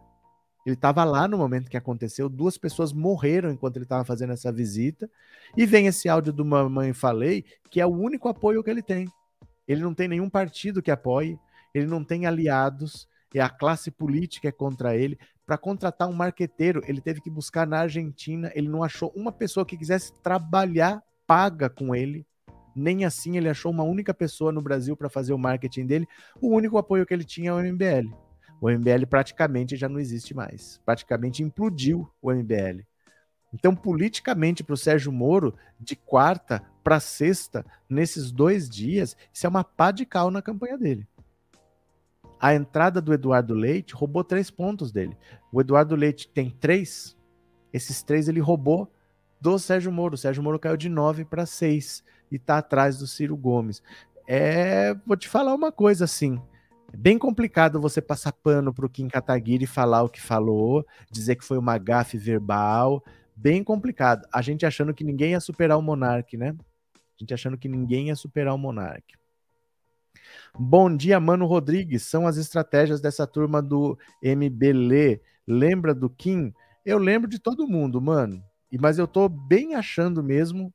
Ele 0.64 0.74
estava 0.74 1.04
lá 1.04 1.28
no 1.28 1.38
momento 1.38 1.70
que 1.70 1.76
aconteceu, 1.76 2.28
duas 2.28 2.58
pessoas 2.58 2.92
morreram 2.92 3.50
enquanto 3.50 3.76
ele 3.76 3.84
estava 3.84 4.04
fazendo 4.04 4.32
essa 4.32 4.50
visita. 4.50 5.08
E 5.56 5.64
vem 5.64 5.86
esse 5.86 6.08
áudio 6.08 6.32
do 6.32 6.44
Mamãe 6.44 6.92
Falei, 6.92 7.44
que 7.70 7.80
é 7.80 7.86
o 7.86 7.94
único 7.94 8.28
apoio 8.28 8.62
que 8.64 8.70
ele 8.70 8.82
tem. 8.82 9.08
Ele 9.68 9.80
não 9.80 9.94
tem 9.94 10.08
nenhum 10.08 10.28
partido 10.28 10.82
que 10.82 10.90
apoie, 10.90 11.38
ele 11.72 11.86
não 11.86 12.02
tem 12.02 12.26
aliados, 12.26 13.08
e 13.32 13.40
a 13.40 13.48
classe 13.48 13.90
política 13.90 14.48
é 14.48 14.52
contra 14.52 14.96
ele. 14.96 15.18
Para 15.44 15.58
contratar 15.58 16.08
um 16.08 16.12
marqueteiro, 16.12 16.82
ele 16.86 17.00
teve 17.00 17.20
que 17.20 17.30
buscar 17.30 17.66
na 17.66 17.80
Argentina, 17.80 18.50
ele 18.54 18.68
não 18.68 18.82
achou 18.82 19.12
uma 19.14 19.30
pessoa 19.30 19.64
que 19.64 19.76
quisesse 19.76 20.12
trabalhar 20.20 21.02
paga 21.26 21.68
com 21.68 21.94
ele 21.94 22.26
nem 22.76 23.04
assim 23.04 23.36
ele 23.36 23.48
achou 23.48 23.72
uma 23.72 23.82
única 23.82 24.12
pessoa 24.12 24.52
no 24.52 24.60
Brasil 24.60 24.96
para 24.96 25.08
fazer 25.08 25.32
o 25.32 25.38
marketing 25.38 25.86
dele. 25.86 26.08
O 26.40 26.54
único 26.54 26.76
apoio 26.76 27.06
que 27.06 27.14
ele 27.14 27.24
tinha 27.24 27.50
é 27.50 27.52
o 27.52 27.58
MBL. 27.58 28.14
O 28.60 28.70
MBL 28.70 29.06
praticamente 29.08 29.76
já 29.76 29.88
não 29.88 29.98
existe 29.98 30.34
mais. 30.34 30.80
Praticamente 30.84 31.42
implodiu 31.42 32.08
o 32.20 32.32
MBL. 32.32 32.82
Então, 33.52 33.74
politicamente, 33.74 34.62
para 34.62 34.74
o 34.74 34.76
Sérgio 34.76 35.10
Moro, 35.10 35.54
de 35.80 35.96
quarta 35.96 36.62
para 36.82 37.00
sexta, 37.00 37.64
nesses 37.88 38.30
dois 38.30 38.68
dias, 38.68 39.16
isso 39.32 39.46
é 39.46 39.48
uma 39.48 39.64
pá 39.64 39.90
de 39.90 40.04
cal 40.04 40.30
na 40.30 40.42
campanha 40.42 40.76
dele. 40.76 41.06
A 42.38 42.54
entrada 42.54 43.00
do 43.00 43.14
Eduardo 43.14 43.54
Leite 43.54 43.94
roubou 43.94 44.22
três 44.22 44.50
pontos 44.50 44.92
dele. 44.92 45.16
O 45.50 45.60
Eduardo 45.60 45.96
Leite 45.96 46.28
tem 46.28 46.50
três, 46.50 47.16
esses 47.72 48.02
três 48.02 48.28
ele 48.28 48.40
roubou 48.40 48.92
do 49.40 49.58
Sérgio 49.58 49.90
Moro. 49.90 50.14
O 50.14 50.18
Sérgio 50.18 50.42
Moro 50.42 50.58
caiu 50.58 50.76
de 50.76 50.88
nove 50.88 51.24
para 51.24 51.46
seis 51.46 52.04
e 52.30 52.38
tá 52.38 52.58
atrás 52.58 52.98
do 52.98 53.06
Ciro 53.06 53.36
Gomes. 53.36 53.82
É, 54.26 54.94
vou 55.06 55.16
te 55.16 55.28
falar 55.28 55.54
uma 55.54 55.70
coisa 55.70 56.04
assim. 56.04 56.40
É 56.92 56.96
bem 56.96 57.18
complicado 57.18 57.80
você 57.80 58.00
passar 58.00 58.32
pano 58.32 58.72
pro 58.72 58.88
Kim 58.88 59.08
Kataguiri 59.08 59.66
falar 59.66 60.02
o 60.02 60.08
que 60.08 60.20
falou, 60.20 60.86
dizer 61.10 61.36
que 61.36 61.44
foi 61.44 61.58
uma 61.58 61.78
gafe 61.78 62.18
verbal. 62.18 63.02
Bem 63.36 63.62
complicado. 63.62 64.26
A 64.32 64.40
gente 64.40 64.64
achando 64.64 64.94
que 64.94 65.04
ninguém 65.04 65.32
ia 65.32 65.40
superar 65.40 65.78
o 65.78 65.82
Monark, 65.82 66.36
né? 66.36 66.54
A 66.94 67.18
gente 67.18 67.34
achando 67.34 67.58
que 67.58 67.68
ninguém 67.68 68.08
ia 68.08 68.16
superar 68.16 68.54
o 68.54 68.58
Monark. 68.58 69.14
Bom 70.58 70.94
dia, 70.94 71.20
Mano 71.20 71.46
Rodrigues. 71.46 72.02
São 72.02 72.26
as 72.26 72.36
estratégias 72.36 73.00
dessa 73.00 73.26
turma 73.26 73.60
do 73.60 73.98
MBL. 74.22 75.20
Lembra 75.46 75.94
do 75.94 76.08
Kim? 76.08 76.52
Eu 76.84 76.98
lembro 76.98 77.28
de 77.28 77.38
todo 77.38 77.68
mundo, 77.68 78.00
mano. 78.00 78.42
Mas 78.80 78.98
eu 78.98 79.06
tô 79.06 79.28
bem 79.28 79.74
achando 79.74 80.22
mesmo 80.22 80.72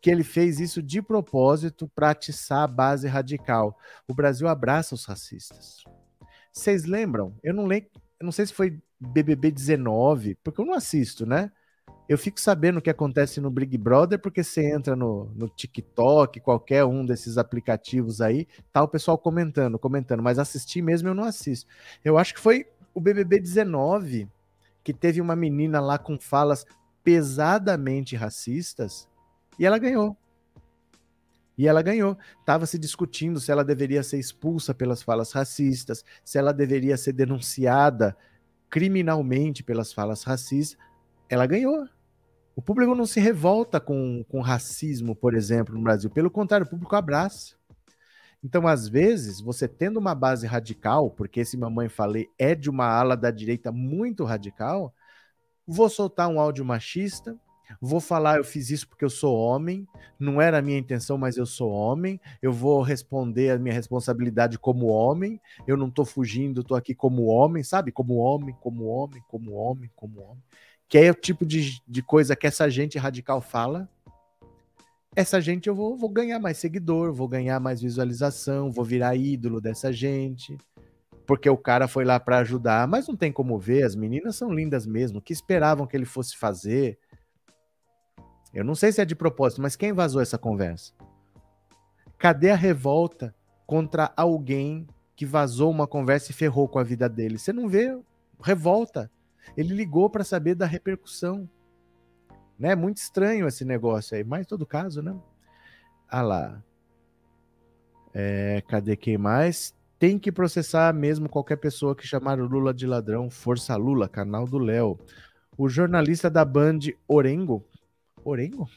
que 0.00 0.10
ele 0.10 0.22
fez 0.22 0.60
isso 0.60 0.82
de 0.82 1.02
propósito 1.02 1.90
para 1.94 2.10
atiçar 2.10 2.62
a 2.62 2.68
base 2.68 3.08
radical. 3.08 3.76
O 4.06 4.14
Brasil 4.14 4.46
abraça 4.48 4.94
os 4.94 5.04
racistas. 5.04 5.82
Vocês 6.52 6.84
lembram? 6.84 7.34
Eu 7.42 7.54
não 7.54 7.66
lembro, 7.66 7.90
eu 8.18 8.24
não 8.24 8.32
sei 8.32 8.46
se 8.46 8.52
foi 8.52 8.80
BBB 8.98 9.50
19, 9.50 10.36
porque 10.42 10.60
eu 10.60 10.64
não 10.64 10.74
assisto, 10.74 11.26
né? 11.26 11.50
Eu 12.08 12.16
fico 12.16 12.40
sabendo 12.40 12.78
o 12.78 12.82
que 12.82 12.88
acontece 12.88 13.40
no 13.40 13.50
Big 13.50 13.76
Brother 13.76 14.18
porque 14.18 14.42
você 14.42 14.72
entra 14.72 14.96
no, 14.96 15.30
no 15.34 15.48
TikTok, 15.48 16.40
qualquer 16.40 16.84
um 16.84 17.04
desses 17.04 17.36
aplicativos 17.36 18.20
aí, 18.20 18.46
tá 18.72 18.82
o 18.82 18.88
pessoal 18.88 19.18
comentando, 19.18 19.78
comentando, 19.78 20.22
mas 20.22 20.38
assistir 20.38 20.80
mesmo 20.80 21.08
eu 21.08 21.14
não 21.14 21.24
assisto. 21.24 21.68
Eu 22.02 22.16
acho 22.16 22.34
que 22.34 22.40
foi 22.40 22.66
o 22.94 23.00
BBB 23.00 23.40
19 23.40 24.28
que 24.82 24.94
teve 24.94 25.20
uma 25.20 25.36
menina 25.36 25.80
lá 25.80 25.98
com 25.98 26.18
falas 26.18 26.64
pesadamente 27.04 28.16
racistas 28.16 29.06
e 29.58 29.66
ela 29.66 29.78
ganhou. 29.78 30.16
E 31.56 31.66
ela 31.66 31.82
ganhou. 31.82 32.16
Estava 32.38 32.66
se 32.66 32.78
discutindo 32.78 33.40
se 33.40 33.50
ela 33.50 33.64
deveria 33.64 34.02
ser 34.02 34.18
expulsa 34.18 34.72
pelas 34.72 35.02
falas 35.02 35.32
racistas, 35.32 36.04
se 36.24 36.38
ela 36.38 36.52
deveria 36.52 36.96
ser 36.96 37.12
denunciada 37.12 38.16
criminalmente 38.70 39.62
pelas 39.62 39.92
falas 39.92 40.22
racistas. 40.22 40.78
Ela 41.28 41.46
ganhou. 41.46 41.88
O 42.54 42.62
público 42.62 42.94
não 42.94 43.06
se 43.06 43.20
revolta 43.20 43.80
com, 43.80 44.24
com 44.28 44.40
racismo, 44.40 45.14
por 45.14 45.34
exemplo, 45.34 45.74
no 45.74 45.82
Brasil. 45.82 46.08
Pelo 46.10 46.30
contrário, 46.30 46.66
o 46.66 46.70
público 46.70 46.94
abraça. 46.94 47.56
Então, 48.42 48.68
às 48.68 48.88
vezes, 48.88 49.40
você 49.40 49.66
tendo 49.66 49.98
uma 49.98 50.14
base 50.14 50.46
radical, 50.46 51.10
porque 51.10 51.40
esse 51.40 51.56
mamãe 51.56 51.88
falei 51.88 52.28
é 52.38 52.54
de 52.54 52.70
uma 52.70 52.86
ala 52.86 53.16
da 53.16 53.32
direita 53.32 53.72
muito 53.72 54.24
radical, 54.24 54.94
vou 55.66 55.88
soltar 55.88 56.28
um 56.28 56.38
áudio 56.38 56.64
machista, 56.64 57.36
Vou 57.80 58.00
falar, 58.00 58.38
eu 58.38 58.44
fiz 58.44 58.70
isso 58.70 58.88
porque 58.88 59.04
eu 59.04 59.10
sou 59.10 59.36
homem, 59.36 59.86
não 60.18 60.40
era 60.40 60.58
a 60.58 60.62
minha 60.62 60.78
intenção, 60.78 61.18
mas 61.18 61.36
eu 61.36 61.46
sou 61.46 61.70
homem. 61.70 62.20
Eu 62.40 62.52
vou 62.52 62.82
responder 62.82 63.50
a 63.50 63.58
minha 63.58 63.74
responsabilidade 63.74 64.58
como 64.58 64.86
homem. 64.86 65.40
Eu 65.66 65.76
não 65.76 65.88
estou 65.88 66.04
fugindo, 66.04 66.60
estou 66.60 66.76
aqui 66.76 66.94
como 66.94 67.26
homem, 67.26 67.62
sabe? 67.62 67.92
Como 67.92 68.16
homem, 68.16 68.56
como 68.60 68.86
homem, 68.86 69.22
como 69.28 69.52
homem, 69.52 69.90
como 69.94 70.20
homem. 70.20 70.42
Que 70.88 70.98
é 70.98 71.10
o 71.10 71.14
tipo 71.14 71.44
de, 71.44 71.80
de 71.86 72.02
coisa 72.02 72.34
que 72.34 72.46
essa 72.46 72.68
gente 72.70 72.98
radical 72.98 73.40
fala. 73.40 73.88
Essa 75.14 75.40
gente 75.40 75.68
eu 75.68 75.74
vou, 75.74 75.96
vou 75.96 76.08
ganhar 76.08 76.38
mais 76.38 76.58
seguidor, 76.58 77.12
vou 77.12 77.28
ganhar 77.28 77.58
mais 77.60 77.80
visualização, 77.80 78.70
vou 78.70 78.84
virar 78.84 79.16
ídolo 79.16 79.60
dessa 79.60 79.92
gente 79.92 80.56
porque 81.28 81.50
o 81.50 81.58
cara 81.58 81.86
foi 81.86 82.06
lá 82.06 82.18
para 82.18 82.38
ajudar, 82.38 82.88
mas 82.88 83.06
não 83.06 83.14
tem 83.14 83.30
como 83.30 83.58
ver, 83.58 83.82
as 83.82 83.94
meninas 83.94 84.34
são 84.34 84.50
lindas 84.50 84.86
mesmo, 84.86 85.18
o 85.18 85.20
que 85.20 85.34
esperavam 85.34 85.86
que 85.86 85.94
ele 85.94 86.06
fosse 86.06 86.34
fazer? 86.34 86.98
Eu 88.52 88.64
não 88.64 88.74
sei 88.74 88.92
se 88.92 89.00
é 89.00 89.04
de 89.04 89.14
propósito, 89.14 89.60
mas 89.60 89.76
quem 89.76 89.92
vazou 89.92 90.20
essa 90.20 90.38
conversa? 90.38 90.92
Cadê 92.18 92.50
a 92.50 92.56
revolta 92.56 93.34
contra 93.66 94.12
alguém 94.16 94.86
que 95.14 95.26
vazou 95.26 95.70
uma 95.70 95.86
conversa 95.86 96.30
e 96.30 96.34
ferrou 96.34 96.68
com 96.68 96.78
a 96.78 96.84
vida 96.84 97.08
dele? 97.08 97.38
Você 97.38 97.52
não 97.52 97.68
vê 97.68 97.96
revolta. 98.42 99.10
Ele 99.56 99.74
ligou 99.74 100.08
para 100.08 100.24
saber 100.24 100.54
da 100.54 100.66
repercussão. 100.66 101.48
Né? 102.58 102.74
Muito 102.74 102.98
estranho 102.98 103.46
esse 103.46 103.64
negócio 103.64 104.16
aí, 104.16 104.24
mas 104.24 104.42
em 104.42 104.48
todo 104.48 104.66
caso, 104.66 105.02
né? 105.02 105.16
Ah 106.08 106.22
lá. 106.22 106.62
É, 108.14 108.62
cadê 108.66 108.96
quem 108.96 109.18
mais? 109.18 109.76
Tem 109.98 110.18
que 110.18 110.32
processar 110.32 110.92
mesmo 110.94 111.28
qualquer 111.28 111.56
pessoa 111.56 111.94
que 111.94 112.06
chamar 112.06 112.40
o 112.40 112.46
Lula 112.46 112.72
de 112.72 112.86
ladrão. 112.86 113.30
Força 113.30 113.76
Lula, 113.76 114.08
canal 114.08 114.46
do 114.46 114.58
Léo. 114.58 114.98
O 115.56 115.68
jornalista 115.68 116.30
da 116.30 116.44
Band 116.44 116.78
Orengo 117.06 117.64
Orengo? 118.28 118.68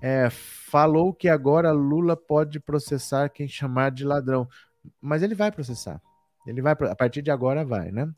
É, 0.00 0.28
falou 0.30 1.14
que 1.14 1.28
agora 1.28 1.70
Lula 1.70 2.16
pode 2.16 2.58
processar 2.58 3.28
quem 3.28 3.46
chamar 3.46 3.90
de 3.90 4.04
ladrão. 4.04 4.48
Mas 5.00 5.22
ele 5.22 5.34
vai 5.34 5.52
processar. 5.52 6.00
Ele 6.46 6.60
vai, 6.60 6.72
a 6.72 6.94
partir 6.96 7.22
de 7.22 7.30
agora 7.30 7.64
vai, 7.64 7.92
né? 7.92 8.12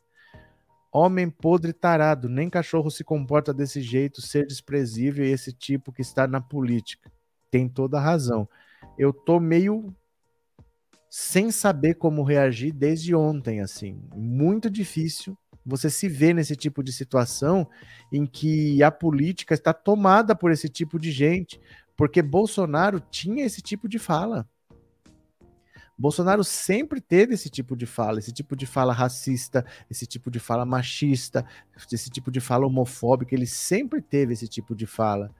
Homem 0.90 1.28
podre 1.28 1.72
tarado, 1.72 2.28
nem 2.28 2.48
cachorro 2.48 2.90
se 2.90 3.02
comporta 3.02 3.52
desse 3.52 3.80
jeito, 3.82 4.22
ser 4.22 4.46
desprezível 4.46 5.24
esse 5.24 5.52
tipo 5.52 5.92
que 5.92 6.00
está 6.00 6.26
na 6.26 6.40
política. 6.40 7.12
Tem 7.50 7.68
toda 7.68 7.98
a 7.98 8.00
razão. 8.00 8.48
Eu 8.96 9.12
tô 9.12 9.40
meio 9.40 9.94
sem 11.10 11.50
saber 11.50 11.94
como 11.94 12.22
reagir 12.22 12.72
desde 12.72 13.14
ontem, 13.14 13.60
assim. 13.60 14.00
Muito 14.14 14.70
difícil 14.70 15.36
você 15.64 15.88
se 15.88 16.08
vê 16.08 16.34
nesse 16.34 16.54
tipo 16.54 16.82
de 16.82 16.92
situação 16.92 17.68
em 18.12 18.26
que 18.26 18.82
a 18.82 18.90
política 18.90 19.54
está 19.54 19.72
tomada 19.72 20.34
por 20.34 20.50
esse 20.50 20.68
tipo 20.68 20.98
de 20.98 21.10
gente, 21.10 21.60
porque 21.96 22.20
Bolsonaro 22.20 23.00
tinha 23.00 23.44
esse 23.44 23.62
tipo 23.62 23.88
de 23.88 23.98
fala. 23.98 24.48
Bolsonaro 25.96 26.42
sempre 26.42 27.00
teve 27.00 27.34
esse 27.34 27.48
tipo 27.48 27.76
de 27.76 27.86
fala, 27.86 28.18
esse 28.18 28.32
tipo 28.32 28.56
de 28.56 28.66
fala 28.66 28.92
racista, 28.92 29.64
esse 29.88 30.06
tipo 30.06 30.28
de 30.28 30.40
fala 30.40 30.66
machista, 30.66 31.46
esse 31.90 32.10
tipo 32.10 32.32
de 32.32 32.40
fala 32.40 32.66
homofóbica, 32.66 33.34
ele 33.34 33.46
sempre 33.46 34.02
teve 34.02 34.32
esse 34.32 34.48
tipo 34.48 34.74
de 34.74 34.86
fala. 34.86 35.30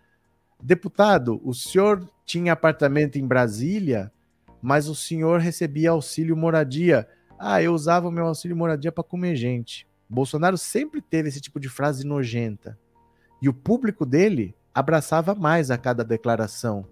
Deputado, 0.63 1.41
o 1.45 1.53
senhor 1.53 2.09
tinha 2.25 2.53
apartamento 2.53 3.19
em 3.19 3.27
Brasília, 3.27 4.13
mas 4.63 4.89
o 4.89 4.95
senhor 4.95 5.41
recebia 5.41 5.91
auxílio 5.91 6.37
moradia. 6.37 7.07
Ah, 7.39 7.61
eu 7.61 7.75
usava 7.75 8.09
o 8.09 8.13
meu 8.13 8.27
auxílio 8.27 8.57
moradia 8.57 8.93
para 8.93 9.03
comer 9.03 9.35
gente. 9.35 9.87
Bolsonaro 10.15 10.57
sempre 10.57 11.03
teve 11.03 11.29
esse 11.29 11.41
tipo 11.41 11.59
de 11.61 11.69
frase 11.69 12.07
nojenta. 12.07 12.79
E 13.43 13.49
o 13.49 13.53
público 13.53 14.07
dele 14.07 14.55
abraçava 14.73 15.35
mais 15.35 15.71
a 15.71 15.77
cada 15.77 16.05
declaração. 16.05 16.87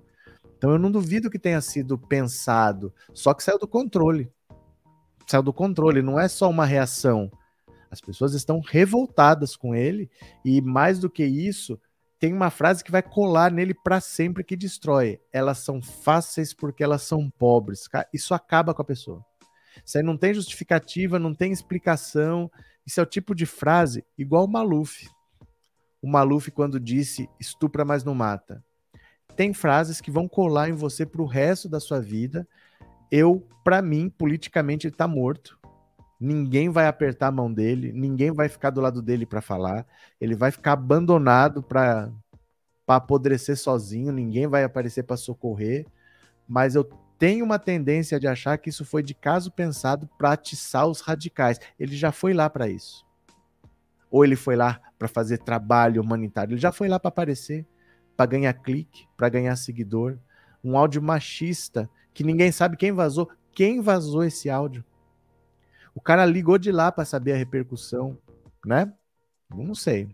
Então 0.58 0.72
eu 0.72 0.78
não 0.78 0.90
duvido 0.90 1.30
que 1.30 1.38
tenha 1.38 1.60
sido 1.60 1.98
pensado, 1.98 2.92
só 3.14 3.32
que 3.32 3.42
saiu 3.42 3.58
do 3.58 3.66
controle. 3.66 4.30
Saiu 5.26 5.42
do 5.42 5.52
controle, 5.52 6.02
não 6.02 6.20
é 6.20 6.28
só 6.28 6.50
uma 6.50 6.66
reação. 6.66 7.30
As 7.90 8.00
pessoas 8.00 8.34
estão 8.34 8.60
revoltadas 8.60 9.56
com 9.56 9.74
ele 9.74 10.10
e 10.44 10.60
mais 10.60 10.98
do 10.98 11.10
que 11.10 11.24
isso, 11.24 11.80
tem 12.18 12.32
uma 12.32 12.50
frase 12.50 12.84
que 12.84 12.92
vai 12.92 13.02
colar 13.02 13.50
nele 13.50 13.74
para 13.74 14.00
sempre 14.00 14.44
que 14.44 14.56
destrói. 14.56 15.20
Elas 15.32 15.58
são 15.58 15.82
fáceis 15.82 16.54
porque 16.54 16.84
elas 16.84 17.02
são 17.02 17.28
pobres. 17.28 17.88
Isso 18.12 18.32
acaba 18.32 18.72
com 18.72 18.82
a 18.82 18.84
pessoa. 18.84 19.24
Isso 19.84 19.98
aí 19.98 20.04
não 20.04 20.16
tem 20.16 20.32
justificativa, 20.32 21.18
não 21.18 21.34
tem 21.34 21.50
explicação. 21.50 22.48
Isso 22.86 23.00
é 23.00 23.02
o 23.02 23.06
tipo 23.06 23.34
de 23.34 23.46
frase 23.46 24.04
igual 24.16 24.44
o 24.44 24.48
Maluf. 24.48 25.08
O 26.00 26.08
Maluf, 26.08 26.50
quando 26.50 26.80
disse 26.80 27.28
estupra, 27.38 27.84
mas 27.84 28.02
não 28.02 28.14
mata. 28.14 28.62
Tem 29.36 29.54
frases 29.54 30.00
que 30.00 30.10
vão 30.10 30.28
colar 30.28 30.68
em 30.68 30.74
você 30.74 31.06
para 31.06 31.22
o 31.22 31.26
resto 31.26 31.68
da 31.68 31.80
sua 31.80 32.00
vida. 32.00 32.46
Eu, 33.10 33.46
para 33.64 33.80
mim, 33.80 34.10
politicamente, 34.10 34.86
ele 34.86 34.94
está 34.94 35.06
morto. 35.06 35.58
Ninguém 36.18 36.68
vai 36.68 36.86
apertar 36.86 37.28
a 37.28 37.32
mão 37.32 37.52
dele, 37.52 37.92
ninguém 37.92 38.30
vai 38.30 38.48
ficar 38.48 38.70
do 38.70 38.80
lado 38.80 39.02
dele 39.02 39.26
para 39.26 39.40
falar. 39.40 39.86
Ele 40.20 40.36
vai 40.36 40.50
ficar 40.50 40.72
abandonado 40.72 41.62
para 41.62 42.10
apodrecer 42.86 43.56
sozinho, 43.56 44.12
ninguém 44.12 44.46
vai 44.46 44.64
aparecer 44.64 45.02
para 45.02 45.16
socorrer. 45.16 45.86
Mas 46.46 46.74
eu 46.74 46.84
tenho 47.22 47.44
uma 47.44 47.56
tendência 47.56 48.18
de 48.18 48.26
achar 48.26 48.58
que 48.58 48.68
isso 48.68 48.84
foi 48.84 49.00
de 49.00 49.14
caso 49.14 49.52
pensado 49.52 50.10
para 50.18 50.32
atiçar 50.32 50.88
os 50.88 51.00
radicais. 51.00 51.60
Ele 51.78 51.94
já 51.94 52.10
foi 52.10 52.34
lá 52.34 52.50
para 52.50 52.68
isso. 52.68 53.06
Ou 54.10 54.24
ele 54.24 54.34
foi 54.34 54.56
lá 54.56 54.80
para 54.98 55.06
fazer 55.06 55.38
trabalho 55.38 56.02
humanitário. 56.02 56.54
Ele 56.54 56.60
já 56.60 56.72
foi 56.72 56.88
lá 56.88 56.98
para 56.98 57.10
aparecer, 57.10 57.64
para 58.16 58.26
ganhar 58.26 58.52
clique, 58.54 59.06
para 59.16 59.28
ganhar 59.28 59.54
seguidor. 59.54 60.18
Um 60.64 60.76
áudio 60.76 61.00
machista 61.00 61.88
que 62.12 62.24
ninguém 62.24 62.50
sabe 62.50 62.76
quem 62.76 62.90
vazou. 62.90 63.30
Quem 63.52 63.80
vazou 63.80 64.24
esse 64.24 64.50
áudio? 64.50 64.84
O 65.94 66.00
cara 66.00 66.26
ligou 66.26 66.58
de 66.58 66.72
lá 66.72 66.90
para 66.90 67.04
saber 67.04 67.34
a 67.34 67.36
repercussão, 67.36 68.18
né? 68.66 68.92
Não 69.48 69.76
sei. 69.76 70.12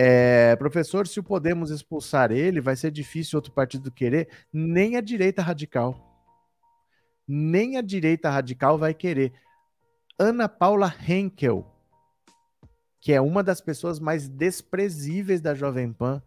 É, 0.00 0.54
professor, 0.54 1.08
se 1.08 1.18
o 1.18 1.24
Podemos 1.24 1.72
expulsar 1.72 2.30
ele, 2.30 2.60
vai 2.60 2.76
ser 2.76 2.92
difícil 2.92 3.36
outro 3.36 3.50
partido 3.50 3.90
querer. 3.90 4.28
Nem 4.52 4.94
a 4.94 5.00
direita 5.00 5.42
radical. 5.42 5.98
Nem 7.26 7.76
a 7.76 7.82
direita 7.82 8.30
radical 8.30 8.78
vai 8.78 8.94
querer. 8.94 9.32
Ana 10.16 10.48
Paula 10.48 10.94
Henkel, 11.04 11.66
que 13.00 13.12
é 13.12 13.20
uma 13.20 13.42
das 13.42 13.60
pessoas 13.60 13.98
mais 13.98 14.28
desprezíveis 14.28 15.40
da 15.40 15.52
Jovem 15.52 15.92
Pan, 15.92 16.22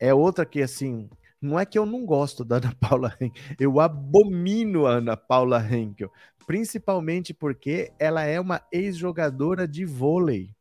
é 0.00 0.12
outra 0.12 0.44
que, 0.44 0.60
assim, 0.60 1.08
não 1.40 1.60
é 1.60 1.64
que 1.64 1.78
eu 1.78 1.86
não 1.86 2.04
gosto 2.04 2.44
da 2.44 2.56
Ana 2.56 2.74
Paula 2.82 3.16
Henkel, 3.20 3.42
eu 3.60 3.78
abomino 3.78 4.88
a 4.88 4.94
Ana 4.94 5.16
Paula 5.16 5.64
Henkel, 5.64 6.10
principalmente 6.48 7.32
porque 7.32 7.92
ela 7.96 8.24
é 8.24 8.40
uma 8.40 8.60
ex-jogadora 8.72 9.68
de 9.68 9.84
vôlei. 9.84 10.52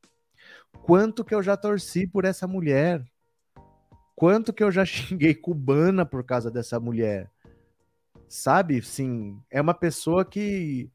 Quanto 0.84 1.24
que 1.24 1.34
eu 1.34 1.44
já 1.44 1.56
torci 1.56 2.08
por 2.08 2.26
essa 2.26 2.48
mulher? 2.48 3.04
Quanto 4.16 4.54
que 4.54 4.64
eu 4.64 4.72
já 4.72 4.84
xinguei 4.86 5.34
cubana 5.34 6.06
por 6.06 6.24
causa 6.24 6.50
dessa 6.50 6.80
mulher? 6.80 7.30
Sabe, 8.28 8.82
sim, 8.82 9.40
é 9.50 9.60
uma 9.60 9.74
pessoa 9.74 10.24
que 10.24 10.90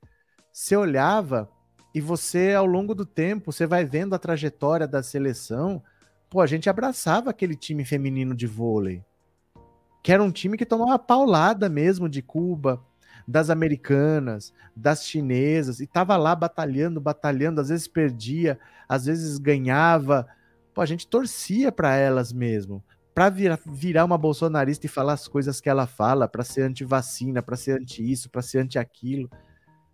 você 0.53 0.77
olhava 0.77 1.51
e 1.95 2.01
você, 2.01 2.55
ao 2.55 2.67
longo 2.67 2.95
do 2.95 3.05
tempo, 3.05 3.53
você 3.53 3.67
vai 3.67 3.85
vendo 3.85 4.15
a 4.15 4.19
trajetória 4.19 4.87
da 4.87 5.03
seleção. 5.03 5.83
Pô, 6.31 6.41
a 6.41 6.47
gente 6.47 6.69
abraçava 6.69 7.31
aquele 7.31 7.55
time 7.55 7.85
feminino 7.85 8.35
de 8.35 8.47
vôlei 8.47 9.05
que 10.07 10.13
era 10.13 10.23
um 10.23 10.31
time 10.31 10.57
que 10.57 10.65
tomava 10.65 10.97
paulada 11.01 11.69
mesmo 11.69 12.09
de 12.09 12.23
Cuba, 12.23 12.81
das 13.27 13.51
americanas, 13.51 14.53
das 14.75 15.05
chinesas, 15.05 15.81
e 15.81 15.87
tava 15.87 16.17
lá 16.17 16.35
batalhando, 16.35 17.01
batalhando, 17.01 17.61
às 17.61 17.69
vezes 17.69 17.89
perdia, 17.89 18.59
às 18.89 19.07
vezes 19.07 19.39
ganhava. 19.39 20.27
Pô, 20.73 20.81
a 20.81 20.87
gente 20.87 21.09
torcia 21.09 21.73
para 21.73 21.97
elas 21.97 22.33
mesmo, 22.33 22.85
para 23.15 23.29
virar, 23.31 23.59
virar 23.67 24.05
uma 24.05 24.19
bolsonarista 24.19 24.87
e 24.87 24.91
falar 24.91 25.15
as 25.15 25.27
coisas 25.27 25.61
que 25.61 25.69
ela 25.69 25.87
fala, 25.87 26.29
para 26.29 26.45
ser 26.45 26.63
anti-vacina, 26.63 27.43
para 27.43 27.57
ser 27.57 27.81
anti 27.81 28.09
isso, 28.13 28.31
para 28.31 28.43
ser 28.43 28.59
anti 28.59 28.79
aquilo. 28.79 29.29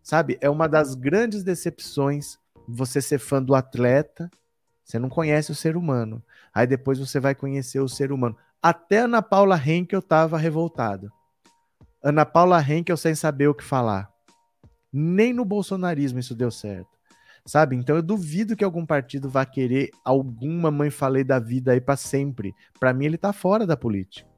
Sabe? 0.02 0.36
É 0.40 0.50
uma 0.50 0.68
das 0.68 0.94
grandes 0.94 1.42
decepções 1.42 2.38
você 2.68 3.00
ser 3.00 3.18
fã 3.18 3.42
do 3.42 3.54
atleta, 3.54 4.30
você 4.84 4.98
não 4.98 5.08
conhece 5.08 5.50
o 5.50 5.54
ser 5.54 5.76
humano. 5.76 6.22
Aí 6.52 6.66
depois 6.66 6.98
você 6.98 7.20
vai 7.20 7.34
conhecer 7.34 7.80
o 7.80 7.88
ser 7.88 8.12
humano. 8.12 8.36
Até 8.60 8.98
Ana 8.98 9.22
Paula 9.22 9.56
Henkel 9.56 10.00
estava 10.00 10.36
revoltada. 10.36 11.10
Ana 12.02 12.26
Paula 12.26 12.60
Henkel 12.60 12.96
sem 12.96 13.14
saber 13.14 13.48
o 13.48 13.54
que 13.54 13.62
falar. 13.62 14.10
Nem 14.92 15.32
no 15.32 15.44
bolsonarismo 15.44 16.18
isso 16.18 16.34
deu 16.34 16.50
certo. 16.50 16.90
Sabe? 17.46 17.76
Então 17.76 17.96
eu 17.96 18.02
duvido 18.02 18.56
que 18.56 18.64
algum 18.64 18.84
partido 18.86 19.28
vá 19.28 19.44
querer 19.44 19.90
alguma 20.04 20.70
mãe 20.70 20.90
falei 20.90 21.24
da 21.24 21.38
vida 21.38 21.72
aí 21.72 21.80
para 21.80 21.96
sempre. 21.96 22.54
Para 22.78 22.92
mim 22.92 23.06
ele 23.06 23.18
tá 23.18 23.32
fora 23.32 23.66
da 23.66 23.76
política. 23.76 24.28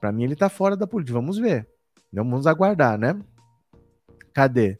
Para 0.00 0.12
mim 0.12 0.24
ele 0.24 0.36
tá 0.36 0.48
fora 0.48 0.76
da 0.76 0.86
política. 0.86 1.18
Vamos 1.18 1.38
ver. 1.38 1.68
Vamos 2.12 2.46
aguardar, 2.46 2.98
né? 2.98 3.18
Cadê? 4.32 4.76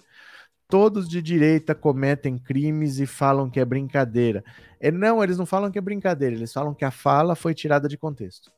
Todos 0.69 1.09
de 1.09 1.21
direita 1.21 1.75
cometem 1.75 2.39
crimes 2.39 3.01
e 3.01 3.07
falam 3.07 3.51
que 3.51 3.59
é 3.59 3.65
brincadeira. 3.65 4.45
É, 4.79 4.91
não, 4.91 5.23
eles 5.23 5.37
não 5.37 5.45
falam 5.45 5.71
que 5.71 5.79
é 5.79 5.83
brincadeira, 5.83 6.35
eles 6.35 6.53
falam 6.53 6.73
que 6.73 6.85
a 6.85 6.93
fala 6.93 7.35
foi 7.35 7.55
tirada 7.55 7.89
de 7.89 7.99
contexto. 7.99 8.53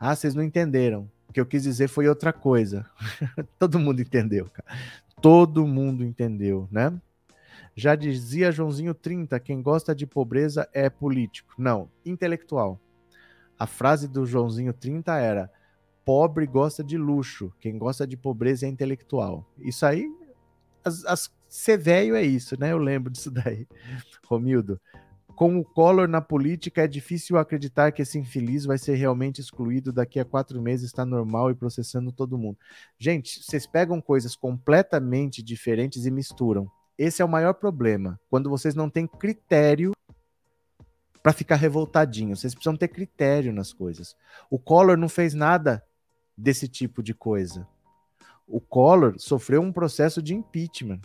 Ah, 0.00 0.14
vocês 0.14 0.34
não 0.34 0.42
entenderam. 0.42 1.10
Que 1.36 1.40
eu 1.40 1.44
quis 1.44 1.64
dizer 1.64 1.88
foi 1.88 2.08
outra 2.08 2.32
coisa. 2.32 2.86
Todo 3.60 3.78
mundo 3.78 4.00
entendeu, 4.00 4.46
cara. 4.46 4.80
Todo 5.20 5.66
mundo 5.66 6.02
entendeu, 6.02 6.66
né? 6.72 6.98
Já 7.74 7.94
dizia 7.94 8.50
Joãozinho 8.50 8.94
30, 8.94 9.38
quem 9.40 9.60
gosta 9.60 9.94
de 9.94 10.06
pobreza 10.06 10.66
é 10.72 10.88
político. 10.88 11.52
Não, 11.58 11.90
intelectual. 12.06 12.80
A 13.58 13.66
frase 13.66 14.08
do 14.08 14.24
Joãozinho 14.24 14.72
30 14.72 15.14
era: 15.18 15.52
pobre 16.06 16.46
gosta 16.46 16.82
de 16.82 16.96
luxo, 16.96 17.52
quem 17.60 17.76
gosta 17.76 18.06
de 18.06 18.16
pobreza 18.16 18.64
é 18.64 18.70
intelectual. 18.70 19.46
Isso 19.58 19.84
aí, 19.84 20.10
as, 20.82 21.04
as, 21.04 21.30
ser 21.50 21.76
velho 21.76 22.16
é 22.16 22.22
isso, 22.22 22.58
né? 22.58 22.72
Eu 22.72 22.78
lembro 22.78 23.12
disso 23.12 23.30
daí. 23.30 23.68
Romildo, 24.26 24.80
com 25.36 25.58
o 25.58 25.64
Collor 25.64 26.08
na 26.08 26.22
política, 26.22 26.82
é 26.82 26.88
difícil 26.88 27.36
acreditar 27.36 27.92
que 27.92 28.00
esse 28.00 28.18
infeliz 28.18 28.64
vai 28.64 28.78
ser 28.78 28.94
realmente 28.94 29.38
excluído 29.38 29.92
daqui 29.92 30.18
a 30.18 30.24
quatro 30.24 30.60
meses, 30.62 30.86
está 30.86 31.04
normal 31.04 31.50
e 31.50 31.54
processando 31.54 32.10
todo 32.10 32.38
mundo. 32.38 32.58
Gente, 32.98 33.42
vocês 33.42 33.66
pegam 33.66 34.00
coisas 34.00 34.34
completamente 34.34 35.42
diferentes 35.42 36.06
e 36.06 36.10
misturam. 36.10 36.68
Esse 36.96 37.20
é 37.20 37.24
o 37.24 37.28
maior 37.28 37.52
problema. 37.52 38.18
Quando 38.30 38.48
vocês 38.48 38.74
não 38.74 38.88
têm 38.88 39.06
critério 39.06 39.92
para 41.22 41.32
ficar 41.32 41.56
revoltadinho. 41.56 42.36
Vocês 42.36 42.54
precisam 42.54 42.76
ter 42.76 42.86
critério 42.86 43.52
nas 43.52 43.72
coisas. 43.72 44.16
O 44.48 44.60
Collor 44.60 44.96
não 44.96 45.08
fez 45.08 45.34
nada 45.34 45.84
desse 46.38 46.68
tipo 46.68 47.02
de 47.02 47.12
coisa. 47.12 47.66
O 48.46 48.60
Collor 48.60 49.16
sofreu 49.18 49.60
um 49.60 49.72
processo 49.72 50.22
de 50.22 50.34
impeachment. 50.34 51.00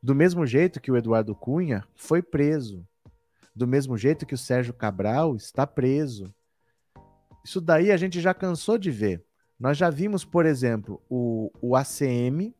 Do 0.00 0.14
mesmo 0.14 0.46
jeito 0.46 0.80
que 0.80 0.92
o 0.92 0.96
Eduardo 0.96 1.34
Cunha 1.34 1.84
foi 1.96 2.22
preso 2.22 2.86
do 3.54 3.66
mesmo 3.66 3.96
jeito 3.96 4.26
que 4.26 4.34
o 4.34 4.38
Sérgio 4.38 4.72
Cabral 4.72 5.36
está 5.36 5.66
preso. 5.66 6.34
Isso 7.44 7.60
daí 7.60 7.90
a 7.90 7.96
gente 7.96 8.20
já 8.20 8.32
cansou 8.32 8.78
de 8.78 8.90
ver. 8.90 9.24
Nós 9.58 9.76
já 9.76 9.90
vimos, 9.90 10.24
por 10.24 10.46
exemplo, 10.46 11.00
o, 11.08 11.50
o 11.60 11.76
ACM, 11.76 12.54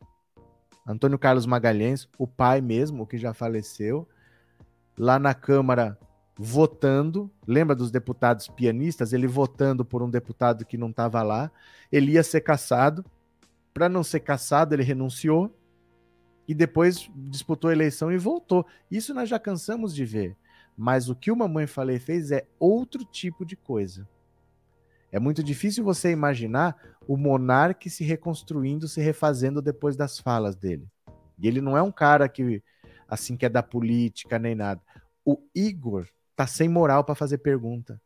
Antônio 0.87 1.17
Carlos 1.17 1.45
Magalhães, 1.45 2.07
o 2.17 2.27
pai 2.27 2.61
mesmo, 2.61 3.07
que 3.07 3.17
já 3.17 3.33
faleceu, 3.33 4.07
lá 4.97 5.17
na 5.17 5.33
Câmara 5.33 5.97
votando. 6.37 7.31
Lembra 7.47 7.75
dos 7.75 7.91
deputados 7.91 8.47
pianistas? 8.47 9.13
Ele 9.13 9.27
votando 9.27 9.85
por 9.85 10.01
um 10.01 10.09
deputado 10.09 10.65
que 10.65 10.77
não 10.77 10.89
estava 10.89 11.21
lá. 11.23 11.51
Ele 11.91 12.13
ia 12.13 12.23
ser 12.23 12.41
caçado. 12.41 13.05
Para 13.73 13.89
não 13.89 14.03
ser 14.03 14.19
caçado, 14.19 14.75
ele 14.75 14.83
renunciou 14.83 15.53
e 16.47 16.53
depois 16.53 17.09
disputou 17.15 17.69
a 17.69 17.73
eleição 17.73 18.11
e 18.11 18.17
voltou. 18.17 18.65
Isso 18.91 19.13
nós 19.13 19.29
já 19.29 19.39
cansamos 19.39 19.95
de 19.95 20.05
ver. 20.05 20.35
Mas 20.77 21.09
o 21.09 21.15
que 21.15 21.31
o 21.31 21.35
Mamãe 21.35 21.67
Falei 21.67 21.99
fez 21.99 22.31
é 22.31 22.45
outro 22.59 23.05
tipo 23.05 23.45
de 23.45 23.55
coisa. 23.55 24.07
É 25.11 25.19
muito 25.19 25.43
difícil 25.43 25.83
você 25.83 26.11
imaginar 26.11 26.75
o 27.07 27.15
monarca 27.15 27.87
se 27.89 28.03
reconstruindo, 28.03 28.87
se 28.87 28.99
refazendo 28.99 29.61
depois 29.61 29.95
das 29.95 30.17
falas 30.17 30.55
dele. 30.55 30.87
E 31.37 31.47
ele 31.47 31.61
não 31.61 31.77
é 31.77 31.81
um 31.81 31.91
cara 31.91 32.27
que 32.27 32.63
assim 33.07 33.37
que 33.37 33.45
é 33.45 33.49
da 33.49 33.61
política 33.61 34.39
nem 34.39 34.55
nada. 34.55 34.81
O 35.23 35.37
Igor 35.53 36.07
tá 36.35 36.47
sem 36.47 36.67
moral 36.67 37.03
para 37.03 37.13
fazer 37.13 37.37
pergunta, 37.37 38.01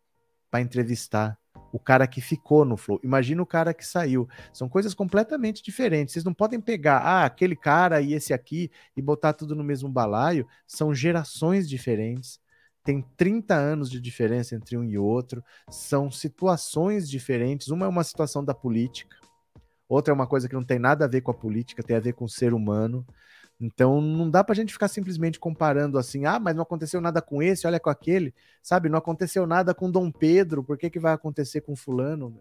para 0.51 0.59
entrevistar 0.59 1.37
o 1.71 1.79
cara 1.79 2.07
que 2.07 2.21
ficou 2.21 2.65
no 2.65 2.77
flow. 2.77 2.99
Imagina 3.03 3.41
o 3.41 3.45
cara 3.45 3.73
que 3.73 3.85
saiu. 3.85 4.27
São 4.53 4.67
coisas 4.67 4.93
completamente 4.93 5.63
diferentes. 5.63 6.13
Vocês 6.13 6.25
não 6.25 6.33
podem 6.33 6.59
pegar 6.59 6.97
ah, 6.99 7.25
aquele 7.25 7.55
cara 7.55 8.01
e 8.01 8.13
esse 8.13 8.33
aqui 8.33 8.71
e 8.95 9.01
botar 9.01 9.33
tudo 9.33 9.55
no 9.55 9.63
mesmo 9.63 9.89
balaio. 9.89 10.47
São 10.65 10.93
gerações 10.93 11.67
diferentes. 11.69 12.39
Tem 12.87 13.03
30 13.17 13.53
anos 13.53 13.91
de 13.91 13.99
diferença 13.99 14.55
entre 14.55 14.77
um 14.77 14.83
e 14.85 14.97
outro. 14.97 15.43
São 15.69 16.09
situações 16.09 17.09
diferentes. 17.09 17.67
Uma 17.67 17.85
é 17.85 17.89
uma 17.89 18.05
situação 18.05 18.45
da 18.45 18.53
política, 18.53 19.17
outra 19.89 20.13
é 20.13 20.15
uma 20.15 20.25
coisa 20.25 20.47
que 20.47 20.55
não 20.55 20.63
tem 20.63 20.79
nada 20.79 21.03
a 21.03 21.07
ver 21.09 21.19
com 21.19 21.29
a 21.29 21.33
política, 21.33 21.83
tem 21.83 21.97
a 21.97 21.99
ver 21.99 22.13
com 22.13 22.23
o 22.23 22.29
ser 22.29 22.53
humano. 22.53 23.05
Então 23.59 23.99
não 23.99 24.31
dá 24.31 24.41
pra 24.41 24.55
gente 24.55 24.71
ficar 24.71 24.87
simplesmente 24.87 25.37
comparando 25.37 25.97
assim, 25.97 26.23
ah, 26.23 26.39
mas 26.39 26.55
não 26.55 26.63
aconteceu 26.63 27.01
nada 27.01 27.21
com 27.21 27.43
esse, 27.43 27.67
olha 27.67 27.77
com 27.77 27.89
aquele, 27.89 28.33
sabe? 28.63 28.87
Não 28.87 28.99
aconteceu 28.99 29.45
nada 29.45 29.73
com 29.73 29.91
Dom 29.91 30.09
Pedro, 30.09 30.63
por 30.63 30.77
que, 30.77 30.89
que 30.89 30.97
vai 30.97 31.11
acontecer 31.11 31.59
com 31.59 31.75
fulano? 31.75 32.39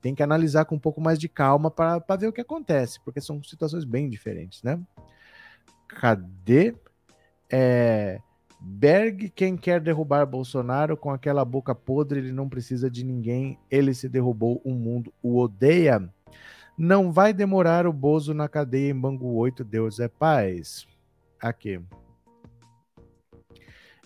Tem 0.00 0.14
que 0.14 0.22
analisar 0.22 0.66
com 0.66 0.76
um 0.76 0.80
pouco 0.80 1.00
mais 1.00 1.18
de 1.18 1.28
calma 1.28 1.68
para 1.68 2.16
ver 2.16 2.28
o 2.28 2.32
que 2.32 2.40
acontece, 2.40 3.00
porque 3.04 3.20
são 3.20 3.42
situações 3.42 3.84
bem 3.84 4.08
diferentes, 4.08 4.62
né? 4.62 4.78
Cadê? 5.88 6.76
É, 7.50 8.20
Berg, 8.60 9.30
quem 9.30 9.56
quer 9.56 9.80
derrubar 9.80 10.26
Bolsonaro 10.26 10.96
com 10.96 11.10
aquela 11.10 11.44
boca 11.44 11.74
podre, 11.74 12.18
ele 12.18 12.32
não 12.32 12.48
precisa 12.48 12.90
de 12.90 13.04
ninguém, 13.04 13.58
ele 13.70 13.94
se 13.94 14.08
derrubou, 14.08 14.60
o 14.64 14.72
mundo 14.72 15.12
o 15.22 15.38
odeia. 15.38 16.12
Não 16.76 17.12
vai 17.12 17.32
demorar 17.32 17.86
o 17.86 17.92
Bozo 17.92 18.32
na 18.32 18.48
cadeia 18.48 18.90
em 18.90 18.98
Bangu 18.98 19.34
8, 19.34 19.64
Deus 19.64 19.98
é 19.98 20.08
paz. 20.08 20.86
Aqui. 21.40 21.80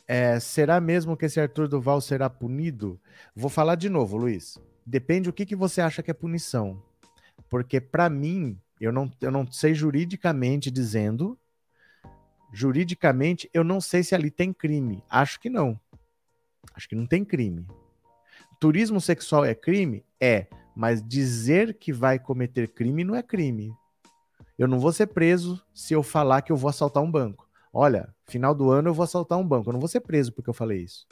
É, 0.07 0.39
será 0.41 0.81
mesmo 0.81 1.17
que 1.17 1.27
esse 1.27 1.41
Arthur 1.41 1.69
Duval 1.69 2.01
será 2.01 2.29
punido? 2.29 3.01
Vou 3.35 3.49
falar 3.49 3.75
de 3.75 3.89
novo, 3.89 4.17
Luiz. 4.17 4.59
Depende 4.85 5.29
o 5.29 5.33
que, 5.33 5.47
que 5.47 5.57
você 5.57 5.81
acha 5.81 6.03
que 6.03 6.11
é 6.11 6.15
punição. 6.15 6.83
Porque, 7.49 7.81
para 7.81 8.11
mim, 8.11 8.59
eu 8.81 8.91
não, 8.93 9.11
eu 9.21 9.31
não 9.31 9.51
sei 9.51 9.75
juridicamente 9.75 10.71
dizendo. 10.71 11.39
Juridicamente, 12.53 13.49
eu 13.55 13.65
não 13.65 13.81
sei 13.81 14.03
se 14.03 14.15
ali 14.15 14.31
tem 14.31 14.53
crime. 14.53 15.03
Acho 15.09 15.41
que 15.41 15.49
não. 15.49 15.81
Acho 16.75 16.89
que 16.89 16.95
não 16.95 17.07
tem 17.07 17.25
crime. 17.25 17.67
Turismo 18.61 19.01
sexual 19.01 19.45
é 19.45 19.55
crime? 19.55 20.05
É. 20.21 20.47
Mas 20.77 21.03
dizer 21.07 21.75
que 21.75 21.93
vai 21.93 22.19
cometer 22.19 22.69
crime 22.69 23.05
não 23.05 23.15
é 23.15 23.23
crime. 23.23 23.75
Eu 24.59 24.69
não 24.69 24.79
vou 24.79 24.93
ser 24.93 25.07
preso 25.09 25.63
se 25.75 25.95
eu 25.95 26.03
falar 26.03 26.43
que 26.43 26.53
eu 26.53 26.57
vou 26.57 26.69
assaltar 26.69 27.03
um 27.03 27.11
banco. 27.11 27.49
Olha, 27.73 28.15
final 28.27 28.55
do 28.55 28.71
ano 28.71 28.91
eu 28.91 28.95
vou 28.95 29.05
assaltar 29.05 29.39
um 29.39 29.47
banco. 29.47 29.71
Eu 29.71 29.73
não 29.73 29.81
vou 29.81 29.89
ser 29.89 30.01
preso 30.01 30.33
porque 30.33 30.51
eu 30.51 30.55
falei 30.55 30.83
isso. 30.83 31.07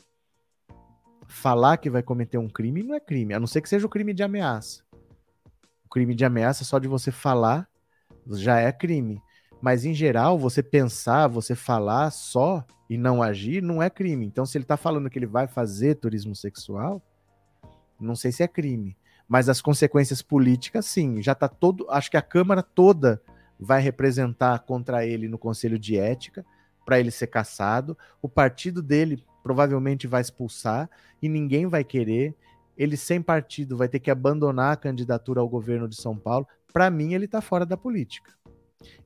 Falar 1.26 1.78
que 1.78 1.88
vai 1.88 2.02
cometer 2.02 2.38
um 2.38 2.48
crime 2.48 2.82
não 2.82 2.94
é 2.94 3.00
crime, 3.00 3.32
a 3.32 3.40
não 3.40 3.46
ser 3.46 3.60
que 3.60 3.68
seja 3.68 3.86
o 3.86 3.90
crime 3.90 4.12
de 4.12 4.22
ameaça. 4.22 4.82
O 5.84 5.88
crime 5.88 6.14
de 6.14 6.24
ameaça, 6.24 6.64
só 6.64 6.78
de 6.78 6.88
você 6.88 7.10
falar, 7.10 7.68
já 8.26 8.58
é 8.58 8.70
crime. 8.72 9.22
Mas 9.60 9.84
em 9.84 9.92
geral, 9.92 10.38
você 10.38 10.62
pensar, 10.62 11.28
você 11.28 11.54
falar 11.54 12.10
só 12.10 12.64
e 12.88 12.96
não 12.96 13.22
agir 13.22 13.62
não 13.62 13.82
é 13.82 13.90
crime. 13.90 14.26
Então, 14.26 14.46
se 14.46 14.56
ele 14.56 14.64
está 14.64 14.76
falando 14.76 15.10
que 15.10 15.18
ele 15.18 15.26
vai 15.26 15.46
fazer 15.46 15.96
turismo 15.96 16.34
sexual, 16.34 17.02
não 18.00 18.16
sei 18.16 18.32
se 18.32 18.42
é 18.42 18.48
crime. 18.48 18.96
Mas 19.28 19.48
as 19.48 19.60
consequências 19.60 20.22
políticas, 20.22 20.86
sim, 20.86 21.22
já 21.22 21.32
está 21.32 21.46
todo. 21.46 21.86
Acho 21.90 22.10
que 22.10 22.16
a 22.16 22.22
Câmara 22.22 22.62
toda 22.62 23.22
vai 23.58 23.80
representar 23.80 24.58
contra 24.60 25.06
ele 25.06 25.28
no 25.28 25.38
Conselho 25.38 25.78
de 25.78 25.96
Ética 25.96 26.44
para 26.84 26.98
ele 26.98 27.10
ser 27.10 27.28
caçado. 27.28 27.96
O 28.20 28.28
partido 28.28 28.82
dele 28.82 29.22
provavelmente 29.42 30.06
vai 30.06 30.22
expulsar 30.22 30.90
e 31.22 31.28
ninguém 31.28 31.66
vai 31.66 31.84
querer. 31.84 32.34
Ele 32.76 32.96
sem 32.96 33.20
partido 33.20 33.76
vai 33.76 33.88
ter 33.88 34.00
que 34.00 34.10
abandonar 34.10 34.72
a 34.72 34.76
candidatura 34.76 35.40
ao 35.40 35.48
governo 35.48 35.86
de 35.86 35.94
São 35.94 36.16
Paulo. 36.16 36.48
Para 36.72 36.90
mim, 36.90 37.12
ele 37.12 37.26
está 37.26 37.40
fora 37.40 37.66
da 37.66 37.76
política. 37.76 38.32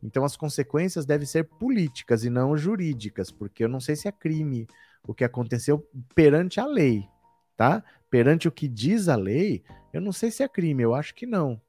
Então 0.02 0.24
as 0.24 0.36
consequências 0.36 1.04
devem 1.04 1.26
ser 1.26 1.44
políticas 1.44 2.24
e 2.24 2.30
não 2.30 2.56
jurídicas, 2.56 3.30
porque 3.30 3.64
eu 3.64 3.68
não 3.68 3.80
sei 3.80 3.96
se 3.96 4.08
é 4.08 4.12
crime 4.12 4.66
o 5.06 5.14
que 5.14 5.24
aconteceu 5.24 5.86
perante 6.14 6.60
a 6.60 6.66
lei, 6.66 7.08
tá? 7.56 7.82
Perante 8.10 8.48
o 8.48 8.52
que 8.52 8.68
diz 8.68 9.08
a 9.08 9.16
lei, 9.16 9.62
eu 9.92 10.00
não 10.00 10.12
sei 10.12 10.30
se 10.30 10.42
é 10.42 10.48
crime, 10.48 10.82
eu 10.82 10.94
acho 10.94 11.14
que 11.14 11.26
não. 11.26 11.60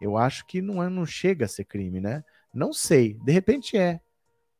Eu 0.00 0.16
acho 0.16 0.46
que 0.46 0.60
não, 0.60 0.82
é, 0.82 0.88
não 0.88 1.06
chega 1.06 1.46
a 1.46 1.48
ser 1.48 1.64
crime, 1.64 2.00
né? 2.00 2.24
Não 2.52 2.72
sei. 2.72 3.14
De 3.24 3.32
repente 3.32 3.76
é. 3.76 4.00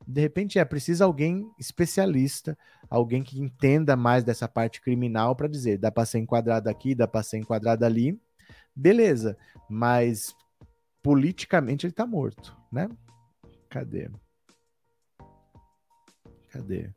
De 0.06 0.20
repente 0.20 0.58
é. 0.58 0.64
Precisa 0.64 1.04
alguém 1.04 1.50
especialista, 1.58 2.56
alguém 2.88 3.22
que 3.22 3.40
entenda 3.40 3.96
mais 3.96 4.24
dessa 4.24 4.48
parte 4.48 4.80
criminal 4.80 5.36
para 5.36 5.48
dizer: 5.48 5.78
dá 5.78 5.90
para 5.90 6.06
ser 6.06 6.18
enquadrado 6.18 6.68
aqui, 6.68 6.94
dá 6.94 7.06
para 7.06 7.22
ser 7.22 7.38
enquadrado 7.38 7.84
ali. 7.84 8.18
Beleza. 8.74 9.36
Mas 9.68 10.34
politicamente 11.04 11.84
ele 11.84 11.92
tá 11.92 12.06
morto, 12.06 12.56
né? 12.72 12.88
Cadê? 13.68 14.10
Cadê? 16.50 16.90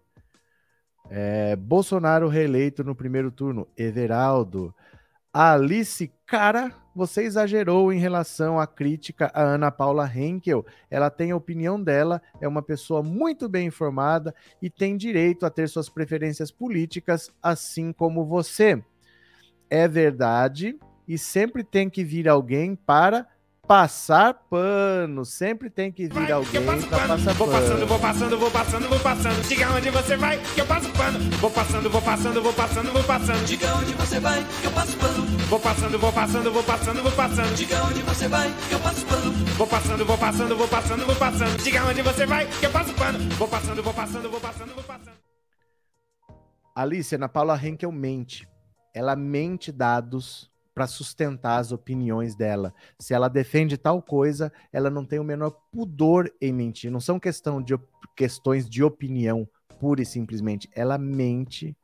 É, 1.10 1.58
Bolsonaro 1.58 2.30
reeleito 2.30 2.86
no 2.86 2.96
primeiro 2.96 3.30
turno. 3.30 3.68
Everaldo. 3.78 4.74
Alice, 5.34 6.10
cara, 6.26 6.74
você 6.96 7.24
exagerou 7.24 7.92
em 7.92 8.00
relação 8.00 8.58
à 8.58 8.66
crítica 8.66 9.30
a 9.34 9.42
Ana 9.42 9.72
Paula 9.72 10.10
Henkel. 10.10 10.66
Ela 10.90 11.10
tem 11.10 11.32
a 11.32 11.36
opinião 11.36 11.82
dela, 11.82 12.22
é 12.40 12.48
uma 12.48 12.62
pessoa 12.62 13.04
muito 13.04 13.50
bem 13.50 13.68
informada 13.68 14.34
e 14.62 14.70
tem 14.70 14.96
direito 14.96 15.46
a 15.46 15.50
ter 15.50 15.68
suas 15.68 15.90
preferências 15.90 16.50
políticas, 16.50 17.30
assim 17.44 17.92
como 17.92 18.26
você. 18.26 18.82
É 19.70 19.86
verdade, 19.86 20.80
e 21.06 21.18
sempre 21.18 21.62
tem 21.62 21.90
que 21.90 22.06
vir 22.06 22.30
alguém 22.30 22.74
para 22.74 23.28
passar 23.68 24.34
pano. 24.50 25.26
Sempre 25.26 25.70
tem 25.70 25.92
que 25.92 26.04
vir 26.04 26.14
vai, 26.14 26.32
alguém 26.32 26.64
pra 26.64 26.78
pano. 26.78 27.08
passar 27.08 27.34
vou 27.34 27.48
pano. 27.48 27.60
Passando, 27.60 27.88
vou 27.88 28.00
passando, 28.00 28.40
vou 28.40 28.52
passando, 28.52 28.90
vou 28.90 29.00
passando. 29.00 29.48
Diga 29.48 29.72
onde 29.72 29.90
você 29.90 30.18
vai, 30.18 30.38
que 30.40 30.62
eu 30.62 30.66
passo 30.66 30.90
pano. 30.92 31.20
Vou 31.20 31.52
passando, 31.52 31.90
vou 31.90 32.02
passando, 32.02 32.42
vou 32.42 32.54
passando, 32.54 32.94
vou 32.94 33.04
passando. 33.04 33.46
Diga 33.46 33.76
onde 33.76 33.94
você 33.94 34.20
vai, 34.20 34.46
que 34.62 34.66
eu 34.66 34.72
passo 34.72 34.98
pano. 34.98 35.26
Vou 35.50 35.60
passando, 35.60 36.00
vou 36.00 36.14
passando, 36.14 36.52
vou 36.52 36.64
passando, 36.64 37.04
vou 37.04 37.12
passando. 37.12 37.56
Diga 37.56 37.84
onde 37.84 38.02
você 38.02 38.28
vai, 38.28 38.54
que 38.70 38.74
eu 38.74 38.80
passo 38.80 39.06
pano. 39.06 39.32
Vou 39.58 39.68
passando, 39.68 40.06
vou 40.06 40.18
passando, 40.18 40.56
vou 40.56 40.68
passando, 40.68 41.06
vou 41.06 41.16
passando. 41.16 41.64
Diga 41.64 41.86
onde 41.86 42.02
você 42.02 42.26
vai, 42.26 42.48
que 42.48 42.66
eu 42.66 42.72
passo 42.72 42.94
pano. 42.94 43.20
Vou 43.36 43.48
passando, 43.48 43.84
vou 43.84 43.94
passando, 43.94 44.30
vou 44.30 44.40
passando, 44.40 44.74
vou 44.74 44.84
passando. 44.84 45.18
Alice, 46.74 47.14
Ana 47.14 47.28
Paula 47.28 47.60
Henkel 47.62 47.92
mente. 47.92 48.48
Ela 48.94 49.16
mente 49.16 49.72
dados 49.72 50.50
para 50.78 50.86
sustentar 50.86 51.58
as 51.58 51.72
opiniões 51.72 52.36
dela. 52.36 52.72
Se 53.00 53.12
ela 53.12 53.28
defende 53.28 53.80
tal 53.80 54.00
coisa, 54.00 54.54
ela 54.72 54.92
não 54.92 55.04
tem 55.04 55.18
o 55.18 55.24
menor 55.24 55.50
pudor 55.72 56.32
em 56.40 56.54
mentir. 56.54 56.92
Não 56.92 57.00
são 57.00 57.20
questão 57.20 57.60
de, 57.60 57.74
questões 58.16 58.70
de 58.70 58.84
opinião, 58.84 59.50
pura 59.80 60.04
e 60.04 60.06
simplesmente. 60.06 60.70
Ela 60.76 60.96
mente 61.00 61.76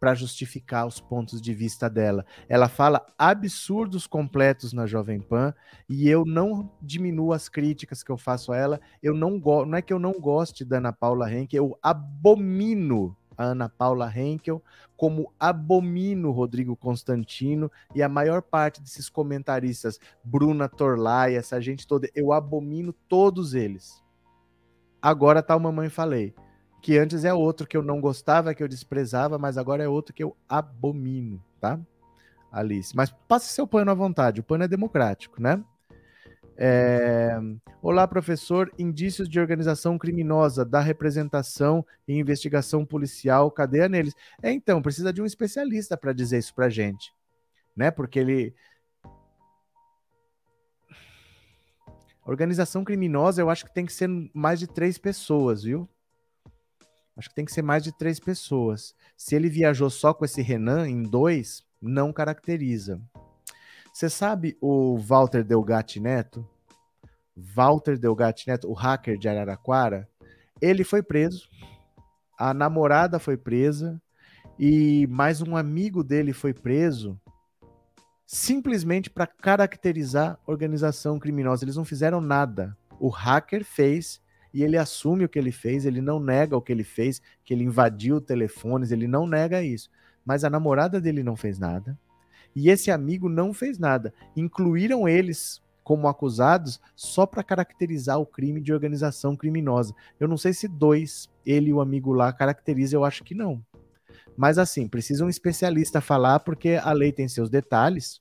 para 0.00 0.16
justificar 0.16 0.84
os 0.84 1.00
pontos 1.00 1.40
de 1.40 1.54
vista 1.54 1.88
dela. 1.88 2.26
Ela 2.48 2.68
fala 2.68 3.06
absurdos 3.16 4.04
completos 4.08 4.72
na 4.72 4.84
Jovem 4.84 5.20
Pan 5.20 5.54
e 5.88 6.08
eu 6.08 6.24
não 6.24 6.72
diminuo 6.82 7.32
as 7.32 7.48
críticas 7.48 8.02
que 8.02 8.10
eu 8.10 8.18
faço 8.18 8.50
a 8.50 8.56
ela. 8.56 8.80
Eu 9.00 9.14
não 9.14 9.38
gosto, 9.38 9.68
não 9.68 9.78
é 9.78 9.82
que 9.82 9.92
eu 9.92 10.00
não 10.00 10.14
goste 10.14 10.64
da 10.64 10.78
Ana 10.78 10.92
Paula 10.92 11.32
Henke, 11.32 11.54
eu 11.54 11.78
abomino 11.80 13.16
a 13.40 13.44
Ana 13.44 13.70
Paula 13.70 14.12
Henkel, 14.14 14.62
como 14.96 15.32
abomino 15.40 16.30
Rodrigo 16.30 16.76
Constantino 16.76 17.72
e 17.94 18.02
a 18.02 18.08
maior 18.08 18.42
parte 18.42 18.82
desses 18.82 19.08
comentaristas, 19.08 19.98
Bruna 20.22 20.68
Torlai, 20.68 21.34
essa 21.34 21.58
gente 21.58 21.86
toda, 21.86 22.08
eu 22.14 22.34
abomino 22.34 22.92
todos 23.08 23.54
eles. 23.54 24.04
Agora 25.00 25.42
tá 25.42 25.56
o 25.56 25.60
Mamãe 25.60 25.88
Falei, 25.88 26.34
que 26.82 26.98
antes 26.98 27.24
é 27.24 27.32
outro 27.32 27.66
que 27.66 27.78
eu 27.78 27.82
não 27.82 27.98
gostava, 27.98 28.54
que 28.54 28.62
eu 28.62 28.68
desprezava, 28.68 29.38
mas 29.38 29.56
agora 29.56 29.82
é 29.82 29.88
outro 29.88 30.12
que 30.12 30.22
eu 30.22 30.36
abomino, 30.46 31.42
tá? 31.58 31.80
Alice. 32.52 32.94
Mas 32.94 33.10
passe 33.26 33.46
seu 33.46 33.66
pano 33.66 33.90
à 33.90 33.94
vontade, 33.94 34.40
o 34.40 34.44
pano 34.44 34.64
é 34.64 34.68
democrático, 34.68 35.40
né? 35.40 35.64
É... 36.62 37.30
Olá, 37.80 38.06
professor. 38.06 38.70
Indícios 38.78 39.30
de 39.30 39.40
organização 39.40 39.96
criminosa 39.96 40.62
da 40.62 40.78
representação 40.78 41.82
e 42.06 42.18
investigação 42.18 42.84
policial, 42.84 43.50
cadeia 43.50 43.88
neles. 43.88 44.14
É, 44.42 44.52
então, 44.52 44.82
precisa 44.82 45.10
de 45.10 45.22
um 45.22 45.24
especialista 45.26 45.96
para 45.96 46.12
dizer 46.12 46.36
isso 46.36 46.54
para 46.54 46.68
gente, 46.68 47.14
né? 47.74 47.90
Porque 47.90 48.18
ele. 48.18 48.54
Organização 52.26 52.84
criminosa, 52.84 53.40
eu 53.40 53.48
acho 53.48 53.64
que 53.64 53.72
tem 53.72 53.86
que 53.86 53.92
ser 53.94 54.08
mais 54.34 54.60
de 54.60 54.66
três 54.66 54.98
pessoas, 54.98 55.62
viu? 55.62 55.88
Acho 57.16 57.30
que 57.30 57.34
tem 57.34 57.46
que 57.46 57.52
ser 57.52 57.62
mais 57.62 57.82
de 57.82 57.96
três 57.96 58.20
pessoas. 58.20 58.94
Se 59.16 59.34
ele 59.34 59.48
viajou 59.48 59.88
só 59.88 60.12
com 60.12 60.26
esse 60.26 60.42
Renan 60.42 60.86
em 60.86 61.02
dois, 61.02 61.64
não 61.80 62.12
caracteriza. 62.12 63.00
Você 64.00 64.08
sabe 64.08 64.56
o 64.62 64.96
Walter 64.96 65.44
Delgatti 65.44 66.00
Neto? 66.00 66.48
Walter 67.36 67.98
Delgatti 67.98 68.48
Neto, 68.48 68.66
o 68.66 68.72
hacker 68.72 69.18
de 69.18 69.28
Araraquara, 69.28 70.08
ele 70.58 70.84
foi 70.84 71.02
preso, 71.02 71.50
a 72.38 72.54
namorada 72.54 73.18
foi 73.18 73.36
presa 73.36 74.00
e 74.58 75.06
mais 75.08 75.42
um 75.42 75.54
amigo 75.54 76.02
dele 76.02 76.32
foi 76.32 76.54
preso 76.54 77.20
simplesmente 78.26 79.10
para 79.10 79.26
caracterizar 79.26 80.40
organização 80.46 81.18
criminosa. 81.18 81.66
Eles 81.66 81.76
não 81.76 81.84
fizeram 81.84 82.22
nada. 82.22 82.74
O 82.98 83.10
hacker 83.10 83.62
fez 83.66 84.18
e 84.54 84.62
ele 84.62 84.78
assume 84.78 85.26
o 85.26 85.28
que 85.28 85.38
ele 85.38 85.52
fez, 85.52 85.84
ele 85.84 86.00
não 86.00 86.18
nega 86.18 86.56
o 86.56 86.62
que 86.62 86.72
ele 86.72 86.84
fez, 86.84 87.20
que 87.44 87.52
ele 87.52 87.64
invadiu 87.64 88.18
telefones, 88.18 88.92
ele 88.92 89.06
não 89.06 89.26
nega 89.26 89.62
isso. 89.62 89.90
Mas 90.24 90.42
a 90.42 90.48
namorada 90.48 90.98
dele 91.02 91.22
não 91.22 91.36
fez 91.36 91.58
nada 91.58 91.98
e 92.54 92.68
esse 92.68 92.90
amigo 92.90 93.28
não 93.28 93.52
fez 93.52 93.78
nada. 93.78 94.12
Incluíram 94.36 95.08
eles 95.08 95.62
como 95.82 96.08
acusados 96.08 96.80
só 96.94 97.26
para 97.26 97.42
caracterizar 97.42 98.20
o 98.20 98.26
crime 98.26 98.60
de 98.60 98.72
organização 98.72 99.36
criminosa. 99.36 99.94
Eu 100.18 100.28
não 100.28 100.36
sei 100.36 100.52
se 100.52 100.68
dois, 100.68 101.28
ele 101.44 101.70
e 101.70 101.72
o 101.72 101.80
amigo 101.80 102.12
lá, 102.12 102.32
caracteriza, 102.32 102.96
eu 102.96 103.04
acho 103.04 103.24
que 103.24 103.34
não. 103.34 103.64
Mas 104.36 104.58
assim, 104.58 104.86
precisa 104.86 105.24
um 105.24 105.28
especialista 105.28 106.00
falar, 106.00 106.40
porque 106.40 106.80
a 106.82 106.92
lei 106.92 107.12
tem 107.12 107.28
seus 107.28 107.50
detalhes. 107.50 108.20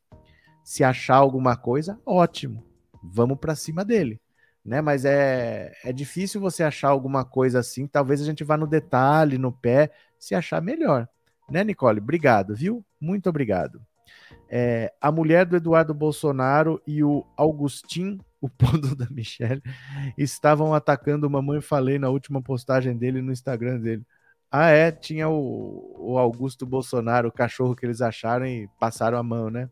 Se 0.63 0.83
achar 0.83 1.15
alguma 1.15 1.55
coisa, 1.55 1.99
ótimo. 2.05 2.63
Vamos 3.03 3.37
para 3.37 3.55
cima 3.55 3.85
dele. 3.85 4.19
Né? 4.63 4.81
Mas 4.81 5.05
é, 5.05 5.71
é 5.83 5.93
difícil 5.93 6.41
você 6.41 6.63
achar 6.63 6.89
alguma 6.89 7.23
coisa 7.23 7.59
assim. 7.59 7.87
Talvez 7.87 8.21
a 8.21 8.25
gente 8.25 8.43
vá 8.43 8.57
no 8.57 8.67
detalhe, 8.67 9.37
no 9.37 9.51
pé, 9.51 9.91
se 10.17 10.35
achar 10.35 10.61
melhor. 10.61 11.07
Né, 11.49 11.63
Nicole? 11.63 11.99
Obrigado, 11.99 12.55
viu? 12.55 12.85
Muito 12.99 13.29
obrigado. 13.29 13.81
É, 14.49 14.91
a 14.99 15.11
mulher 15.11 15.45
do 15.45 15.55
Eduardo 15.55 15.93
Bolsonaro 15.93 16.81
e 16.85 17.03
o 17.03 17.25
Augustin, 17.37 18.19
o 18.41 18.49
pondo 18.49 18.95
da 18.95 19.07
Michelle, 19.09 19.61
estavam 20.17 20.73
atacando 20.73 21.27
o 21.27 21.29
Mamãe 21.29 21.61
Falei 21.61 21.99
na 21.99 22.09
última 22.09 22.41
postagem 22.41 22.97
dele 22.97 23.21
no 23.21 23.31
Instagram 23.31 23.79
dele. 23.79 24.05
Ah, 24.51 24.69
é, 24.69 24.91
tinha 24.91 25.29
o, 25.29 25.95
o 25.99 26.17
Augusto 26.17 26.65
Bolsonaro, 26.65 27.29
o 27.29 27.31
cachorro 27.31 27.75
que 27.75 27.85
eles 27.85 28.01
acharam 28.01 28.47
e 28.47 28.67
passaram 28.79 29.17
a 29.17 29.23
mão, 29.23 29.49
né? 29.49 29.69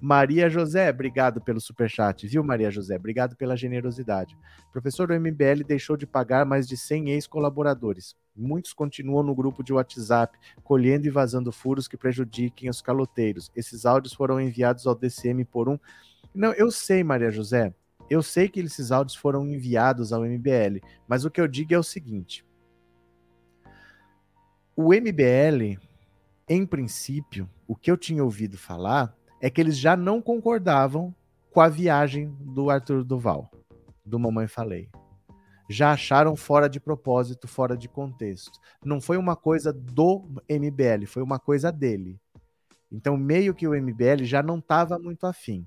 Maria 0.00 0.48
José, 0.48 0.90
obrigado 0.90 1.40
pelo 1.40 1.60
superchat, 1.60 2.26
viu, 2.26 2.44
Maria 2.44 2.70
José? 2.70 2.94
Obrigado 2.96 3.34
pela 3.36 3.56
generosidade. 3.56 4.36
Professor, 4.70 5.10
o 5.10 5.14
MBL 5.14 5.64
deixou 5.66 5.96
de 5.96 6.06
pagar 6.06 6.46
mais 6.46 6.68
de 6.68 6.76
100 6.76 7.10
ex-colaboradores. 7.10 8.14
Muitos 8.38 8.72
continuam 8.72 9.24
no 9.24 9.34
grupo 9.34 9.64
de 9.64 9.72
WhatsApp, 9.72 10.38
colhendo 10.62 11.06
e 11.06 11.10
vazando 11.10 11.50
furos 11.50 11.88
que 11.88 11.96
prejudiquem 11.96 12.70
os 12.70 12.80
caloteiros. 12.80 13.50
Esses 13.56 13.84
áudios 13.84 14.14
foram 14.14 14.40
enviados 14.40 14.86
ao 14.86 14.94
DCM 14.94 15.44
por 15.44 15.68
um. 15.68 15.76
Não, 16.32 16.52
eu 16.52 16.70
sei, 16.70 17.02
Maria 17.02 17.32
José. 17.32 17.74
Eu 18.08 18.22
sei 18.22 18.48
que 18.48 18.60
esses 18.60 18.92
áudios 18.92 19.16
foram 19.16 19.46
enviados 19.46 20.12
ao 20.12 20.24
MBL, 20.24 20.80
mas 21.06 21.24
o 21.24 21.30
que 21.30 21.40
eu 21.40 21.48
digo 21.48 21.74
é 21.74 21.78
o 21.78 21.82
seguinte: 21.82 22.46
o 24.74 24.94
MBL, 24.94 25.76
em 26.48 26.64
princípio, 26.64 27.50
o 27.66 27.74
que 27.74 27.90
eu 27.90 27.96
tinha 27.96 28.22
ouvido 28.22 28.56
falar 28.56 29.14
é 29.40 29.50
que 29.50 29.60
eles 29.60 29.76
já 29.76 29.96
não 29.96 30.22
concordavam 30.22 31.14
com 31.50 31.60
a 31.60 31.68
viagem 31.68 32.34
do 32.40 32.70
Arthur 32.70 33.04
Duval, 33.04 33.50
do 34.04 34.18
Mamãe 34.18 34.46
Falei. 34.46 34.88
Já 35.68 35.92
acharam 35.92 36.34
fora 36.34 36.68
de 36.68 36.80
propósito, 36.80 37.46
fora 37.46 37.76
de 37.76 37.88
contexto. 37.88 38.58
Não 38.82 39.00
foi 39.00 39.16
uma 39.16 39.36
coisa 39.36 39.72
do 39.72 40.24
MBL, 40.48 41.06
foi 41.06 41.22
uma 41.22 41.38
coisa 41.38 41.70
dele. 41.70 42.18
Então, 42.90 43.16
meio 43.16 43.54
que 43.54 43.68
o 43.68 43.74
MBL 43.74 44.24
já 44.24 44.42
não 44.42 44.58
estava 44.58 44.98
muito 44.98 45.26
afim. 45.26 45.66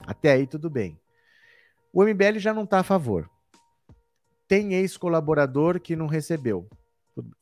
Até 0.00 0.32
aí, 0.32 0.46
tudo 0.46 0.68
bem. 0.68 0.98
O 1.92 2.02
MBL 2.02 2.38
já 2.38 2.52
não 2.52 2.64
está 2.64 2.80
a 2.80 2.84
favor. 2.84 3.30
Tem 4.48 4.74
ex-colaborador 4.74 5.80
que 5.80 5.94
não 5.94 6.06
recebeu. 6.06 6.68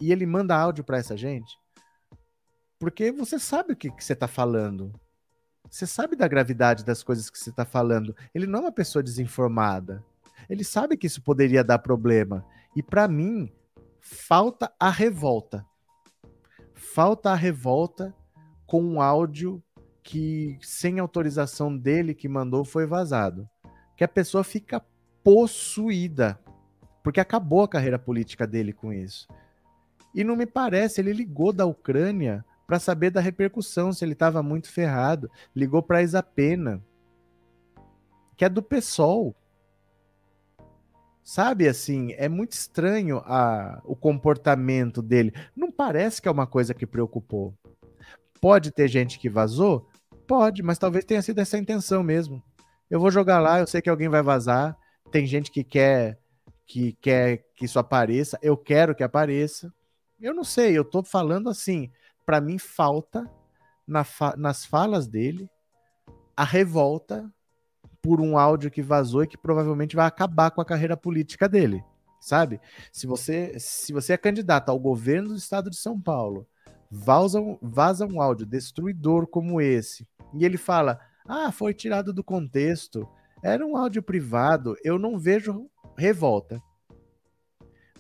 E 0.00 0.12
ele 0.12 0.26
manda 0.26 0.56
áudio 0.56 0.84
para 0.84 0.98
essa 0.98 1.16
gente. 1.16 1.58
Porque 2.78 3.10
você 3.10 3.38
sabe 3.38 3.72
o 3.72 3.76
que, 3.76 3.90
que 3.90 4.04
você 4.04 4.12
está 4.12 4.28
falando. 4.28 4.92
Você 5.70 5.86
sabe 5.86 6.14
da 6.14 6.28
gravidade 6.28 6.84
das 6.84 7.02
coisas 7.02 7.30
que 7.30 7.38
você 7.38 7.50
está 7.50 7.64
falando. 7.64 8.14
Ele 8.34 8.46
não 8.46 8.60
é 8.60 8.62
uma 8.62 8.72
pessoa 8.72 9.02
desinformada. 9.02 10.04
Ele 10.48 10.64
sabe 10.64 10.96
que 10.96 11.06
isso 11.06 11.22
poderia 11.22 11.64
dar 11.64 11.78
problema. 11.78 12.44
E 12.74 12.82
para 12.82 13.08
mim, 13.08 13.52
falta 14.00 14.72
a 14.78 14.90
revolta. 14.90 15.64
Falta 16.74 17.30
a 17.30 17.34
revolta 17.34 18.14
com 18.66 18.82
um 18.82 19.00
áudio 19.00 19.62
que, 20.02 20.56
sem 20.60 20.98
autorização 20.98 21.76
dele 21.76 22.14
que 22.14 22.28
mandou, 22.28 22.64
foi 22.64 22.86
vazado. 22.86 23.48
Que 23.96 24.04
a 24.04 24.08
pessoa 24.08 24.44
fica 24.44 24.84
possuída. 25.24 26.38
Porque 27.02 27.20
acabou 27.20 27.62
a 27.62 27.68
carreira 27.68 27.98
política 27.98 28.46
dele 28.46 28.72
com 28.72 28.92
isso. 28.92 29.26
E 30.14 30.24
não 30.24 30.36
me 30.36 30.46
parece, 30.46 31.00
ele 31.00 31.12
ligou 31.12 31.52
da 31.52 31.66
Ucrânia 31.66 32.44
para 32.66 32.78
saber 32.78 33.10
da 33.10 33.20
repercussão, 33.20 33.92
se 33.92 34.04
ele 34.04 34.12
estava 34.12 34.42
muito 34.42 34.70
ferrado. 34.70 35.30
Ligou 35.54 35.82
para 35.82 35.98
a 35.98 36.02
Isapena, 36.02 36.82
que 38.36 38.44
é 38.44 38.48
do 38.48 38.62
PSOL. 38.62 39.34
Sabe 41.26 41.66
assim, 41.66 42.12
é 42.12 42.28
muito 42.28 42.52
estranho 42.52 43.18
a, 43.24 43.82
o 43.84 43.96
comportamento 43.96 45.02
dele. 45.02 45.34
Não 45.56 45.72
parece 45.72 46.22
que 46.22 46.28
é 46.28 46.30
uma 46.30 46.46
coisa 46.46 46.72
que 46.72 46.86
preocupou. 46.86 47.52
Pode 48.40 48.70
ter 48.70 48.86
gente 48.86 49.18
que 49.18 49.28
vazou? 49.28 49.88
Pode, 50.24 50.62
mas 50.62 50.78
talvez 50.78 51.04
tenha 51.04 51.20
sido 51.20 51.40
essa 51.40 51.56
a 51.56 51.60
intenção 51.60 52.04
mesmo. 52.04 52.40
Eu 52.88 53.00
vou 53.00 53.10
jogar 53.10 53.40
lá, 53.40 53.58
eu 53.58 53.66
sei 53.66 53.82
que 53.82 53.90
alguém 53.90 54.08
vai 54.08 54.22
vazar. 54.22 54.76
Tem 55.10 55.26
gente 55.26 55.50
que 55.50 55.64
quer 55.64 56.16
que 56.64 56.92
quer 57.00 57.44
que 57.56 57.64
isso 57.64 57.80
apareça, 57.80 58.38
eu 58.40 58.56
quero 58.56 58.94
que 58.94 59.02
apareça. 59.02 59.74
Eu 60.20 60.32
não 60.32 60.44
sei, 60.44 60.78
eu 60.78 60.84
tô 60.84 61.02
falando 61.02 61.50
assim, 61.50 61.90
para 62.24 62.40
mim 62.40 62.56
falta 62.56 63.28
na 63.84 64.04
fa 64.04 64.36
nas 64.36 64.64
falas 64.64 65.08
dele 65.08 65.50
a 66.36 66.44
revolta 66.44 67.28
por 68.06 68.20
um 68.20 68.38
áudio 68.38 68.70
que 68.70 68.80
vazou 68.80 69.24
e 69.24 69.26
que 69.26 69.36
provavelmente 69.36 69.96
vai 69.96 70.06
acabar 70.06 70.52
com 70.52 70.60
a 70.60 70.64
carreira 70.64 70.96
política 70.96 71.48
dele, 71.48 71.82
sabe? 72.20 72.60
Se 72.92 73.04
você 73.04 73.58
se 73.58 73.92
você 73.92 74.12
é 74.12 74.16
candidato 74.16 74.68
ao 74.68 74.78
governo 74.78 75.30
do 75.30 75.34
estado 75.34 75.68
de 75.68 75.76
São 75.76 76.00
Paulo, 76.00 76.46
vaza, 76.88 77.40
vaza 77.60 78.06
um 78.06 78.22
áudio 78.22 78.46
destruidor 78.46 79.26
como 79.26 79.60
esse, 79.60 80.06
e 80.32 80.44
ele 80.44 80.56
fala: 80.56 81.00
"Ah, 81.26 81.50
foi 81.50 81.74
tirado 81.74 82.12
do 82.12 82.22
contexto, 82.22 83.08
era 83.42 83.66
um 83.66 83.76
áudio 83.76 84.00
privado", 84.04 84.76
eu 84.84 85.00
não 85.00 85.18
vejo 85.18 85.68
revolta. 85.98 86.62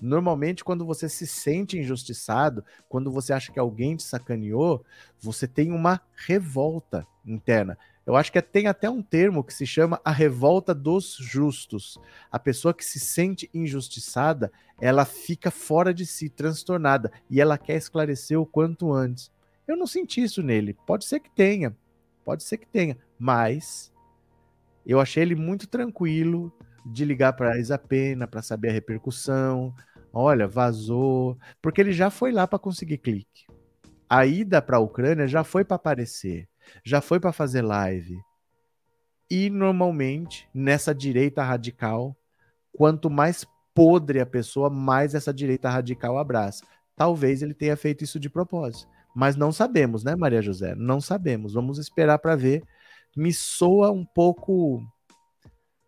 Normalmente, 0.00 0.62
quando 0.62 0.86
você 0.86 1.08
se 1.08 1.26
sente 1.26 1.78
injustiçado, 1.78 2.64
quando 2.88 3.10
você 3.10 3.32
acha 3.32 3.50
que 3.50 3.58
alguém 3.58 3.96
te 3.96 4.04
sacaneou, 4.04 4.84
você 5.18 5.48
tem 5.48 5.72
uma 5.72 6.00
revolta 6.14 7.04
interna. 7.24 7.76
Eu 8.06 8.14
acho 8.14 8.30
que 8.30 8.40
tem 8.40 8.68
até 8.68 8.88
um 8.88 9.02
termo 9.02 9.42
que 9.42 9.52
se 9.52 9.66
chama 9.66 10.00
a 10.04 10.12
revolta 10.12 10.72
dos 10.72 11.16
justos. 11.20 11.98
A 12.30 12.38
pessoa 12.38 12.72
que 12.72 12.84
se 12.84 13.00
sente 13.00 13.50
injustiçada, 13.52 14.52
ela 14.80 15.04
fica 15.04 15.50
fora 15.50 15.92
de 15.92 16.06
si, 16.06 16.28
transtornada, 16.28 17.10
e 17.28 17.40
ela 17.40 17.58
quer 17.58 17.76
esclarecer 17.76 18.40
o 18.40 18.46
quanto 18.46 18.92
antes. 18.92 19.32
Eu 19.66 19.76
não 19.76 19.86
senti 19.86 20.22
isso 20.22 20.42
nele. 20.42 20.76
Pode 20.86 21.04
ser 21.04 21.18
que 21.18 21.30
tenha, 21.30 21.76
pode 22.24 22.44
ser 22.44 22.58
que 22.58 22.66
tenha, 22.66 22.96
mas 23.18 23.92
eu 24.86 25.00
achei 25.00 25.24
ele 25.24 25.34
muito 25.34 25.66
tranquilo, 25.66 26.52
de 26.86 27.04
ligar 27.04 27.32
para 27.32 27.52
a 27.52 27.58
Isa 27.58 27.76
Pena 27.76 28.26
para 28.26 28.42
saber 28.42 28.68
a 28.68 28.72
repercussão. 28.72 29.74
Olha, 30.12 30.46
vazou, 30.46 31.36
porque 31.60 31.80
ele 31.80 31.92
já 31.92 32.10
foi 32.10 32.30
lá 32.30 32.46
para 32.46 32.58
conseguir 32.58 32.98
clique. 32.98 33.46
A 34.08 34.24
ida 34.24 34.62
para 34.62 34.76
a 34.76 34.80
Ucrânia 34.80 35.26
já 35.26 35.42
foi 35.42 35.64
para 35.64 35.76
aparecer, 35.76 36.48
já 36.84 37.00
foi 37.00 37.20
para 37.20 37.32
fazer 37.32 37.62
live. 37.62 38.18
E 39.30 39.50
normalmente, 39.50 40.48
nessa 40.54 40.94
direita 40.94 41.42
radical, 41.42 42.16
quanto 42.72 43.10
mais 43.10 43.46
podre 43.74 44.20
a 44.20 44.26
pessoa, 44.26 44.70
mais 44.70 45.14
essa 45.14 45.34
direita 45.34 45.68
radical 45.68 46.16
abraça. 46.18 46.64
Talvez 46.94 47.42
ele 47.42 47.54
tenha 47.54 47.76
feito 47.76 48.04
isso 48.04 48.18
de 48.18 48.30
propósito. 48.30 48.88
Mas 49.14 49.36
não 49.36 49.50
sabemos, 49.50 50.04
né, 50.04 50.14
Maria 50.14 50.42
José? 50.42 50.74
Não 50.74 51.00
sabemos. 51.00 51.54
Vamos 51.54 51.78
esperar 51.78 52.18
para 52.18 52.36
ver. 52.36 52.62
Me 53.16 53.32
soa 53.32 53.90
um 53.90 54.04
pouco 54.04 54.82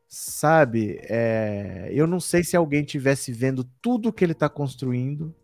sabe? 0.08 0.98
É, 1.02 1.90
eu 1.92 2.06
não 2.06 2.18
sei 2.18 2.42
se 2.42 2.56
alguém 2.56 2.82
tivesse 2.82 3.30
vendo 3.30 3.62
tudo 3.82 4.12
que 4.12 4.24
ele 4.24 4.32
está 4.32 4.48
construindo 4.48 5.34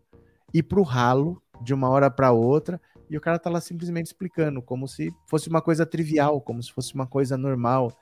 e 0.52 0.62
para 0.62 0.80
o 0.80 0.84
ralo 0.84 1.42
de 1.62 1.74
uma 1.74 1.88
hora 1.88 2.10
para 2.10 2.32
outra 2.32 2.80
e 3.08 3.16
o 3.16 3.20
cara 3.20 3.38
tá 3.38 3.50
lá 3.50 3.60
simplesmente 3.60 4.06
explicando 4.06 4.62
como 4.62 4.88
se 4.88 5.10
fosse 5.26 5.48
uma 5.48 5.60
coisa 5.60 5.84
trivial, 5.84 6.40
como 6.40 6.62
se 6.62 6.72
fosse 6.72 6.94
uma 6.94 7.06
coisa 7.06 7.36
normal. 7.36 7.92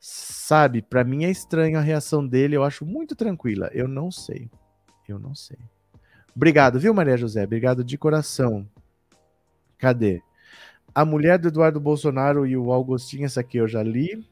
Sabe? 0.00 0.80
Para 0.80 1.02
mim 1.04 1.24
é 1.24 1.30
estranho 1.30 1.78
a 1.78 1.82
reação 1.82 2.26
dele, 2.26 2.56
eu 2.56 2.62
acho 2.62 2.86
muito 2.86 3.16
tranquila. 3.16 3.68
Eu 3.72 3.88
não 3.88 4.10
sei. 4.10 4.50
Eu 5.08 5.18
não 5.18 5.34
sei. 5.34 5.58
Obrigado, 6.34 6.78
viu, 6.78 6.94
Maria 6.94 7.16
José? 7.16 7.42
Obrigado 7.42 7.82
de 7.82 7.98
coração. 7.98 8.68
Cadê? 9.76 10.22
A 10.94 11.04
mulher 11.04 11.38
do 11.38 11.48
Eduardo 11.48 11.80
Bolsonaro 11.80 12.46
e 12.46 12.56
o 12.56 12.72
Augustinho, 12.72 13.26
essa 13.26 13.40
aqui 13.40 13.58
eu 13.58 13.66
já 13.66 13.82
li. 13.82 14.24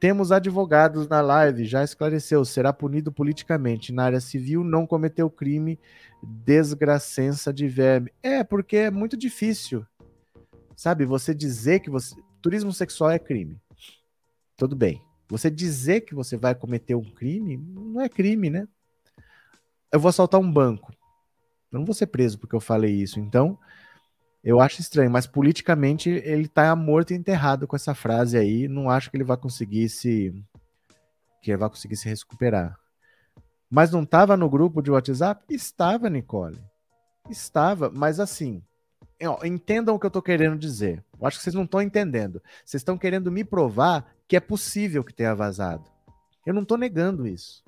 Temos 0.00 0.30
advogados 0.30 1.08
na 1.08 1.20
live, 1.20 1.64
já 1.64 1.82
esclareceu, 1.82 2.44
será 2.44 2.72
punido 2.72 3.10
politicamente. 3.10 3.92
Na 3.92 4.04
área 4.04 4.20
civil, 4.20 4.62
não 4.62 4.86
cometeu 4.86 5.28
crime, 5.28 5.78
desgracença 6.22 7.52
de 7.52 7.66
verme. 7.66 8.12
É, 8.22 8.44
porque 8.44 8.76
é 8.76 8.90
muito 8.90 9.16
difícil, 9.16 9.84
sabe? 10.76 11.04
Você 11.04 11.34
dizer 11.34 11.80
que 11.80 11.90
você. 11.90 12.14
Turismo 12.40 12.72
sexual 12.72 13.10
é 13.10 13.18
crime. 13.18 13.60
Tudo 14.56 14.76
bem. 14.76 15.02
Você 15.28 15.50
dizer 15.50 16.02
que 16.02 16.14
você 16.14 16.36
vai 16.36 16.54
cometer 16.54 16.94
um 16.94 17.04
crime, 17.04 17.56
não 17.56 18.00
é 18.00 18.08
crime, 18.08 18.48
né? 18.48 18.68
Eu 19.92 19.98
vou 19.98 20.08
assaltar 20.08 20.40
um 20.40 20.50
banco. 20.50 20.92
Eu 21.72 21.80
não 21.80 21.84
vou 21.84 21.94
ser 21.94 22.06
preso 22.06 22.38
porque 22.38 22.54
eu 22.54 22.60
falei 22.60 22.94
isso. 22.94 23.18
Então, 23.18 23.58
eu 24.48 24.62
acho 24.62 24.80
estranho, 24.80 25.10
mas 25.10 25.26
politicamente 25.26 26.08
ele 26.08 26.46
está 26.46 26.74
morto 26.74 27.10
e 27.10 27.14
enterrado 27.14 27.68
com 27.68 27.76
essa 27.76 27.94
frase 27.94 28.38
aí. 28.38 28.66
Não 28.66 28.88
acho 28.88 29.10
que 29.10 29.16
ele 29.18 29.22
vai 29.22 29.36
conseguir 29.36 29.90
se 29.90 30.32
que 31.42 31.50
ele 31.50 31.58
vai 31.58 31.68
conseguir 31.68 31.96
se 31.96 32.08
recuperar. 32.08 32.74
Mas 33.70 33.90
não 33.90 34.04
estava 34.04 34.38
no 34.38 34.48
grupo 34.48 34.80
de 34.80 34.90
WhatsApp? 34.90 35.54
Estava, 35.54 36.08
Nicole. 36.08 36.58
Estava, 37.28 37.90
mas 37.90 38.18
assim, 38.18 38.62
entendam 39.44 39.94
o 39.94 39.98
que 39.98 40.06
eu 40.06 40.08
estou 40.08 40.22
querendo 40.22 40.58
dizer. 40.58 41.04
Eu 41.20 41.26
acho 41.26 41.36
que 41.36 41.44
vocês 41.44 41.54
não 41.54 41.64
estão 41.64 41.82
entendendo. 41.82 42.42
Vocês 42.64 42.80
estão 42.80 42.96
querendo 42.96 43.30
me 43.30 43.44
provar 43.44 44.14
que 44.26 44.34
é 44.34 44.40
possível 44.40 45.04
que 45.04 45.12
tenha 45.12 45.34
vazado. 45.34 45.84
Eu 46.46 46.54
não 46.54 46.62
estou 46.62 46.78
negando 46.78 47.26
isso. 47.26 47.62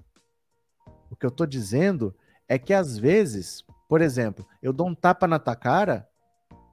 O 1.10 1.14
que 1.14 1.26
eu 1.26 1.30
estou 1.30 1.46
dizendo 1.46 2.16
é 2.48 2.58
que 2.58 2.72
às 2.72 2.96
vezes, 2.96 3.62
por 3.86 4.00
exemplo, 4.00 4.48
eu 4.62 4.72
dou 4.72 4.88
um 4.88 4.94
tapa 4.94 5.28
na 5.28 5.38
tua 5.38 5.54
cara 5.54 6.08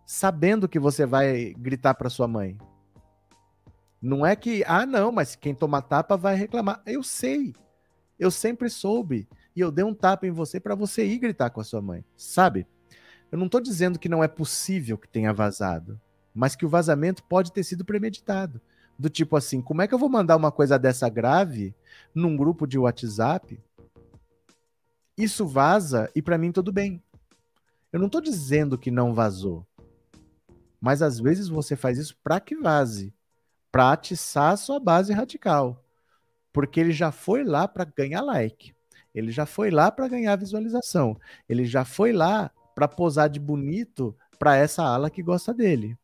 sabendo 0.07 0.69
que 0.69 0.79
você 0.79 1.05
vai 1.05 1.53
gritar 1.57 1.93
para 1.93 2.09
sua 2.09 2.29
mãe. 2.29 2.57
Não 4.01 4.25
é 4.25 4.37
que, 4.37 4.63
ah, 4.65 4.85
não, 4.85 5.11
mas 5.11 5.35
quem 5.35 5.53
toma 5.53 5.81
tapa 5.81 6.15
vai 6.15 6.33
reclamar. 6.33 6.81
Eu 6.85 7.03
sei. 7.03 7.53
Eu 8.17 8.31
sempre 8.31 8.69
soube. 8.69 9.27
E 9.53 9.59
eu 9.59 9.69
dei 9.69 9.83
um 9.83 9.93
tapa 9.93 10.25
em 10.25 10.31
você 10.31 10.61
para 10.61 10.75
você 10.75 11.05
ir 11.05 11.19
gritar 11.19 11.49
com 11.49 11.59
a 11.59 11.63
sua 11.63 11.81
mãe. 11.81 12.05
Sabe? 12.15 12.65
Eu 13.29 13.37
não 13.37 13.47
estou 13.47 13.59
dizendo 13.59 13.99
que 13.99 14.07
não 14.07 14.23
é 14.23 14.29
possível 14.29 14.97
que 14.97 15.09
tenha 15.09 15.33
vazado, 15.33 15.99
mas 16.33 16.55
que 16.55 16.65
o 16.65 16.69
vazamento 16.69 17.21
pode 17.23 17.51
ter 17.51 17.63
sido 17.63 17.83
premeditado. 17.83 18.61
Do 18.97 19.09
tipo 19.09 19.35
assim, 19.35 19.61
como 19.61 19.81
é 19.81 19.87
que 19.87 19.93
eu 19.93 19.99
vou 19.99 20.07
mandar 20.07 20.37
uma 20.37 20.53
coisa 20.53 20.79
dessa 20.79 21.09
grave 21.09 21.75
num 22.15 22.37
grupo 22.37 22.65
de 22.65 22.79
WhatsApp? 22.79 23.59
Isso 25.17 25.45
vaza 25.45 26.09
e 26.15 26.21
para 26.21 26.37
mim 26.37 26.53
tudo 26.53 26.71
bem. 26.71 27.03
Eu 27.91 27.99
não 27.99 28.07
estou 28.07 28.21
dizendo 28.21 28.77
que 28.77 28.89
não 28.89 29.13
vazou. 29.13 29.67
Mas 30.79 31.01
às 31.01 31.19
vezes 31.19 31.47
você 31.47 31.75
faz 31.75 31.97
isso 31.97 32.15
para 32.23 32.39
que 32.39 32.55
vaze, 32.55 33.13
para 33.71 33.91
atiçar 33.91 34.53
a 34.53 34.57
sua 34.57 34.79
base 34.79 35.11
radical. 35.13 35.83
Porque 36.53 36.79
ele 36.79 36.91
já 36.91 37.11
foi 37.11 37.43
lá 37.43 37.67
para 37.67 37.85
ganhar 37.85 38.21
like. 38.21 38.73
Ele 39.13 39.31
já 39.31 39.45
foi 39.45 39.71
lá 39.71 39.91
para 39.91 40.07
ganhar 40.07 40.35
visualização. 40.35 41.19
Ele 41.49 41.65
já 41.65 41.83
foi 41.83 42.11
lá 42.11 42.51
para 42.75 42.87
posar 42.87 43.29
de 43.29 43.39
bonito 43.39 44.15
para 44.37 44.55
essa 44.55 44.83
ala 44.83 45.09
que 45.09 45.23
gosta 45.23 45.53
dele. 45.53 45.97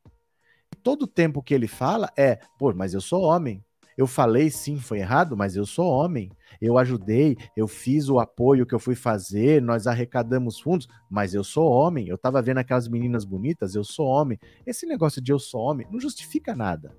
E 0.72 0.76
todo 0.76 1.06
tempo 1.06 1.44
que 1.44 1.54
ele 1.54 1.68
fala 1.68 2.12
é, 2.18 2.40
pô, 2.58 2.74
mas 2.74 2.94
eu 2.94 3.02
sou 3.02 3.22
homem. 3.22 3.64
Eu 3.98 4.08
falei 4.08 4.50
sim, 4.50 4.78
foi 4.78 5.00
errado, 5.00 5.38
mas 5.38 5.56
eu 5.56 5.66
sou 5.66 5.88
homem. 5.88 6.32
Eu 6.62 6.78
ajudei, 6.78 7.38
eu 7.56 7.68
fiz 7.68 8.10
o 8.10 8.20
apoio 8.20 8.66
que 8.66 8.74
eu 8.74 8.80
fui 8.80 8.96
fazer, 8.96 9.62
nós 9.62 9.88
arrecadamos 9.88 10.60
fundos, 10.60 10.88
mas 11.10 11.34
eu 11.34 11.44
sou 11.44 11.70
homem. 11.72 12.08
Eu 12.08 12.18
tava 12.18 12.42
vendo 12.42 12.60
aquelas 12.60 12.88
meninas 12.88 13.26
bonitas, 13.26 13.76
eu 13.76 13.84
sou 13.84 14.08
homem. 14.08 14.40
Esse 14.66 14.86
negócio 14.86 15.22
de 15.22 15.32
eu 15.32 15.40
sou 15.40 15.62
homem 15.62 15.88
não 15.92 16.00
justifica 16.00 16.56
nada. 16.56 16.96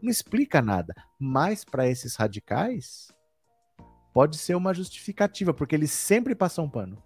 Não 0.00 0.10
explica 0.10 0.60
nada. 0.60 0.94
Mas 1.18 1.64
para 1.64 1.88
esses 1.88 2.16
radicais, 2.16 3.12
pode 4.12 4.38
ser 4.38 4.54
uma 4.54 4.72
justificativa, 4.72 5.52
porque 5.52 5.74
eles 5.74 5.90
sempre 5.90 6.34
passam 6.34 6.68
pano. 6.68 7.02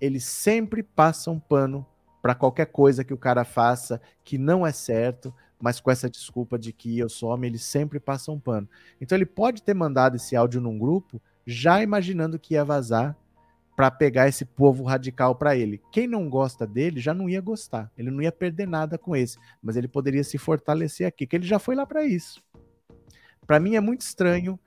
Eles 0.00 0.24
sempre 0.24 0.82
passam 0.82 1.38
pano 1.38 1.86
para 2.20 2.34
qualquer 2.34 2.66
coisa 2.66 3.04
que 3.04 3.12
o 3.12 3.18
cara 3.18 3.44
faça 3.44 4.00
que 4.24 4.38
não 4.38 4.66
é 4.66 4.72
certo, 4.72 5.34
mas 5.62 5.80
com 5.80 5.92
essa 5.92 6.10
desculpa 6.10 6.58
de 6.58 6.72
que 6.72 6.98
eu 6.98 7.08
sou 7.08 7.30
homem, 7.30 7.48
ele 7.48 7.58
sempre 7.58 8.00
passa 8.00 8.32
um 8.32 8.40
pano. 8.40 8.68
Então 9.00 9.16
ele 9.16 9.24
pode 9.24 9.62
ter 9.62 9.72
mandado 9.72 10.16
esse 10.16 10.34
áudio 10.34 10.60
num 10.60 10.76
grupo 10.76 11.22
já 11.46 11.80
imaginando 11.80 12.36
que 12.36 12.54
ia 12.54 12.64
vazar 12.64 13.16
para 13.76 13.88
pegar 13.88 14.28
esse 14.28 14.44
povo 14.44 14.82
radical 14.82 15.36
para 15.36 15.56
ele. 15.56 15.80
Quem 15.92 16.08
não 16.08 16.28
gosta 16.28 16.66
dele 16.66 16.98
já 16.98 17.14
não 17.14 17.28
ia 17.28 17.40
gostar, 17.40 17.92
ele 17.96 18.10
não 18.10 18.20
ia 18.20 18.32
perder 18.32 18.66
nada 18.66 18.98
com 18.98 19.14
esse, 19.14 19.38
mas 19.62 19.76
ele 19.76 19.86
poderia 19.86 20.24
se 20.24 20.36
fortalecer 20.36 21.06
aqui, 21.06 21.28
que 21.28 21.36
ele 21.36 21.46
já 21.46 21.60
foi 21.60 21.76
lá 21.76 21.86
para 21.86 22.04
isso. 22.04 22.42
Para 23.46 23.60
mim 23.60 23.76
é 23.76 23.80
muito 23.80 24.00
estranho 24.00 24.58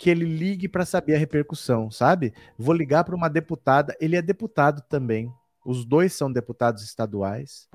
que 0.00 0.10
ele 0.10 0.24
ligue 0.24 0.66
para 0.66 0.84
saber 0.84 1.14
a 1.14 1.18
repercussão, 1.18 1.92
sabe? 1.92 2.34
Vou 2.58 2.74
ligar 2.74 3.04
para 3.04 3.14
uma 3.14 3.30
deputada, 3.30 3.96
ele 4.00 4.16
é 4.16 4.22
deputado 4.22 4.82
também. 4.88 5.32
Os 5.64 5.84
dois 5.84 6.12
são 6.12 6.32
deputados 6.32 6.82
estaduais 6.82 7.68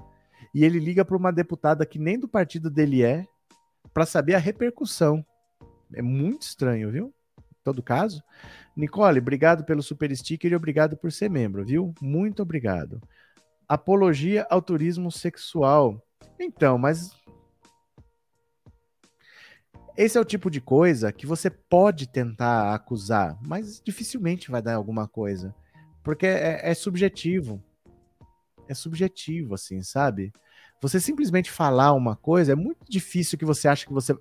e 0.56 0.64
ele 0.64 0.80
liga 0.80 1.03
para 1.03 1.18
uma 1.18 1.34
deputada 1.34 1.86
que 1.86 1.99
nem 1.99 2.18
do 2.18 2.30
partido 2.30 2.70
dele 2.70 3.03
é, 3.03 3.28
para 3.93 4.06
saber 4.06 4.36
a 4.36 4.39
repercussão. 4.39 5.24
É 5.93 6.01
muito 6.01 6.43
estranho, 6.43 6.89
viu? 6.89 7.14
Em 7.38 7.62
todo 7.62 7.84
caso. 7.84 8.24
Nicole, 8.74 9.20
obrigado 9.20 9.66
pelo 9.66 9.84
super 9.84 10.16
sticker 10.16 10.53
e 10.53 10.56
obrigado 10.56 10.95
por 10.95 11.12
ser 11.12 11.30
membro, 11.30 11.66
viu? 11.66 11.93
Muito 12.01 12.41
obrigado. 12.41 13.01
Apologia 13.68 14.47
ao 14.49 14.62
turismo 14.62 15.12
sexual. 15.12 16.01
Então, 16.39 16.78
mas 16.78 17.12
esse 19.97 20.18
é 20.18 20.22
o 20.22 20.26
tipo 20.26 20.49
de 20.49 20.62
coisa 20.62 21.12
que 21.12 21.28
você 21.28 21.49
pode 21.49 22.08
tentar 22.08 22.74
acusar, 22.74 23.38
mas 23.45 23.82
dificilmente 23.84 24.49
vai 24.49 24.62
dar 24.62 24.76
alguma 24.76 25.06
coisa. 25.06 25.53
Porque 26.01 26.26
é, 26.26 26.62
é 26.64 26.74
subjetivo. 26.74 27.62
É 28.70 28.74
subjetivo, 28.74 29.53
assim, 29.53 29.82
sabe? 29.82 30.32
Você 30.86 30.99
simplesmente 30.99 31.49
falar 31.49 31.93
uma 31.93 32.15
coisa 32.15 32.51
é 32.51 32.55
muito 32.55 32.86
difícil 32.88 33.39
que 33.39 33.45
você 33.45 33.67
acha 33.67 33.88
que 33.88 33.91
você 33.91 34.15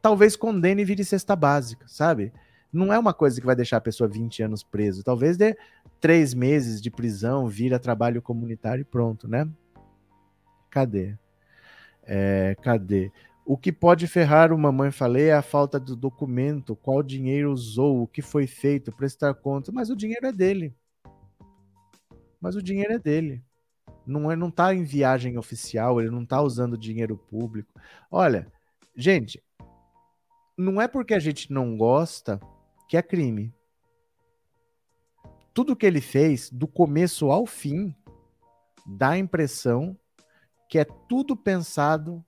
talvez 0.00 0.36
condene 0.36 0.80
e 0.80 0.84
vire 0.86 1.04
cesta 1.04 1.36
básica, 1.36 1.86
sabe? 1.86 2.32
Não 2.72 2.90
é 2.90 2.98
uma 2.98 3.12
coisa 3.12 3.38
que 3.38 3.46
vai 3.46 3.54
deixar 3.54 3.76
a 3.76 3.82
pessoa 3.82 4.08
20 4.08 4.42
anos 4.42 4.62
preso. 4.62 5.04
Talvez 5.04 5.36
dê 5.36 5.54
três 6.00 6.32
meses 6.32 6.80
de 6.80 6.90
prisão, 6.90 7.46
vira 7.46 7.78
trabalho 7.78 8.22
comunitário 8.22 8.80
e 8.80 8.86
pronto, 8.86 9.28
né? 9.28 9.46
Cadê? 10.70 11.14
É, 12.04 12.56
cadê? 12.62 13.12
O 13.44 13.58
que 13.58 13.70
pode 13.70 14.06
ferrar 14.06 14.50
o 14.50 14.56
mamãe 14.56 14.90
falei 14.90 15.26
é 15.26 15.34
a 15.34 15.42
falta 15.42 15.78
do 15.78 15.94
documento, 15.94 16.74
qual 16.74 17.02
dinheiro 17.02 17.52
usou, 17.52 18.04
o 18.04 18.06
que 18.06 18.22
foi 18.22 18.46
feito, 18.46 18.90
prestar 18.90 19.34
conta, 19.34 19.70
mas 19.70 19.90
o 19.90 19.96
dinheiro 19.96 20.26
é 20.26 20.32
dele. 20.32 20.74
Mas 22.40 22.56
o 22.56 22.62
dinheiro 22.62 22.94
é 22.94 22.98
dele 22.98 23.44
não, 24.06 24.30
é, 24.30 24.36
não 24.36 24.50
tá 24.50 24.74
em 24.74 24.84
viagem 24.84 25.38
oficial, 25.38 26.00
ele 26.00 26.10
não 26.10 26.24
tá 26.24 26.40
usando 26.40 26.78
dinheiro 26.78 27.16
público. 27.16 27.72
Olha, 28.10 28.50
gente, 28.96 29.42
não 30.56 30.80
é 30.80 30.86
porque 30.86 31.14
a 31.14 31.18
gente 31.18 31.52
não 31.52 31.76
gosta 31.76 32.40
que 32.88 32.96
é 32.96 33.02
crime. 33.02 33.52
Tudo 35.52 35.76
que 35.76 35.86
ele 35.86 36.00
fez, 36.00 36.50
do 36.50 36.66
começo 36.66 37.30
ao 37.30 37.46
fim, 37.46 37.94
dá 38.86 39.10
a 39.10 39.18
impressão 39.18 39.96
que 40.68 40.78
é 40.78 40.84
tudo 40.84 41.36
pensado 41.36 42.24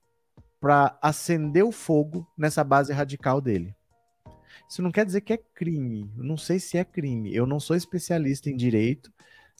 para 0.60 0.98
acender 1.02 1.64
o 1.64 1.72
fogo 1.72 2.26
nessa 2.36 2.64
base 2.64 2.92
radical 2.92 3.40
dele. 3.40 3.74
Isso 4.68 4.82
não 4.82 4.90
quer 4.90 5.04
dizer 5.04 5.20
que 5.20 5.32
é 5.32 5.36
crime. 5.36 6.10
Eu 6.16 6.24
não 6.24 6.36
sei 6.36 6.58
se 6.58 6.78
é 6.78 6.84
crime. 6.84 7.34
Eu 7.34 7.46
não 7.46 7.60
sou 7.60 7.76
especialista 7.76 8.50
em 8.50 8.56
direito. 8.56 9.12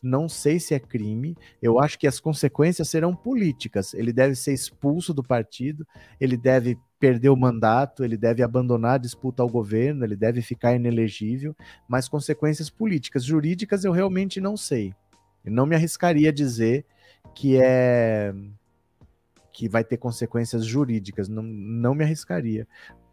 Não 0.03 0.29
sei 0.29 0.61
se 0.61 0.75
é 0.75 0.79
crime. 0.79 1.37
Eu 1.61 1.81
acho 1.81 1.99
que 1.99 2.07
as 2.07 2.21
consequências 2.21 2.89
serão 2.89 3.15
políticas. 3.15 3.95
Ele 3.95 4.13
deve 4.13 4.35
ser 4.35 4.53
expulso 4.53 5.15
do 5.15 5.23
partido, 5.23 5.87
ele 6.21 6.37
deve 6.37 6.79
perder 6.99 7.29
o 7.29 7.37
mandato, 7.37 8.05
ele 8.05 8.17
deve 8.17 8.43
abandonar 8.43 8.95
a 8.95 8.99
disputa 8.99 9.43
ao 9.43 9.49
governo, 9.49 10.05
ele 10.05 10.17
deve 10.17 10.41
ficar 10.43 10.75
inelegível, 10.75 11.55
mas 11.89 12.09
consequências 12.09 12.71
políticas, 12.71 13.25
jurídicas 13.25 13.85
eu 13.85 13.93
realmente 13.93 14.41
não 14.41 14.57
sei. 14.57 14.95
Eu 15.45 15.53
não 15.53 15.67
me 15.67 15.77
arriscaria 15.77 16.31
a 16.31 16.33
dizer 16.33 16.85
que 17.35 17.57
é 17.57 18.35
que 19.53 19.71
vai 19.71 19.83
ter 19.83 19.97
consequências 19.97 20.67
jurídicas, 20.67 21.31
não, 21.31 21.43
não 21.43 21.95
me 21.95 22.05
arriscaria. 22.05 22.69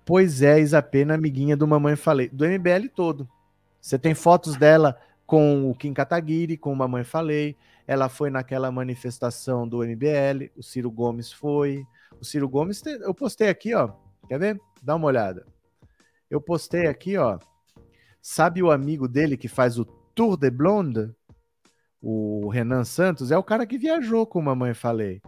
Pois 0.06 0.42
é, 0.42 0.60
Isapena, 0.60 1.14
amiguinha 1.14 1.56
do 1.56 1.66
Mamãe 1.66 1.96
Falei, 1.96 2.28
do 2.28 2.46
MBL 2.46 2.90
todo. 2.94 3.30
Você 3.80 3.98
tem 3.98 4.14
fotos 4.14 4.58
dela 4.58 4.98
com 5.26 5.70
o 5.70 5.76
Kim 5.76 5.94
Kataguiri, 5.94 6.58
com 6.58 6.76
Mamãe 6.76 7.04
Falei. 7.04 7.56
Ela 7.88 8.10
foi 8.10 8.30
naquela 8.30 8.72
manifestação 8.72 9.68
do 9.68 9.84
MBL, 9.84 10.52
o 10.56 10.64
Ciro 10.64 10.90
Gomes 10.92 11.32
foi. 11.32 11.86
O 12.20 12.24
Ciro 12.24 12.48
Gomes, 12.48 12.82
eu 12.86 13.14
postei 13.14 13.50
aqui, 13.50 13.74
ó. 13.74 13.92
Quer 14.28 14.40
ver? 14.40 14.62
Dá 14.82 14.96
uma 14.96 15.08
olhada. 15.08 15.46
Eu 16.30 16.40
postei 16.40 16.88
aqui, 16.88 17.18
ó. 17.18 17.38
Sabe 18.22 18.64
o 18.64 18.72
amigo 18.72 19.08
dele 19.08 19.36
que 19.36 19.48
faz 19.48 19.78
o 19.78 19.86
Tour 19.86 20.38
de 20.38 20.50
Blonde? 20.50 21.14
O 22.02 22.50
Renan 22.50 22.84
Santos 22.84 23.32
é 23.32 23.38
o 23.38 23.44
cara 23.44 23.66
que 23.66 23.78
viajou 23.78 24.26
com 24.26 24.42
Mamãe 24.42 24.74
Falei. 24.74 25.22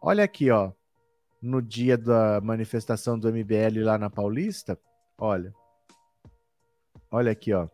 Olha 0.00 0.24
aqui, 0.24 0.50
ó. 0.50 0.72
no 1.42 1.60
dia 1.60 1.98
da 1.98 2.40
manifestação 2.40 3.18
do 3.18 3.28
MBL 3.28 3.82
lá 3.82 3.98
na 3.98 4.08
Paulista, 4.08 4.78
olha. 5.18 5.52
Olha 7.10 7.32
aqui, 7.32 7.52
ó. 7.52 7.68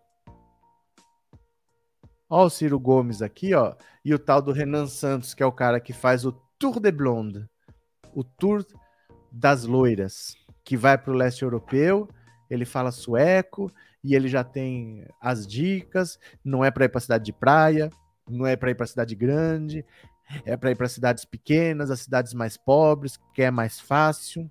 Ó 2.29 2.45
o 2.45 2.51
Ciro 2.51 2.79
Gomes 2.79 3.23
aqui, 3.23 3.55
ó, 3.55 3.75
e 4.05 4.13
o 4.13 4.19
tal 4.19 4.43
do 4.43 4.53
Renan 4.53 4.87
Santos, 4.87 5.33
que 5.33 5.43
é 5.43 5.47
o 5.47 5.53
cara 5.53 5.81
que 5.81 5.93
faz 5.93 6.27
o 6.27 6.33
Tour 6.59 6.79
de 6.79 6.93
Blonde, 6.93 7.49
o 8.15 8.23
Tour 8.23 8.67
das 9.33 9.65
loiras, 9.65 10.35
que 10.63 10.77
vai 10.77 10.99
para 10.99 11.13
o 11.13 11.17
leste 11.17 11.43
europeu, 11.43 12.09
ele 12.51 12.65
fala 12.65 12.91
sueco 12.91 13.73
e 14.05 14.15
ele 14.15 14.29
já 14.29 14.45
tem 14.45 15.07
as 15.21 15.47
dicas, 15.47 16.19
não 16.45 16.65
é 16.65 16.71
para 16.71 16.85
ir 16.85 16.89
para 16.89 17.01
cidade 17.01 17.25
de 17.25 17.33
praia, 17.33 17.91
não 18.29 18.47
é 18.47 18.57
para 18.57 18.71
ir 18.71 18.75
para 18.75 18.87
cidade 18.87 19.15
grande, 19.15 19.85
é 20.45 20.57
para 20.57 20.71
ir 20.71 20.77
para 20.77 20.89
cidades 20.89 21.25
pequenas, 21.25 21.91
as 21.91 22.01
cidades 22.01 22.35
mais 22.35 22.57
pobres, 22.57 23.19
que 23.35 23.43
é 23.43 23.51
mais 23.51 23.81
fácil. 23.81 24.51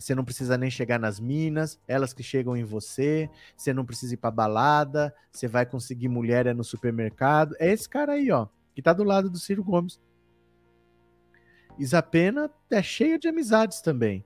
Você 0.00 0.14
não 0.14 0.24
precisa 0.24 0.56
nem 0.56 0.70
chegar 0.70 0.98
nas 0.98 1.20
minas, 1.20 1.78
elas 1.86 2.14
que 2.14 2.22
chegam 2.22 2.56
em 2.56 2.64
você. 2.64 3.28
Você 3.54 3.72
não 3.72 3.84
precisa 3.84 4.14
ir 4.14 4.16
para 4.16 4.30
balada, 4.30 5.14
você 5.30 5.46
vai 5.46 5.66
conseguir 5.66 6.08
mulher 6.08 6.46
é 6.46 6.54
no 6.54 6.64
supermercado. 6.64 7.54
É 7.58 7.70
esse 7.70 7.86
cara 7.86 8.12
aí, 8.12 8.30
ó, 8.32 8.46
que 8.74 8.80
tá 8.80 8.94
do 8.94 9.04
lado 9.04 9.28
do 9.28 9.38
Ciro 9.38 9.62
Gomes. 9.62 10.00
Isapena 11.78 12.50
é 12.70 12.82
cheia 12.82 13.18
de 13.18 13.28
amizades 13.28 13.82
também. 13.82 14.24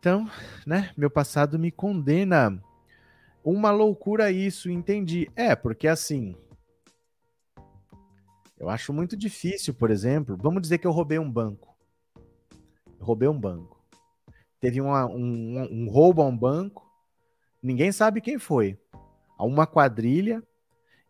Então, 0.00 0.28
né, 0.66 0.90
meu 0.96 1.08
passado 1.08 1.58
me 1.58 1.70
condena. 1.70 2.60
Uma 3.44 3.70
loucura 3.70 4.30
isso, 4.32 4.68
entendi. 4.68 5.30
É, 5.36 5.54
porque 5.54 5.86
assim, 5.86 6.36
eu 8.58 8.68
acho 8.68 8.92
muito 8.92 9.16
difícil, 9.16 9.72
por 9.72 9.88
exemplo, 9.88 10.36
vamos 10.36 10.62
dizer 10.62 10.78
que 10.78 10.86
eu 10.86 10.90
roubei 10.90 11.18
um 11.18 11.30
banco. 11.30 11.76
Eu 12.98 13.06
roubei 13.06 13.28
um 13.28 13.38
banco. 13.38 13.77
Teve 14.60 14.80
uma, 14.80 15.06
um, 15.06 15.68
um 15.70 15.88
roubo 15.88 16.22
a 16.22 16.26
um 16.26 16.36
banco, 16.36 16.86
ninguém 17.62 17.92
sabe 17.92 18.20
quem 18.20 18.38
foi. 18.38 18.78
Uma 19.38 19.66
quadrilha 19.66 20.42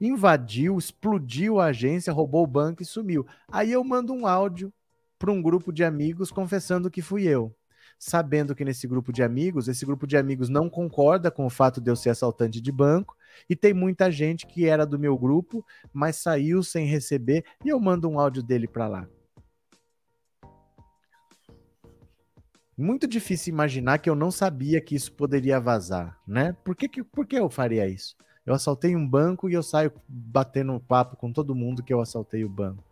invadiu, 0.00 0.78
explodiu 0.78 1.58
a 1.58 1.66
agência, 1.66 2.12
roubou 2.12 2.44
o 2.44 2.46
banco 2.46 2.82
e 2.82 2.86
sumiu. 2.86 3.26
Aí 3.50 3.72
eu 3.72 3.82
mando 3.82 4.12
um 4.12 4.26
áudio 4.26 4.72
para 5.18 5.32
um 5.32 5.42
grupo 5.42 5.72
de 5.72 5.82
amigos 5.82 6.30
confessando 6.30 6.90
que 6.90 7.02
fui 7.02 7.24
eu. 7.24 7.54
Sabendo 7.98 8.54
que 8.54 8.64
nesse 8.64 8.86
grupo 8.86 9.12
de 9.12 9.24
amigos, 9.24 9.66
esse 9.66 9.84
grupo 9.84 10.06
de 10.06 10.16
amigos 10.16 10.48
não 10.48 10.70
concorda 10.70 11.30
com 11.30 11.44
o 11.44 11.50
fato 11.50 11.80
de 11.80 11.90
eu 11.90 11.96
ser 11.96 12.10
assaltante 12.10 12.60
de 12.60 12.70
banco, 12.70 13.16
e 13.50 13.56
tem 13.56 13.74
muita 13.74 14.10
gente 14.10 14.46
que 14.46 14.66
era 14.66 14.86
do 14.86 14.98
meu 14.98 15.18
grupo, 15.18 15.64
mas 15.92 16.16
saiu 16.16 16.62
sem 16.62 16.86
receber 16.86 17.44
e 17.64 17.68
eu 17.68 17.80
mando 17.80 18.08
um 18.08 18.20
áudio 18.20 18.42
dele 18.42 18.68
para 18.68 18.86
lá. 18.86 19.08
Muito 22.78 23.08
difícil 23.08 23.52
imaginar 23.52 23.98
que 23.98 24.08
eu 24.08 24.14
não 24.14 24.30
sabia 24.30 24.80
que 24.80 24.94
isso 24.94 25.10
poderia 25.10 25.58
vazar, 25.58 26.16
né? 26.24 26.56
Por 26.62 26.76
que, 26.76 26.88
que, 26.88 27.02
por 27.02 27.26
que 27.26 27.36
eu 27.36 27.50
faria 27.50 27.88
isso? 27.88 28.16
Eu 28.46 28.54
assaltei 28.54 28.94
um 28.94 29.06
banco 29.06 29.50
e 29.50 29.52
eu 29.54 29.64
saio 29.64 29.92
batendo 30.08 30.78
papo 30.78 31.16
com 31.16 31.32
todo 31.32 31.56
mundo 31.56 31.82
que 31.82 31.92
eu 31.92 32.00
assaltei 32.00 32.44
o 32.44 32.48
banco. 32.48 32.84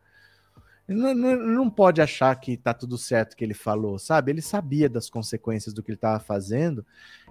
Não, 0.88 1.14
não, 1.14 1.36
não, 1.36 1.70
pode 1.70 2.02
achar 2.02 2.34
que 2.34 2.56
tá 2.56 2.74
tudo 2.74 2.98
certo 2.98 3.36
que 3.36 3.44
ele 3.44 3.54
falou, 3.54 3.96
sabe? 3.96 4.32
Ele 4.32 4.42
sabia 4.42 4.88
das 4.88 5.08
consequências 5.08 5.72
do 5.72 5.84
que 5.84 5.92
ele 5.92 5.96
estava 5.96 6.18
fazendo. 6.18 6.84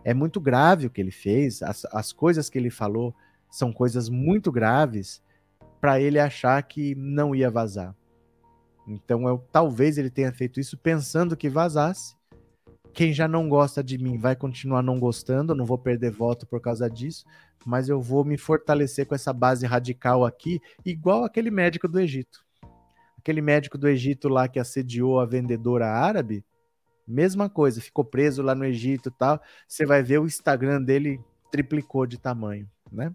É 0.03 0.13
muito 0.13 0.39
grave 0.39 0.87
o 0.87 0.89
que 0.89 1.01
ele 1.01 1.11
fez. 1.11 1.61
As, 1.61 1.83
as 1.91 2.13
coisas 2.13 2.49
que 2.49 2.57
ele 2.57 2.69
falou 2.69 3.13
são 3.51 3.73
coisas 3.73 4.07
muito 4.07 4.49
graves 4.49 5.21
para 5.81 5.99
ele 5.99 6.19
achar 6.19 6.63
que 6.63 6.95
não 6.95 7.35
ia 7.35 7.51
vazar. 7.51 7.93
Então, 8.87 9.27
eu, 9.27 9.45
talvez 9.51 9.97
ele 9.97 10.09
tenha 10.09 10.31
feito 10.31 10.57
isso 10.59 10.77
pensando 10.77 11.35
que 11.35 11.49
vazasse. 11.49 12.14
Quem 12.95 13.13
já 13.13 13.27
não 13.27 13.47
gosta 13.47 13.83
de 13.83 13.97
mim 13.97 14.17
vai 14.17 14.35
continuar 14.35 14.81
não 14.81 14.99
gostando, 14.99 15.53
eu 15.53 15.57
não 15.57 15.65
vou 15.65 15.77
perder 15.77 16.11
voto 16.11 16.47
por 16.47 16.59
causa 16.59 16.89
disso, 16.89 17.25
mas 17.65 17.89
eu 17.89 18.01
vou 18.01 18.25
me 18.25 18.37
fortalecer 18.37 19.05
com 19.05 19.13
essa 19.13 19.31
base 19.31 19.65
radical 19.67 20.25
aqui, 20.25 20.59
igual 20.83 21.23
aquele 21.23 21.51
médico 21.51 21.87
do 21.87 21.99
Egito 21.99 22.45
aquele 23.25 23.41
médico 23.41 23.75
do 23.75 23.87
Egito 23.87 24.29
lá 24.29 24.47
que 24.47 24.59
assediou 24.59 25.19
a 25.19 25.25
vendedora 25.25 25.87
árabe, 25.87 26.45
mesma 27.07 27.49
coisa, 27.49 27.81
ficou 27.81 28.05
preso 28.05 28.43
lá 28.43 28.53
no 28.53 28.63
Egito 28.63 29.09
e 29.09 29.11
tal. 29.11 29.41
Você 29.67 29.83
vai 29.83 30.03
ver 30.03 30.19
o 30.19 30.27
Instagram 30.27 30.79
dele 30.79 31.19
triplicou 31.51 32.05
de 32.05 32.19
tamanho, 32.19 32.69
né? 32.91 33.11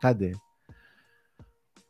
Cadê? 0.00 0.32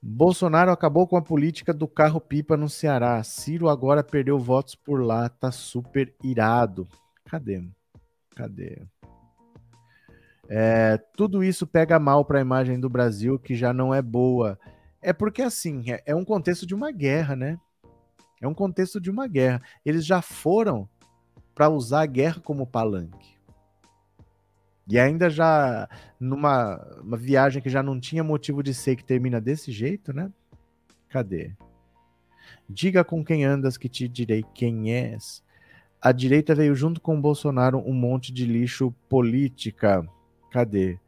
Bolsonaro 0.03 0.71
acabou 0.71 1.07
com 1.07 1.17
a 1.17 1.23
política 1.23 1.73
do 1.73 1.89
carro-pipa 1.89 2.57
no 2.57 2.69
Ceará. 2.69 3.23
Ciro 3.23 3.69
agora 3.69 4.05
perdeu 4.05 4.39
votos 4.39 4.75
por 4.75 5.03
lá, 5.03 5.29
tá 5.29 5.51
super 5.51 6.15
irado. 6.23 6.87
Cadê? 7.25 7.65
Cadê? 8.35 8.83
É, 10.49 10.97
tudo 11.17 11.43
isso 11.43 11.67
pega 11.67 11.99
mal 11.99 12.25
para 12.25 12.39
a 12.39 12.43
imagem 12.43 12.79
do 12.79 12.89
Brasil, 12.89 13.39
que 13.39 13.55
já 13.55 13.73
não 13.73 13.93
é 13.93 14.01
boa. 14.01 14.59
É 15.03 15.13
porque, 15.13 15.43
assim, 15.43 15.91
é, 15.91 16.03
é 16.07 16.15
um 16.15 16.25
contexto 16.25 16.67
de 16.67 16.75
uma 16.75 16.93
guerra, 16.93 17.35
né? 17.35 17.59
É 18.41 18.47
um 18.47 18.55
contexto 18.55 19.01
de 19.01 19.11
uma 19.11 19.27
guerra. 19.27 19.61
Eles 19.85 20.05
já 20.05 20.23
foram 20.23 20.89
para 21.55 21.69
usar 21.69 22.03
a 22.03 22.07
guerra 22.07 22.41
como 22.41 22.67
palanque. 22.67 23.36
E 24.89 24.99
ainda 24.99 25.29
já 25.29 25.89
numa 26.19 26.77
uma 27.03 27.17
viagem 27.17 27.61
que 27.61 27.69
já 27.69 27.83
não 27.83 27.99
tinha 27.99 28.23
motivo 28.23 28.63
de 28.63 28.73
ser, 28.73 28.97
que 28.97 29.05
termina 29.05 29.41
desse 29.41 29.73
jeito, 29.73 30.13
né? 30.13 30.31
Cadê? 31.09 31.53
Diga 32.69 33.05
com 33.05 33.25
quem 33.25 33.45
andas 33.45 33.77
que 33.77 33.89
te 33.89 34.09
direi 34.09 34.45
quem 34.55 34.93
és. 34.93 35.43
A 36.01 36.13
direita 36.13 36.55
veio 36.55 36.75
junto 36.75 37.01
com 37.01 37.17
o 37.17 37.21
Bolsonaro 37.21 37.79
um 37.79 37.93
monte 37.93 38.33
de 38.33 38.45
lixo 38.47 38.93
política. 39.09 40.07
Cadê? 40.51 40.99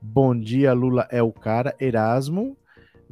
Bom 0.00 0.38
dia, 0.38 0.72
Lula 0.72 1.06
é 1.10 1.22
o 1.22 1.32
cara. 1.32 1.74
Erasmo. 1.80 2.56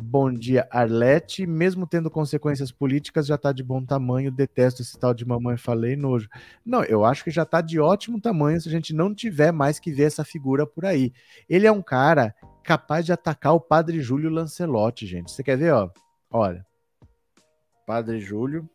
Bom 0.02 0.32
dia, 0.32 0.66
Arlete. 0.70 1.46
Mesmo 1.46 1.86
tendo 1.86 2.10
consequências 2.10 2.72
políticas, 2.72 3.26
já 3.26 3.36
tá 3.36 3.52
de 3.52 3.62
bom 3.62 3.84
tamanho. 3.84 4.32
Detesto 4.32 4.80
esse 4.80 4.98
tal 4.98 5.12
de 5.12 5.26
mamãe 5.26 5.58
falei, 5.58 5.94
nojo. 5.94 6.26
Não, 6.64 6.82
eu 6.82 7.04
acho 7.04 7.22
que 7.22 7.30
já 7.30 7.44
tá 7.44 7.60
de 7.60 7.78
ótimo 7.78 8.18
tamanho 8.18 8.58
se 8.58 8.66
a 8.66 8.72
gente 8.72 8.94
não 8.94 9.14
tiver 9.14 9.52
mais 9.52 9.78
que 9.78 9.92
ver 9.92 10.04
essa 10.04 10.24
figura 10.24 10.66
por 10.66 10.86
aí. 10.86 11.12
Ele 11.46 11.66
é 11.66 11.72
um 11.72 11.82
cara 11.82 12.34
capaz 12.64 13.04
de 13.04 13.12
atacar 13.12 13.52
o 13.54 13.60
padre 13.60 14.00
Júlio 14.00 14.30
Lancelotti, 14.30 15.06
gente. 15.06 15.30
Você 15.30 15.42
quer 15.42 15.58
ver, 15.58 15.74
ó? 15.74 15.90
Olha. 16.30 16.66
Padre 17.86 18.20
Júlio. 18.20 18.68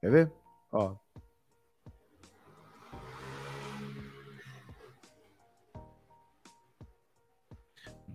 Quer 0.00 0.10
ver? 0.10 0.32
Ó. 0.72 0.96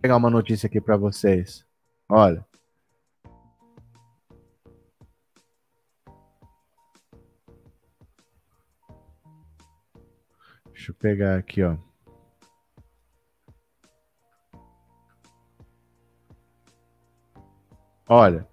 pegar 0.01 0.17
uma 0.17 0.30
notícia 0.30 0.67
aqui 0.67 0.80
para 0.80 0.97
vocês. 0.97 1.65
Olha. 2.07 2.45
Deixa 10.72 10.91
eu 10.91 10.95
pegar 10.95 11.38
aqui, 11.38 11.63
ó. 11.63 11.77
Olha. 18.07 18.47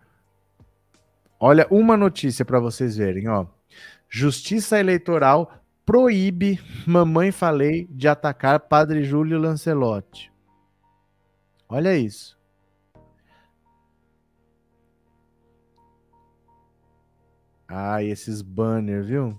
Olha 1.39 1.67
uma 1.71 1.97
notícia 1.97 2.45
para 2.45 2.59
vocês 2.59 2.97
verem, 2.97 3.29
ó. 3.29 3.47
Justiça 4.09 4.79
Eleitoral 4.79 5.53
proíbe 5.85 6.59
Mamãe 6.87 7.31
Falei 7.31 7.87
de 7.91 8.09
atacar 8.09 8.61
Padre 8.61 9.05
Júlio 9.05 9.39
Lancelotti. 9.39 10.32
Olha 11.73 11.97
isso. 11.97 12.39
Ah, 17.67 18.03
esses 18.03 18.43
banners, 18.43 19.07
viu? 19.07 19.39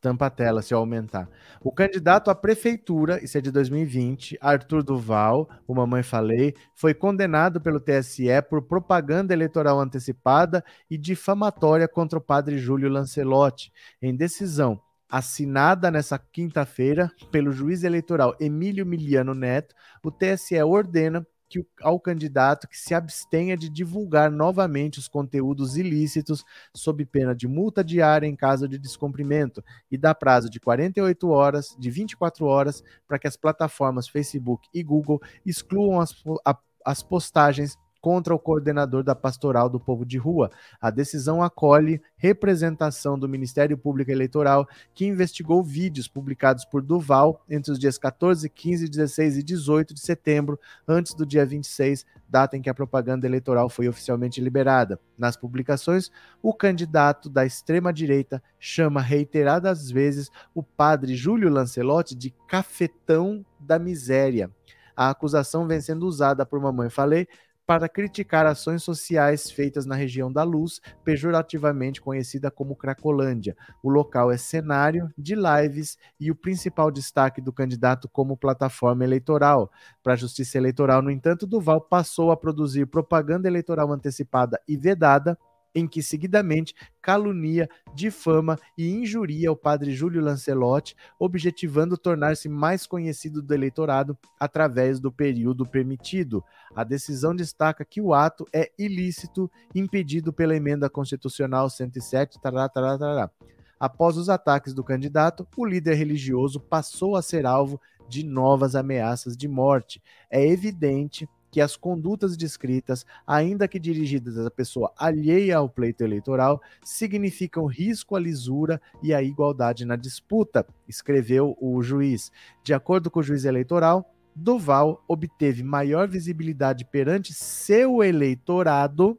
Tampa 0.00 0.26
a 0.26 0.30
tela 0.30 0.60
se 0.60 0.74
eu 0.74 0.78
aumentar. 0.78 1.30
O 1.62 1.70
candidato 1.70 2.32
à 2.32 2.34
prefeitura, 2.34 3.22
isso 3.22 3.38
é 3.38 3.40
de 3.40 3.52
2020, 3.52 4.36
Arthur 4.40 4.82
Duval, 4.82 5.48
o 5.68 5.74
mamãe 5.74 6.02
falei, 6.02 6.56
foi 6.74 6.94
condenado 6.94 7.60
pelo 7.60 7.78
TSE 7.78 8.42
por 8.48 8.62
propaganda 8.62 9.32
eleitoral 9.32 9.78
antecipada 9.78 10.64
e 10.90 10.98
difamatória 10.98 11.86
contra 11.86 12.18
o 12.18 12.22
padre 12.22 12.58
Júlio 12.58 12.90
Lancelotti, 12.90 13.72
em 14.02 14.16
decisão 14.16 14.82
assinada 15.10 15.90
nessa 15.90 16.18
quinta-feira 16.18 17.10
pelo 17.30 17.52
juiz 17.52 17.82
eleitoral 17.82 18.36
Emílio 18.38 18.86
Miliano 18.86 19.34
Neto, 19.34 19.74
o 20.04 20.10
TSE 20.10 20.62
ordena 20.62 21.26
que 21.50 21.66
ao 21.82 21.98
candidato 21.98 22.68
que 22.68 22.78
se 22.78 22.94
abstenha 22.94 23.56
de 23.56 23.68
divulgar 23.68 24.30
novamente 24.30 25.00
os 25.00 25.08
conteúdos 25.08 25.76
ilícitos 25.76 26.44
sob 26.72 27.04
pena 27.04 27.34
de 27.34 27.48
multa 27.48 27.82
diária 27.82 28.26
em 28.28 28.36
caso 28.36 28.68
de 28.68 28.78
descumprimento 28.78 29.62
e 29.90 29.98
dá 29.98 30.14
prazo 30.14 30.48
de 30.48 30.60
48 30.60 31.28
horas, 31.28 31.74
de 31.76 31.90
24 31.90 32.46
horas, 32.46 32.84
para 33.06 33.18
que 33.18 33.26
as 33.26 33.36
plataformas 33.36 34.08
Facebook 34.08 34.68
e 34.72 34.80
Google 34.80 35.20
excluam 35.44 36.00
as, 36.00 36.14
a, 36.46 36.56
as 36.86 37.02
postagens 37.02 37.76
contra 38.00 38.34
o 38.34 38.38
coordenador 38.38 39.02
da 39.02 39.14
Pastoral 39.14 39.68
do 39.68 39.78
Povo 39.78 40.04
de 40.04 40.16
Rua. 40.16 40.50
A 40.80 40.90
decisão 40.90 41.42
acolhe 41.42 42.00
representação 42.16 43.18
do 43.18 43.28
Ministério 43.28 43.76
Público 43.76 44.10
Eleitoral, 44.10 44.66
que 44.94 45.06
investigou 45.06 45.62
vídeos 45.62 46.08
publicados 46.08 46.64
por 46.64 46.82
Duval 46.82 47.44
entre 47.48 47.72
os 47.72 47.78
dias 47.78 47.98
14, 47.98 48.48
15, 48.48 48.88
16 48.88 49.38
e 49.38 49.42
18 49.42 49.94
de 49.94 50.00
setembro, 50.00 50.58
antes 50.88 51.14
do 51.14 51.26
dia 51.26 51.44
26, 51.44 52.06
data 52.28 52.56
em 52.56 52.62
que 52.62 52.70
a 52.70 52.74
propaganda 52.74 53.26
eleitoral 53.26 53.68
foi 53.68 53.88
oficialmente 53.88 54.40
liberada. 54.40 54.98
Nas 55.18 55.36
publicações, 55.36 56.10
o 56.42 56.54
candidato 56.54 57.28
da 57.28 57.44
extrema-direita 57.44 58.42
chama 58.58 59.00
reiteradas 59.00 59.90
vezes 59.90 60.30
o 60.54 60.62
padre 60.62 61.14
Júlio 61.14 61.50
Lancelotti 61.50 62.14
de 62.14 62.30
cafetão 62.46 63.44
da 63.58 63.78
miséria. 63.78 64.50
A 64.96 65.10
acusação 65.10 65.66
vem 65.66 65.80
sendo 65.80 66.06
usada 66.06 66.44
por 66.44 66.60
Mamãe 66.60 66.90
Falei 66.90 67.26
para 67.70 67.88
criticar 67.88 68.46
ações 68.46 68.82
sociais 68.82 69.48
feitas 69.48 69.86
na 69.86 69.94
região 69.94 70.32
da 70.32 70.42
Luz, 70.42 70.80
pejorativamente 71.04 72.00
conhecida 72.00 72.50
como 72.50 72.74
Cracolândia. 72.74 73.56
O 73.80 73.88
local 73.88 74.32
é 74.32 74.36
cenário 74.36 75.08
de 75.16 75.36
lives 75.36 75.96
e 76.18 76.32
o 76.32 76.34
principal 76.34 76.90
destaque 76.90 77.40
do 77.40 77.52
candidato 77.52 78.08
como 78.08 78.36
plataforma 78.36 79.04
eleitoral. 79.04 79.70
Para 80.02 80.14
a 80.14 80.16
Justiça 80.16 80.58
Eleitoral, 80.58 81.00
no 81.00 81.12
entanto, 81.12 81.46
Duval 81.46 81.80
passou 81.80 82.32
a 82.32 82.36
produzir 82.36 82.86
propaganda 82.86 83.46
eleitoral 83.46 83.92
antecipada 83.92 84.60
e 84.66 84.76
vedada 84.76 85.38
em 85.74 85.86
que 85.86 86.02
seguidamente 86.02 86.74
calunia, 87.00 87.68
difama 87.94 88.58
e 88.76 88.90
injuria 88.90 89.50
o 89.50 89.56
padre 89.56 89.92
Júlio 89.92 90.20
Lancelotti, 90.20 90.96
objetivando 91.18 91.96
tornar-se 91.96 92.48
mais 92.48 92.86
conhecido 92.86 93.42
do 93.42 93.54
eleitorado 93.54 94.16
através 94.38 95.00
do 95.00 95.10
período 95.10 95.64
permitido. 95.64 96.44
A 96.74 96.84
decisão 96.84 97.34
destaca 97.34 97.84
que 97.84 98.00
o 98.00 98.12
ato 98.12 98.46
é 98.52 98.70
ilícito, 98.78 99.50
impedido 99.74 100.32
pela 100.32 100.56
emenda 100.56 100.90
constitucional 100.90 101.70
107. 101.70 102.40
Tará, 102.40 102.68
tará, 102.68 102.98
tará. 102.98 103.30
Após 103.78 104.18
os 104.18 104.28
ataques 104.28 104.74
do 104.74 104.84
candidato, 104.84 105.48
o 105.56 105.64
líder 105.64 105.94
religioso 105.94 106.60
passou 106.60 107.16
a 107.16 107.22
ser 107.22 107.46
alvo 107.46 107.80
de 108.10 108.22
novas 108.22 108.74
ameaças 108.74 109.36
de 109.36 109.48
morte. 109.48 110.02
É 110.28 110.44
evidente 110.46 111.26
as 111.58 111.74
condutas 111.74 112.36
descritas, 112.36 113.06
ainda 113.26 113.66
que 113.66 113.78
dirigidas 113.78 114.36
à 114.38 114.50
pessoa 114.50 114.92
alheia 114.98 115.56
ao 115.56 115.70
pleito 115.70 116.04
eleitoral, 116.04 116.60
significam 116.84 117.64
risco 117.64 118.14
à 118.14 118.20
lisura 118.20 118.78
e 119.02 119.14
à 119.14 119.22
igualdade 119.22 119.86
na 119.86 119.96
disputa, 119.96 120.66
escreveu 120.86 121.56
o 121.58 121.82
juiz. 121.82 122.30
De 122.62 122.74
acordo 122.74 123.10
com 123.10 123.20
o 123.20 123.22
juiz 123.22 123.46
eleitoral, 123.46 124.14
Duval 124.34 125.02
obteve 125.08 125.62
maior 125.62 126.06
visibilidade 126.06 126.84
perante 126.84 127.32
seu 127.32 128.02
eleitorado, 128.02 129.18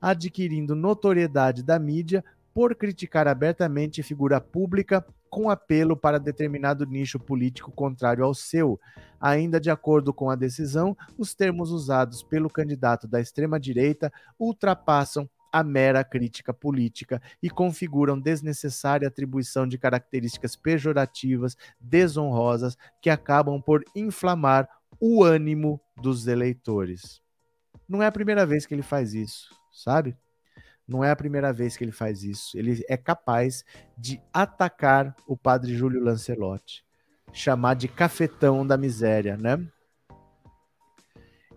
adquirindo 0.00 0.74
notoriedade 0.74 1.62
da 1.62 1.78
mídia 1.78 2.24
por 2.56 2.74
criticar 2.74 3.28
abertamente 3.28 4.02
figura 4.02 4.40
pública 4.40 5.04
com 5.28 5.50
apelo 5.50 5.94
para 5.94 6.18
determinado 6.18 6.86
nicho 6.86 7.20
político 7.20 7.70
contrário 7.70 8.24
ao 8.24 8.32
seu. 8.32 8.80
Ainda 9.20 9.60
de 9.60 9.68
acordo 9.68 10.10
com 10.10 10.30
a 10.30 10.34
decisão, 10.34 10.96
os 11.18 11.34
termos 11.34 11.70
usados 11.70 12.22
pelo 12.22 12.48
candidato 12.48 13.06
da 13.06 13.20
extrema-direita 13.20 14.10
ultrapassam 14.40 15.28
a 15.52 15.62
mera 15.62 16.02
crítica 16.02 16.54
política 16.54 17.20
e 17.42 17.50
configuram 17.50 18.18
desnecessária 18.18 19.06
atribuição 19.06 19.68
de 19.68 19.76
características 19.76 20.56
pejorativas, 20.56 21.58
desonrosas, 21.78 22.74
que 23.02 23.10
acabam 23.10 23.60
por 23.60 23.84
inflamar 23.94 24.66
o 24.98 25.22
ânimo 25.22 25.78
dos 26.00 26.26
eleitores. 26.26 27.20
Não 27.86 28.02
é 28.02 28.06
a 28.06 28.12
primeira 28.12 28.46
vez 28.46 28.64
que 28.64 28.72
ele 28.72 28.82
faz 28.82 29.12
isso, 29.12 29.54
sabe? 29.70 30.16
Não 30.86 31.02
é 31.02 31.10
a 31.10 31.16
primeira 31.16 31.52
vez 31.52 31.76
que 31.76 31.84
ele 31.84 31.92
faz 31.92 32.22
isso. 32.22 32.56
Ele 32.56 32.84
é 32.88 32.96
capaz 32.96 33.64
de 33.98 34.20
atacar 34.32 35.14
o 35.26 35.36
padre 35.36 35.74
Júlio 35.74 36.02
Lancelotti, 36.02 36.84
chamar 37.32 37.74
de 37.74 37.88
cafetão 37.88 38.66
da 38.66 38.76
miséria, 38.76 39.36
né? 39.36 39.66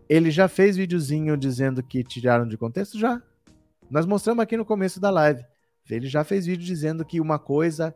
Ele 0.08 0.32
já 0.32 0.48
fez 0.48 0.76
videozinho 0.76 1.38
dizendo 1.38 1.84
que 1.84 2.04
tiraram 2.04 2.48
de 2.48 2.58
contexto? 2.58 2.98
Já. 2.98 3.22
Nós 3.90 4.06
mostramos 4.06 4.42
aqui 4.42 4.58
no 4.58 4.66
começo 4.66 5.00
da 5.00 5.12
live. 5.12 5.44
Ele 5.88 6.08
já 6.08 6.24
fez 6.24 6.46
vídeo 6.46 6.66
dizendo 6.66 7.06
que 7.06 7.22
uma 7.22 7.38
coisa 7.38 7.94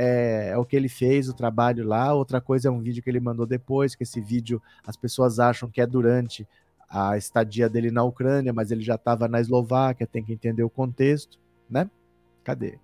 é, 0.00 0.50
é, 0.50 0.56
o 0.56 0.64
que 0.64 0.76
ele 0.76 0.88
fez, 0.88 1.28
o 1.28 1.34
trabalho 1.34 1.84
lá, 1.84 2.14
outra 2.14 2.40
coisa 2.40 2.68
é 2.68 2.70
um 2.70 2.80
vídeo 2.80 3.02
que 3.02 3.10
ele 3.10 3.18
mandou 3.18 3.44
depois, 3.44 3.96
que 3.96 4.04
esse 4.04 4.20
vídeo 4.20 4.62
as 4.86 4.96
pessoas 4.96 5.40
acham 5.40 5.68
que 5.68 5.80
é 5.80 5.86
durante 5.86 6.46
a 6.88 7.16
estadia 7.16 7.68
dele 7.68 7.90
na 7.90 8.02
Ucrânia, 8.02 8.52
mas 8.52 8.70
ele 8.70 8.82
já 8.82 8.94
estava 8.94 9.28
na 9.28 9.40
Eslováquia, 9.40 10.06
tem 10.06 10.24
que 10.24 10.32
entender 10.32 10.62
o 10.62 10.70
contexto, 10.70 11.38
né? 11.68 11.90
Cadê? 12.42 12.78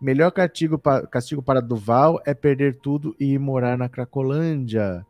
Melhor 0.00 0.30
castigo, 0.32 0.78
para, 0.78 1.06
castigo 1.06 1.42
para 1.42 1.60
Duval 1.60 2.20
é 2.26 2.34
perder 2.34 2.78
tudo 2.80 3.14
e 3.18 3.32
ir 3.34 3.38
morar 3.38 3.78
na 3.78 3.88
Cracolândia. 3.88 5.06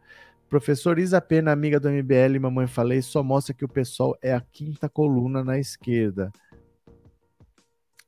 Professor 0.49 0.99
Isa 0.99 1.21
Pena, 1.21 1.53
amiga 1.53 1.81
do 1.81 1.91
MBL, 1.91 2.39
mamãe 2.41 2.67
falei, 2.67 3.01
só 3.03 3.23
mostra 3.23 3.55
que 3.55 3.65
o 3.65 3.69
pessoal 3.69 4.17
é 4.23 4.35
a 4.35 4.41
quinta 4.41 4.89
coluna 4.89 5.43
na 5.43 5.59
esquerda. 5.59 6.31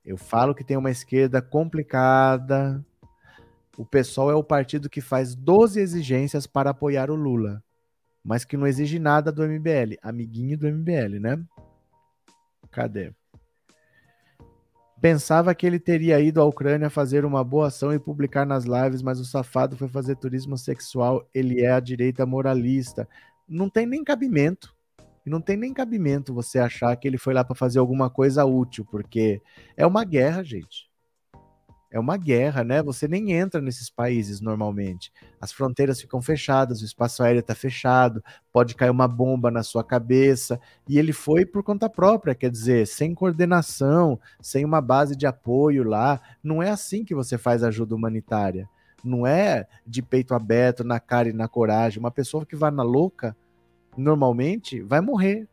Eu 0.04 0.16
falo 0.16 0.54
que 0.54 0.62
tem 0.62 0.76
uma 0.76 0.90
esquerda 0.90 1.42
complicada. 1.42 2.84
O 3.76 3.84
pessoal 3.84 4.30
é 4.30 4.34
o 4.34 4.44
partido 4.44 4.88
que 4.88 5.00
faz 5.00 5.34
12 5.34 5.80
exigências 5.80 6.46
para 6.46 6.70
apoiar 6.70 7.10
o 7.10 7.16
Lula 7.16 7.62
mas 8.26 8.44
que 8.44 8.56
não 8.56 8.66
exige 8.66 8.98
nada 8.98 9.30
do 9.30 9.44
MBL. 9.44 9.96
Amiguinho 10.02 10.58
do 10.58 10.66
MBL, 10.66 11.20
né? 11.20 11.40
Cadê? 12.72 13.12
Pensava 15.00 15.54
que 15.54 15.64
ele 15.64 15.78
teria 15.78 16.18
ido 16.18 16.40
à 16.40 16.44
Ucrânia 16.44 16.90
fazer 16.90 17.24
uma 17.24 17.44
boa 17.44 17.68
ação 17.68 17.94
e 17.94 18.00
publicar 18.00 18.44
nas 18.44 18.64
lives, 18.64 19.00
mas 19.00 19.20
o 19.20 19.24
safado 19.24 19.76
foi 19.76 19.86
fazer 19.86 20.16
turismo 20.16 20.58
sexual. 20.58 21.28
Ele 21.32 21.60
é 21.62 21.70
a 21.70 21.78
direita 21.78 22.26
moralista. 22.26 23.08
Não 23.48 23.70
tem 23.70 23.86
nem 23.86 24.02
cabimento. 24.02 24.74
Não 25.24 25.40
tem 25.40 25.56
nem 25.56 25.72
cabimento 25.72 26.34
você 26.34 26.58
achar 26.58 26.96
que 26.96 27.06
ele 27.06 27.18
foi 27.18 27.32
lá 27.32 27.44
para 27.44 27.54
fazer 27.54 27.78
alguma 27.78 28.10
coisa 28.10 28.44
útil, 28.44 28.84
porque 28.90 29.40
é 29.76 29.86
uma 29.86 30.04
guerra, 30.04 30.42
gente 30.42 30.90
é 31.96 31.98
uma 32.00 32.18
guerra, 32.18 32.62
né? 32.62 32.82
Você 32.82 33.08
nem 33.08 33.32
entra 33.32 33.58
nesses 33.58 33.88
países 33.88 34.38
normalmente. 34.38 35.10
As 35.40 35.50
fronteiras 35.50 35.98
ficam 35.98 36.20
fechadas, 36.20 36.82
o 36.82 36.84
espaço 36.84 37.22
aéreo 37.22 37.40
está 37.40 37.54
fechado, 37.54 38.22
pode 38.52 38.74
cair 38.74 38.90
uma 38.90 39.08
bomba 39.08 39.50
na 39.50 39.62
sua 39.62 39.82
cabeça. 39.82 40.60
E 40.86 40.98
ele 40.98 41.14
foi 41.14 41.46
por 41.46 41.62
conta 41.62 41.88
própria, 41.88 42.34
quer 42.34 42.50
dizer, 42.50 42.86
sem 42.86 43.14
coordenação, 43.14 44.20
sem 44.42 44.62
uma 44.62 44.82
base 44.82 45.16
de 45.16 45.26
apoio 45.26 45.84
lá. 45.84 46.20
Não 46.44 46.62
é 46.62 46.68
assim 46.68 47.02
que 47.02 47.14
você 47.14 47.38
faz 47.38 47.64
ajuda 47.64 47.94
humanitária. 47.94 48.68
Não 49.02 49.26
é 49.26 49.66
de 49.86 50.02
peito 50.02 50.34
aberto, 50.34 50.84
na 50.84 51.00
cara 51.00 51.30
e 51.30 51.32
na 51.32 51.48
coragem. 51.48 51.98
Uma 51.98 52.10
pessoa 52.10 52.44
que 52.44 52.54
vai 52.54 52.70
na 52.70 52.82
louca, 52.82 53.34
normalmente, 53.96 54.82
vai 54.82 55.00
morrer. 55.00 55.48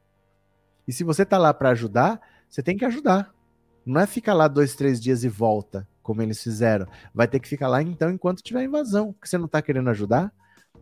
E 0.86 0.92
se 0.92 1.06
você 1.06 1.26
tá 1.26 1.38
lá 1.38 1.54
para 1.54 1.70
ajudar, 1.70 2.20
você 2.50 2.62
tem 2.62 2.76
que 2.76 2.84
ajudar. 2.84 3.34
Não 3.86 4.02
é 4.02 4.06
ficar 4.06 4.34
lá 4.34 4.50
dois, 4.50 4.76
três 4.76 5.00
dias 5.00 5.24
e 5.24 5.30
volta 5.30 5.88
como 6.04 6.22
eles 6.22 6.44
fizeram. 6.44 6.86
Vai 7.14 7.28
ter 7.28 7.40
que 7.40 7.48
ficar 7.48 7.68
lá 7.68 7.82
então 7.82 8.12
enquanto 8.12 8.44
tiver 8.44 8.64
invasão. 8.64 9.14
Porque 9.14 9.28
você 9.28 9.38
não 9.38 9.48
tá 9.48 9.62
querendo 9.62 9.90
ajudar? 9.90 10.32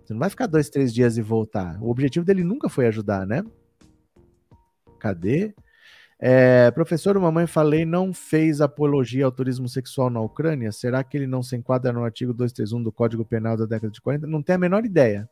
Você 0.04 0.14
não 0.14 0.20
vai 0.20 0.30
ficar 0.30 0.48
dois, 0.48 0.70
três 0.70 0.94
dias 0.94 1.18
e 1.18 1.22
voltar. 1.22 1.82
O 1.82 1.90
objetivo 1.90 2.26
dele 2.26 2.44
nunca 2.44 2.68
foi 2.68 2.88
ajudar, 2.88 3.26
né? 3.26 3.44
Cadê? 5.00 5.54
É, 6.20 6.70
professor, 6.72 7.18
mamãe 7.18 7.48
falei, 7.48 7.84
não 7.84 8.14
fez 8.14 8.62
apologia 8.62 9.26
ao 9.26 9.32
turismo 9.32 9.68
sexual 9.68 10.10
na 10.10 10.22
Ucrânia? 10.22 10.72
Será 10.72 11.04
que 11.04 11.18
ele 11.18 11.26
não 11.26 11.42
se 11.42 11.56
enquadra 11.56 11.92
no 11.92 12.04
artigo 12.04 12.32
231 12.32 12.84
do 12.84 12.92
Código 12.92 13.26
Penal 13.26 13.58
da 13.58 13.66
década 13.66 13.92
de 13.92 14.00
40? 14.00 14.28
Não 14.28 14.44
tem 14.44 14.56
a 14.56 14.60
menor 14.60 14.86
ideia. 14.86 15.28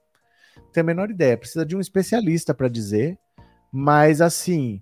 Não 0.58 0.72
tem 0.72 0.82
a 0.82 0.84
menor 0.84 1.12
ideia. 1.12 1.38
Precisa 1.38 1.66
de 1.66 1.76
um 1.76 1.80
especialista 1.80 2.54
para 2.56 2.68
dizer. 2.68 3.20
Mas, 3.72 4.20
assim, 4.20 4.82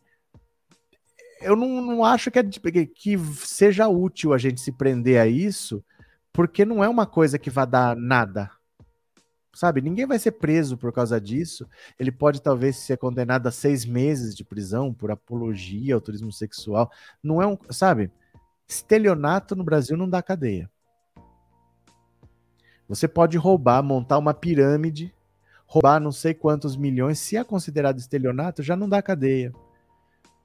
eu 1.41 1.55
não, 1.55 1.81
não 1.81 2.05
acho 2.05 2.31
que, 2.31 2.39
é, 2.39 2.43
que 2.43 3.17
seja 3.43 3.87
útil 3.87 4.33
a 4.33 4.37
gente 4.37 4.61
se 4.61 4.71
prender 4.71 5.19
a 5.19 5.27
isso, 5.27 5.83
porque 6.31 6.65
não 6.65 6.83
é 6.83 6.89
uma 6.89 7.05
coisa 7.05 7.39
que 7.39 7.49
vai 7.49 7.65
dar 7.65 7.95
nada. 7.95 8.51
Sabe? 9.53 9.81
Ninguém 9.81 10.05
vai 10.05 10.19
ser 10.19 10.33
preso 10.33 10.77
por 10.77 10.93
causa 10.93 11.19
disso. 11.19 11.67
Ele 11.99 12.11
pode 12.11 12.41
talvez 12.41 12.77
ser 12.77 12.97
condenado 12.97 13.47
a 13.47 13.51
seis 13.51 13.85
meses 13.85 14.35
de 14.35 14.43
prisão 14.43 14.93
por 14.93 15.09
apologia 15.09 15.95
ao 15.95 16.01
turismo 16.01 16.31
sexual. 16.31 16.91
Não 17.23 17.41
é 17.41 17.47
um. 17.47 17.57
Sabe? 17.71 18.11
Estelionato 18.67 19.55
no 19.55 19.63
Brasil 19.63 19.97
não 19.97 20.07
dá 20.07 20.21
cadeia. 20.21 20.69
Você 22.87 23.07
pode 23.07 23.37
roubar, 23.37 23.81
montar 23.81 24.17
uma 24.17 24.33
pirâmide, 24.33 25.13
roubar 25.65 25.99
não 25.99 26.11
sei 26.11 26.33
quantos 26.33 26.77
milhões, 26.77 27.19
se 27.19 27.35
é 27.35 27.43
considerado 27.43 27.97
estelionato, 27.97 28.61
já 28.61 28.75
não 28.75 28.87
dá 28.87 29.01
cadeia. 29.01 29.51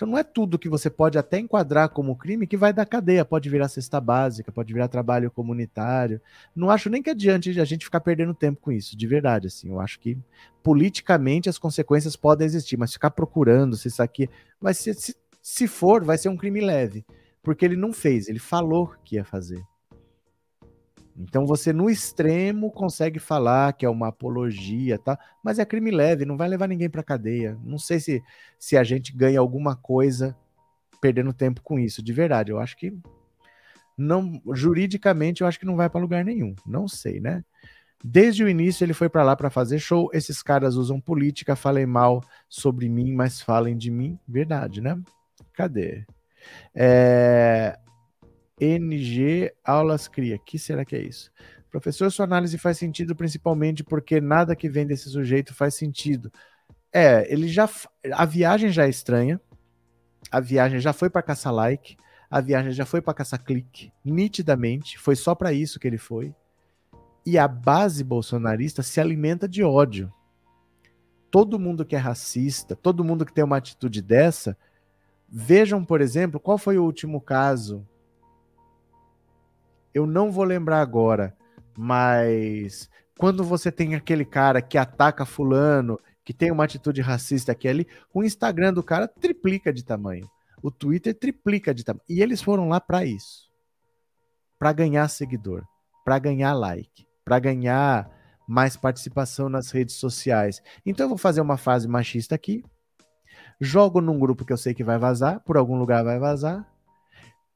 Então 0.03 0.11
não 0.11 0.19
é 0.19 0.24
tudo 0.24 0.59
que 0.59 0.69
você 0.69 0.91
pode 0.91 1.16
até 1.16 1.39
enquadrar 1.39 1.89
como 1.89 2.16
crime 2.16 2.45
que 2.45 2.57
vai 2.57 2.73
dar 2.73 2.85
cadeia, 2.85 3.24
pode 3.24 3.49
virar 3.49 3.69
cesta 3.69 4.01
básica, 4.01 4.51
pode 4.51 4.73
virar 4.73 4.89
trabalho 4.89 5.31
comunitário. 5.31 6.20
Não 6.57 6.70
acho 6.70 6.91
nem 6.91 7.01
que 7.01 7.11
adiante 7.11 7.61
a 7.61 7.65
gente 7.65 7.85
ficar 7.85 8.01
perdendo 8.01 8.35
tempo 8.35 8.61
com 8.61 8.73
isso, 8.73 8.97
de 8.97 9.07
verdade, 9.07 9.47
assim. 9.47 9.69
Eu 9.69 9.79
acho 9.79 10.01
que 10.01 10.19
politicamente 10.61 11.49
as 11.49 11.57
consequências 11.57 12.16
podem 12.16 12.45
existir, 12.45 12.77
mas 12.77 12.93
ficar 12.93 13.12
procurando 13.12 13.77
se 13.77 13.87
isso 13.87 14.03
aqui 14.03 14.29
ser 14.74 14.95
se, 14.95 15.15
se 15.41 15.69
for, 15.69 16.03
vai 16.03 16.19
ser 16.19 16.31
um 16.31 16.37
crime 16.37 16.61
leve, 16.61 17.07
porque 17.41 17.65
ele 17.65 17.77
não 17.77 17.93
fez, 17.93 18.27
ele 18.27 18.41
falou 18.41 18.93
que 19.05 19.15
ia 19.15 19.24
fazer. 19.24 19.62
Então 21.16 21.47
você 21.47 21.72
no 21.72 21.90
extremo 21.90 22.70
consegue 22.70 23.18
falar 23.18 23.72
que 23.74 23.84
é 23.84 23.89
uma 23.89 24.09
apologia, 24.09 24.98
tá? 24.98 25.18
Mas 25.43 25.59
é 25.59 25.64
crime 25.64 25.90
leve, 25.90 26.24
não 26.24 26.36
vai 26.36 26.48
levar 26.48 26.66
ninguém 26.66 26.89
para 26.89 27.02
cadeia. 27.02 27.59
Não 27.64 27.78
sei 27.78 28.01
se 28.01 28.22
se 28.59 28.76
a 28.76 28.84
gente 28.84 29.14
ganha 29.14 29.40
alguma 29.40 29.76
coisa 29.76 30.36
perdendo 31.01 31.32
tempo 31.32 31.60
com 31.62 31.78
isso, 31.78 32.02
de 32.02 32.12
verdade. 32.12 32.51
Eu 32.51 32.59
acho 32.59 32.76
que 32.76 32.97
não 33.97 34.40
juridicamente 34.55 35.43
eu 35.43 35.47
acho 35.47 35.59
que 35.59 35.66
não 35.66 35.76
vai 35.76 35.90
para 35.90 36.01
lugar 36.01 36.24
nenhum. 36.24 36.55
Não 36.66 36.89
sei, 36.89 37.20
né? 37.20 37.44
Desde 38.05 38.43
o 38.43 38.48
início 38.48 38.84
ele 38.84 38.94
foi 38.94 39.09
para 39.09 39.22
lá 39.22 39.36
para 39.36 39.51
fazer 39.51 39.78
show. 39.78 40.10
Esses 40.12 40.43
caras 40.43 40.74
usam 40.76 41.01
política, 41.01 41.55
falem 41.55 41.86
mal 41.86 42.22
sobre 42.48 42.89
mim, 42.89 43.12
mas 43.12 43.40
falem 43.40 43.76
de 43.76 43.90
mim, 43.90 44.18
verdade, 44.26 44.80
né? 44.80 44.98
Cadê? 45.52 46.05
É, 46.74 47.78
NG 48.62 49.52
Aulas 49.64 50.06
Cria. 50.06 50.39
que 50.39 50.56
será 50.56 50.84
que 50.84 50.94
é 50.94 51.02
isso? 51.02 51.32
Professor, 51.68 52.12
sua 52.12 52.26
análise 52.26 52.56
faz 52.59 52.78
sentido 52.78 53.16
principalmente 53.16 53.82
porque 53.82 54.20
nada 54.20 54.55
que 54.55 54.68
vem 54.68 54.86
desse 54.86 55.09
sujeito 55.09 55.52
faz 55.52 55.74
sentido. 55.74 56.30
É, 56.93 57.26
ele 57.32 57.48
já. 57.48 57.68
A 58.12 58.24
viagem 58.24 58.70
já 58.70 58.86
é 58.86 58.90
estranha. 58.90 59.40
A 60.30 60.39
viagem 60.39 60.78
já 60.78 60.93
foi 60.93 61.10
para 61.10 61.22
caçar 61.22 61.52
like. 61.52 61.97
A 62.30 62.40
viagem 62.40 62.72
já 62.72 62.84
foi 62.84 63.01
para 63.01 63.14
caçar 63.14 63.43
clique. 63.43 63.90
Nitidamente. 64.05 64.98
Foi 64.98 65.16
só 65.16 65.34
para 65.34 65.52
isso 65.52 65.80
que 65.80 65.89
ele 65.89 65.98
foi. 65.98 66.34
E 67.24 67.39
a 67.39 67.48
base 67.48 68.05
bolsonarista 68.05 68.82
se 68.82 69.01
alimenta 69.01 69.48
de 69.48 69.64
ódio. 69.64 70.12
Todo 71.30 71.59
mundo 71.59 71.84
que 71.84 71.97
é 71.97 71.98
racista, 71.98 72.76
todo 72.76 73.02
mundo 73.02 73.24
que 73.24 73.32
tem 73.32 73.43
uma 73.43 73.56
atitude 73.56 74.02
dessa. 74.02 74.56
Vejam, 75.26 75.82
por 75.82 76.02
exemplo, 76.02 76.39
qual 76.39 76.59
foi 76.59 76.76
o 76.76 76.84
último 76.84 77.18
caso 77.18 77.86
eu 79.94 80.06
não 80.06 80.31
vou 80.31 80.44
lembrar 80.44 80.81
agora, 80.81 81.36
mas 81.77 82.89
quando 83.19 83.44
você 83.44 83.70
tem 83.70 83.94
aquele 83.94 84.24
cara 84.24 84.60
que 84.62 84.78
ataca 84.78 85.24
fulano, 85.24 85.98
que 86.24 86.32
tem 86.32 86.51
uma 86.51 86.64
atitude 86.64 87.01
racista 87.01 87.52
aqui 87.52 87.69
ali, 87.69 87.86
o 88.12 88.23
Instagram 88.23 88.73
do 88.73 88.82
cara 88.82 89.09
triplica 89.09 89.73
de 89.73 89.85
tamanho. 89.85 90.28
O 90.62 90.70
Twitter 90.70 91.14
triplica 91.14 91.74
de 91.74 91.85
tamanho. 91.85 92.05
E 92.09 92.23
eles 92.23 92.40
foram 92.40 92.69
lá 92.69 92.81
para 92.81 93.05
isso. 93.05 93.51
Para 94.59 94.73
ganhar 94.73 95.09
seguidor, 95.09 95.64
para 96.05 96.19
ganhar 96.19 96.52
like, 96.52 97.05
para 97.24 97.39
ganhar 97.39 98.09
mais 98.47 98.77
participação 98.77 99.48
nas 99.48 99.70
redes 99.70 99.97
sociais. 99.97 100.62
Então 100.86 101.05
eu 101.05 101.09
vou 101.09 101.19
fazer 101.19 101.40
uma 101.40 101.56
fase 101.56 101.89
machista 101.89 102.35
aqui. 102.35 102.64
Jogo 103.60 104.01
num 104.01 104.19
grupo 104.19 104.44
que 104.44 104.52
eu 104.52 104.56
sei 104.56 104.74
que 104.74 104.85
vai 104.85 104.98
vazar, 104.98 105.40
por 105.40 105.56
algum 105.56 105.77
lugar 105.78 106.05
vai 106.05 106.19
vazar. 106.19 106.66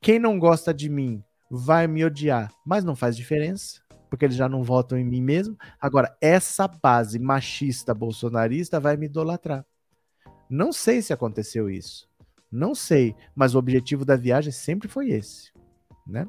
Quem 0.00 0.18
não 0.18 0.38
gosta 0.38 0.72
de 0.72 0.88
mim 0.88 1.22
vai 1.50 1.86
me 1.86 2.04
odiar, 2.04 2.52
mas 2.64 2.84
não 2.84 2.96
faz 2.96 3.16
diferença, 3.16 3.80
porque 4.10 4.24
eles 4.24 4.36
já 4.36 4.48
não 4.48 4.62
votam 4.62 4.98
em 4.98 5.04
mim 5.04 5.20
mesmo. 5.20 5.56
Agora, 5.80 6.16
essa 6.20 6.66
base 6.66 7.18
machista 7.18 7.94
bolsonarista 7.94 8.80
vai 8.80 8.96
me 8.96 9.06
idolatrar. 9.06 9.64
Não 10.48 10.72
sei 10.72 11.02
se 11.02 11.12
aconteceu 11.12 11.68
isso. 11.68 12.08
Não 12.50 12.74
sei, 12.74 13.14
mas 13.34 13.54
o 13.54 13.58
objetivo 13.58 14.04
da 14.04 14.16
viagem 14.16 14.52
sempre 14.52 14.88
foi 14.88 15.10
esse, 15.10 15.52
né? 16.06 16.26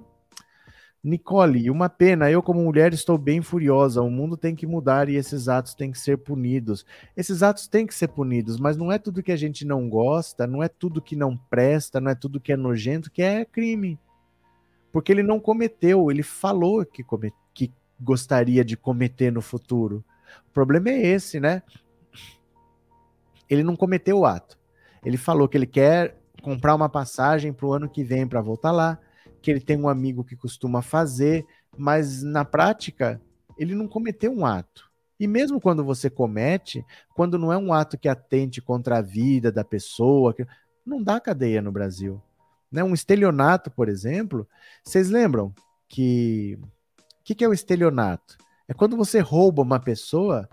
Nicole, 1.03 1.69
uma 1.69 1.87
pena, 1.87 2.29
eu 2.29 2.41
como 2.41 2.61
mulher 2.61 2.91
estou 2.91 3.17
bem 3.17 3.41
furiosa. 3.41 4.01
O 4.01 4.09
mundo 4.09 4.35
tem 4.35 4.55
que 4.55 4.65
mudar 4.65 5.07
e 5.07 5.15
esses 5.15 5.47
atos 5.47 5.73
têm 5.73 5.91
que 5.91 5.99
ser 5.99 6.17
punidos. 6.17 6.85
Esses 7.15 7.43
atos 7.43 7.67
têm 7.67 7.85
que 7.85 7.93
ser 7.93 8.09
punidos, 8.09 8.59
mas 8.59 8.75
não 8.75 8.91
é 8.91 8.97
tudo 8.97 9.23
que 9.23 9.31
a 9.31 9.37
gente 9.37 9.63
não 9.63 9.87
gosta, 9.87 10.45
não 10.45 10.61
é 10.61 10.67
tudo 10.67 11.01
que 11.01 11.15
não 11.15 11.37
presta, 11.37 12.01
não 12.01 12.11
é 12.11 12.15
tudo 12.15 12.41
que 12.41 12.51
é 12.51 12.57
nojento 12.57 13.11
que 13.11 13.21
é 13.21 13.45
crime 13.45 13.97
porque 14.91 15.11
ele 15.11 15.23
não 15.23 15.39
cometeu, 15.39 16.09
ele 16.09 16.23
falou 16.23 16.85
que, 16.85 17.03
come, 17.03 17.33
que 17.53 17.71
gostaria 17.99 18.63
de 18.63 18.77
cometer 18.77 19.31
no 19.31 19.41
futuro. 19.41 20.03
O 20.49 20.51
problema 20.53 20.89
é 20.89 21.07
esse, 21.07 21.39
né? 21.39 21.61
Ele 23.49 23.63
não 23.63 23.75
cometeu 23.75 24.19
o 24.19 24.25
ato. 24.25 24.57
Ele 25.03 25.17
falou 25.17 25.47
que 25.47 25.57
ele 25.57 25.67
quer 25.67 26.17
comprar 26.41 26.75
uma 26.75 26.89
passagem 26.89 27.53
para 27.53 27.65
o 27.65 27.73
ano 27.73 27.89
que 27.89 28.03
vem 28.03 28.27
para 28.27 28.41
voltar 28.41 28.71
lá, 28.71 28.99
que 29.41 29.49
ele 29.49 29.59
tem 29.59 29.77
um 29.77 29.89
amigo 29.89 30.23
que 30.23 30.35
costuma 30.35 30.81
fazer, 30.81 31.45
mas 31.77 32.23
na 32.23 32.43
prática 32.43 33.21
ele 33.57 33.75
não 33.75 33.87
cometeu 33.87 34.31
um 34.31 34.45
ato. 34.45 34.87
E 35.19 35.27
mesmo 35.27 35.59
quando 35.59 35.83
você 35.83 36.09
comete, 36.09 36.85
quando 37.15 37.39
não 37.39 37.51
é 37.51 37.57
um 37.57 37.73
ato 37.73 37.97
que 37.97 38.07
atente 38.07 38.61
contra 38.61 38.99
a 38.99 39.01
vida 39.01 39.51
da 39.51 39.63
pessoa, 39.63 40.35
não 40.85 41.01
dá 41.01 41.19
cadeia 41.19 41.61
no 41.61 41.71
Brasil. 41.71 42.21
Né? 42.71 42.83
Um 42.83 42.93
estelionato, 42.93 43.71
por 43.71 43.89
exemplo, 43.89 44.47
vocês 44.83 45.09
lembram 45.09 45.53
que 45.87 46.57
o 46.61 47.23
que, 47.23 47.35
que 47.35 47.43
é 47.43 47.47
o 47.47 47.53
estelionato? 47.53 48.37
É 48.67 48.73
quando 48.73 48.97
você 48.97 49.19
rouba 49.19 49.61
uma 49.61 49.79
pessoa, 49.79 50.47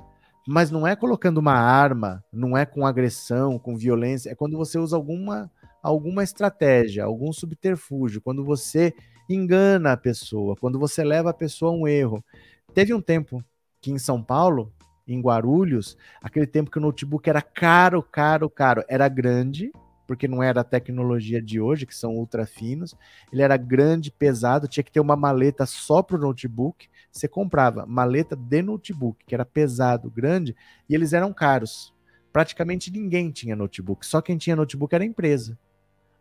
mas 0.47 0.71
não 0.71 0.87
é 0.87 0.95
colocando 0.95 1.39
uma 1.39 1.55
arma, 1.55 2.23
não 2.33 2.57
é 2.57 2.65
com 2.67 2.87
agressão, 2.87 3.59
com 3.59 3.77
violência, 3.77 4.31
é 4.31 4.35
quando 4.35 4.57
você 4.57 4.79
usa 4.79 4.97
alguma, 4.97 5.51
alguma 5.83 6.23
estratégia, 6.23 7.05
algum 7.05 7.33
subterfúgio, 7.33 8.21
quando 8.21 8.45
você 8.45 8.95
engana 9.29 9.93
a 9.93 9.97
pessoa, 9.97 10.57
quando 10.57 10.79
você 10.79 11.03
leva 11.03 11.31
a 11.31 11.35
pessoa 11.35 11.73
a 11.73 11.75
um 11.75 11.89
erro. 11.89 12.25
Teve 12.73 12.93
um 12.93 13.01
tempo 13.01 13.43
que 13.81 13.91
em 13.91 13.99
São 13.99 14.23
Paulo, 14.23 14.73
em 15.07 15.21
Guarulhos, 15.21 15.97
aquele 16.23 16.47
tempo 16.47 16.71
que 16.71 16.79
o 16.79 16.83
notebook 16.83 17.29
era 17.29 17.43
caro, 17.43 18.03
caro, 18.03 18.49
caro, 18.49 18.85
era 18.89 19.09
grande, 19.09 19.73
porque 20.07 20.29
não 20.29 20.43
era 20.43 20.61
a 20.61 20.65
tecnologia 20.65 21.41
de 21.41 21.61
hoje, 21.61 21.87
que 21.87 21.95
são 21.95 22.15
ultra 22.15 22.47
finos. 22.47 22.95
Ele 23.33 23.43
era 23.43 23.57
grande, 23.57 24.11
pesado, 24.11 24.69
tinha 24.69 24.85
que 24.85 24.93
ter 24.93 25.01
uma 25.01 25.17
maleta 25.17 25.67
só 25.67 26.03
para 26.03 26.17
o 26.17 26.21
notebook. 26.21 26.89
Você 27.11 27.29
comprava 27.29 27.87
maleta 27.87 28.37
de 28.37 28.63
notebook, 28.63 29.25
que 29.25 29.35
era 29.35 29.45
pesado, 29.45 30.11
grande, 30.11 30.55
e 30.89 30.95
eles 30.95 31.13
eram 31.13 31.33
caros. 31.33 31.95
Praticamente 32.33 32.91
ninguém 32.91 33.31
tinha 33.31 33.55
notebook, 33.55 34.05
só 34.05 34.21
quem 34.21 34.37
tinha 34.37 34.57
notebook 34.57 34.95
era 34.95 35.05
a 35.05 35.07
empresa. 35.07 35.57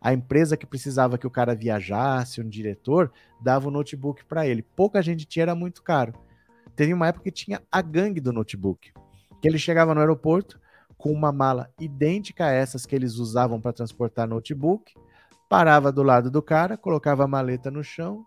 A 0.00 0.12
empresa 0.12 0.56
que 0.56 0.66
precisava 0.66 1.16
que 1.16 1.26
o 1.26 1.30
cara 1.30 1.54
viajasse, 1.54 2.40
um 2.40 2.48
diretor, 2.48 3.10
dava 3.40 3.68
o 3.68 3.70
notebook 3.70 4.22
para 4.26 4.46
ele. 4.46 4.62
Pouca 4.62 5.00
gente 5.00 5.24
tinha, 5.24 5.44
era 5.44 5.54
muito 5.54 5.82
caro. 5.82 6.12
Teve 6.76 6.92
uma 6.92 7.08
época 7.08 7.24
que 7.24 7.30
tinha 7.30 7.62
a 7.72 7.80
gangue 7.80 8.20
do 8.20 8.30
notebook. 8.30 8.92
Que 9.40 9.48
ele 9.48 9.58
chegava 9.58 9.94
no 9.94 10.00
aeroporto, 10.00 10.60
com 11.04 11.12
uma 11.12 11.30
mala 11.30 11.70
idêntica 11.78 12.46
a 12.46 12.50
essas 12.50 12.86
que 12.86 12.96
eles 12.96 13.16
usavam 13.16 13.60
para 13.60 13.74
transportar 13.74 14.26
notebook, 14.26 14.94
parava 15.50 15.92
do 15.92 16.02
lado 16.02 16.30
do 16.30 16.40
cara, 16.40 16.78
colocava 16.78 17.24
a 17.24 17.28
maleta 17.28 17.70
no 17.70 17.84
chão, 17.84 18.24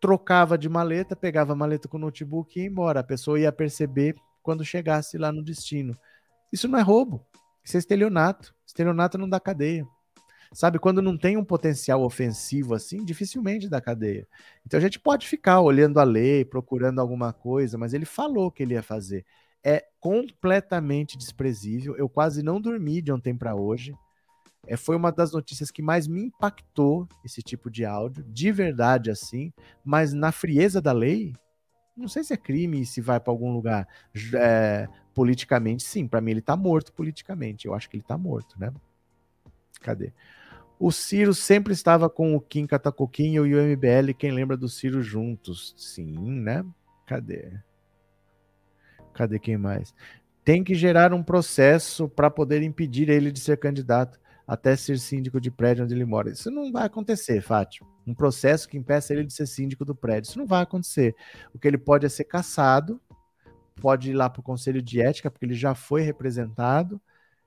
trocava 0.00 0.58
de 0.58 0.68
maleta, 0.68 1.14
pegava 1.14 1.52
a 1.52 1.54
maleta 1.54 1.86
com 1.86 1.96
o 1.96 2.00
notebook 2.00 2.58
e 2.58 2.62
ia 2.62 2.68
embora. 2.68 2.98
A 2.98 3.04
pessoa 3.04 3.38
ia 3.38 3.52
perceber 3.52 4.16
quando 4.42 4.64
chegasse 4.64 5.16
lá 5.16 5.30
no 5.30 5.44
destino. 5.44 5.96
Isso 6.52 6.66
não 6.66 6.76
é 6.76 6.82
roubo, 6.82 7.24
isso 7.62 7.76
é 7.76 7.78
estelionato. 7.78 8.52
Estelionato 8.66 9.16
não 9.16 9.28
dá 9.28 9.38
cadeia. 9.38 9.86
Sabe, 10.52 10.80
quando 10.80 11.00
não 11.00 11.16
tem 11.16 11.36
um 11.36 11.44
potencial 11.44 12.02
ofensivo 12.02 12.74
assim, 12.74 13.04
dificilmente 13.04 13.68
dá 13.68 13.80
cadeia. 13.80 14.26
Então 14.66 14.76
a 14.76 14.80
gente 14.80 14.98
pode 14.98 15.28
ficar 15.28 15.60
olhando 15.60 16.00
a 16.00 16.02
lei, 16.02 16.44
procurando 16.44 17.00
alguma 17.00 17.32
coisa, 17.32 17.78
mas 17.78 17.94
ele 17.94 18.04
falou 18.04 18.50
que 18.50 18.64
ele 18.64 18.74
ia 18.74 18.82
fazer 18.82 19.24
é 19.64 19.84
completamente 20.00 21.16
desprezível. 21.16 21.96
Eu 21.96 22.08
quase 22.08 22.42
não 22.42 22.60
dormi 22.60 23.02
de 23.02 23.12
ontem 23.12 23.36
para 23.36 23.54
hoje. 23.54 23.94
É, 24.66 24.76
foi 24.76 24.96
uma 24.96 25.10
das 25.10 25.32
notícias 25.32 25.70
que 25.70 25.82
mais 25.82 26.06
me 26.06 26.22
impactou 26.22 27.08
esse 27.24 27.42
tipo 27.42 27.70
de 27.70 27.84
áudio, 27.84 28.22
de 28.24 28.52
verdade 28.52 29.10
assim, 29.10 29.52
mas 29.84 30.12
na 30.12 30.32
frieza 30.32 30.80
da 30.80 30.92
lei, 30.92 31.32
não 31.96 32.08
sei 32.08 32.22
se 32.22 32.34
é 32.34 32.36
crime 32.36 32.84
se 32.84 33.00
vai 33.00 33.18
para 33.18 33.32
algum 33.32 33.52
lugar 33.52 33.88
é, 34.34 34.86
politicamente, 35.14 35.82
sim, 35.82 36.06
para 36.06 36.20
mim 36.20 36.32
ele 36.32 36.42
tá 36.42 36.56
morto 36.56 36.92
politicamente, 36.92 37.66
eu 37.66 37.74
acho 37.74 37.88
que 37.88 37.96
ele 37.96 38.04
tá 38.04 38.18
morto, 38.18 38.60
né? 38.60 38.72
Cadê? 39.80 40.12
O 40.78 40.92
Ciro 40.92 41.34
sempre 41.34 41.72
estava 41.72 42.08
com 42.08 42.34
o 42.34 42.40
Kim 42.40 42.66
Catacoquinho 42.66 43.46
e 43.46 43.54
o 43.54 43.58
MBL, 43.58 44.14
quem 44.16 44.30
lembra 44.30 44.56
do 44.56 44.68
Ciro 44.68 45.02
juntos? 45.02 45.74
Sim, 45.76 46.18
né? 46.40 46.64
Cadê? 47.06 47.60
Cadê 49.20 49.38
quem 49.38 49.58
mais? 49.58 49.94
Tem 50.42 50.64
que 50.64 50.74
gerar 50.74 51.12
um 51.12 51.22
processo 51.22 52.08
para 52.08 52.30
poder 52.30 52.62
impedir 52.62 53.10
ele 53.10 53.30
de 53.30 53.38
ser 53.38 53.58
candidato 53.58 54.18
até 54.48 54.74
ser 54.74 54.98
síndico 54.98 55.38
de 55.38 55.50
prédio 55.50 55.84
onde 55.84 55.92
ele 55.92 56.06
mora. 56.06 56.30
Isso 56.30 56.50
não 56.50 56.72
vai 56.72 56.86
acontecer, 56.86 57.42
Fátima. 57.42 57.86
Um 58.06 58.14
processo 58.14 58.66
que 58.66 58.78
impeça 58.78 59.12
ele 59.12 59.24
de 59.24 59.34
ser 59.34 59.44
síndico 59.44 59.84
do 59.84 59.94
prédio. 59.94 60.30
Isso 60.30 60.38
não 60.38 60.46
vai 60.46 60.62
acontecer. 60.62 61.14
O 61.52 61.58
que 61.58 61.68
ele 61.68 61.76
pode 61.76 62.06
é 62.06 62.08
ser 62.08 62.24
caçado, 62.24 62.98
pode 63.76 64.10
ir 64.10 64.14
lá 64.14 64.30
para 64.30 64.40
o 64.40 64.42
conselho 64.42 64.80
de 64.80 65.02
ética, 65.02 65.30
porque 65.30 65.44
ele 65.44 65.52
já 65.52 65.74
foi 65.74 66.00
representado, 66.00 66.98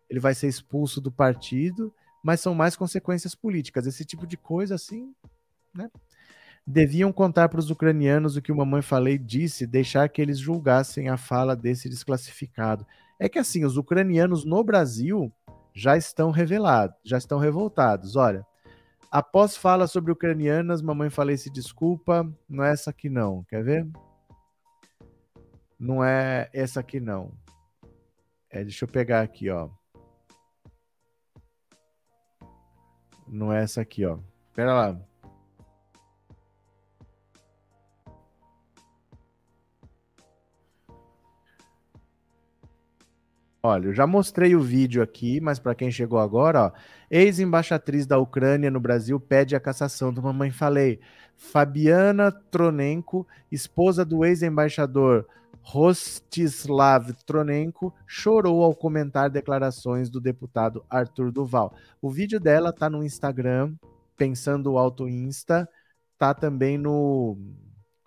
ele 0.07 0.19
vai 0.19 0.35
ser 0.35 0.47
expulso 0.47 1.01
do 1.01 1.11
partido, 1.11 1.91
mas 2.23 2.39
são 2.39 2.53
mais 2.53 2.75
consequências 2.75 3.33
políticas. 3.33 3.87
Esse 3.87 4.05
tipo 4.05 4.27
de 4.27 4.37
coisa, 4.37 4.75
assim, 4.75 5.11
né? 5.73 5.89
Deviam 6.65 7.11
contar 7.11 7.49
para 7.49 7.60
os 7.60 7.69
ucranianos 7.69 8.38
o 8.38 8.41
que 8.41 8.52
uma 8.52 8.65
mãe 8.65 8.81
falei 8.81 9.18
disse, 9.18 9.68
deixar 9.68 10.07
que 10.07 10.22
eles 10.22 10.40
julgassem 10.40 11.10
a 11.10 11.18
fala 11.18 11.56
desse 11.56 11.90
desclassificado. 11.90 12.88
É 13.19 13.27
que 13.27 13.38
assim, 13.38 13.65
os 13.65 13.76
ucranianos 13.76 14.45
no 14.45 14.64
Brasil 14.64 15.31
já 15.73 15.98
estão 15.98 16.31
revelados, 16.31 16.98
já 17.03 17.18
estão 17.18 17.38
revoltados. 17.38 18.15
Olha, 18.15 18.45
após 19.11 19.57
fala 19.57 19.88
sobre 19.88 20.11
ucranianas, 20.11 20.81
mamãe 20.81 21.10
falei 21.10 21.35
se 21.35 21.49
desculpa, 21.49 22.31
não 22.48 22.64
é 22.64 22.72
essa 22.72 22.91
aqui 22.91 23.10
não. 23.10 23.44
Quer 23.44 23.64
ver? 23.64 23.88
Não 25.77 26.03
é 26.03 26.49
essa 26.53 26.80
aqui 26.80 26.99
não. 26.99 27.34
É, 28.49 28.64
deixa 28.64 28.85
eu 28.85 28.90
pegar 28.90 29.22
aqui, 29.22 29.49
ó. 29.49 29.69
Não 33.27 33.52
é 33.52 33.64
essa 33.64 33.81
aqui, 33.81 34.06
ó. 34.06 34.19
Espera 34.49 34.73
lá. 34.73 35.12
Olha, 43.65 43.88
eu 43.88 43.94
já 43.94 44.06
mostrei 44.06 44.57
o 44.57 44.61
vídeo 44.61 45.02
aqui, 45.02 45.40
mas 45.40 45.57
para 45.57 45.73
quem 45.73 45.90
chegou 45.90 46.19
agora, 46.19 46.65
ó, 46.65 46.72
ex-embaixatriz 47.10 48.06
da 48.06 48.19
Ucrânia 48.19 48.69
no 48.69 48.77
Brasil 48.77 49.18
pede 49.22 49.56
a 49.56 49.60
cassação 49.60 50.14
do 50.14 50.22
Mamãe 50.22 50.52
Falei. 50.52 50.99
Fabiana 51.38 52.30
Tronenko, 52.30 53.26
esposa 53.49 54.03
do 54.03 54.26
ex-embaixador 54.26 55.26
Rostislav 55.61 57.14
Tronenko, 57.26 57.94
chorou 58.06 58.65
ao 58.65 58.76
comentar 58.76 59.30
declarações 59.30 60.10
do 60.10 60.19
deputado 60.19 60.84
Arthur 60.90 61.31
Duval. 61.31 61.73
O 62.02 62.11
vídeo 62.11 62.41
dela 62.41 62.73
tá 62.73 62.90
no 62.90 63.02
Instagram, 63.02 63.76
Pensando 64.18 64.77
Alto 64.77 65.07
Insta, 65.07 65.69
tá 66.18 66.34
também 66.34 66.77
no, 66.77 67.38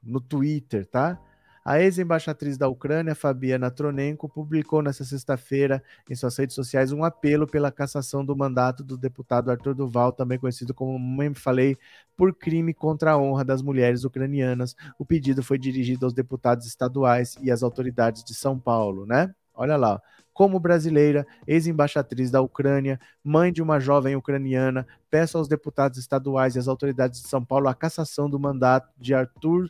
no 0.02 0.20
Twitter, 0.20 0.84
tá? 0.84 1.18
A 1.68 1.80
ex-embaixatriz 1.80 2.56
da 2.56 2.68
Ucrânia, 2.68 3.12
Fabiana 3.12 3.72
Tronenko, 3.72 4.28
publicou 4.28 4.80
nesta 4.80 5.02
sexta-feira 5.02 5.82
em 6.08 6.14
suas 6.14 6.36
redes 6.36 6.54
sociais 6.54 6.92
um 6.92 7.02
apelo 7.02 7.44
pela 7.44 7.72
cassação 7.72 8.24
do 8.24 8.36
mandato 8.36 8.84
do 8.84 8.96
deputado 8.96 9.50
Arthur 9.50 9.74
Duval, 9.74 10.12
também 10.12 10.38
conhecido 10.38 10.72
como 10.72 10.96
Mãe 10.96 11.34
Falei, 11.34 11.76
por 12.16 12.32
crime 12.32 12.72
contra 12.72 13.10
a 13.10 13.18
honra 13.18 13.44
das 13.44 13.62
mulheres 13.62 14.04
ucranianas. 14.04 14.76
O 14.96 15.04
pedido 15.04 15.42
foi 15.42 15.58
dirigido 15.58 16.06
aos 16.06 16.14
deputados 16.14 16.68
estaduais 16.68 17.36
e 17.42 17.50
às 17.50 17.64
autoridades 17.64 18.22
de 18.22 18.32
São 18.32 18.56
Paulo, 18.56 19.04
né? 19.04 19.34
Olha 19.52 19.76
lá, 19.76 20.00
como 20.32 20.60
brasileira, 20.60 21.26
ex-embaixatriz 21.48 22.30
da 22.30 22.40
Ucrânia, 22.40 23.00
mãe 23.24 23.52
de 23.52 23.60
uma 23.60 23.80
jovem 23.80 24.14
ucraniana, 24.14 24.86
peço 25.10 25.36
aos 25.36 25.48
deputados 25.48 25.98
estaduais 25.98 26.54
e 26.54 26.60
às 26.60 26.68
autoridades 26.68 27.20
de 27.22 27.26
São 27.26 27.44
Paulo 27.44 27.66
a 27.66 27.74
cassação 27.74 28.30
do 28.30 28.38
mandato 28.38 28.88
de 28.96 29.12
Arthur 29.14 29.68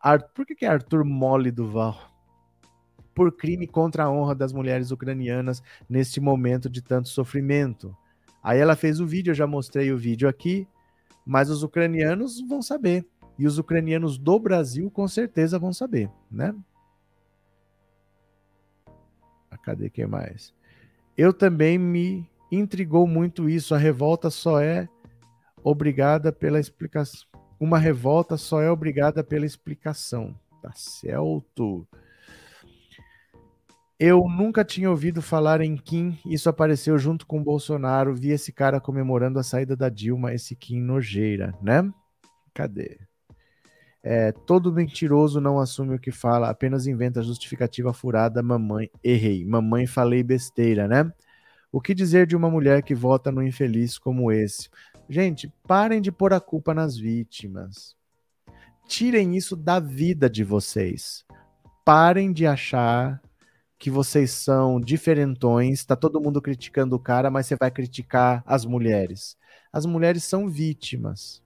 Arthur, 0.00 0.30
por 0.34 0.46
que, 0.46 0.54
que 0.54 0.64
é 0.64 0.68
Arthur 0.68 1.04
Mole 1.04 1.50
Duval? 1.50 2.10
Por 3.14 3.36
crime 3.36 3.66
contra 3.66 4.04
a 4.04 4.10
honra 4.10 4.34
das 4.34 4.52
mulheres 4.52 4.90
ucranianas 4.90 5.62
neste 5.88 6.20
momento 6.20 6.70
de 6.70 6.80
tanto 6.80 7.08
sofrimento. 7.08 7.94
Aí 8.42 8.58
ela 8.58 8.74
fez 8.74 8.98
o 8.98 9.06
vídeo, 9.06 9.32
eu 9.32 9.34
já 9.34 9.46
mostrei 9.46 9.92
o 9.92 9.98
vídeo 9.98 10.26
aqui, 10.26 10.66
mas 11.26 11.50
os 11.50 11.62
ucranianos 11.62 12.40
vão 12.40 12.62
saber. 12.62 13.06
E 13.38 13.46
os 13.46 13.58
ucranianos 13.58 14.16
do 14.16 14.38
Brasil 14.38 14.90
com 14.90 15.06
certeza 15.06 15.58
vão 15.58 15.72
saber, 15.72 16.10
né? 16.30 16.54
Ah, 19.50 19.58
cadê 19.58 19.90
quem 19.90 20.06
mais? 20.06 20.54
Eu 21.16 21.32
também 21.32 21.78
me 21.78 22.26
intrigou 22.50 23.06
muito 23.06 23.48
isso. 23.48 23.74
A 23.74 23.78
revolta 23.78 24.30
só 24.30 24.60
é 24.60 24.88
obrigada 25.62 26.32
pela 26.32 26.58
explicação. 26.58 27.29
Uma 27.60 27.78
revolta 27.78 28.38
só 28.38 28.62
é 28.62 28.70
obrigada 28.70 29.22
pela 29.22 29.44
explicação. 29.44 30.34
Tá 30.62 30.72
certo. 30.74 31.86
Eu 33.98 34.26
nunca 34.26 34.64
tinha 34.64 34.88
ouvido 34.88 35.20
falar 35.20 35.60
em 35.60 35.76
Kim, 35.76 36.18
isso 36.24 36.48
apareceu 36.48 36.96
junto 36.96 37.26
com 37.26 37.44
Bolsonaro, 37.44 38.14
vi 38.14 38.30
esse 38.30 38.50
cara 38.50 38.80
comemorando 38.80 39.38
a 39.38 39.42
saída 39.42 39.76
da 39.76 39.90
Dilma, 39.90 40.32
esse 40.32 40.56
Kim 40.56 40.80
nojeira, 40.80 41.54
né? 41.60 41.86
Cadê? 42.54 42.98
É, 44.02 44.32
todo 44.32 44.72
mentiroso 44.72 45.38
não 45.38 45.60
assume 45.60 45.96
o 45.96 45.98
que 45.98 46.10
fala, 46.10 46.48
apenas 46.48 46.86
inventa 46.86 47.22
justificativa 47.22 47.92
furada, 47.92 48.42
mamãe, 48.42 48.90
errei, 49.04 49.44
mamãe 49.44 49.86
falei 49.86 50.22
besteira, 50.22 50.88
né? 50.88 51.12
O 51.70 51.78
que 51.78 51.94
dizer 51.94 52.26
de 52.26 52.34
uma 52.34 52.50
mulher 52.50 52.82
que 52.82 52.94
vota 52.94 53.30
no 53.30 53.42
infeliz 53.42 53.98
como 53.98 54.32
esse? 54.32 54.70
Gente, 55.12 55.52
parem 55.66 56.00
de 56.00 56.12
pôr 56.12 56.32
a 56.32 56.38
culpa 56.38 56.72
nas 56.72 56.96
vítimas. 56.96 57.96
Tirem 58.86 59.36
isso 59.36 59.56
da 59.56 59.80
vida 59.80 60.30
de 60.30 60.44
vocês. 60.44 61.24
Parem 61.84 62.32
de 62.32 62.46
achar 62.46 63.20
que 63.76 63.90
vocês 63.90 64.30
são 64.30 64.80
diferentões, 64.80 65.84
tá 65.84 65.96
todo 65.96 66.20
mundo 66.20 66.40
criticando 66.40 66.94
o 66.94 67.00
cara, 67.00 67.28
mas 67.28 67.46
você 67.46 67.56
vai 67.56 67.72
criticar 67.72 68.44
as 68.46 68.64
mulheres. 68.64 69.36
As 69.72 69.84
mulheres 69.84 70.22
são 70.22 70.48
vítimas. 70.48 71.42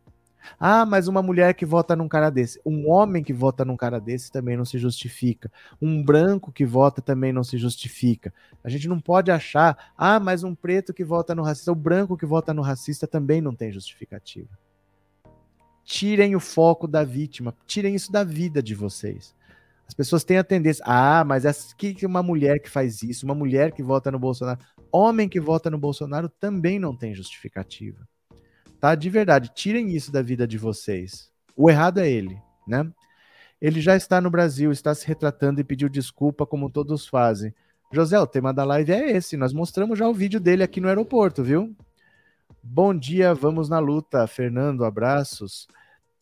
Ah, 0.58 0.84
mas 0.84 1.08
uma 1.08 1.22
mulher 1.22 1.54
que 1.54 1.64
vota 1.64 1.96
num 1.96 2.08
cara 2.08 2.30
desse, 2.30 2.60
um 2.64 2.90
homem 2.90 3.22
que 3.22 3.32
vota 3.32 3.64
num 3.64 3.76
cara 3.76 4.00
desse 4.00 4.30
também 4.30 4.56
não 4.56 4.64
se 4.64 4.78
justifica. 4.78 5.50
Um 5.80 6.02
branco 6.02 6.52
que 6.52 6.64
vota 6.64 7.00
também 7.00 7.32
não 7.32 7.44
se 7.44 7.58
justifica. 7.58 8.32
A 8.62 8.68
gente 8.68 8.88
não 8.88 9.00
pode 9.00 9.30
achar, 9.30 9.92
ah, 9.96 10.20
mas 10.20 10.44
um 10.44 10.54
preto 10.54 10.92
que 10.92 11.04
vota 11.04 11.34
no 11.34 11.42
racista, 11.42 11.72
o 11.72 11.74
branco 11.74 12.16
que 12.16 12.26
vota 12.26 12.52
no 12.52 12.62
racista 12.62 13.06
também 13.06 13.40
não 13.40 13.54
tem 13.54 13.72
justificativa. 13.72 14.48
Tirem 15.84 16.34
o 16.34 16.40
foco 16.40 16.86
da 16.88 17.04
vítima, 17.04 17.54
tirem 17.66 17.94
isso 17.94 18.10
da 18.10 18.24
vida 18.24 18.62
de 18.62 18.74
vocês. 18.74 19.34
As 19.86 19.92
pessoas 19.92 20.24
têm 20.24 20.38
a 20.38 20.44
tendência, 20.44 20.82
ah, 20.86 21.24
mas 21.24 21.44
é 21.44 21.52
que 21.76 22.06
uma 22.06 22.22
mulher 22.22 22.58
que 22.58 22.70
faz 22.70 23.02
isso, 23.02 23.26
uma 23.26 23.34
mulher 23.34 23.72
que 23.72 23.82
vota 23.82 24.10
no 24.10 24.18
Bolsonaro, 24.18 24.58
homem 24.90 25.28
que 25.28 25.38
vota 25.38 25.68
no 25.70 25.76
Bolsonaro 25.76 26.28
também 26.28 26.78
não 26.78 26.96
tem 26.96 27.14
justificativa 27.14 28.06
tá? 28.84 28.94
De 28.94 29.08
verdade, 29.08 29.50
tirem 29.54 29.96
isso 29.96 30.12
da 30.12 30.20
vida 30.20 30.46
de 30.46 30.58
vocês. 30.58 31.32
O 31.56 31.70
errado 31.70 32.00
é 32.00 32.10
ele, 32.10 32.38
né? 32.68 32.86
Ele 33.58 33.80
já 33.80 33.96
está 33.96 34.20
no 34.20 34.28
Brasil, 34.28 34.70
está 34.70 34.94
se 34.94 35.06
retratando 35.06 35.58
e 35.58 35.64
pediu 35.64 35.88
desculpa, 35.88 36.44
como 36.44 36.68
todos 36.68 37.06
fazem. 37.06 37.54
José, 37.90 38.20
o 38.20 38.26
tema 38.26 38.52
da 38.52 38.62
live 38.62 38.92
é 38.92 39.12
esse. 39.12 39.38
Nós 39.38 39.54
mostramos 39.54 39.98
já 39.98 40.06
o 40.06 40.12
vídeo 40.12 40.38
dele 40.38 40.62
aqui 40.62 40.82
no 40.82 40.88
aeroporto, 40.88 41.42
viu? 41.42 41.74
Bom 42.62 42.94
dia, 42.94 43.32
vamos 43.32 43.70
na 43.70 43.78
luta. 43.78 44.26
Fernando, 44.26 44.84
abraços. 44.84 45.66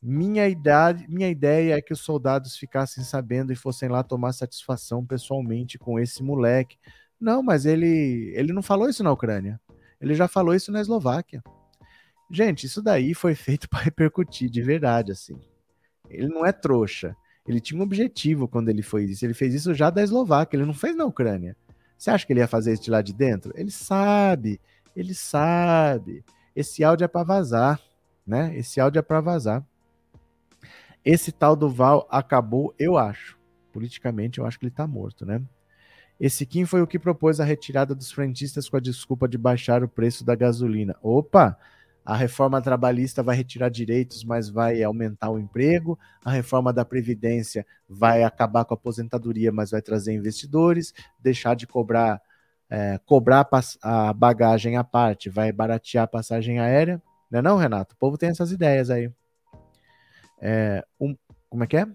Minha, 0.00 0.48
idade, 0.48 1.04
minha 1.08 1.28
ideia 1.28 1.74
é 1.74 1.82
que 1.82 1.92
os 1.92 1.98
soldados 1.98 2.56
ficassem 2.56 3.02
sabendo 3.02 3.52
e 3.52 3.56
fossem 3.56 3.88
lá 3.88 4.04
tomar 4.04 4.32
satisfação 4.34 5.04
pessoalmente 5.04 5.80
com 5.80 5.98
esse 5.98 6.22
moleque. 6.22 6.78
Não, 7.20 7.42
mas 7.42 7.66
ele, 7.66 8.32
ele 8.36 8.52
não 8.52 8.62
falou 8.62 8.88
isso 8.88 9.02
na 9.02 9.10
Ucrânia. 9.10 9.60
Ele 10.00 10.14
já 10.14 10.28
falou 10.28 10.54
isso 10.54 10.70
na 10.70 10.80
Eslováquia. 10.80 11.42
Gente, 12.32 12.64
isso 12.64 12.80
daí 12.80 13.12
foi 13.12 13.34
feito 13.34 13.68
para 13.70 13.80
repercutir 13.80 14.48
de 14.48 14.62
verdade, 14.62 15.12
assim. 15.12 15.38
Ele 16.08 16.28
não 16.28 16.46
é 16.46 16.50
trouxa. 16.50 17.14
Ele 17.46 17.60
tinha 17.60 17.78
um 17.78 17.82
objetivo 17.82 18.48
quando 18.48 18.70
ele 18.70 18.80
fez 18.82 19.10
isso. 19.10 19.26
Ele 19.26 19.34
fez 19.34 19.52
isso 19.52 19.74
já 19.74 19.90
da 19.90 20.02
Eslováquia, 20.02 20.56
ele 20.56 20.64
não 20.64 20.72
fez 20.72 20.96
na 20.96 21.04
Ucrânia. 21.04 21.54
Você 21.98 22.10
acha 22.10 22.26
que 22.26 22.32
ele 22.32 22.40
ia 22.40 22.48
fazer 22.48 22.72
isso 22.72 22.84
de 22.84 22.90
lá 22.90 23.02
de 23.02 23.12
dentro? 23.12 23.52
Ele 23.54 23.70
sabe, 23.70 24.58
ele 24.96 25.14
sabe. 25.14 26.24
Esse 26.56 26.82
áudio 26.82 27.04
é 27.04 27.08
para 27.08 27.22
vazar, 27.22 27.80
né? 28.26 28.56
Esse 28.56 28.80
áudio 28.80 28.98
é 28.98 29.02
para 29.02 29.20
vazar. 29.20 29.64
Esse 31.04 31.32
tal 31.32 31.54
do 31.54 31.68
Val 31.68 32.06
acabou, 32.10 32.74
eu 32.78 32.96
acho. 32.96 33.38
Politicamente, 33.72 34.38
eu 34.38 34.46
acho 34.46 34.58
que 34.58 34.64
ele 34.64 34.74
tá 34.74 34.86
morto, 34.86 35.26
né? 35.26 35.42
Esse 36.18 36.46
Kim 36.46 36.64
foi 36.64 36.80
o 36.80 36.86
que 36.86 36.98
propôs 36.98 37.40
a 37.40 37.44
retirada 37.44 37.94
dos 37.94 38.10
frentistas 38.10 38.68
com 38.68 38.76
a 38.76 38.80
desculpa 38.80 39.28
de 39.28 39.36
baixar 39.36 39.82
o 39.82 39.88
preço 39.88 40.24
da 40.24 40.34
gasolina. 40.34 40.96
Opa! 41.02 41.58
A 42.04 42.16
reforma 42.16 42.60
trabalhista 42.60 43.22
vai 43.22 43.36
retirar 43.36 43.68
direitos, 43.68 44.24
mas 44.24 44.48
vai 44.48 44.82
aumentar 44.82 45.30
o 45.30 45.38
emprego. 45.38 45.98
A 46.24 46.30
reforma 46.30 46.72
da 46.72 46.84
Previdência 46.84 47.64
vai 47.88 48.24
acabar 48.24 48.64
com 48.64 48.74
a 48.74 48.76
aposentadoria, 48.76 49.52
mas 49.52 49.70
vai 49.70 49.80
trazer 49.80 50.12
investidores. 50.12 50.92
Deixar 51.20 51.54
de 51.54 51.66
cobrar, 51.66 52.20
é, 52.68 52.98
cobrar 53.06 53.48
a 53.82 54.12
bagagem 54.12 54.76
à 54.76 54.82
parte, 54.82 55.30
vai 55.30 55.52
baratear 55.52 56.04
a 56.04 56.08
passagem 56.08 56.58
aérea. 56.58 57.00
Não 57.30 57.38
é 57.38 57.42
não, 57.42 57.56
Renato? 57.56 57.94
O 57.94 57.98
povo 57.98 58.18
tem 58.18 58.30
essas 58.30 58.50
ideias 58.50 58.90
aí. 58.90 59.10
É, 60.40 60.84
um, 61.00 61.16
como 61.48 61.62
é 61.62 61.66
que 61.68 61.76
é? 61.76 61.86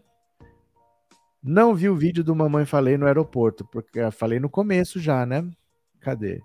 Não 1.43 1.75
vi 1.75 1.89
o 1.89 1.95
vídeo 1.95 2.23
do 2.23 2.35
Mamãe 2.35 2.65
Falei 2.65 2.97
no 2.97 3.05
aeroporto, 3.05 3.65
porque 3.65 3.99
eu 3.99 4.11
falei 4.11 4.39
no 4.39 4.49
começo 4.49 4.99
já, 4.99 5.25
né? 5.25 5.49
Cadê? 5.99 6.41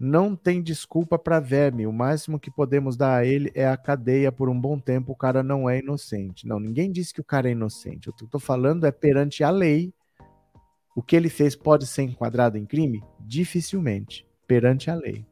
Não 0.00 0.34
tem 0.34 0.62
desculpa 0.62 1.18
para 1.18 1.38
verme. 1.38 1.86
O 1.86 1.92
máximo 1.92 2.40
que 2.40 2.50
podemos 2.50 2.96
dar 2.96 3.18
a 3.18 3.26
ele 3.26 3.52
é 3.54 3.66
a 3.66 3.76
cadeia 3.76 4.32
por 4.32 4.48
um 4.48 4.58
bom 4.58 4.78
tempo. 4.78 5.12
O 5.12 5.16
cara 5.16 5.42
não 5.42 5.68
é 5.68 5.78
inocente. 5.78 6.46
Não, 6.46 6.58
ninguém 6.58 6.90
disse 6.90 7.14
que 7.14 7.20
o 7.20 7.24
cara 7.24 7.48
é 7.48 7.52
inocente. 7.52 8.08
O 8.08 8.12
que 8.12 8.24
eu 8.24 8.28
tô 8.28 8.38
falando 8.38 8.86
é 8.86 8.90
perante 8.90 9.44
a 9.44 9.50
lei. 9.50 9.92
O 10.96 11.02
que 11.02 11.14
ele 11.14 11.28
fez 11.28 11.54
pode 11.54 11.86
ser 11.86 12.02
enquadrado 12.02 12.58
em 12.58 12.66
crime? 12.66 13.02
Dificilmente. 13.20 14.26
Perante 14.46 14.90
a 14.90 14.94
lei. 14.94 15.24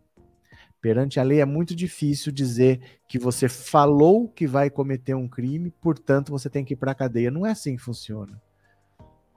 Perante 0.81 1.21
a 1.21 1.23
lei 1.23 1.41
é 1.41 1.45
muito 1.45 1.75
difícil 1.75 2.33
dizer 2.33 2.81
que 3.07 3.19
você 3.19 3.49
falou 3.49 4.29
que 4.29 4.47
vai 4.47 4.71
cometer 4.71 5.15
um 5.15 5.29
crime, 5.29 5.71
portanto 5.71 6.31
você 6.31 6.49
tem 6.49 6.65
que 6.65 6.73
ir 6.73 6.77
para 6.77 6.93
a 6.93 6.95
cadeia. 6.95 7.31
Não 7.31 7.45
é 7.45 7.51
assim 7.51 7.77
que 7.77 7.83
funciona. 7.83 8.41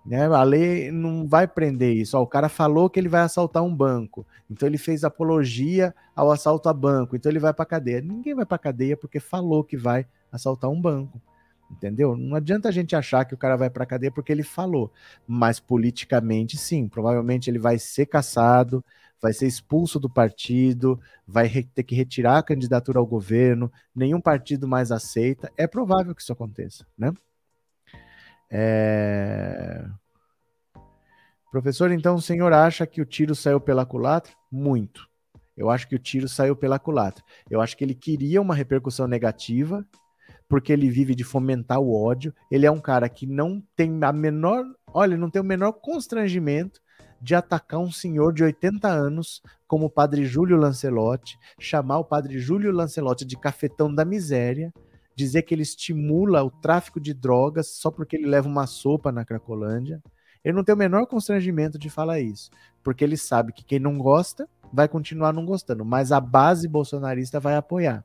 Né? 0.05 0.25
A 0.25 0.43
lei 0.43 0.91
não 0.91 1.25
vai 1.25 1.47
prender 1.47 1.95
isso. 1.95 2.17
Ó, 2.17 2.21
o 2.21 2.27
cara 2.27 2.49
falou 2.49 2.89
que 2.89 2.99
ele 2.99 3.07
vai 3.07 3.21
assaltar 3.21 3.63
um 3.63 3.73
banco, 3.73 4.25
então 4.49 4.67
ele 4.67 4.77
fez 4.77 5.03
apologia 5.03 5.95
ao 6.15 6.31
assalto 6.31 6.67
a 6.67 6.73
banco, 6.73 7.15
então 7.15 7.31
ele 7.31 7.39
vai 7.39 7.53
para 7.53 7.65
cadeia. 7.65 8.01
Ninguém 8.01 8.35
vai 8.35 8.45
para 8.45 8.57
cadeia 8.57 8.97
porque 8.97 9.19
falou 9.19 9.63
que 9.63 9.77
vai 9.77 10.05
assaltar 10.31 10.69
um 10.69 10.79
banco. 10.79 11.21
Entendeu? 11.71 12.15
Não 12.15 12.35
adianta 12.35 12.69
a 12.69 12.71
gente 12.71 12.95
achar 12.95 13.25
que 13.25 13.33
o 13.33 13.37
cara 13.37 13.55
vai 13.55 13.69
para 13.69 13.85
cadeia 13.85 14.11
porque 14.11 14.31
ele 14.31 14.43
falou, 14.43 14.91
mas 15.25 15.59
politicamente 15.59 16.55
sim, 16.55 16.87
provavelmente 16.87 17.49
ele 17.49 17.57
vai 17.57 17.79
ser 17.79 18.05
caçado, 18.05 18.83
vai 19.19 19.33
ser 19.33 19.47
expulso 19.47 19.99
do 19.99 20.09
partido, 20.09 20.99
vai 21.25 21.49
ter 21.73 21.83
que 21.83 21.95
retirar 21.95 22.37
a 22.37 22.43
candidatura 22.43 22.99
ao 22.99 23.05
governo, 23.05 23.71
nenhum 23.95 24.21
partido 24.21 24.67
mais 24.67 24.91
aceita. 24.91 25.51
É 25.57 25.65
provável 25.65 26.13
que 26.13 26.21
isso 26.21 26.33
aconteça, 26.33 26.85
né? 26.97 27.11
É... 28.55 29.83
Professor, 31.51 31.91
então 31.91 32.15
o 32.15 32.21
senhor 32.21 32.53
acha 32.53 32.85
que 32.85 33.01
o 33.01 33.05
tiro 33.05 33.33
saiu 33.33 33.59
pela 33.59 33.85
culatra? 33.85 34.31
Muito. 34.51 35.07
Eu 35.57 35.69
acho 35.69 35.87
que 35.87 35.95
o 35.95 35.99
tiro 35.99 36.27
saiu 36.27 36.55
pela 36.55 36.79
culatra. 36.79 37.23
Eu 37.49 37.61
acho 37.61 37.75
que 37.75 37.83
ele 37.83 37.95
queria 37.95 38.41
uma 38.41 38.55
repercussão 38.55 39.07
negativa 39.07 39.85
porque 40.47 40.71
ele 40.71 40.89
vive 40.89 41.15
de 41.15 41.23
fomentar 41.23 41.79
o 41.79 41.93
ódio. 41.93 42.33
Ele 42.51 42.65
é 42.65 42.71
um 42.71 42.79
cara 42.79 43.09
que 43.09 43.25
não 43.25 43.61
tem 43.75 43.99
a 44.03 44.13
menor, 44.13 44.63
olha, 44.87 45.17
não 45.17 45.29
tem 45.29 45.41
o 45.41 45.45
menor 45.45 45.73
constrangimento 45.73 46.79
de 47.19 47.33
atacar 47.33 47.79
um 47.79 47.91
senhor 47.91 48.33
de 48.33 48.43
80 48.43 48.87
anos 48.87 49.41
como 49.65 49.85
o 49.85 49.89
padre 49.89 50.25
Júlio 50.25 50.57
Lancelotti, 50.57 51.39
chamar 51.59 51.99
o 51.99 52.05
padre 52.05 52.37
Júlio 52.37 52.71
Lancelotti 52.71 53.25
de 53.25 53.37
cafetão 53.37 53.93
da 53.93 54.03
miséria, 54.03 54.73
dizer 55.15 55.43
que 55.43 55.53
ele 55.53 55.61
estimula 55.61 56.43
o 56.43 56.51
tráfico 56.51 56.99
de 56.99 57.13
drogas 57.13 57.67
só 57.67 57.91
porque 57.91 58.15
ele 58.15 58.27
leva 58.27 58.47
uma 58.47 58.67
sopa 58.67 59.11
na 59.11 59.25
Cracolândia. 59.25 60.01
Ele 60.43 60.55
não 60.55 60.63
tem 60.63 60.75
o 60.75 60.77
menor 60.77 61.05
constrangimento 61.07 61.79
de 61.79 61.89
falar 61.89 62.19
isso, 62.19 62.51
porque 62.83 63.03
ele 63.03 63.15
sabe 63.15 63.53
que 63.53 63.63
quem 63.63 63.79
não 63.79 63.97
gosta 63.97 64.47
vai 64.71 64.87
continuar 64.87 65.31
não 65.31 65.45
gostando, 65.45 65.85
mas 65.85 66.11
a 66.11 66.19
base 66.19 66.67
bolsonarista 66.67 67.39
vai 67.39 67.55
apoiar. 67.55 68.03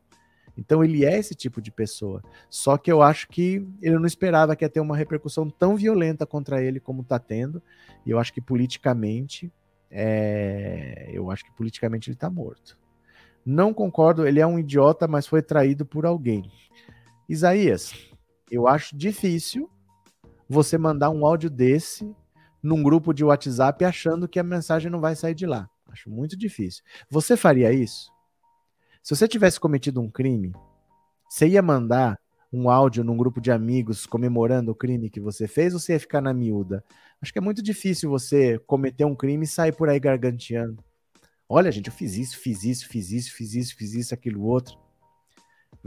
Então 0.59 0.83
ele 0.83 1.05
é 1.05 1.17
esse 1.17 1.37
tipo 1.37 1.63
de 1.63 1.71
pessoa. 1.71 2.21
Só 2.51 2.77
que 2.77 2.91
eu 2.91 3.01
acho 3.01 3.29
que 3.29 3.65
ele 3.81 3.97
não 3.97 4.07
esperava 4.07 4.57
que 4.57 4.65
ia 4.65 4.69
ter 4.69 4.81
uma 4.81 4.97
repercussão 4.97 5.49
tão 5.49 5.77
violenta 5.77 6.27
contra 6.27 6.61
ele 6.61 6.81
como 6.81 7.03
está 7.03 7.17
tendo. 7.17 7.63
E 8.05 8.11
eu 8.11 8.19
acho 8.19 8.33
que 8.33 8.41
politicamente, 8.41 9.53
é... 9.89 11.11
eu 11.13 11.31
acho 11.31 11.45
que 11.45 11.53
politicamente 11.53 12.11
ele 12.11 12.17
está 12.17 12.29
morto. 12.29 12.77
Não 13.47 13.73
concordo, 13.73 14.27
ele 14.27 14.41
é 14.41 14.47
um 14.47 14.59
idiota, 14.59 15.07
mas 15.07 15.29
foi 15.29 15.43
traído 15.43 15.87
por 15.87 16.05
alguém. 16.05 16.51
Isaías, 17.29 17.93
eu 18.51 18.67
acho 18.67 18.97
difícil 18.97 19.71
você 20.49 20.79
mandar 20.79 21.11
um 21.11 21.27
áudio 21.27 21.51
desse 21.51 22.11
num 22.63 22.83
grupo 22.83 23.13
de 23.13 23.23
WhatsApp 23.23 23.85
achando 23.85 24.27
que 24.27 24.39
a 24.39 24.43
mensagem 24.43 24.91
não 24.91 24.99
vai 24.99 25.15
sair 25.15 25.35
de 25.35 25.45
lá. 25.45 25.69
Acho 25.93 26.09
muito 26.09 26.37
difícil. 26.39 26.83
Você 27.11 27.37
faria 27.37 27.71
isso? 27.71 28.11
Se 29.03 29.15
você 29.15 29.29
tivesse 29.29 29.61
cometido 29.61 30.01
um 30.01 30.11
crime, 30.11 30.55
você 31.29 31.47
ia 31.47 31.61
mandar 31.61 32.19
um 32.51 32.71
áudio 32.71 33.05
num 33.05 33.17
grupo 33.17 33.43
de 33.43 33.53
amigos 33.53 34.07
comemorando 34.07 34.73
o 34.73 34.75
crime 34.75 35.11
que 35.11 35.21
você 35.21 35.47
fez 35.47 35.75
ou 35.75 35.81
você 35.81 35.93
ia 35.93 36.01
ficar 36.01 36.23
na 36.23 36.33
miúda? 36.33 36.83
Acho 37.21 37.31
que 37.31 37.39
é 37.39 37.43
muito 37.43 37.63
difícil 37.63 38.09
você 38.09 38.59
cometer 38.61 39.05
um 39.05 39.15
crime 39.15 39.45
e 39.45 39.49
sair 39.49 39.73
por 39.73 39.91
aí 39.91 40.01
garganteando. 40.01 40.83
Olha, 41.47 41.71
gente, 41.71 41.89
eu 41.89 41.93
fiz 41.93 42.17
isso, 42.17 42.39
fiz 42.39 42.65
isso, 42.65 42.89
fiz 42.89 43.11
isso, 43.11 43.35
fiz 43.35 43.55
isso, 43.55 43.77
fiz 43.77 43.93
isso, 43.93 44.15
aquilo 44.15 44.45
outro. 44.45 44.79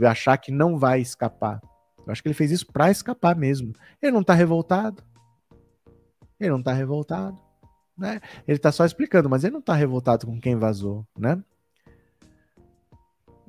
Achar 0.00 0.36
que 0.36 0.50
não 0.50 0.78
vai 0.78 1.00
escapar. 1.00 1.60
Eu 2.06 2.12
acho 2.12 2.22
que 2.22 2.28
ele 2.28 2.34
fez 2.34 2.50
isso 2.50 2.66
para 2.66 2.90
escapar 2.90 3.36
mesmo. 3.36 3.72
Ele 4.00 4.12
não 4.12 4.22
tá 4.22 4.34
revoltado. 4.34 5.02
Ele 6.40 6.50
não 6.50 6.62
tá 6.62 6.72
revoltado, 6.72 7.40
né? 7.96 8.20
Ele 8.48 8.58
tá 8.58 8.72
só 8.72 8.84
explicando, 8.84 9.30
mas 9.30 9.44
ele 9.44 9.54
não 9.54 9.62
tá 9.62 9.74
revoltado 9.74 10.26
com 10.26 10.40
quem 10.40 10.56
vazou, 10.56 11.06
né? 11.16 11.40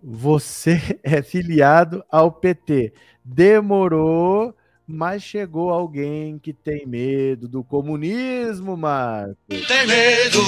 Você 0.02 0.80
é 1.02 1.22
filiado 1.24 2.04
ao 2.12 2.32
PT. 2.32 2.94
Demorou, 3.26 4.56
mas 4.88 5.24
chegou 5.24 5.70
alguém 5.70 6.38
que 6.38 6.52
tem 6.52 6.86
medo 6.86 7.48
do 7.48 7.64
comunismo, 7.64 8.76
Marco. 8.76 9.38
Tem 9.48 9.88
medo 9.88 10.42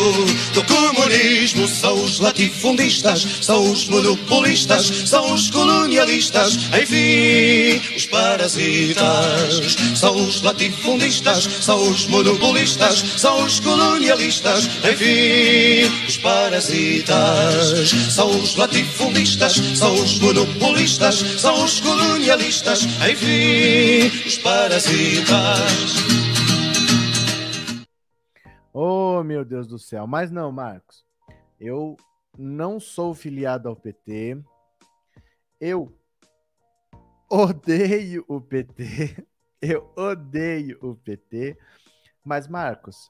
do 0.53 0.63
comunismo, 0.65 1.67
são 1.67 1.95
os 2.03 2.19
latifundistas, 2.19 3.21
são 3.41 3.71
os 3.71 3.87
monopolistas, 3.87 4.85
são 4.85 5.33
os 5.33 5.49
colonialistas, 5.49 6.55
enfim, 6.81 7.95
os 7.95 8.05
parasitas. 8.07 9.75
São 9.95 10.15
os 10.15 10.41
latifundistas, 10.41 11.43
são 11.61 11.89
os 11.89 12.05
monopolistas, 12.07 12.97
são 13.17 13.43
os 13.43 13.59
colonialistas, 13.59 14.69
enfim, 14.91 15.89
os 16.07 16.17
parasitas. 16.17 17.89
São 18.09 18.29
os 18.29 18.55
latifundistas, 18.55 19.53
são 19.75 19.93
os 19.93 20.19
monopolistas, 20.19 21.15
são 21.37 21.63
os 21.63 21.79
colonialistas, 21.79 22.85
enfim, 23.09 24.24
os 24.25 24.37
parasitas. 24.39 25.93
Oh, 28.73 29.23
meu 29.23 29.45
Deus 29.45 29.67
do 29.67 29.77
céu. 29.77 30.07
Mas 30.07 30.31
não, 30.31 30.51
Marcos. 30.51 31.05
Eu 31.59 31.95
não 32.37 32.79
sou 32.79 33.13
filiado 33.13 33.69
ao 33.69 33.75
PT. 33.75 34.43
Eu 35.61 35.95
odeio 37.29 38.25
o 38.27 38.41
PT. 38.41 39.25
Eu 39.61 39.91
odeio 39.95 40.77
o 40.81 40.95
PT. 40.95 41.57
Mas, 42.23 42.47
Marcos, 42.47 43.09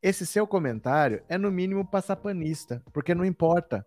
esse 0.00 0.24
seu 0.24 0.46
comentário 0.46 1.24
é 1.28 1.36
no 1.36 1.50
mínimo 1.50 1.84
passapanista, 1.84 2.80
porque 2.92 3.12
não 3.12 3.24
importa. 3.24 3.84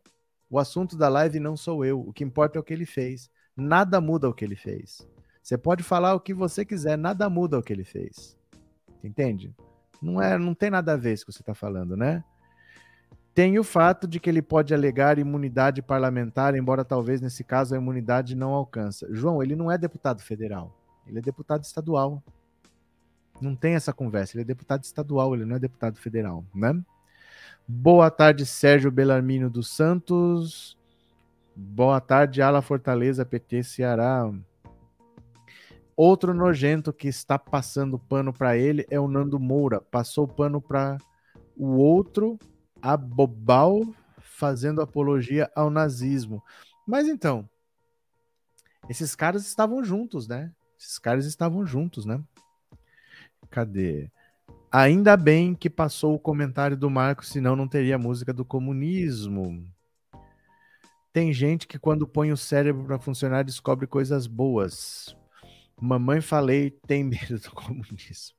O 0.49 0.60
assunto 0.60 0.97
da 0.97 1.07
live 1.07 1.39
não 1.39 1.56
sou 1.56 1.85
eu. 1.85 2.01
O 2.01 2.11
que 2.11 2.23
importa 2.23 2.57
é 2.57 2.60
o 2.60 2.64
que 2.64 2.73
ele 2.73 2.85
fez. 2.85 3.30
Nada 3.56 4.01
muda 4.01 4.27
o 4.27 4.34
que 4.34 4.43
ele 4.43 4.56
fez. 4.56 5.07
Você 5.41 5.57
pode 5.57 5.84
falar 5.84 6.14
o 6.14 6.20
que 6.20 6.34
você 6.34 6.64
quiser, 6.64 6.98
nada 6.98 7.30
muda 7.30 7.57
o 7.57 7.64
que 7.64 7.74
ele 7.74 7.84
fez. 7.84 8.38
Entende? 9.03 9.56
Não 10.02 10.22
é, 10.22 10.38
não 10.38 10.53
tem 10.53 10.70
nada 10.70 10.94
a 10.94 10.98
ver 10.98 11.14
isso 11.14 11.26
que 11.26 11.32
você 11.32 11.41
está 11.41 11.53
falando, 11.53 11.95
né? 11.95 12.24
Tem 13.34 13.57
o 13.57 13.64
fato 13.64 14.07
de 14.07 14.20
que 14.20 14.30
ele 14.30 14.41
pode 14.41 14.74
alegar 14.74 15.18
imunidade 15.18 15.82
parlamentar, 15.82 16.56
embora 16.56 16.84
talvez 16.84 17.22
nesse 17.22 17.44
caso 17.44 17.74
a 17.74 17.78
imunidade 17.78 18.36
não 18.36 18.53
alcança. 18.53 19.07
João, 19.11 19.41
ele 19.41 19.56
não 19.56 19.72
é 19.72 19.78
deputado 19.78 20.22
federal, 20.22 20.78
ele 21.07 21.20
é 21.20 21.22
deputado 21.22 21.64
estadual. 21.64 22.22
Não 23.40 23.56
tem 23.56 23.76
essa 23.76 23.94
conversa, 23.94 24.36
ele 24.36 24.41
é 24.41 24.45
deputado 24.45 24.84
estadual, 24.84 25.34
ele 25.34 25.45
não 25.45 25.56
é 25.56 25.60
deputado 25.60 25.98
federal, 25.98 26.44
né? 26.53 26.78
Boa 27.66 28.10
tarde, 28.10 28.45
Sérgio 28.45 28.91
Belarmino 28.91 29.49
dos 29.49 29.70
Santos. 29.70 30.78
Boa 31.56 32.02
tarde, 32.02 32.41
Ala 32.41 32.61
Fortaleza, 32.61 33.26
PT 33.26 33.64
Ceará. 33.64 34.30
Outro 36.02 36.34
nojento 36.34 36.94
que 36.94 37.10
está 37.10 37.38
passando 37.38 38.00
pano 38.00 38.32
para 38.32 38.56
ele 38.56 38.88
é 38.90 38.98
o 38.98 39.10
Nando 39.10 39.38
Moura. 39.38 39.82
Passou 39.82 40.26
pano 40.26 40.62
para 40.62 40.98
o 41.58 41.76
outro, 41.76 42.40
a 42.82 42.96
Bobal, 42.96 43.82
fazendo 44.22 44.82
apologia 44.82 45.52
ao 45.54 45.70
nazismo. 45.70 46.42
Mas 46.88 47.10
então, 47.10 47.50
esses 48.88 49.14
caras 49.14 49.46
estavam 49.46 49.84
juntos, 49.84 50.26
né? 50.26 50.54
Esses 50.80 50.98
caras 50.98 51.26
estavam 51.26 51.66
juntos, 51.66 52.06
né? 52.06 52.24
Cadê? 53.50 54.10
Ainda 54.72 55.18
bem 55.18 55.54
que 55.54 55.70
passou 55.70 56.16
o 56.16 56.20
comentário 56.20 56.78
do 56.78 56.90
Marco, 56.90 57.26
senão 57.26 57.58
não 57.58 57.68
teria 57.68 57.98
música 57.98 58.32
do 58.32 58.46
comunismo. 58.46 59.68
Tem 61.12 61.34
gente 61.34 61.68
que 61.68 61.78
quando 61.78 62.08
põe 62.08 62.32
o 62.32 62.38
cérebro 62.38 62.86
para 62.86 63.00
funcionar 63.00 63.44
descobre 63.44 63.86
coisas 63.86 64.28
boas. 64.28 65.19
Mamãe 65.81 66.22
falei, 66.22 66.72
tem 66.85 67.03
medo 67.03 67.39
do 67.39 67.51
comunismo. 67.51 68.35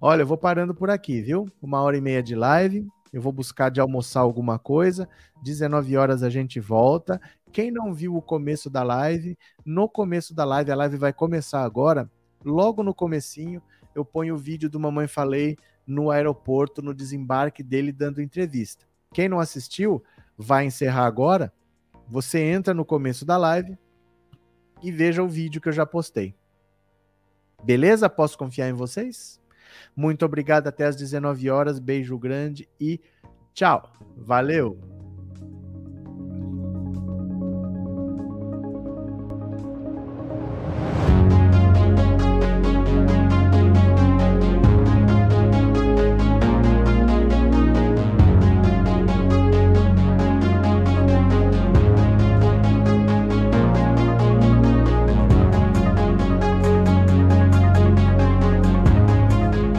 Olha, 0.00 0.22
eu 0.22 0.26
vou 0.26 0.38
parando 0.38 0.74
por 0.74 0.88
aqui, 0.90 1.20
viu? 1.20 1.50
Uma 1.60 1.82
hora 1.82 1.96
e 1.96 2.00
meia 2.00 2.22
de 2.22 2.34
live. 2.34 2.86
Eu 3.12 3.20
vou 3.20 3.32
buscar 3.32 3.70
de 3.70 3.80
almoçar 3.80 4.20
alguma 4.20 4.58
coisa. 4.58 5.08
19 5.42 5.96
horas 5.96 6.22
a 6.22 6.30
gente 6.30 6.60
volta. 6.60 7.20
Quem 7.52 7.70
não 7.70 7.92
viu 7.92 8.16
o 8.16 8.22
começo 8.22 8.68
da 8.68 8.82
live, 8.82 9.38
no 9.64 9.88
começo 9.88 10.34
da 10.34 10.44
live, 10.44 10.72
a 10.72 10.76
live 10.76 10.96
vai 10.96 11.12
começar 11.12 11.62
agora. 11.62 12.10
Logo 12.44 12.82
no 12.82 12.92
comecinho, 12.92 13.62
eu 13.94 14.04
ponho 14.04 14.34
o 14.34 14.38
vídeo 14.38 14.68
do 14.68 14.80
Mamãe 14.80 15.06
Falei 15.06 15.56
no 15.86 16.10
aeroporto, 16.10 16.82
no 16.82 16.94
desembarque 16.94 17.62
dele 17.62 17.92
dando 17.92 18.22
entrevista. 18.22 18.86
Quem 19.12 19.28
não 19.28 19.38
assistiu, 19.38 20.02
vai 20.36 20.66
encerrar 20.66 21.06
agora. 21.06 21.52
Você 22.08 22.40
entra 22.40 22.74
no 22.74 22.84
começo 22.84 23.24
da 23.24 23.36
live 23.36 23.78
e 24.82 24.90
veja 24.90 25.22
o 25.22 25.28
vídeo 25.28 25.60
que 25.60 25.68
eu 25.68 25.72
já 25.72 25.86
postei. 25.86 26.34
Beleza? 27.64 28.08
Posso 28.08 28.36
confiar 28.38 28.68
em 28.68 28.74
vocês? 28.74 29.40
Muito 29.96 30.24
obrigado. 30.24 30.66
Até 30.66 30.86
às 30.86 30.96
19 30.96 31.50
horas. 31.50 31.78
Beijo 31.78 32.18
grande 32.18 32.68
e 32.80 33.00
tchau. 33.52 33.92
Valeu! 34.16 34.93